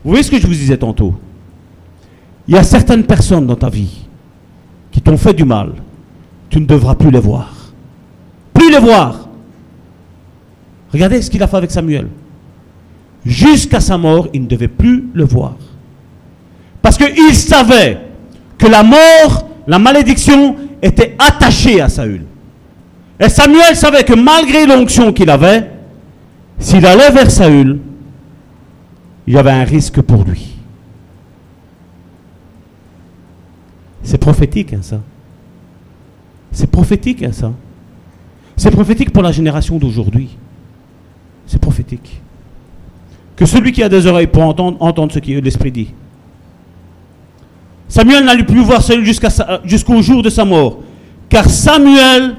Vous 0.07 0.13
voyez 0.13 0.23
ce 0.23 0.31
que 0.31 0.39
je 0.39 0.47
vous 0.47 0.53
disais 0.53 0.77
tantôt? 0.77 1.15
Il 2.47 2.55
y 2.55 2.57
a 2.57 2.63
certaines 2.63 3.03
personnes 3.03 3.45
dans 3.45 3.57
ta 3.57 3.67
vie 3.67 4.07
qui 4.89 5.01
t'ont 5.01 5.17
fait 5.17 5.33
du 5.33 5.43
mal. 5.43 5.73
Tu 6.49 6.61
ne 6.61 6.65
devras 6.65 6.95
plus 6.95 7.11
les 7.11 7.19
voir. 7.19 7.53
Plus 8.53 8.71
les 8.71 8.79
voir. 8.79 9.27
Regardez 10.93 11.21
ce 11.21 11.29
qu'il 11.29 11.43
a 11.43 11.47
fait 11.47 11.57
avec 11.57 11.71
Samuel. 11.71 12.07
Jusqu'à 13.25 13.81
sa 13.81 13.97
mort, 13.97 14.29
il 14.33 14.43
ne 14.43 14.47
devait 14.47 14.69
plus 14.69 15.09
le 15.13 15.25
voir. 15.25 15.55
Parce 16.81 16.97
qu'il 16.97 17.35
savait 17.35 17.97
que 18.57 18.67
la 18.67 18.83
mort, 18.83 19.49
la 19.67 19.77
malédiction 19.77 20.55
était 20.81 21.17
attachée 21.19 21.81
à 21.81 21.89
Saül. 21.89 22.23
Et 23.19 23.27
Samuel 23.27 23.75
savait 23.75 24.05
que 24.05 24.13
malgré 24.13 24.65
l'onction 24.65 25.11
qu'il 25.11 25.29
avait, 25.29 25.69
s'il 26.59 26.85
allait 26.85 27.11
vers 27.11 27.29
Saül, 27.29 27.81
il 29.27 29.33
y 29.33 29.37
avait 29.37 29.51
un 29.51 29.65
risque 29.65 30.01
pour 30.01 30.23
lui. 30.23 30.55
C'est 34.01 34.17
prophétique, 34.17 34.73
hein, 34.73 34.79
ça. 34.81 35.01
C'est 36.53 36.71
prophétique, 36.71 37.23
hein, 37.23 37.33
ça. 37.33 37.51
C'est 38.55 38.71
prophétique 38.71 39.11
pour 39.11 39.21
la 39.21 39.33
génération 39.33 39.77
d'aujourd'hui. 39.77 40.29
C'est 41.45 41.59
prophétique. 41.59 42.21
Que 43.35 43.45
celui 43.45 43.73
qui 43.73 43.83
a 43.83 43.89
des 43.89 44.07
oreilles 44.07 44.27
pour 44.27 44.43
entendre, 44.43 44.77
entende 44.79 45.11
ce 45.11 45.19
que 45.19 45.31
l'Esprit 45.31 45.71
dit. 45.71 45.93
Samuel 47.89 48.23
n'allait 48.23 48.43
plus 48.43 48.63
voir 48.63 48.81
Saül 48.81 49.05
jusqu'au 49.65 50.01
jour 50.01 50.23
de 50.23 50.29
sa 50.29 50.45
mort. 50.45 50.79
Car 51.29 51.49
Samuel 51.49 52.35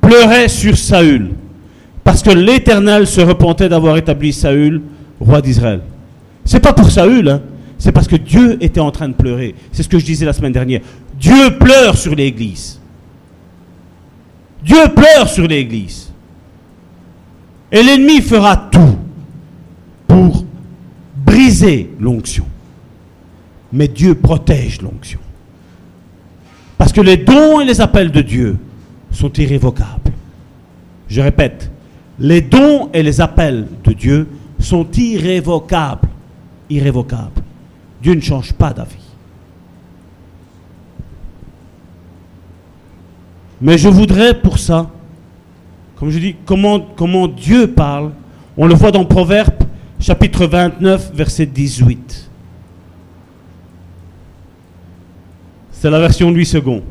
pleurait 0.00 0.48
sur 0.48 0.78
Saül. 0.78 1.32
Parce 2.04 2.22
que 2.22 2.30
l'Éternel 2.30 3.06
se 3.06 3.20
repentait 3.20 3.68
d'avoir 3.68 3.96
établi 3.96 4.32
Saül, 4.32 4.80
roi 5.20 5.42
d'Israël. 5.42 5.82
C'est 6.44 6.60
pas 6.60 6.72
pour 6.72 6.90
Saül, 6.90 7.28
hein. 7.28 7.42
c'est 7.78 7.92
parce 7.92 8.08
que 8.08 8.16
Dieu 8.16 8.58
était 8.60 8.80
en 8.80 8.90
train 8.90 9.08
de 9.08 9.14
pleurer. 9.14 9.54
C'est 9.72 9.82
ce 9.82 9.88
que 9.88 9.98
je 9.98 10.04
disais 10.04 10.26
la 10.26 10.32
semaine 10.32 10.52
dernière. 10.52 10.80
Dieu 11.18 11.58
pleure 11.58 11.96
sur 11.96 12.14
l'Église. 12.14 12.80
Dieu 14.64 14.88
pleure 14.94 15.28
sur 15.28 15.46
l'Église. 15.46 16.12
Et 17.72 17.82
l'ennemi 17.82 18.20
fera 18.20 18.56
tout 18.56 18.98
pour 20.08 20.44
briser 21.16 21.90
l'onction. 22.00 22.44
Mais 23.72 23.86
Dieu 23.86 24.14
protège 24.14 24.82
l'onction. 24.82 25.20
Parce 26.76 26.92
que 26.92 27.00
les 27.00 27.18
dons 27.18 27.60
et 27.60 27.64
les 27.64 27.80
appels 27.80 28.10
de 28.10 28.22
Dieu 28.22 28.56
sont 29.12 29.32
irrévocables. 29.32 30.12
Je 31.08 31.20
répète, 31.20 31.70
les 32.18 32.40
dons 32.40 32.90
et 32.92 33.02
les 33.02 33.20
appels 33.20 33.66
de 33.84 33.92
Dieu 33.92 34.28
sont 34.58 34.86
irrévocables. 34.92 36.08
Irrévocables. 36.70 37.42
Dieu 38.02 38.14
ne 38.14 38.20
change 38.20 38.52
pas 38.52 38.72
d'avis. 38.72 39.10
Mais 43.60 43.76
je 43.76 43.88
voudrais 43.88 44.40
pour 44.40 44.58
ça, 44.58 44.88
comme 45.96 46.10
je 46.10 46.18
dis, 46.18 46.36
comment, 46.46 46.80
comment 46.96 47.28
Dieu 47.28 47.66
parle, 47.66 48.12
on 48.56 48.66
le 48.66 48.74
voit 48.74 48.90
dans 48.90 49.04
Proverbe 49.04 49.64
chapitre 50.00 50.46
29, 50.46 51.12
verset 51.14 51.46
18. 51.46 52.30
C'est 55.72 55.90
la 55.90 55.98
version 55.98 56.30
Louis 56.30 56.50
II. 56.52 56.82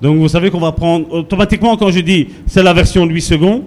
Donc 0.00 0.18
vous 0.18 0.28
savez 0.28 0.50
qu'on 0.50 0.60
va 0.60 0.72
prendre 0.72 1.12
automatiquement 1.12 1.76
quand 1.76 1.90
je 1.90 2.00
dis 2.00 2.28
c'est 2.46 2.62
la 2.62 2.72
version 2.72 3.04
Louis 3.04 3.26
II, 3.30 3.62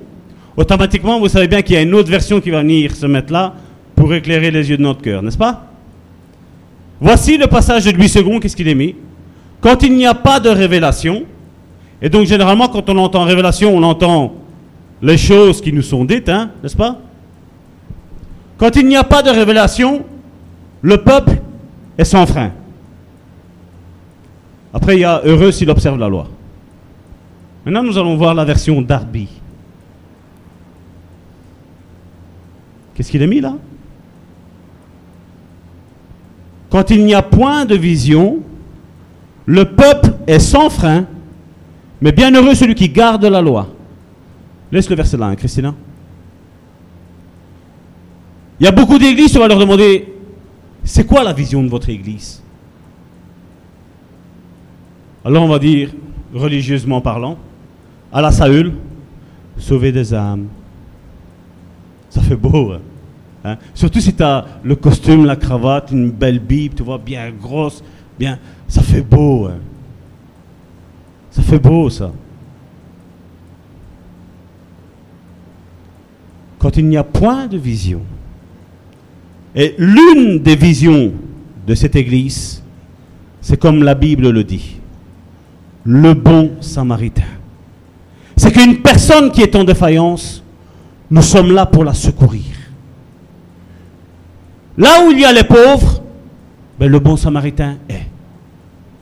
automatiquement 0.57 1.20
vous 1.20 1.28
savez 1.28 1.48
bien 1.48 1.61
qu'il 1.61 1.76
y 1.76 1.78
a 1.78 1.82
une 1.82 1.94
autre 1.94 2.10
version 2.10 2.41
qui 2.41 2.49
va 2.49 2.61
venir 2.61 2.95
se 2.95 3.06
mettre 3.06 3.32
là 3.32 3.53
pour 3.95 4.14
éclairer 4.14 4.52
les 4.52 4.70
yeux 4.70 4.78
de 4.78 4.82
notre 4.82 5.02
cœur, 5.02 5.22
n'est-ce 5.22 5.38
pas? 5.38 5.65
Voici 6.99 7.38
le 7.38 7.48
passage 7.48 7.86
de 7.86 7.91
Louis 7.91 8.11
II, 8.15 8.40
qu'est-ce 8.40 8.56
qu'il 8.56 8.68
est 8.68 8.76
mis? 8.76 8.95
Quand 9.61 9.82
il 9.84 9.95
n'y 9.95 10.06
a 10.06 10.14
pas 10.14 10.40
de 10.40 10.49
révélation, 10.49 11.24
et 12.02 12.10
donc 12.10 12.26
généralement 12.26 12.68
quand 12.68 12.90
on 12.90 12.98
entend 12.98 13.24
révélation, 13.24 13.76
on 13.76 13.84
entend 13.84 14.34
les 15.02 15.18
choses 15.18 15.61
qui 15.61 15.74
nous 15.74 15.82
sont 15.82 16.06
dites, 16.06 16.30
hein, 16.30 16.52
n'est-ce 16.61 16.78
pas? 16.78 16.98
Quand 18.57 18.76
il 18.76 18.88
n'y 18.88 18.95
a 18.95 19.03
pas 19.03 19.22
de 19.22 19.30
révélation, 19.30 20.06
le 20.82 20.98
peuple 20.98 21.41
est 21.98 22.06
sans 22.06 22.26
frein. 22.26 22.52
Après, 24.74 24.95
il 24.95 25.02
y 25.02 25.06
a 25.06 25.22
heureux 25.24 25.52
s'il 25.52 25.70
observe 25.70 25.99
la 25.99 26.10
loi. 26.10 26.28
Maintenant, 27.65 27.84
nous 27.84 27.98
allons 27.98 28.18
voir 28.18 28.34
la 28.34 28.44
version 28.44 28.82
Darby. 28.82 29.28
Qu'est-ce 32.95 33.11
qu'il 33.11 33.24
a 33.24 33.28
mis 33.28 33.40
là? 33.40 33.53
Quand 36.74 36.90
il 36.90 37.06
n'y 37.06 37.14
a 37.14 37.22
point 37.22 37.66
de 37.66 37.76
vision, 37.76 38.40
le 39.45 39.66
peuple 39.66 40.16
est 40.26 40.40
sans 40.40 40.72
frein, 40.72 41.06
mais 42.02 42.12
bienheureux 42.12 42.56
celui 42.56 42.74
qui 42.74 42.90
garde 42.90 43.24
la 43.26 43.44
loi. 43.44 43.68
Laisse 44.72 44.90
le 44.90 44.95
verset 44.95 45.18
là, 45.18 45.28
hein, 45.28 45.36
Christina. 45.36 45.76
Il 48.60 48.64
y 48.64 48.68
a 48.68 48.72
beaucoup 48.72 48.98
d'églises, 48.98 49.38
on 49.38 49.41
va 49.41 49.50
leur 49.50 49.60
demander, 49.60 50.16
c'est 50.84 51.06
quoi 51.06 51.24
la 51.24 51.32
vision 51.32 51.62
de 51.62 51.70
votre 51.70 51.90
église? 51.90 52.41
Alors 55.24 55.44
on 55.44 55.50
va 55.50 55.60
dire, 55.60 55.91
religieusement 56.34 57.02
parlant, 57.02 57.38
à 58.12 58.20
la 58.20 58.32
Saül, 58.32 58.74
sauver 59.60 59.91
des 59.91 60.12
âmes. 60.12 60.48
Ça 62.10 62.22
fait 62.24 62.36
beau. 62.36 62.72
Hein? 62.72 62.80
Hein? 63.44 63.57
Surtout 63.74 63.99
si 63.99 64.14
tu 64.14 64.24
as 64.24 64.45
le 64.64 64.76
costume, 64.76 65.26
la 65.26 65.36
cravate, 65.36 65.91
une 65.91 66.11
belle 66.11 66.40
Bible, 66.40 66.76
tu 66.76 66.84
vois, 66.84 66.98
bien 66.98 67.32
grosse, 67.32 67.84
bien. 68.18 68.40
Ça 68.68 68.82
fait 68.82 69.02
beau. 69.02 69.48
Hein? 69.48 69.57
Ça 71.32 71.41
fait 71.41 71.60
beau, 71.60 71.90
ça. 71.90 72.11
Quand 76.60 76.78
il 76.78 76.88
n'y 76.88 76.98
a 76.98 77.03
point 77.03 77.48
de 77.48 77.57
vision, 77.57 78.02
et 79.56 79.76
l'une 79.78 80.40
des 80.40 80.56
visions 80.56 81.14
de 81.68 81.76
cette 81.76 81.95
église, 81.95 82.64
c'est 83.41 83.60
comme 83.60 83.84
la 83.84 83.94
Bible 83.94 84.30
le 84.30 84.44
dit 84.44 84.78
le 85.84 86.14
bon 86.14 86.52
samaritain. 86.61 87.24
C'est 88.36 88.52
qu'une 88.52 88.82
personne 88.82 89.32
qui 89.32 89.41
est 89.41 89.56
en 89.56 89.64
défaillance, 89.64 90.44
nous 91.11 91.22
sommes 91.22 91.52
là 91.52 91.65
pour 91.65 91.84
la 91.84 91.94
secourir. 91.94 92.41
Là 94.78 95.06
où 95.06 95.12
il 95.12 95.20
y 95.20 95.26
a 95.26 95.32
les 95.32 95.44
pauvres, 95.44 96.02
ben 96.80 96.90
le 96.90 97.00
bon 97.00 97.16
samaritain 97.18 97.78
est. 97.90 98.08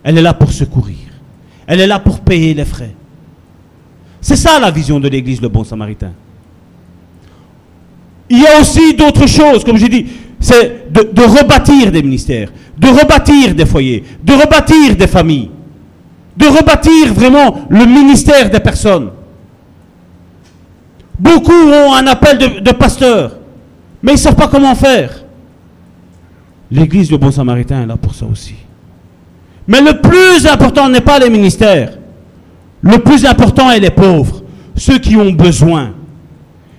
Elle 0.04 0.18
est 0.18 0.22
là 0.22 0.34
pour 0.34 0.52
secourir. 0.52 0.98
Elle 1.68 1.82
est 1.82 1.88
là 1.88 2.00
pour 2.00 2.20
payer 2.20 2.54
les 2.54 2.66
frais. 2.66 2.94
C'est 4.20 4.36
ça 4.36 4.60
la 4.60 4.72
vision 4.72 5.00
de 5.00 5.08
l'Église, 5.08 5.42
le 5.42 5.50
bon 5.50 5.64
samaritain. 5.64 6.12
Il 8.30 8.42
y 8.42 8.48
a 8.48 8.60
aussi 8.60 8.94
d'autres 8.94 9.28
choses, 9.28 9.64
comme 9.64 9.78
j'ai 9.78 9.90
dit, 9.90 10.06
c'est 10.40 10.92
de, 10.92 11.10
de 11.12 11.22
rebâtir 11.22 11.92
des 11.92 12.02
ministères, 12.02 12.52
de 12.78 12.88
rebâtir 12.88 13.54
des 13.56 13.66
foyers, 13.66 14.04
de 14.24 14.34
rebâtir 14.34 14.96
des 14.96 15.08
familles 15.08 15.52
de 16.42 16.48
rebâtir 16.48 17.14
vraiment 17.14 17.66
le 17.70 17.86
ministère 17.86 18.50
des 18.50 18.60
personnes. 18.60 19.12
Beaucoup 21.20 21.52
ont 21.52 21.94
un 21.94 22.08
appel 22.08 22.38
de, 22.38 22.72
pasteur, 22.72 23.34
mais 24.02 24.14
ils 24.14 24.16
ne 24.16 24.20
savent 24.20 24.36
pas 24.36 24.48
comment 24.48 24.74
faire. 24.76 25.24
L'église 26.72 27.10
du 27.10 27.18
Bon 27.18 27.32
Samaritain 27.32 27.84
est 27.84 27.86
là 27.86 27.98
pour 27.98 28.16
ça 28.16 28.26
aussi. 28.26 28.56
Mais 29.68 29.82
le 29.82 30.00
plus 30.02 30.48
important 30.48 30.88
n'est 30.90 31.02
pas 31.02 31.20
les 31.20 31.30
ministères. 31.30 31.98
Le 32.82 32.98
plus 32.98 33.26
important 33.26 33.70
est 33.70 33.80
les 33.80 33.90
pauvres, 33.90 34.42
ceux 34.76 34.98
qui 34.98 35.16
ont 35.16 35.32
besoin. 35.32 35.92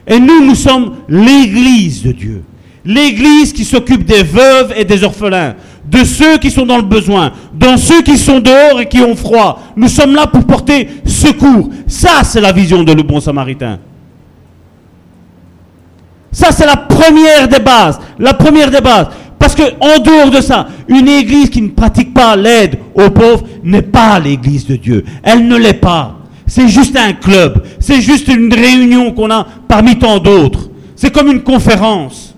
Et 0.07 0.19
nous, 0.19 0.45
nous 0.45 0.55
sommes 0.55 0.95
l'église 1.09 2.03
de 2.03 2.13
Dieu. 2.13 2.43
L'église 2.85 3.53
qui 3.53 3.65
s'occupe 3.65 4.05
des 4.05 4.23
veuves 4.25 4.73
et 4.77 4.85
des 4.85 5.05
orphelins. 5.05 5.55
de 5.85 6.05
ceux 6.05 6.39
qui 6.39 6.51
sont 6.51 6.65
dans 6.65 6.77
le 6.77 6.83
besoin, 6.85 7.33
dans 7.53 7.77
ceux 7.77 8.03
qui 8.03 8.17
sont 8.17 8.39
dehors 8.41 8.81
et 8.81 8.87
qui 8.87 9.01
ont 9.01 9.17
froid. 9.17 9.61
Nous 9.77 9.89
sommes 9.89 10.15
là 10.15 10.27
pour 10.27 10.45
porter 10.45 10.89
secours. 11.05 11.71
Ça, 11.87 12.23
c'est 12.25 12.41
la 12.41 12.53
vision 12.53 12.83
de 12.83 12.93
le 12.93 13.03
bon 13.03 13.21
samaritain. 13.21 13.79
Ça, 16.31 16.51
c'est 16.51 16.65
la 16.65 16.77
première 16.77 17.47
des 17.49 17.59
bases. 17.59 18.01
La 18.19 18.33
première 18.33 18.71
des 18.71 18.81
bases. 18.81 19.09
Parce 19.43 19.57
que 19.57 19.75
en 19.81 19.99
dehors 19.99 20.31
de 20.31 20.41
ça, 20.41 20.69
une 20.87 21.09
église 21.09 21.51
qui 21.51 21.61
ne 21.63 21.71
pratique 21.71 22.15
pas 22.15 22.37
l'aide 22.37 22.79
aux 22.95 23.11
pauvres 23.11 23.43
n'est 23.65 23.83
pas 23.83 24.21
l'église 24.21 24.69
de 24.69 24.77
Dieu. 24.77 25.05
Elle 25.25 25.49
ne 25.49 25.57
l'est 25.57 25.73
pas. 25.73 26.17
C'est 26.47 26.69
juste 26.69 26.97
un 26.97 27.13
club. 27.13 27.67
C'est 27.81 28.01
juste 28.01 28.29
une 28.29 28.55
réunion 28.55 29.11
qu'on 29.11 29.33
a 29.33 29.45
parmi 29.67 29.99
tant 29.99 30.21
d'autres. 30.21 30.71
C'est 30.95 31.13
comme 31.13 31.27
une 31.27 31.43
conférence. 31.43 32.37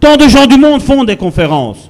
Tant 0.00 0.16
de 0.16 0.26
gens 0.26 0.46
du 0.46 0.58
monde 0.58 0.82
font 0.82 1.04
des 1.04 1.14
conférences. 1.14 1.88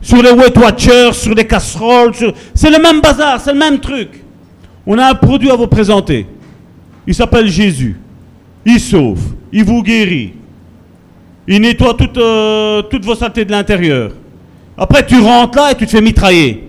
Sur 0.00 0.22
les 0.22 0.30
Weight 0.30 0.56
Watchers, 0.56 1.12
sur 1.12 1.34
les 1.34 1.44
casseroles. 1.44 2.12
C'est 2.54 2.70
le 2.70 2.80
même 2.80 3.00
bazar, 3.00 3.40
c'est 3.40 3.52
le 3.52 3.58
même 3.58 3.80
truc. 3.80 4.22
On 4.86 4.96
a 4.96 5.10
un 5.10 5.14
produit 5.14 5.50
à 5.50 5.56
vous 5.56 5.66
présenter. 5.66 6.24
Il 7.04 7.16
s'appelle 7.16 7.48
Jésus. 7.48 7.98
Il 8.64 8.78
sauve. 8.78 9.34
Il 9.50 9.64
vous 9.64 9.82
guérit. 9.82 10.34
Il 11.48 11.60
nettoie 11.60 11.94
toutes, 11.94 12.18
euh, 12.18 12.82
toutes 12.82 13.04
vos 13.04 13.14
saletés 13.14 13.44
de 13.44 13.52
l'intérieur. 13.52 14.12
Après, 14.76 15.06
tu 15.06 15.18
rentres 15.20 15.56
là 15.56 15.72
et 15.72 15.74
tu 15.74 15.86
te 15.86 15.90
fais 15.90 16.00
mitrailler. 16.00 16.64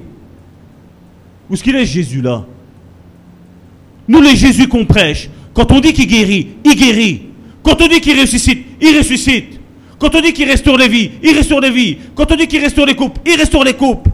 Où 1.49 1.53
est-ce 1.53 1.63
qu'il 1.63 1.75
est 1.75 1.85
Jésus 1.85 2.21
là? 2.21 2.45
Nous, 4.07 4.21
les 4.21 4.35
Jésus 4.35 4.67
qu'on 4.67 4.85
prêche, 4.85 5.29
quand 5.53 5.71
on 5.71 5.79
dit 5.79 5.93
qu'il 5.93 6.07
guérit, 6.07 6.49
il 6.63 6.75
guérit. 6.75 7.23
Quand 7.63 7.81
on 7.81 7.87
dit 7.87 7.99
qu'il 7.99 8.19
ressuscite, 8.19 8.65
il 8.79 8.97
ressuscite. 8.97 9.59
Quand 9.99 10.13
on 10.13 10.21
dit 10.21 10.31
qu'il 10.31 10.47
restaure 10.47 10.77
les 10.77 10.87
vies, 10.87 11.11
il 11.23 11.35
restaure 11.35 11.59
les 11.59 11.71
vies. 11.71 11.97
Quand 12.15 12.31
on 12.31 12.35
dit 12.35 12.47
qu'il 12.47 12.61
restaure 12.61 12.85
les 12.85 12.95
coupes, 12.95 13.17
il 13.25 13.35
restaure 13.35 13.63
les 13.63 13.73
coupes. 13.73 14.07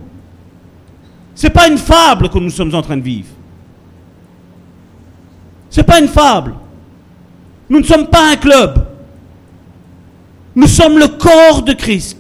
C'est 1.36 1.50
pas 1.50 1.68
une 1.68 1.78
fable 1.78 2.30
que 2.30 2.40
nous 2.40 2.50
sommes 2.50 2.74
en 2.74 2.82
train 2.82 2.98
de 2.98 3.02
vivre. 3.02 3.28
C'est 5.70 5.84
pas 5.84 6.00
une 6.00 6.08
fable. 6.08 6.54
Nous 7.70 7.80
ne 7.80 7.84
sommes 7.84 8.08
pas 8.08 8.32
un 8.32 8.36
club. 8.36 8.93
Nous 10.56 10.68
sommes 10.68 11.00
le 11.00 11.08
corps 11.08 11.64
de 11.64 11.74
Christ. 11.74 12.18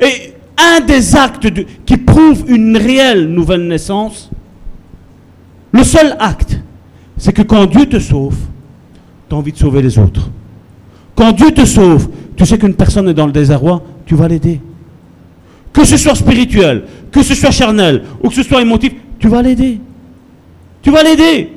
Et 0.00 0.34
un 0.56 0.80
des 0.80 1.16
actes 1.16 1.48
qui 1.84 1.96
prouve 1.96 2.44
une 2.48 2.76
réelle 2.76 3.28
nouvelle 3.28 3.66
naissance, 3.66 4.30
le 5.72 5.84
seul 5.84 6.16
acte, 6.18 6.60
c'est 7.16 7.32
que 7.32 7.42
quand 7.42 7.66
Dieu 7.66 7.86
te 7.86 7.98
sauve, 7.98 8.36
tu 9.28 9.34
as 9.34 9.38
envie 9.38 9.52
de 9.52 9.58
sauver 9.58 9.82
les 9.82 9.98
autres. 9.98 10.30
Quand 11.14 11.32
Dieu 11.32 11.50
te 11.52 11.64
sauve, 11.64 12.08
tu 12.36 12.44
sais 12.44 12.58
qu'une 12.58 12.74
personne 12.74 13.08
est 13.08 13.14
dans 13.14 13.26
le 13.26 13.32
désarroi, 13.32 13.82
tu 14.06 14.14
vas 14.14 14.28
l'aider. 14.28 14.60
Que 15.72 15.84
ce 15.84 15.96
soit 15.96 16.14
spirituel, 16.14 16.84
que 17.10 17.22
ce 17.22 17.34
soit 17.34 17.50
charnel, 17.50 18.02
ou 18.22 18.28
que 18.28 18.34
ce 18.34 18.42
soit 18.42 18.60
émotif, 18.60 18.92
tu 19.18 19.28
vas 19.28 19.42
l'aider. 19.42 19.80
Tu 20.82 20.90
vas 20.90 21.02
l'aider. 21.02 21.52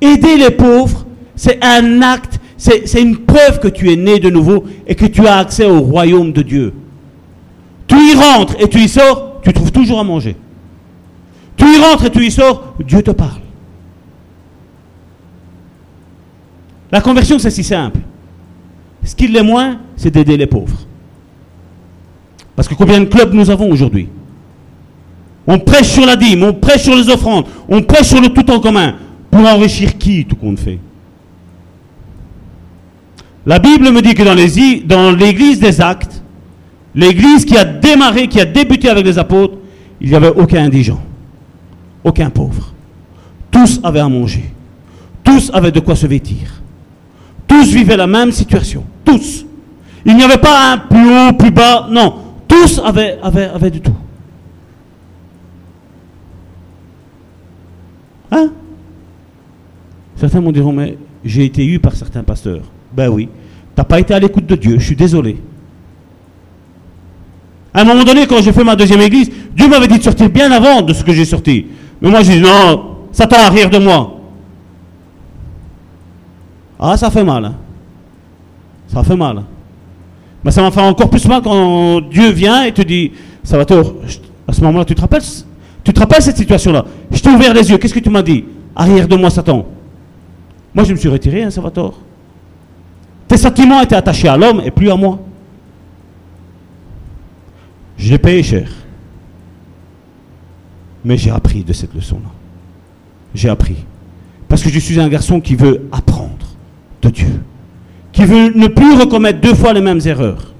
Aider 0.00 0.36
les 0.36 0.50
pauvres, 0.50 1.06
c'est 1.34 1.58
un 1.64 2.02
acte, 2.02 2.38
c'est 2.58 3.00
une 3.00 3.18
preuve 3.18 3.60
que 3.60 3.68
tu 3.68 3.90
es 3.90 3.96
né 3.96 4.18
de 4.18 4.28
nouveau 4.28 4.64
et 4.86 4.94
que 4.94 5.06
tu 5.06 5.26
as 5.26 5.38
accès 5.38 5.64
au 5.64 5.80
royaume 5.80 6.32
de 6.32 6.42
Dieu. 6.42 6.74
Tu 7.86 7.96
y 7.96 8.14
rentres 8.14 8.56
et 8.58 8.68
tu 8.68 8.78
y 8.80 8.88
sors, 8.88 9.40
tu 9.42 9.52
trouves 9.52 9.72
toujours 9.72 10.00
à 10.00 10.04
manger. 10.04 10.36
Tu 11.56 11.64
y 11.64 11.78
rentres 11.78 12.04
et 12.04 12.10
tu 12.10 12.24
y 12.26 12.30
sors, 12.30 12.74
Dieu 12.84 13.02
te 13.02 13.12
parle. 13.12 13.40
La 16.90 17.00
conversion, 17.00 17.38
c'est 17.38 17.50
si 17.50 17.62
simple. 17.62 18.00
Ce 19.04 19.14
qu'il 19.14 19.34
est 19.36 19.42
moins, 19.42 19.78
c'est 19.96 20.10
d'aider 20.10 20.36
les 20.36 20.46
pauvres. 20.46 20.86
Parce 22.56 22.66
que 22.66 22.74
combien 22.74 22.98
de 23.00 23.04
clubs 23.04 23.32
nous 23.32 23.50
avons 23.50 23.70
aujourd'hui? 23.70 24.08
On 25.46 25.58
prêche 25.58 25.88
sur 25.88 26.04
la 26.04 26.16
dîme, 26.16 26.42
on 26.42 26.52
prêche 26.52 26.82
sur 26.82 26.96
les 26.96 27.08
offrandes, 27.08 27.46
on 27.68 27.82
prêche 27.82 28.08
sur 28.08 28.20
le 28.20 28.28
tout 28.28 28.50
en 28.50 28.58
commun. 28.58 28.96
Pour 29.30 29.46
enrichir 29.46 29.96
qui 29.96 30.24
tout 30.24 30.36
compte 30.36 30.58
fait? 30.58 30.78
La 33.48 33.58
Bible 33.58 33.90
me 33.90 34.02
dit 34.02 34.12
que 34.12 34.22
dans 34.22 35.10
l'église 35.16 35.58
des 35.58 35.80
actes, 35.80 36.22
l'église 36.94 37.46
qui 37.46 37.56
a 37.56 37.64
démarré, 37.64 38.28
qui 38.28 38.38
a 38.38 38.44
débuté 38.44 38.90
avec 38.90 39.06
les 39.06 39.18
apôtres, 39.18 39.56
il 40.02 40.10
n'y 40.10 40.14
avait 40.14 40.28
aucun 40.28 40.64
indigent, 40.64 41.00
aucun 42.04 42.28
pauvre. 42.28 42.74
Tous 43.50 43.80
avaient 43.82 44.00
à 44.00 44.08
manger. 44.10 44.44
Tous 45.24 45.50
avaient 45.54 45.72
de 45.72 45.80
quoi 45.80 45.96
se 45.96 46.06
vêtir. 46.06 46.60
Tous 47.46 47.72
vivaient 47.72 47.96
la 47.96 48.06
même 48.06 48.32
situation. 48.32 48.84
Tous. 49.02 49.46
Il 50.04 50.14
n'y 50.14 50.24
avait 50.24 50.36
pas 50.36 50.74
un 50.74 50.76
plus 50.76 51.08
haut, 51.08 51.32
plus 51.32 51.50
bas. 51.50 51.88
Non. 51.90 52.16
Tous 52.46 52.82
avaient, 52.84 53.70
du 53.70 53.80
tout. 53.80 53.96
Hein? 58.30 58.50
Certains 60.16 60.42
m'ont 60.42 60.52
diront, 60.52 60.72
mais 60.72 60.98
j'ai 61.24 61.46
été 61.46 61.64
eu 61.64 61.78
par 61.78 61.96
certains 61.96 62.22
pasteurs. 62.22 62.64
Ben 62.92 63.08
oui. 63.08 63.26
Tu 63.26 63.30
n'as 63.80 63.84
pas 63.84 64.00
été 64.00 64.14
à 64.14 64.18
l'écoute 64.18 64.46
de 64.46 64.54
Dieu. 64.54 64.78
Je 64.78 64.84
suis 64.84 64.96
désolé. 64.96 65.38
À 67.72 67.82
un 67.82 67.84
moment 67.84 68.02
donné, 68.02 68.26
quand 68.26 68.40
j'ai 68.42 68.52
fait 68.52 68.64
ma 68.64 68.74
deuxième 68.74 69.00
église, 69.00 69.30
Dieu 69.54 69.68
m'avait 69.68 69.86
dit 69.86 69.98
de 69.98 70.02
sortir 70.02 70.28
bien 70.30 70.50
avant 70.50 70.82
de 70.82 70.92
ce 70.92 71.04
que 71.04 71.12
j'ai 71.12 71.24
sorti. 71.24 71.66
Mais 72.00 72.10
moi, 72.10 72.22
j'ai 72.22 72.34
dit, 72.34 72.40
non, 72.40 72.96
Satan 73.12 73.36
arrière 73.36 73.70
de 73.70 73.78
moi. 73.78 74.18
Ah, 76.78 76.96
ça 76.96 77.10
fait 77.10 77.24
mal. 77.24 77.44
Hein. 77.44 77.54
Ça 78.88 79.02
fait 79.02 79.16
mal. 79.16 79.42
Mais 80.44 80.50
ça 80.50 80.62
m'a 80.62 80.70
fait 80.70 80.80
encore 80.80 81.10
plus 81.10 81.26
mal 81.26 81.42
quand 81.42 82.00
Dieu 82.00 82.30
vient 82.30 82.64
et 82.64 82.72
te 82.72 82.82
dit, 82.82 83.12
Salvatore, 83.42 83.94
à 84.46 84.52
ce 84.52 84.60
moment-là, 84.62 84.84
tu 84.84 84.94
te 84.94 85.00
rappelles 85.00 85.22
Tu 85.84 85.92
te 85.92 86.00
rappelles 86.00 86.22
cette 86.22 86.36
situation-là? 86.36 86.84
Je 87.10 87.20
t'ai 87.20 87.30
ouvert 87.30 87.52
les 87.52 87.70
yeux, 87.70 87.78
qu'est-ce 87.78 87.94
que 87.94 88.00
tu 88.00 88.10
m'as 88.10 88.22
dit? 88.22 88.44
Arrière 88.74 89.08
de 89.08 89.16
moi, 89.16 89.30
Satan. 89.30 89.66
Moi, 90.74 90.84
je 90.84 90.92
me 90.92 90.96
suis 90.96 91.08
retiré, 91.08 91.42
hein, 91.42 91.50
Salvatore. 91.50 91.98
Tes 93.28 93.36
sentiments 93.36 93.82
étaient 93.82 93.94
attachés 93.94 94.28
à 94.28 94.36
l'homme 94.36 94.62
et 94.64 94.70
plus 94.70 94.90
à 94.90 94.96
moi. 94.96 95.20
Je 97.98 98.10
l'ai 98.10 98.18
payé 98.18 98.42
cher. 98.42 98.70
Mais 101.04 101.16
j'ai 101.16 101.30
appris 101.30 101.62
de 101.62 101.72
cette 101.72 101.94
leçon-là. 101.94 102.30
J'ai 103.34 103.50
appris. 103.50 103.76
Parce 104.48 104.62
que 104.62 104.70
je 104.70 104.78
suis 104.78 104.98
un 104.98 105.08
garçon 105.08 105.40
qui 105.40 105.54
veut 105.54 105.88
apprendre 105.92 106.46
de 107.02 107.10
Dieu, 107.10 107.40
qui 108.12 108.24
veut 108.24 108.52
ne 108.54 108.66
plus 108.66 108.94
recommettre 108.94 109.40
deux 109.40 109.54
fois 109.54 109.72
les 109.72 109.82
mêmes 109.82 110.00
erreurs. 110.06 110.54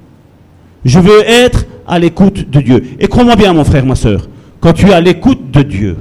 Je 0.85 0.99
veux 0.99 1.23
être 1.27 1.65
à 1.87 1.97
l'écoute 1.97 2.49
de 2.49 2.61
Dieu. 2.61 2.83
Et 2.99 3.07
crois-moi 3.07 3.35
bien, 3.35 3.51
mon 3.51 3.63
frère, 3.63 3.85
ma 3.85 3.95
soeur, 3.95 4.29
quand 4.61 4.73
tu 4.73 4.87
es 4.87 4.93
à 4.93 5.01
l'écoute 5.01 5.51
de 5.51 5.63
Dieu, 5.63 5.97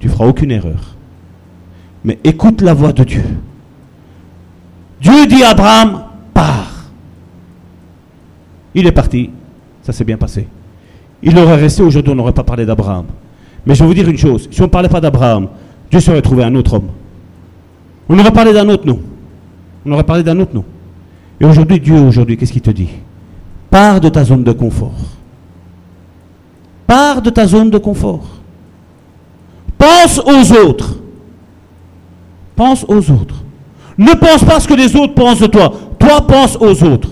tu 0.00 0.08
feras 0.08 0.26
aucune 0.26 0.50
erreur. 0.50 0.96
Mais 2.04 2.18
écoute 2.24 2.60
la 2.60 2.74
voix 2.74 2.92
de 2.92 3.04
Dieu. 3.04 3.24
Dieu 5.02 5.26
dit 5.26 5.42
à 5.42 5.50
Abraham, 5.50 6.04
pars. 6.32 6.84
Il 8.74 8.86
est 8.86 8.92
parti. 8.92 9.30
Ça 9.82 9.92
s'est 9.92 10.04
bien 10.04 10.16
passé. 10.16 10.46
Il 11.24 11.36
aurait 11.36 11.56
resté 11.56 11.82
aujourd'hui, 11.82 12.12
on 12.12 12.14
n'aurait 12.14 12.32
pas 12.32 12.44
parlé 12.44 12.64
d'Abraham. 12.64 13.06
Mais 13.66 13.74
je 13.74 13.80
vais 13.82 13.86
vous 13.86 13.94
dire 13.94 14.08
une 14.08 14.16
chose, 14.18 14.48
si 14.50 14.60
on 14.60 14.64
ne 14.64 14.70
parlait 14.70 14.88
pas 14.88 15.00
d'Abraham, 15.00 15.48
Dieu 15.90 15.98
serait 15.98 16.22
trouvé 16.22 16.44
un 16.44 16.54
autre 16.54 16.74
homme. 16.74 16.88
On 18.08 18.18
aurait 18.18 18.32
parlé 18.32 18.52
d'un 18.52 18.68
autre, 18.68 18.86
nous. 18.86 19.00
On 19.84 19.92
aurait 19.92 20.04
parlé 20.04 20.22
d'un 20.22 20.38
autre 20.38 20.54
nom. 20.54 20.64
Et 21.40 21.44
aujourd'hui, 21.44 21.80
Dieu, 21.80 21.98
aujourd'hui, 21.98 22.36
qu'est-ce 22.36 22.52
qu'il 22.52 22.62
te 22.62 22.70
dit? 22.70 22.90
Pars 23.70 24.00
de 24.00 24.08
ta 24.08 24.22
zone 24.22 24.44
de 24.44 24.52
confort. 24.52 24.94
Pars 26.86 27.22
de 27.22 27.30
ta 27.30 27.46
zone 27.46 27.70
de 27.70 27.78
confort. 27.78 28.26
Pense 29.78 30.20
aux 30.20 30.52
autres. 30.52 30.96
Pense 32.54 32.84
aux 32.88 33.10
autres. 33.10 33.42
Ne 33.98 34.14
pense 34.14 34.44
pas 34.44 34.60
ce 34.60 34.68
que 34.68 34.74
les 34.74 34.94
autres 34.96 35.14
pensent 35.14 35.40
de 35.40 35.46
toi. 35.46 35.72
Toi, 35.98 36.26
pense 36.26 36.56
aux 36.56 36.82
autres. 36.84 37.10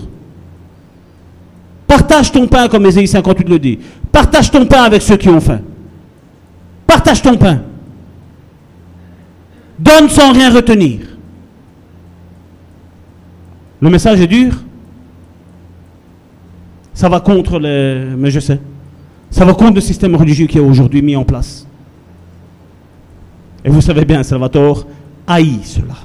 Partage 1.87 2.31
ton 2.31 2.47
pain, 2.47 2.67
comme 2.67 2.85
Ésaïe 2.85 3.07
58 3.07 3.49
le 3.49 3.59
dit. 3.59 3.79
Partage 4.11 4.49
ton 4.49 4.65
pain 4.65 4.83
avec 4.83 5.01
ceux 5.01 5.17
qui 5.17 5.29
ont 5.29 5.41
faim. 5.41 5.59
Partage 6.87 7.21
ton 7.21 7.37
pain. 7.37 7.61
Donne 9.77 10.09
sans 10.09 10.31
rien 10.31 10.53
retenir. 10.53 10.99
Le 13.81 13.89
message 13.89 14.21
est 14.21 14.27
dur. 14.27 14.53
Ça 16.93 17.09
va 17.09 17.19
contre 17.19 17.59
les... 17.59 18.05
Mais 18.17 18.29
je 18.29 18.39
sais. 18.39 18.59
Ça 19.29 19.43
va 19.45 19.53
contre 19.53 19.75
le 19.75 19.81
système 19.81 20.15
religieux 20.15 20.45
qui 20.45 20.57
est 20.57 20.61
aujourd'hui 20.61 21.01
mis 21.01 21.15
en 21.15 21.23
place. 21.23 21.65
Et 23.63 23.69
vous 23.69 23.81
savez 23.81 24.05
bien, 24.05 24.23
Salvatore 24.23 24.85
haït 25.25 25.61
cela. 25.63 25.95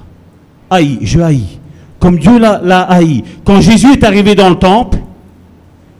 Haït, 0.70 0.98
je 1.02 1.20
haïs. 1.20 1.58
Comme 1.98 2.18
Dieu 2.18 2.38
l'a 2.38 2.82
haï. 2.82 3.22
Quand 3.44 3.60
Jésus 3.60 3.92
est 3.92 4.04
arrivé 4.04 4.34
dans 4.34 4.50
le 4.50 4.56
temple, 4.56 4.98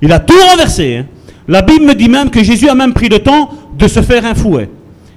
il 0.02 0.12
a 0.12 0.18
tout 0.18 0.34
renversé. 0.50 0.96
Hein. 0.98 1.06
La 1.48 1.62
Bible 1.62 1.84
me 1.84 1.94
dit 1.94 2.08
même 2.08 2.30
que 2.30 2.42
Jésus 2.42 2.68
a 2.68 2.74
même 2.74 2.92
pris 2.92 3.08
le 3.08 3.20
temps 3.20 3.50
de 3.78 3.88
se 3.88 4.02
faire 4.02 4.24
un 4.24 4.34
fouet. 4.34 4.68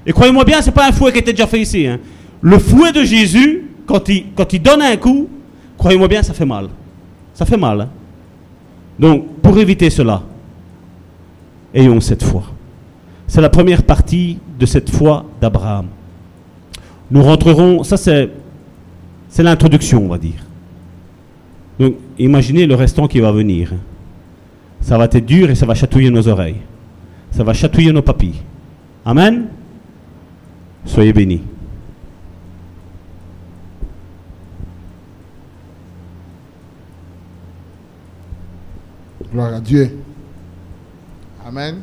Et 0.05 0.13
croyez-moi 0.13 0.45
bien, 0.45 0.61
ce 0.61 0.67
n'est 0.67 0.71
pas 0.73 0.87
un 0.87 0.91
fouet 0.91 1.11
qui 1.11 1.19
était 1.19 1.33
déjà 1.33 1.47
fait 1.47 1.59
ici. 1.59 1.85
Hein. 1.87 1.99
Le 2.41 2.57
fouet 2.57 2.91
de 2.91 3.03
Jésus, 3.03 3.65
quand 3.85 4.07
il, 4.09 4.25
quand 4.35 4.53
il 4.53 4.61
donne 4.61 4.81
un 4.81 4.95
coup, 4.95 5.27
Croyez-moi 5.79 6.09
bien, 6.09 6.21
ça 6.21 6.33
fait 6.33 6.45
mal. 6.45 6.67
Ça 7.33 7.45
fait 7.45 7.57
mal. 7.57 7.81
Hein. 7.81 7.89
Donc, 8.99 9.27
pour 9.41 9.57
éviter 9.57 9.89
cela, 9.89 10.21
ayons 11.73 12.01
cette 12.01 12.21
foi. 12.21 12.43
C'est 13.27 13.39
la 13.39 13.49
première 13.49 13.83
partie 13.83 14.39
de 14.59 14.65
cette 14.65 14.89
foi 14.89 15.25
d'Abraham. 15.39 15.87
Nous 17.09 17.23
rentrerons, 17.23 17.83
ça 17.83 17.95
c'est, 17.95 18.29
c'est 19.29 19.43
l'introduction, 19.43 20.03
on 20.03 20.09
va 20.09 20.17
dire. 20.17 20.45
Donc, 21.79 21.95
imaginez 22.17 22.65
le 22.65 22.75
restant 22.75 23.07
qui 23.07 23.19
va 23.19 23.31
venir. 23.31 23.71
Ça 24.81 24.97
va 24.97 25.05
être 25.05 25.25
dur 25.25 25.49
et 25.49 25.55
ça 25.55 25.65
va 25.65 25.75
chatouiller 25.75 26.09
nos 26.09 26.27
oreilles. 26.27 26.57
Ça 27.31 27.43
va 27.43 27.53
chatouiller 27.53 27.93
nos 27.93 28.01
papilles. 28.01 28.41
Amen. 29.05 29.47
Soyez 30.85 31.13
bénis. 31.13 31.41
Gloire 39.31 39.53
à 39.53 39.59
Dieu. 39.59 39.95
Amen. 41.45 41.75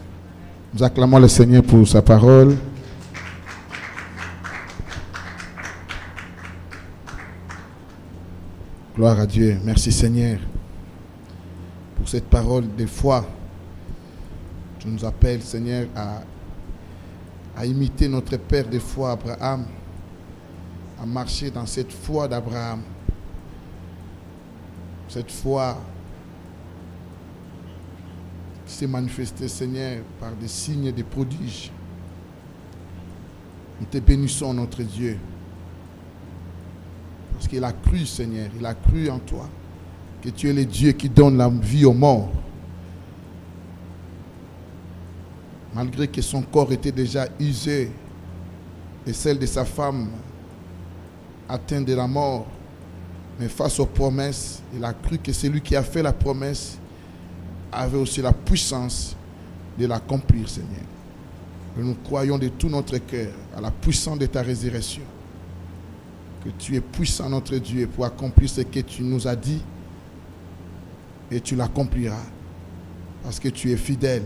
Nous 0.75 0.83
acclamons 0.83 1.19
le 1.19 1.29
Seigneur 1.29 1.63
pour 1.63 1.87
sa 1.87 2.03
parole. 2.03 2.57
Gloire 8.97 9.21
à 9.21 9.27
Dieu. 9.27 9.61
Merci 9.63 9.93
Seigneur 9.93 10.39
pour 11.97 12.09
cette 12.09 12.31
parole 12.31 12.65
de 12.77 12.87
foi. 12.87 13.27
Tu 14.79 14.89
nous 14.89 15.05
appelles 15.05 15.43
Seigneur 15.43 15.87
à, 15.95 17.67
imiter 17.67 18.09
notre 18.09 18.39
Père 18.39 18.67
de 18.67 18.79
foi 18.79 19.11
Abraham, 19.11 19.67
à 20.99 21.05
marcher 21.05 21.51
dans 21.51 21.67
cette 21.67 21.93
foi 21.93 22.27
d'Abraham. 22.27 22.81
Cette 25.11 25.31
foi 25.31 25.77
qui 28.65 28.73
s'est 28.73 28.87
manifestée 28.87 29.49
Seigneur 29.49 30.05
par 30.19 30.33
des 30.33 30.49
signes 30.49 30.87
et 30.87 30.93
des 30.93 31.05
prodiges. 31.05 31.71
Nous 33.79 33.87
te 33.89 33.99
bénissons 33.99 34.55
notre 34.55 34.83
Dieu. 34.83 35.19
Parce 37.37 37.49
qu'il 37.49 37.63
a 37.65 37.73
cru, 37.73 38.07
Seigneur, 38.07 38.49
il 38.59 38.65
a 38.65 38.75
cru 38.75 39.11
en 39.11 39.19
toi, 39.19 39.47
que 40.23 40.31
tu 40.31 40.49
es 40.49 40.53
le 40.55 40.65
Dieu 40.65 40.93
qui 40.93 41.09
donne 41.09 41.37
la 41.37 41.51
vie 41.51 41.85
aux 41.85 41.93
morts. 41.93 42.31
Malgré 45.75 46.09
que 46.09 46.23
son 46.23 46.41
corps 46.41 46.73
était 46.73 46.93
déjà 46.93 47.29
usé 47.39 47.91
et 49.07 49.13
celle 49.13 49.39
de 49.39 49.45
sa 49.45 49.67
femme 49.67 50.09
atteinte 51.47 51.85
de 51.85 51.95
la 51.95 52.07
mort, 52.07 52.47
mais 53.39 53.49
face 53.49 53.79
aux 53.79 53.87
promesses, 53.87 54.63
il 54.75 54.83
a 54.83 54.95
cru 54.95 55.19
que 55.19 55.33
celui 55.33 55.61
qui 55.61 55.77
a 55.77 55.83
fait 55.83 56.03
la 56.03 56.15
promesse 56.15 56.79
avait 57.71 57.99
aussi 57.99 58.23
la 58.23 58.33
puissance 58.33 59.15
de 59.79 59.87
l'accomplir, 59.87 60.49
Seigneur. 60.49 60.81
Nous 61.77 61.97
croyons 62.03 62.39
de 62.39 62.49
tout 62.49 62.71
notre 62.71 62.97
cœur 62.97 63.29
à 63.55 63.61
la 63.61 63.71
puissance 63.71 64.19
de 64.19 64.25
ta 64.25 64.41
résurrection 64.41 65.03
que 66.47 66.51
tu 66.59 66.77
es 66.77 66.81
puissant, 66.81 67.29
notre 67.29 67.57
Dieu, 67.57 67.89
pour 67.89 68.05
accomplir 68.05 68.49
ce 68.49 68.61
que 68.61 68.81
tu 68.81 69.03
nous 69.03 69.27
as 69.27 69.35
dit. 69.35 69.61
Et 71.31 71.41
tu 71.41 71.57
l'accompliras. 71.57 72.25
Parce 73.23 73.41
que 73.41 73.49
tu 73.49 73.73
es 73.73 73.77
fidèle. 73.77 74.23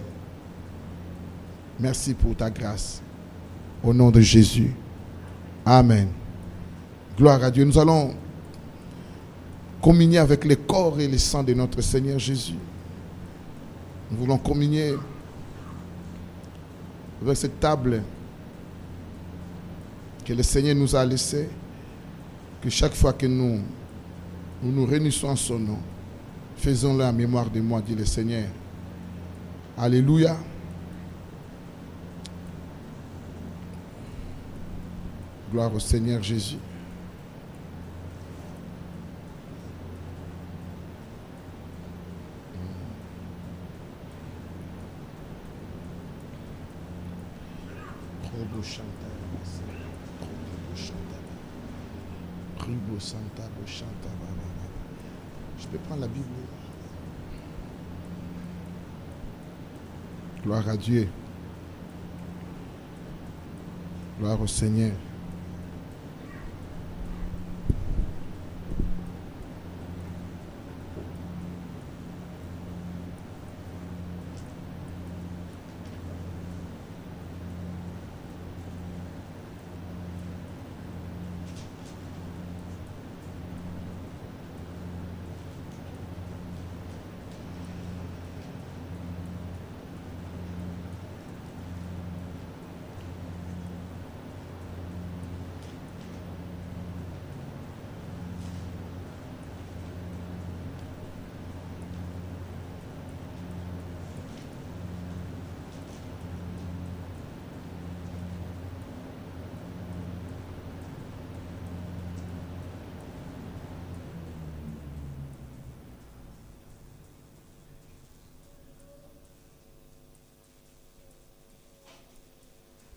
Merci 1.79 2.13
pour 2.13 2.37
ta 2.37 2.51
grâce. 2.51 3.01
Au 3.83 3.95
nom 3.95 4.11
de 4.11 4.21
Jésus. 4.21 4.71
Amen. 5.65 6.09
Gloire 7.17 7.43
à 7.43 7.51
Dieu. 7.51 7.65
Nous 7.65 7.79
allons 7.79 8.15
communier 9.81 10.19
avec 10.19 10.45
le 10.45 10.57
corps 10.57 11.01
et 11.01 11.09
le 11.09 11.17
sang 11.17 11.43
de 11.43 11.55
notre 11.55 11.81
Seigneur 11.81 12.19
Jésus. 12.19 12.59
Nous 14.11 14.19
voulons 14.19 14.37
communier 14.37 14.95
avec 17.23 17.37
cette 17.39 17.59
table 17.59 18.03
que 20.23 20.35
le 20.35 20.43
Seigneur 20.43 20.75
nous 20.75 20.95
a 20.95 21.03
laissée 21.07 21.49
que 22.61 22.69
chaque 22.71 22.95
fois 22.95 23.13
que 23.13 23.27
nous 23.27 23.61
nous, 24.63 24.85
réunissons 24.85 25.29
en 25.29 25.37
son 25.37 25.59
nom, 25.59 25.79
faisons-le 26.57 27.05
en 27.05 27.13
mémoire 27.13 27.49
de 27.51 27.61
moi, 27.61 27.81
dit 27.81 27.95
le 27.95 28.05
Seigneur. 28.05 28.49
Alléluia. 29.79 30.37
Gloire 35.51 35.75
au 35.75 35.81
Seigneur 35.81 36.23
Jésus. 36.23 36.59
Robo 48.33 48.63
Je 55.59 55.67
peux 55.69 55.79
prendre 55.79 56.01
la 56.03 56.09
Bible? 56.09 56.25
Gloire 60.43 60.69
à 60.69 60.77
Dieu. 60.77 61.09
Gloire 64.19 64.41
au 64.41 64.47
Seigneur. 64.47 64.93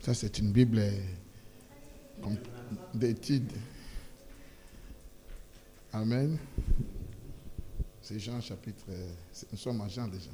Ça, 0.03 0.13
c'est 0.13 0.37
une 0.39 0.51
Bible 0.51 0.79
euh, 0.79 2.35
d'étude. 2.93 3.49
Amen. 5.93 6.37
C'est 8.01 8.19
Jean 8.19 8.41
chapitre. 8.41 8.83
euh, 8.89 9.13
Nous 9.51 9.57
sommes 9.57 9.79
à 9.79 9.87
Jean 9.87 10.09
déjà. 10.09 10.29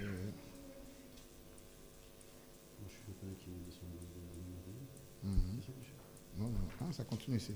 Euh. 0.00 0.30
Non, 5.24 6.48
non. 6.50 6.58
Ah, 6.80 6.92
ça 6.92 7.04
continue 7.04 7.36
ici. 7.38 7.52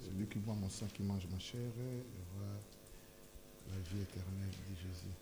Celui 0.00 0.26
qui 0.26 0.38
boit 0.38 0.54
mon 0.54 0.68
sang, 0.68 0.86
qui 0.94 1.02
mange 1.02 1.26
ma 1.30 1.38
chair, 1.38 1.60
aura 1.66 2.46
la 3.70 3.78
vie 3.90 4.02
éternelle, 4.02 4.50
dit 4.68 4.76
Jésus. 4.76 5.12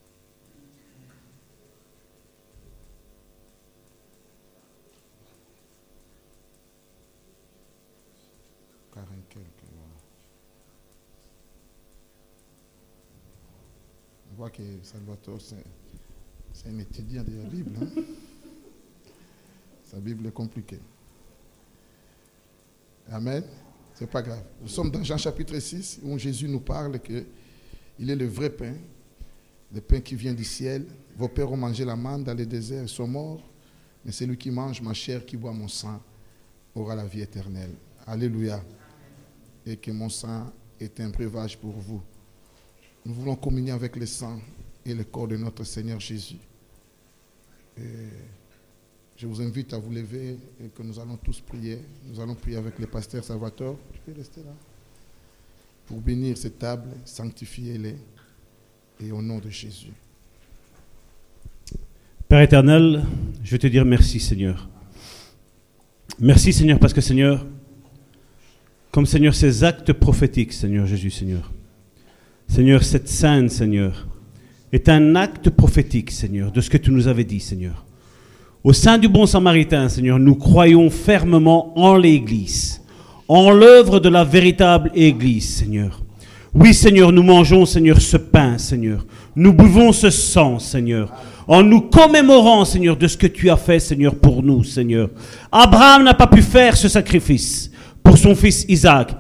On 14.41 14.45
voit 14.45 14.51
que 14.53 14.62
Salvatore, 14.83 15.39
c'est 16.55 16.69
un 16.71 16.79
étudiant 16.79 17.23
de 17.23 17.31
la 17.43 17.45
Bible. 17.45 17.73
hein. 17.79 18.03
Sa 19.85 19.99
Bible 19.99 20.29
est 20.29 20.33
compliquée. 20.33 20.81
Amen. 23.11 23.45
C'est 23.93 24.09
pas 24.09 24.23
grave. 24.23 24.43
Nous 24.62 24.69
sommes 24.69 24.91
dans 24.91 25.05
Jean 25.05 25.19
chapitre 25.19 25.59
6 25.59 26.01
où 26.03 26.17
Jésus 26.17 26.49
nous 26.49 26.61
parle 26.61 26.99
que 27.01 27.23
il 27.99 28.09
est 28.09 28.17
le 28.17 28.29
vrai 28.29 28.49
pain, 28.49 28.73
le 29.75 29.83
pain 29.83 30.01
qui 30.01 30.15
vient 30.15 30.33
du 30.33 30.45
ciel. 30.45 30.87
Vos 31.19 31.29
pères 31.29 31.53
ont 31.53 31.59
mangé 31.59 31.85
la 31.85 31.95
manne 31.95 32.25
dans 32.25 32.33
le 32.33 32.47
désert, 32.47 32.85
ils 32.85 32.89
sont 32.89 33.07
morts. 33.07 33.43
Mais 34.07 34.11
celui 34.11 34.39
qui 34.39 34.51
mange 34.51 34.81
ma 34.81 34.95
chair, 34.95 35.27
qui 35.27 35.37
boit 35.37 35.53
mon 35.53 35.69
sang, 35.69 36.01
aura 36.75 36.95
la 36.95 37.05
vie 37.05 37.21
éternelle. 37.21 37.75
Alléluia. 38.07 38.65
Et 39.67 39.77
que 39.77 39.91
mon 39.91 40.09
sang 40.09 40.51
est 40.81 40.99
un 40.99 41.11
breuvage 41.11 41.59
pour 41.59 41.73
vous. 41.73 42.01
Nous 43.05 43.14
voulons 43.14 43.36
communier 43.36 43.72
avec 43.72 43.97
le 43.97 44.06
sang 44.06 44.40
et 44.85 44.94
le 44.94 45.05
corps 45.05 45.28
de 45.28 45.36
notre 45.36 45.64
Seigneur 45.64 46.01
Jésus. 46.01 46.36
Je 49.16 49.27
vous 49.27 49.43
invite 49.43 49.74
à 49.74 49.78
vous 49.78 49.90
lever 49.90 50.39
et 50.64 50.68
que 50.74 50.82
nous 50.82 50.98
allons 50.98 51.16
tous 51.16 51.40
prier. 51.40 51.78
Nous 52.06 52.20
allons 52.20 52.35
prier 52.35 52.56
avec 52.56 52.78
le 52.78 52.86
pasteur 52.86 53.22
Salvatore. 53.22 53.77
Tu 53.93 54.01
peux 54.06 54.18
rester 54.18 54.40
là 54.40 54.55
Pour 55.86 56.01
bénir 56.01 56.39
cette 56.39 56.59
table, 56.59 56.89
sanctifier-les. 57.05 57.97
Et 59.02 59.12
au 59.12 59.20
nom 59.20 59.39
de 59.39 59.48
Jésus. 59.51 59.93
Père 62.28 62.43
éternel, 62.43 63.05
je 63.43 63.51
veux 63.51 63.59
te 63.59 63.66
dire 63.66 63.85
merci 63.85 64.20
Seigneur. 64.20 64.68
Merci 66.18 66.52
Seigneur 66.52 66.78
parce 66.78 66.93
que 66.93 67.01
Seigneur, 67.01 67.47
comme 68.90 69.06
Seigneur 69.06 69.35
ces 69.35 69.64
actes 69.64 69.93
prophétiques 69.93 70.52
Seigneur 70.52 70.86
Jésus 70.86 71.10
Seigneur, 71.10 71.51
Seigneur 72.51 72.82
cette 72.82 73.09
scène 73.09 73.48
Seigneur 73.48 74.09
est 74.72 74.89
un 74.89 75.14
acte 75.14 75.51
prophétique 75.51 76.10
Seigneur 76.10 76.51
de 76.51 76.60
ce 76.60 76.68
que 76.68 76.78
tu 76.78 76.90
nous 76.90 77.06
avais 77.06 77.22
dit 77.22 77.39
Seigneur. 77.39 77.85
Au 78.64 78.72
sein 78.72 78.98
du 78.98 79.06
bon 79.06 79.24
samaritain 79.24 79.89
Seigneur, 79.89 80.18
nous 80.18 80.35
croyons 80.35 80.90
fermement 80.90 81.72
en 81.78 81.97
l'Église, 81.97 82.82
en 83.28 83.52
l'œuvre 83.52 84.01
de 84.01 84.09
la 84.09 84.24
véritable 84.24 84.90
Église 84.97 85.48
Seigneur. 85.48 86.02
Oui 86.52 86.74
Seigneur, 86.74 87.12
nous 87.12 87.22
mangeons 87.22 87.66
Seigneur 87.66 88.01
ce 88.01 88.16
pain 88.16 88.59
Seigneur. 88.59 89.06
Nous 89.36 89.52
buvons 89.52 89.93
ce 89.93 90.10
sang 90.10 90.59
Seigneur 90.59 91.12
en 91.47 91.62
nous 91.62 91.82
commémorant, 91.82 92.64
Seigneur, 92.64 92.97
de 92.97 93.06
ce 93.06 93.16
que 93.16 93.28
tu 93.28 93.48
as 93.48 93.56
fait, 93.56 93.78
Seigneur, 93.78 94.16
pour 94.16 94.43
nous, 94.43 94.64
Seigneur. 94.64 95.09
Abraham 95.52 96.02
n'a 96.02 96.14
pas 96.14 96.27
pu 96.27 96.43
faire 96.43 96.77
ce 96.77 96.89
sacrifice 96.89 97.70
pour 98.02 98.18
son 98.18 98.35
fils 98.35 98.64
Isaac. 98.68 99.14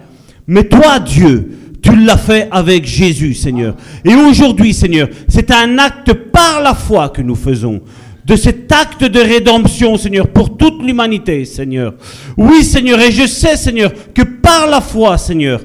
Mais 0.48 0.64
toi, 0.64 0.98
Dieu, 0.98 1.59
tu 1.82 1.96
l'as 1.96 2.16
fait 2.16 2.48
avec 2.50 2.86
Jésus, 2.86 3.34
Seigneur. 3.34 3.74
Et 4.04 4.14
aujourd'hui, 4.14 4.74
Seigneur, 4.74 5.08
c'est 5.28 5.50
un 5.50 5.78
acte 5.78 6.12
par 6.12 6.60
la 6.62 6.74
foi 6.74 7.08
que 7.08 7.22
nous 7.22 7.34
faisons. 7.34 7.80
De 8.24 8.36
cet 8.36 8.70
acte 8.70 9.04
de 9.04 9.18
rédemption, 9.18 9.96
Seigneur, 9.96 10.28
pour 10.28 10.56
toute 10.56 10.82
l'humanité, 10.82 11.44
Seigneur. 11.44 11.94
Oui, 12.36 12.62
Seigneur, 12.64 13.00
et 13.00 13.10
je 13.10 13.26
sais, 13.26 13.56
Seigneur, 13.56 13.92
que 14.14 14.22
par 14.22 14.66
la 14.68 14.80
foi, 14.80 15.16
Seigneur, 15.18 15.60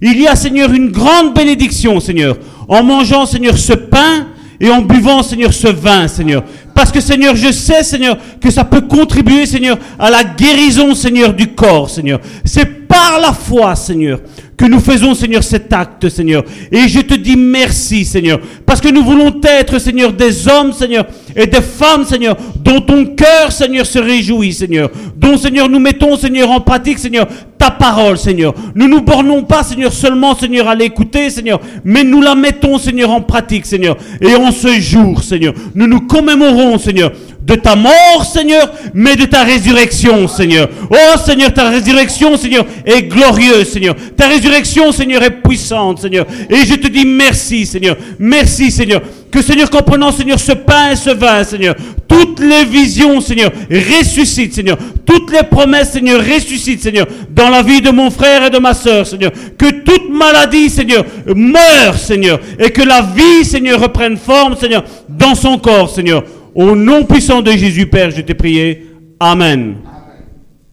il 0.00 0.20
y 0.20 0.26
a, 0.26 0.36
Seigneur, 0.36 0.72
une 0.72 0.90
grande 0.90 1.34
bénédiction, 1.34 2.00
Seigneur. 2.00 2.36
En 2.68 2.82
mangeant, 2.82 3.26
Seigneur, 3.26 3.58
ce 3.58 3.72
pain, 3.72 4.28
et 4.60 4.70
en 4.70 4.82
buvant, 4.82 5.22
Seigneur, 5.22 5.52
ce 5.52 5.68
vin, 5.68 6.08
Seigneur. 6.08 6.44
Parce 6.74 6.90
que, 6.90 7.00
Seigneur, 7.00 7.36
je 7.36 7.52
sais, 7.52 7.82
Seigneur, 7.84 8.18
que 8.40 8.50
ça 8.50 8.64
peut 8.64 8.82
contribuer, 8.82 9.46
Seigneur, 9.46 9.78
à 9.98 10.10
la 10.10 10.24
guérison, 10.24 10.94
Seigneur, 10.94 11.34
du 11.34 11.48
corps, 11.48 11.90
Seigneur. 11.90 12.20
C'est 12.44 12.86
par 12.88 13.20
la 13.20 13.32
foi, 13.32 13.76
Seigneur, 13.76 14.20
que 14.58 14.64
nous 14.64 14.80
faisons, 14.80 15.14
Seigneur, 15.14 15.44
cet 15.44 15.72
acte, 15.72 16.08
Seigneur. 16.08 16.44
Et 16.72 16.88
je 16.88 16.98
te 16.98 17.14
dis 17.14 17.36
merci, 17.36 18.04
Seigneur, 18.04 18.40
parce 18.66 18.80
que 18.80 18.88
nous 18.88 19.04
voulons 19.04 19.32
être, 19.44 19.78
Seigneur, 19.78 20.12
des 20.12 20.48
hommes, 20.48 20.72
Seigneur, 20.72 21.06
et 21.36 21.46
des 21.46 21.60
femmes, 21.60 22.04
Seigneur, 22.04 22.36
dont 22.56 22.80
ton 22.80 23.06
cœur, 23.06 23.52
Seigneur, 23.52 23.86
se 23.86 24.00
réjouit, 24.00 24.52
Seigneur. 24.52 24.90
Dont, 25.16 25.36
Seigneur, 25.36 25.68
nous 25.68 25.78
mettons, 25.78 26.16
Seigneur, 26.16 26.50
en 26.50 26.60
pratique, 26.60 26.98
Seigneur, 26.98 27.28
ta 27.56 27.70
parole, 27.70 28.18
Seigneur. 28.18 28.52
Nous 28.74 28.88
nous 28.88 29.00
bornons 29.00 29.44
pas, 29.44 29.62
Seigneur, 29.62 29.92
seulement, 29.92 30.34
Seigneur, 30.34 30.66
à 30.66 30.74
l'écouter, 30.74 31.30
Seigneur, 31.30 31.60
mais 31.84 32.02
nous 32.02 32.20
la 32.20 32.34
mettons, 32.34 32.78
Seigneur, 32.78 33.10
en 33.10 33.20
pratique, 33.20 33.64
Seigneur. 33.64 33.96
Et 34.20 34.34
en 34.34 34.50
ce 34.50 34.80
jour, 34.80 35.22
Seigneur, 35.22 35.54
nous 35.76 35.86
nous 35.86 36.00
commémorons, 36.00 36.78
Seigneur, 36.78 37.12
de 37.48 37.54
ta 37.54 37.74
mort, 37.74 38.26
Seigneur, 38.30 38.70
mais 38.92 39.16
de 39.16 39.24
ta 39.24 39.42
résurrection, 39.42 40.28
Seigneur. 40.28 40.68
Oh, 40.90 41.18
Seigneur, 41.24 41.52
ta 41.52 41.70
résurrection, 41.70 42.36
Seigneur, 42.36 42.66
est 42.84 43.02
glorieuse, 43.02 43.70
Seigneur. 43.70 43.96
Ta 44.14 44.28
résurrection, 44.28 44.92
Seigneur, 44.92 45.22
est 45.22 45.30
puissante, 45.30 45.98
Seigneur. 45.98 46.26
Et 46.50 46.66
je 46.66 46.74
te 46.74 46.88
dis 46.88 47.06
merci, 47.06 47.64
Seigneur. 47.64 47.96
Merci, 48.18 48.70
Seigneur. 48.70 49.00
Que, 49.30 49.40
Seigneur, 49.40 49.70
comprenant, 49.70 50.12
Seigneur, 50.12 50.38
ce 50.38 50.52
pain 50.52 50.92
et 50.92 50.96
ce 50.96 51.10
vin, 51.10 51.42
Seigneur, 51.42 51.74
toutes 52.06 52.40
les 52.40 52.66
visions, 52.66 53.20
Seigneur, 53.22 53.50
ressuscitent, 53.70 54.54
Seigneur. 54.54 54.76
Toutes 55.06 55.32
les 55.32 55.42
promesses, 55.42 55.92
Seigneur, 55.92 56.20
ressuscitent, 56.20 56.82
Seigneur, 56.82 57.06
dans 57.30 57.48
la 57.48 57.62
vie 57.62 57.80
de 57.80 57.90
mon 57.90 58.10
frère 58.10 58.44
et 58.44 58.50
de 58.50 58.58
ma 58.58 58.74
sœur, 58.74 59.06
Seigneur. 59.06 59.32
Que 59.56 59.70
toute 59.70 60.10
maladie, 60.10 60.68
Seigneur, 60.68 61.02
meure, 61.34 61.96
Seigneur. 61.96 62.40
Et 62.58 62.70
que 62.70 62.82
la 62.82 63.00
vie, 63.00 63.44
Seigneur, 63.46 63.80
reprenne 63.80 64.18
forme, 64.18 64.54
Seigneur, 64.54 64.84
dans 65.08 65.34
son 65.34 65.56
corps, 65.56 65.88
Seigneur. 65.88 66.24
Au 66.58 66.74
nom 66.74 67.04
puissant 67.04 67.40
de 67.40 67.52
Jésus, 67.52 67.86
Père, 67.86 68.10
je 68.10 68.20
t'ai 68.20 68.34
prié. 68.34 68.84
Amen. 69.20 69.76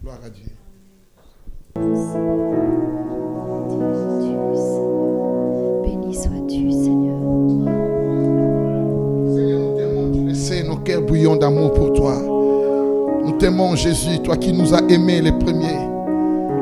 Gloire 0.02 0.18
à 0.26 0.30
Dieu. 0.32 0.46
Béni 5.84 6.16
sois-tu, 6.16 6.72
Seigneur. 6.72 7.20
Seigneur, 9.30 9.60
nous 9.60 9.78
t'aimons, 9.78 10.12
tu 10.12 10.22
le 10.28 10.34
sais, 10.34 10.64
nos 10.64 10.78
cœurs 10.78 11.04
bouillants 11.04 11.36
d'amour 11.36 11.72
pour 11.74 11.94
toi. 11.94 12.16
Nous 13.24 13.34
t'aimons, 13.34 13.76
Jésus, 13.76 14.24
toi 14.24 14.38
qui 14.38 14.54
nous 14.54 14.74
as 14.74 14.82
aimés 14.90 15.22
les 15.22 15.34
premiers. 15.34 15.86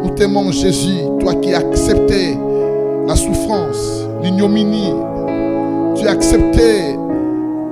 Nous 0.04 0.10
t'aimons, 0.18 0.52
Jésus, 0.52 1.00
toi 1.22 1.36
qui 1.36 1.54
as 1.54 1.60
accepté 1.60 2.38
la 3.08 3.16
souffrance, 3.16 4.06
l'ignominie. 4.22 4.92
Tu 5.96 6.06
as 6.10 6.12
accepté 6.12 6.98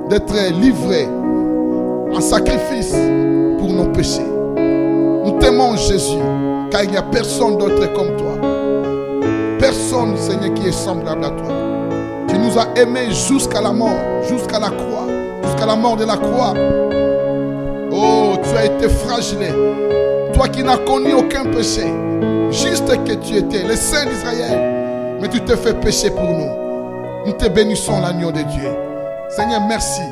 d'être 0.08 0.34
livré 0.58 1.08
en 2.14 2.20
sacrifice 2.20 2.94
pour 3.58 3.72
nos 3.72 3.86
péchés. 3.92 4.26
Nous 5.24 5.38
t'aimons, 5.38 5.76
Jésus, 5.76 6.18
car 6.70 6.84
il 6.84 6.90
n'y 6.90 6.96
a 6.96 7.02
personne 7.02 7.56
d'autre 7.58 7.92
comme 7.92 8.16
toi. 8.16 8.38
Personne, 9.58 10.16
Seigneur, 10.16 10.52
qui 10.54 10.68
est 10.68 10.72
semblable 10.72 11.24
à 11.24 11.30
toi. 11.30 11.54
Tu 12.28 12.36
nous 12.38 12.58
as 12.58 12.80
aimés 12.80 13.10
jusqu'à 13.10 13.60
la 13.60 13.72
mort, 13.72 13.98
jusqu'à 14.28 14.58
la 14.58 14.70
croix, 14.70 15.06
jusqu'à 15.44 15.66
la 15.66 15.76
mort 15.76 15.96
de 15.96 16.04
la 16.04 16.16
croix. 16.16 16.54
Oh, 17.92 18.36
tu 18.42 18.56
as 18.56 18.66
été 18.66 18.88
fragilé. 18.88 19.48
Toi 20.34 20.48
qui 20.48 20.62
n'as 20.62 20.78
connu 20.78 21.12
aucun 21.14 21.44
péché, 21.44 21.92
juste 22.50 22.88
que 23.04 23.12
tu 23.14 23.36
étais 23.36 23.62
le 23.62 23.76
Saint 23.76 24.06
d'Israël, 24.06 25.18
mais 25.20 25.28
tu 25.28 25.40
t'es 25.40 25.56
fait 25.56 25.74
péché 25.74 26.10
pour 26.10 26.24
nous. 26.24 26.50
Nous 27.26 27.32
te 27.32 27.48
bénissons 27.48 28.00
l'agneau 28.00 28.32
de 28.32 28.42
Dieu. 28.42 28.68
Seigneur, 29.28 29.60
merci. 29.68 30.02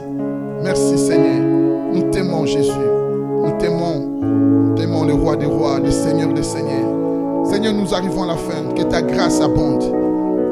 Merci, 0.62 0.97
Seigneur. 0.97 1.49
Nous 1.93 2.11
t'aimons, 2.11 2.47
Jésus. 2.47 2.71
Nous 2.71 3.53
t'aimons. 3.59 4.01
Nous 4.21 4.75
t'aimons 4.77 5.05
le 5.05 5.15
roi 5.15 5.37
des 5.37 5.47
rois, 5.47 5.79
le 5.79 5.91
Seigneur 5.91 6.33
des 6.33 6.43
seigneurs. 6.43 7.45
Seigneur, 7.45 7.73
nous 7.73 7.93
arrivons 7.95 8.25
à 8.25 8.29
la 8.29 8.37
fin. 8.37 8.73
Que 8.77 8.83
ta 8.83 9.03
grâce 9.03 9.41
abonde. 9.41 9.85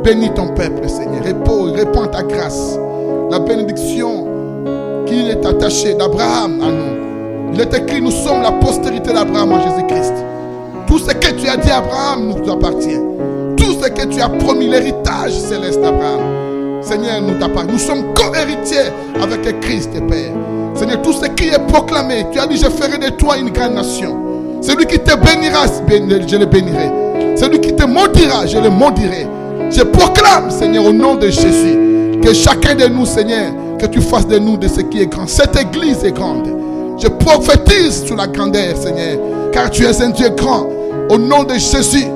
Bénis 0.03 0.31
ton 0.35 0.49
peuple, 0.49 0.89
Seigneur. 0.89 1.23
Répands 1.23 2.07
ta 2.09 2.23
grâce. 2.23 2.79
La 3.31 3.39
bénédiction 3.39 4.27
qui 5.07 5.29
est 5.29 5.47
attachée 5.47 5.95
d'Abraham 5.95 6.61
à 6.61 6.71
nous. 6.71 7.55
Il 7.55 7.61
est 7.61 7.75
écrit, 7.75 8.03
nous 8.03 8.11
sommes 8.11 8.43
la 8.43 8.53
postérité 8.53 9.13
d'Abraham 9.13 9.53
en 9.53 9.61
Jésus-Christ. 9.61 10.15
Tout 10.87 10.99
ce 10.99 11.13
que 11.13 11.31
tu 11.41 11.49
as 11.49 11.57
dit 11.57 11.71
à 11.71 11.79
Abraham 11.79 12.29
nous 12.29 12.53
appartient. 12.53 13.01
Tout 13.57 13.73
ce 13.83 13.89
que 13.89 14.07
tu 14.07 14.21
as 14.21 14.29
promis, 14.29 14.69
l'héritage 14.69 15.33
céleste 15.33 15.81
d'Abraham. 15.81 16.38
Seigneur, 16.89 17.21
nous. 17.21 17.35
Nous 17.71 17.79
sommes 17.79 18.15
co-héritiers 18.15 18.91
avec 19.21 19.61
Christ, 19.61 19.91
Père. 20.09 20.33
Seigneur, 20.75 21.03
tout 21.03 21.13
ce 21.13 21.27
qui 21.27 21.49
est 21.49 21.67
proclamé, 21.69 22.25
tu 22.33 22.39
as 22.39 22.47
dit, 22.47 22.57
je 22.57 22.65
ferai 22.65 22.97
de 22.97 23.11
toi 23.11 23.37
une 23.37 23.51
grande 23.51 23.75
nation. 23.75 24.17
Celui 24.63 24.87
qui 24.87 24.99
te 24.99 25.15
bénira, 25.17 25.67
je 26.27 26.37
le 26.37 26.47
bénirai. 26.47 26.91
Celui 27.37 27.61
qui 27.61 27.75
te 27.75 27.85
maudira, 27.85 28.47
je 28.47 28.59
le 28.59 28.71
maudirai. 28.71 29.27
Je 29.71 29.83
proclame, 29.83 30.51
Seigneur, 30.51 30.87
au 30.87 30.93
nom 30.93 31.15
de 31.17 31.29
Jésus, 31.29 31.79
que 32.23 32.33
chacun 32.33 32.75
de 32.75 32.87
nous, 32.87 33.05
Seigneur, 33.05 33.53
que 33.79 33.87
tu 33.87 34.01
fasses 34.01 34.27
de 34.27 34.39
nous 34.39 34.57
de 34.57 34.67
ce 34.67 34.81
qui 34.81 35.03
est 35.03 35.07
grand. 35.07 35.27
Cette 35.27 35.61
église 35.61 36.03
est 36.05 36.13
grande. 36.13 36.49
Je 37.01 37.09
prophétise 37.09 38.05
sur 38.05 38.17
la 38.17 38.27
grandeur, 38.27 38.77
Seigneur, 38.77 39.19
car 39.53 39.71
tu 39.71 39.85
es 39.85 40.03
un 40.03 40.09
Dieu 40.09 40.31
grand. 40.31 40.67
Au 41.11 41.19
nom 41.19 41.45
de 41.45 41.55
Jésus. 41.55 42.07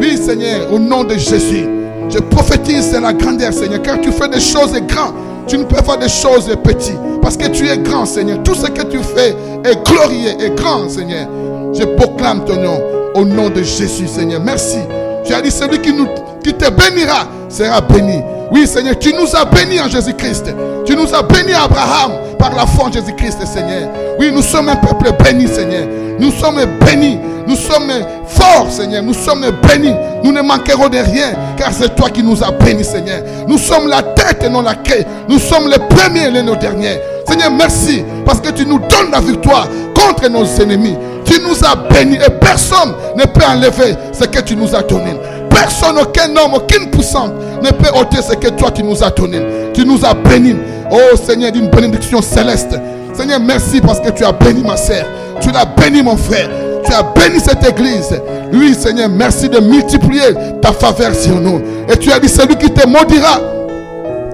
Oui, 0.00 0.18
Seigneur, 0.18 0.72
au 0.72 0.78
nom 0.78 1.02
de 1.02 1.14
Jésus. 1.14 1.77
Je 2.10 2.18
prophétise 2.18 2.92
la 2.92 3.12
grandeur, 3.12 3.52
Seigneur, 3.52 3.82
car 3.82 4.00
tu 4.00 4.10
fais 4.10 4.28
des 4.28 4.40
choses 4.40 4.72
grandes. 4.88 5.14
Tu 5.46 5.56
ne 5.58 5.64
peux 5.64 5.82
faire 5.82 5.98
des 5.98 6.08
choses 6.08 6.48
petites. 6.62 6.98
Parce 7.22 7.36
que 7.36 7.48
tu 7.48 7.68
es 7.68 7.78
grand, 7.78 8.06
Seigneur. 8.06 8.42
Tout 8.42 8.54
ce 8.54 8.66
que 8.66 8.82
tu 8.82 8.98
fais 8.98 9.34
est 9.64 9.84
glorieux 9.84 10.32
et 10.40 10.50
grand, 10.50 10.88
Seigneur. 10.88 11.26
Je 11.74 11.84
proclame 11.84 12.44
ton 12.44 12.56
nom 12.56 12.80
au 13.14 13.24
nom 13.24 13.48
de 13.48 13.62
Jésus, 13.62 14.06
Seigneur. 14.06 14.40
Merci. 14.42 14.78
Tu 15.24 15.32
as 15.32 15.40
dit, 15.40 15.50
celui 15.50 15.78
qui 15.80 16.54
te 16.54 16.70
bénira 16.70 17.26
sera 17.48 17.80
béni. 17.80 18.22
Oui, 18.50 18.66
Seigneur, 18.66 18.98
tu 18.98 19.12
nous 19.12 19.36
as 19.36 19.44
bénis 19.44 19.80
en 19.80 19.88
Jésus-Christ. 19.88 20.54
Tu 20.86 20.96
nous 20.96 21.14
as 21.14 21.22
bénis 21.22 21.52
Abraham 21.52 22.12
par 22.38 22.54
la 22.54 22.66
foi 22.66 22.86
en 22.86 22.92
Jésus-Christ, 22.92 23.44
Seigneur. 23.46 23.90
Oui, 24.18 24.30
nous 24.32 24.42
sommes 24.42 24.68
un 24.68 24.76
peuple 24.76 25.10
béni, 25.22 25.46
Seigneur. 25.46 25.86
Nous 26.18 26.30
sommes 26.32 26.60
bénis. 26.84 27.18
Nous 27.46 27.56
sommes 27.56 27.90
forts, 28.26 28.70
Seigneur. 28.70 29.02
Nous 29.02 29.14
sommes 29.14 29.44
bénis. 29.68 29.94
Nous 30.24 30.32
ne 30.32 30.40
manquerons 30.40 30.88
de 30.88 30.98
rien, 30.98 31.32
car 31.56 31.72
c'est 31.72 31.94
toi 31.94 32.08
qui 32.10 32.22
nous 32.22 32.42
as 32.42 32.50
bénis, 32.52 32.84
Seigneur. 32.84 33.22
Nous 33.46 33.58
sommes 33.58 33.86
la 33.88 34.02
tête 34.02 34.42
et 34.44 34.48
non 34.48 34.62
la 34.62 34.74
queue. 34.74 35.04
Nous 35.28 35.38
sommes 35.38 35.68
les 35.68 35.78
premiers 35.78 36.26
et 36.26 36.30
les 36.30 36.42
derniers. 36.56 36.98
Seigneur, 37.26 37.50
merci, 37.50 38.02
parce 38.24 38.40
que 38.40 38.50
tu 38.50 38.64
nous 38.64 38.78
donnes 38.78 39.10
la 39.12 39.20
victoire 39.20 39.68
contre 39.94 40.28
nos 40.30 40.44
ennemis. 40.44 40.96
Tu 41.24 41.40
nous 41.42 41.62
as 41.64 41.74
bénis 41.92 42.16
et 42.16 42.30
personne 42.40 42.94
ne 43.16 43.24
peut 43.24 43.44
enlever 43.46 43.94
ce 44.12 44.24
que 44.24 44.40
tu 44.40 44.56
nous 44.56 44.74
as 44.74 44.82
donné. 44.82 45.12
Personne, 45.50 45.98
aucun 45.98 46.30
homme, 46.36 46.54
aucune 46.54 46.90
puissance 46.90 47.30
ne 47.62 47.70
peut 47.70 47.90
ôter 47.98 48.18
ce 48.22 48.34
que 48.34 48.48
toi 48.48 48.70
tu 48.70 48.82
nous 48.82 49.02
as 49.02 49.10
donné. 49.10 49.40
Tu 49.74 49.84
nous 49.84 50.04
as 50.04 50.14
bénis. 50.14 50.56
Oh 50.90 51.16
Seigneur, 51.16 51.52
d'une 51.52 51.68
bénédiction 51.68 52.22
céleste. 52.22 52.74
Seigneur, 53.14 53.40
merci 53.40 53.80
parce 53.80 54.00
que 54.00 54.10
tu 54.10 54.24
as 54.24 54.32
béni 54.32 54.62
ma 54.62 54.76
sœur. 54.76 55.04
Tu 55.40 55.50
l'as 55.50 55.64
béni 55.64 56.02
mon 56.02 56.16
frère. 56.16 56.48
Tu 56.84 56.92
as 56.92 57.02
béni 57.02 57.40
cette 57.40 57.66
église. 57.66 58.20
Oui, 58.52 58.74
Seigneur, 58.74 59.08
merci 59.08 59.48
de 59.48 59.58
multiplier 59.60 60.34
ta 60.62 60.72
faveur 60.72 61.14
sur 61.14 61.34
nous. 61.34 61.60
Et 61.92 61.96
tu 61.96 62.10
as 62.12 62.18
dit, 62.18 62.28
celui 62.28 62.56
qui 62.56 62.70
te 62.70 62.86
maudira, 62.86 63.40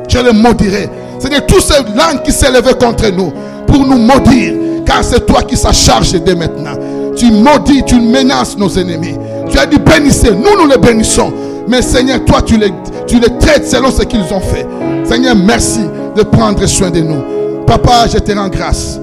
je 0.09 0.19
le 0.19 0.33
maudirai. 0.33 0.89
Seigneur, 1.19 1.47
tous 1.47 1.61
ces 1.61 1.83
langues 1.97 2.23
qui 2.25 2.33
s'élevaient 2.33 2.75
contre 2.75 3.09
nous 3.09 3.33
pour 3.67 3.79
nous 3.87 3.99
maudire, 3.99 4.55
car 4.85 5.03
c'est 5.03 5.25
toi 5.27 5.43
qui 5.43 5.57
s'en 5.57 5.73
charge 5.73 6.13
dès 6.13 6.35
maintenant. 6.35 6.75
Tu 7.17 7.31
maudis, 7.31 7.83
tu 7.85 7.97
menaces 8.01 8.57
nos 8.59 8.69
ennemis. 8.69 9.17
Tu 9.55 9.61
as 9.61 9.67
dit 9.67 9.79
bénissez, 9.79 10.33
nous 10.33 10.61
nous 10.61 10.69
les 10.69 10.77
bénissons. 10.79 11.33
Mais 11.69 11.81
Seigneur, 11.81 12.25
toi 12.25 12.43
tu 12.43 12.57
les, 12.59 12.73
tu 13.07 13.21
les 13.21 13.39
traites 13.39 13.65
selon 13.65 13.89
ce 13.93 14.03
qu'ils 14.03 14.35
ont 14.35 14.41
fait. 14.41 14.67
Seigneur, 15.05 15.37
merci 15.37 15.83
de 16.17 16.25
prendre 16.25 16.67
soin 16.67 16.91
de 16.91 16.99
nous. 16.99 17.65
Papa, 17.65 18.09
je 18.13 18.19
te 18.19 18.33
rends 18.33 18.49
grâce. 18.49 18.99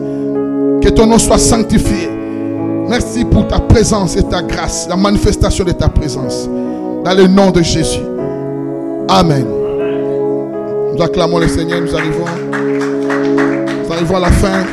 Que 0.82 0.90
ton 0.90 1.06
nom 1.06 1.18
soit 1.18 1.38
sanctifié. 1.38 2.10
Merci 2.90 3.24
pour 3.24 3.48
ta 3.48 3.60
présence 3.60 4.18
et 4.18 4.24
ta 4.24 4.42
grâce, 4.42 4.88
la 4.90 4.98
manifestation 4.98 5.64
de 5.64 5.72
ta 5.72 5.88
présence. 5.88 6.50
Dans 7.06 7.14
le 7.14 7.28
nom 7.28 7.52
de 7.52 7.62
Jésus. 7.62 8.02
Amen. 9.08 9.46
Nous 10.94 11.02
acclamons 11.02 11.40
le 11.40 11.48
Seigneur, 11.48 11.80
nous 11.80 11.96
arrivons. 11.96 12.26
Nous 13.86 13.94
arrivons 13.94 14.18
à 14.18 14.20
la 14.20 14.32
fin. 14.32 14.66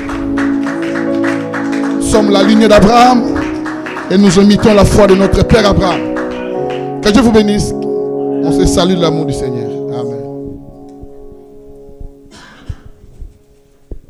Nous 1.95 2.03
sommes 2.03 2.31
la 2.33 2.43
ligne 2.43 2.67
d'Abraham 2.67 3.38
et 4.11 4.17
nous 4.17 4.39
imitons 4.41 4.75
la 4.75 4.85
foi 4.85 5.07
de 5.07 5.15
notre 5.15 5.45
Père 5.45 5.69
Abraham. 5.69 6.15
Que 7.03 7.11
Dieu 7.11 7.23
vous 7.23 7.33
bénisse. 7.33 7.73
On 7.75 8.53
se 8.53 8.67
salue 8.67 8.95
de 8.95 9.03
l'amour 9.03 9.27
du 9.27 9.33
Seigneur. 9.35 9.58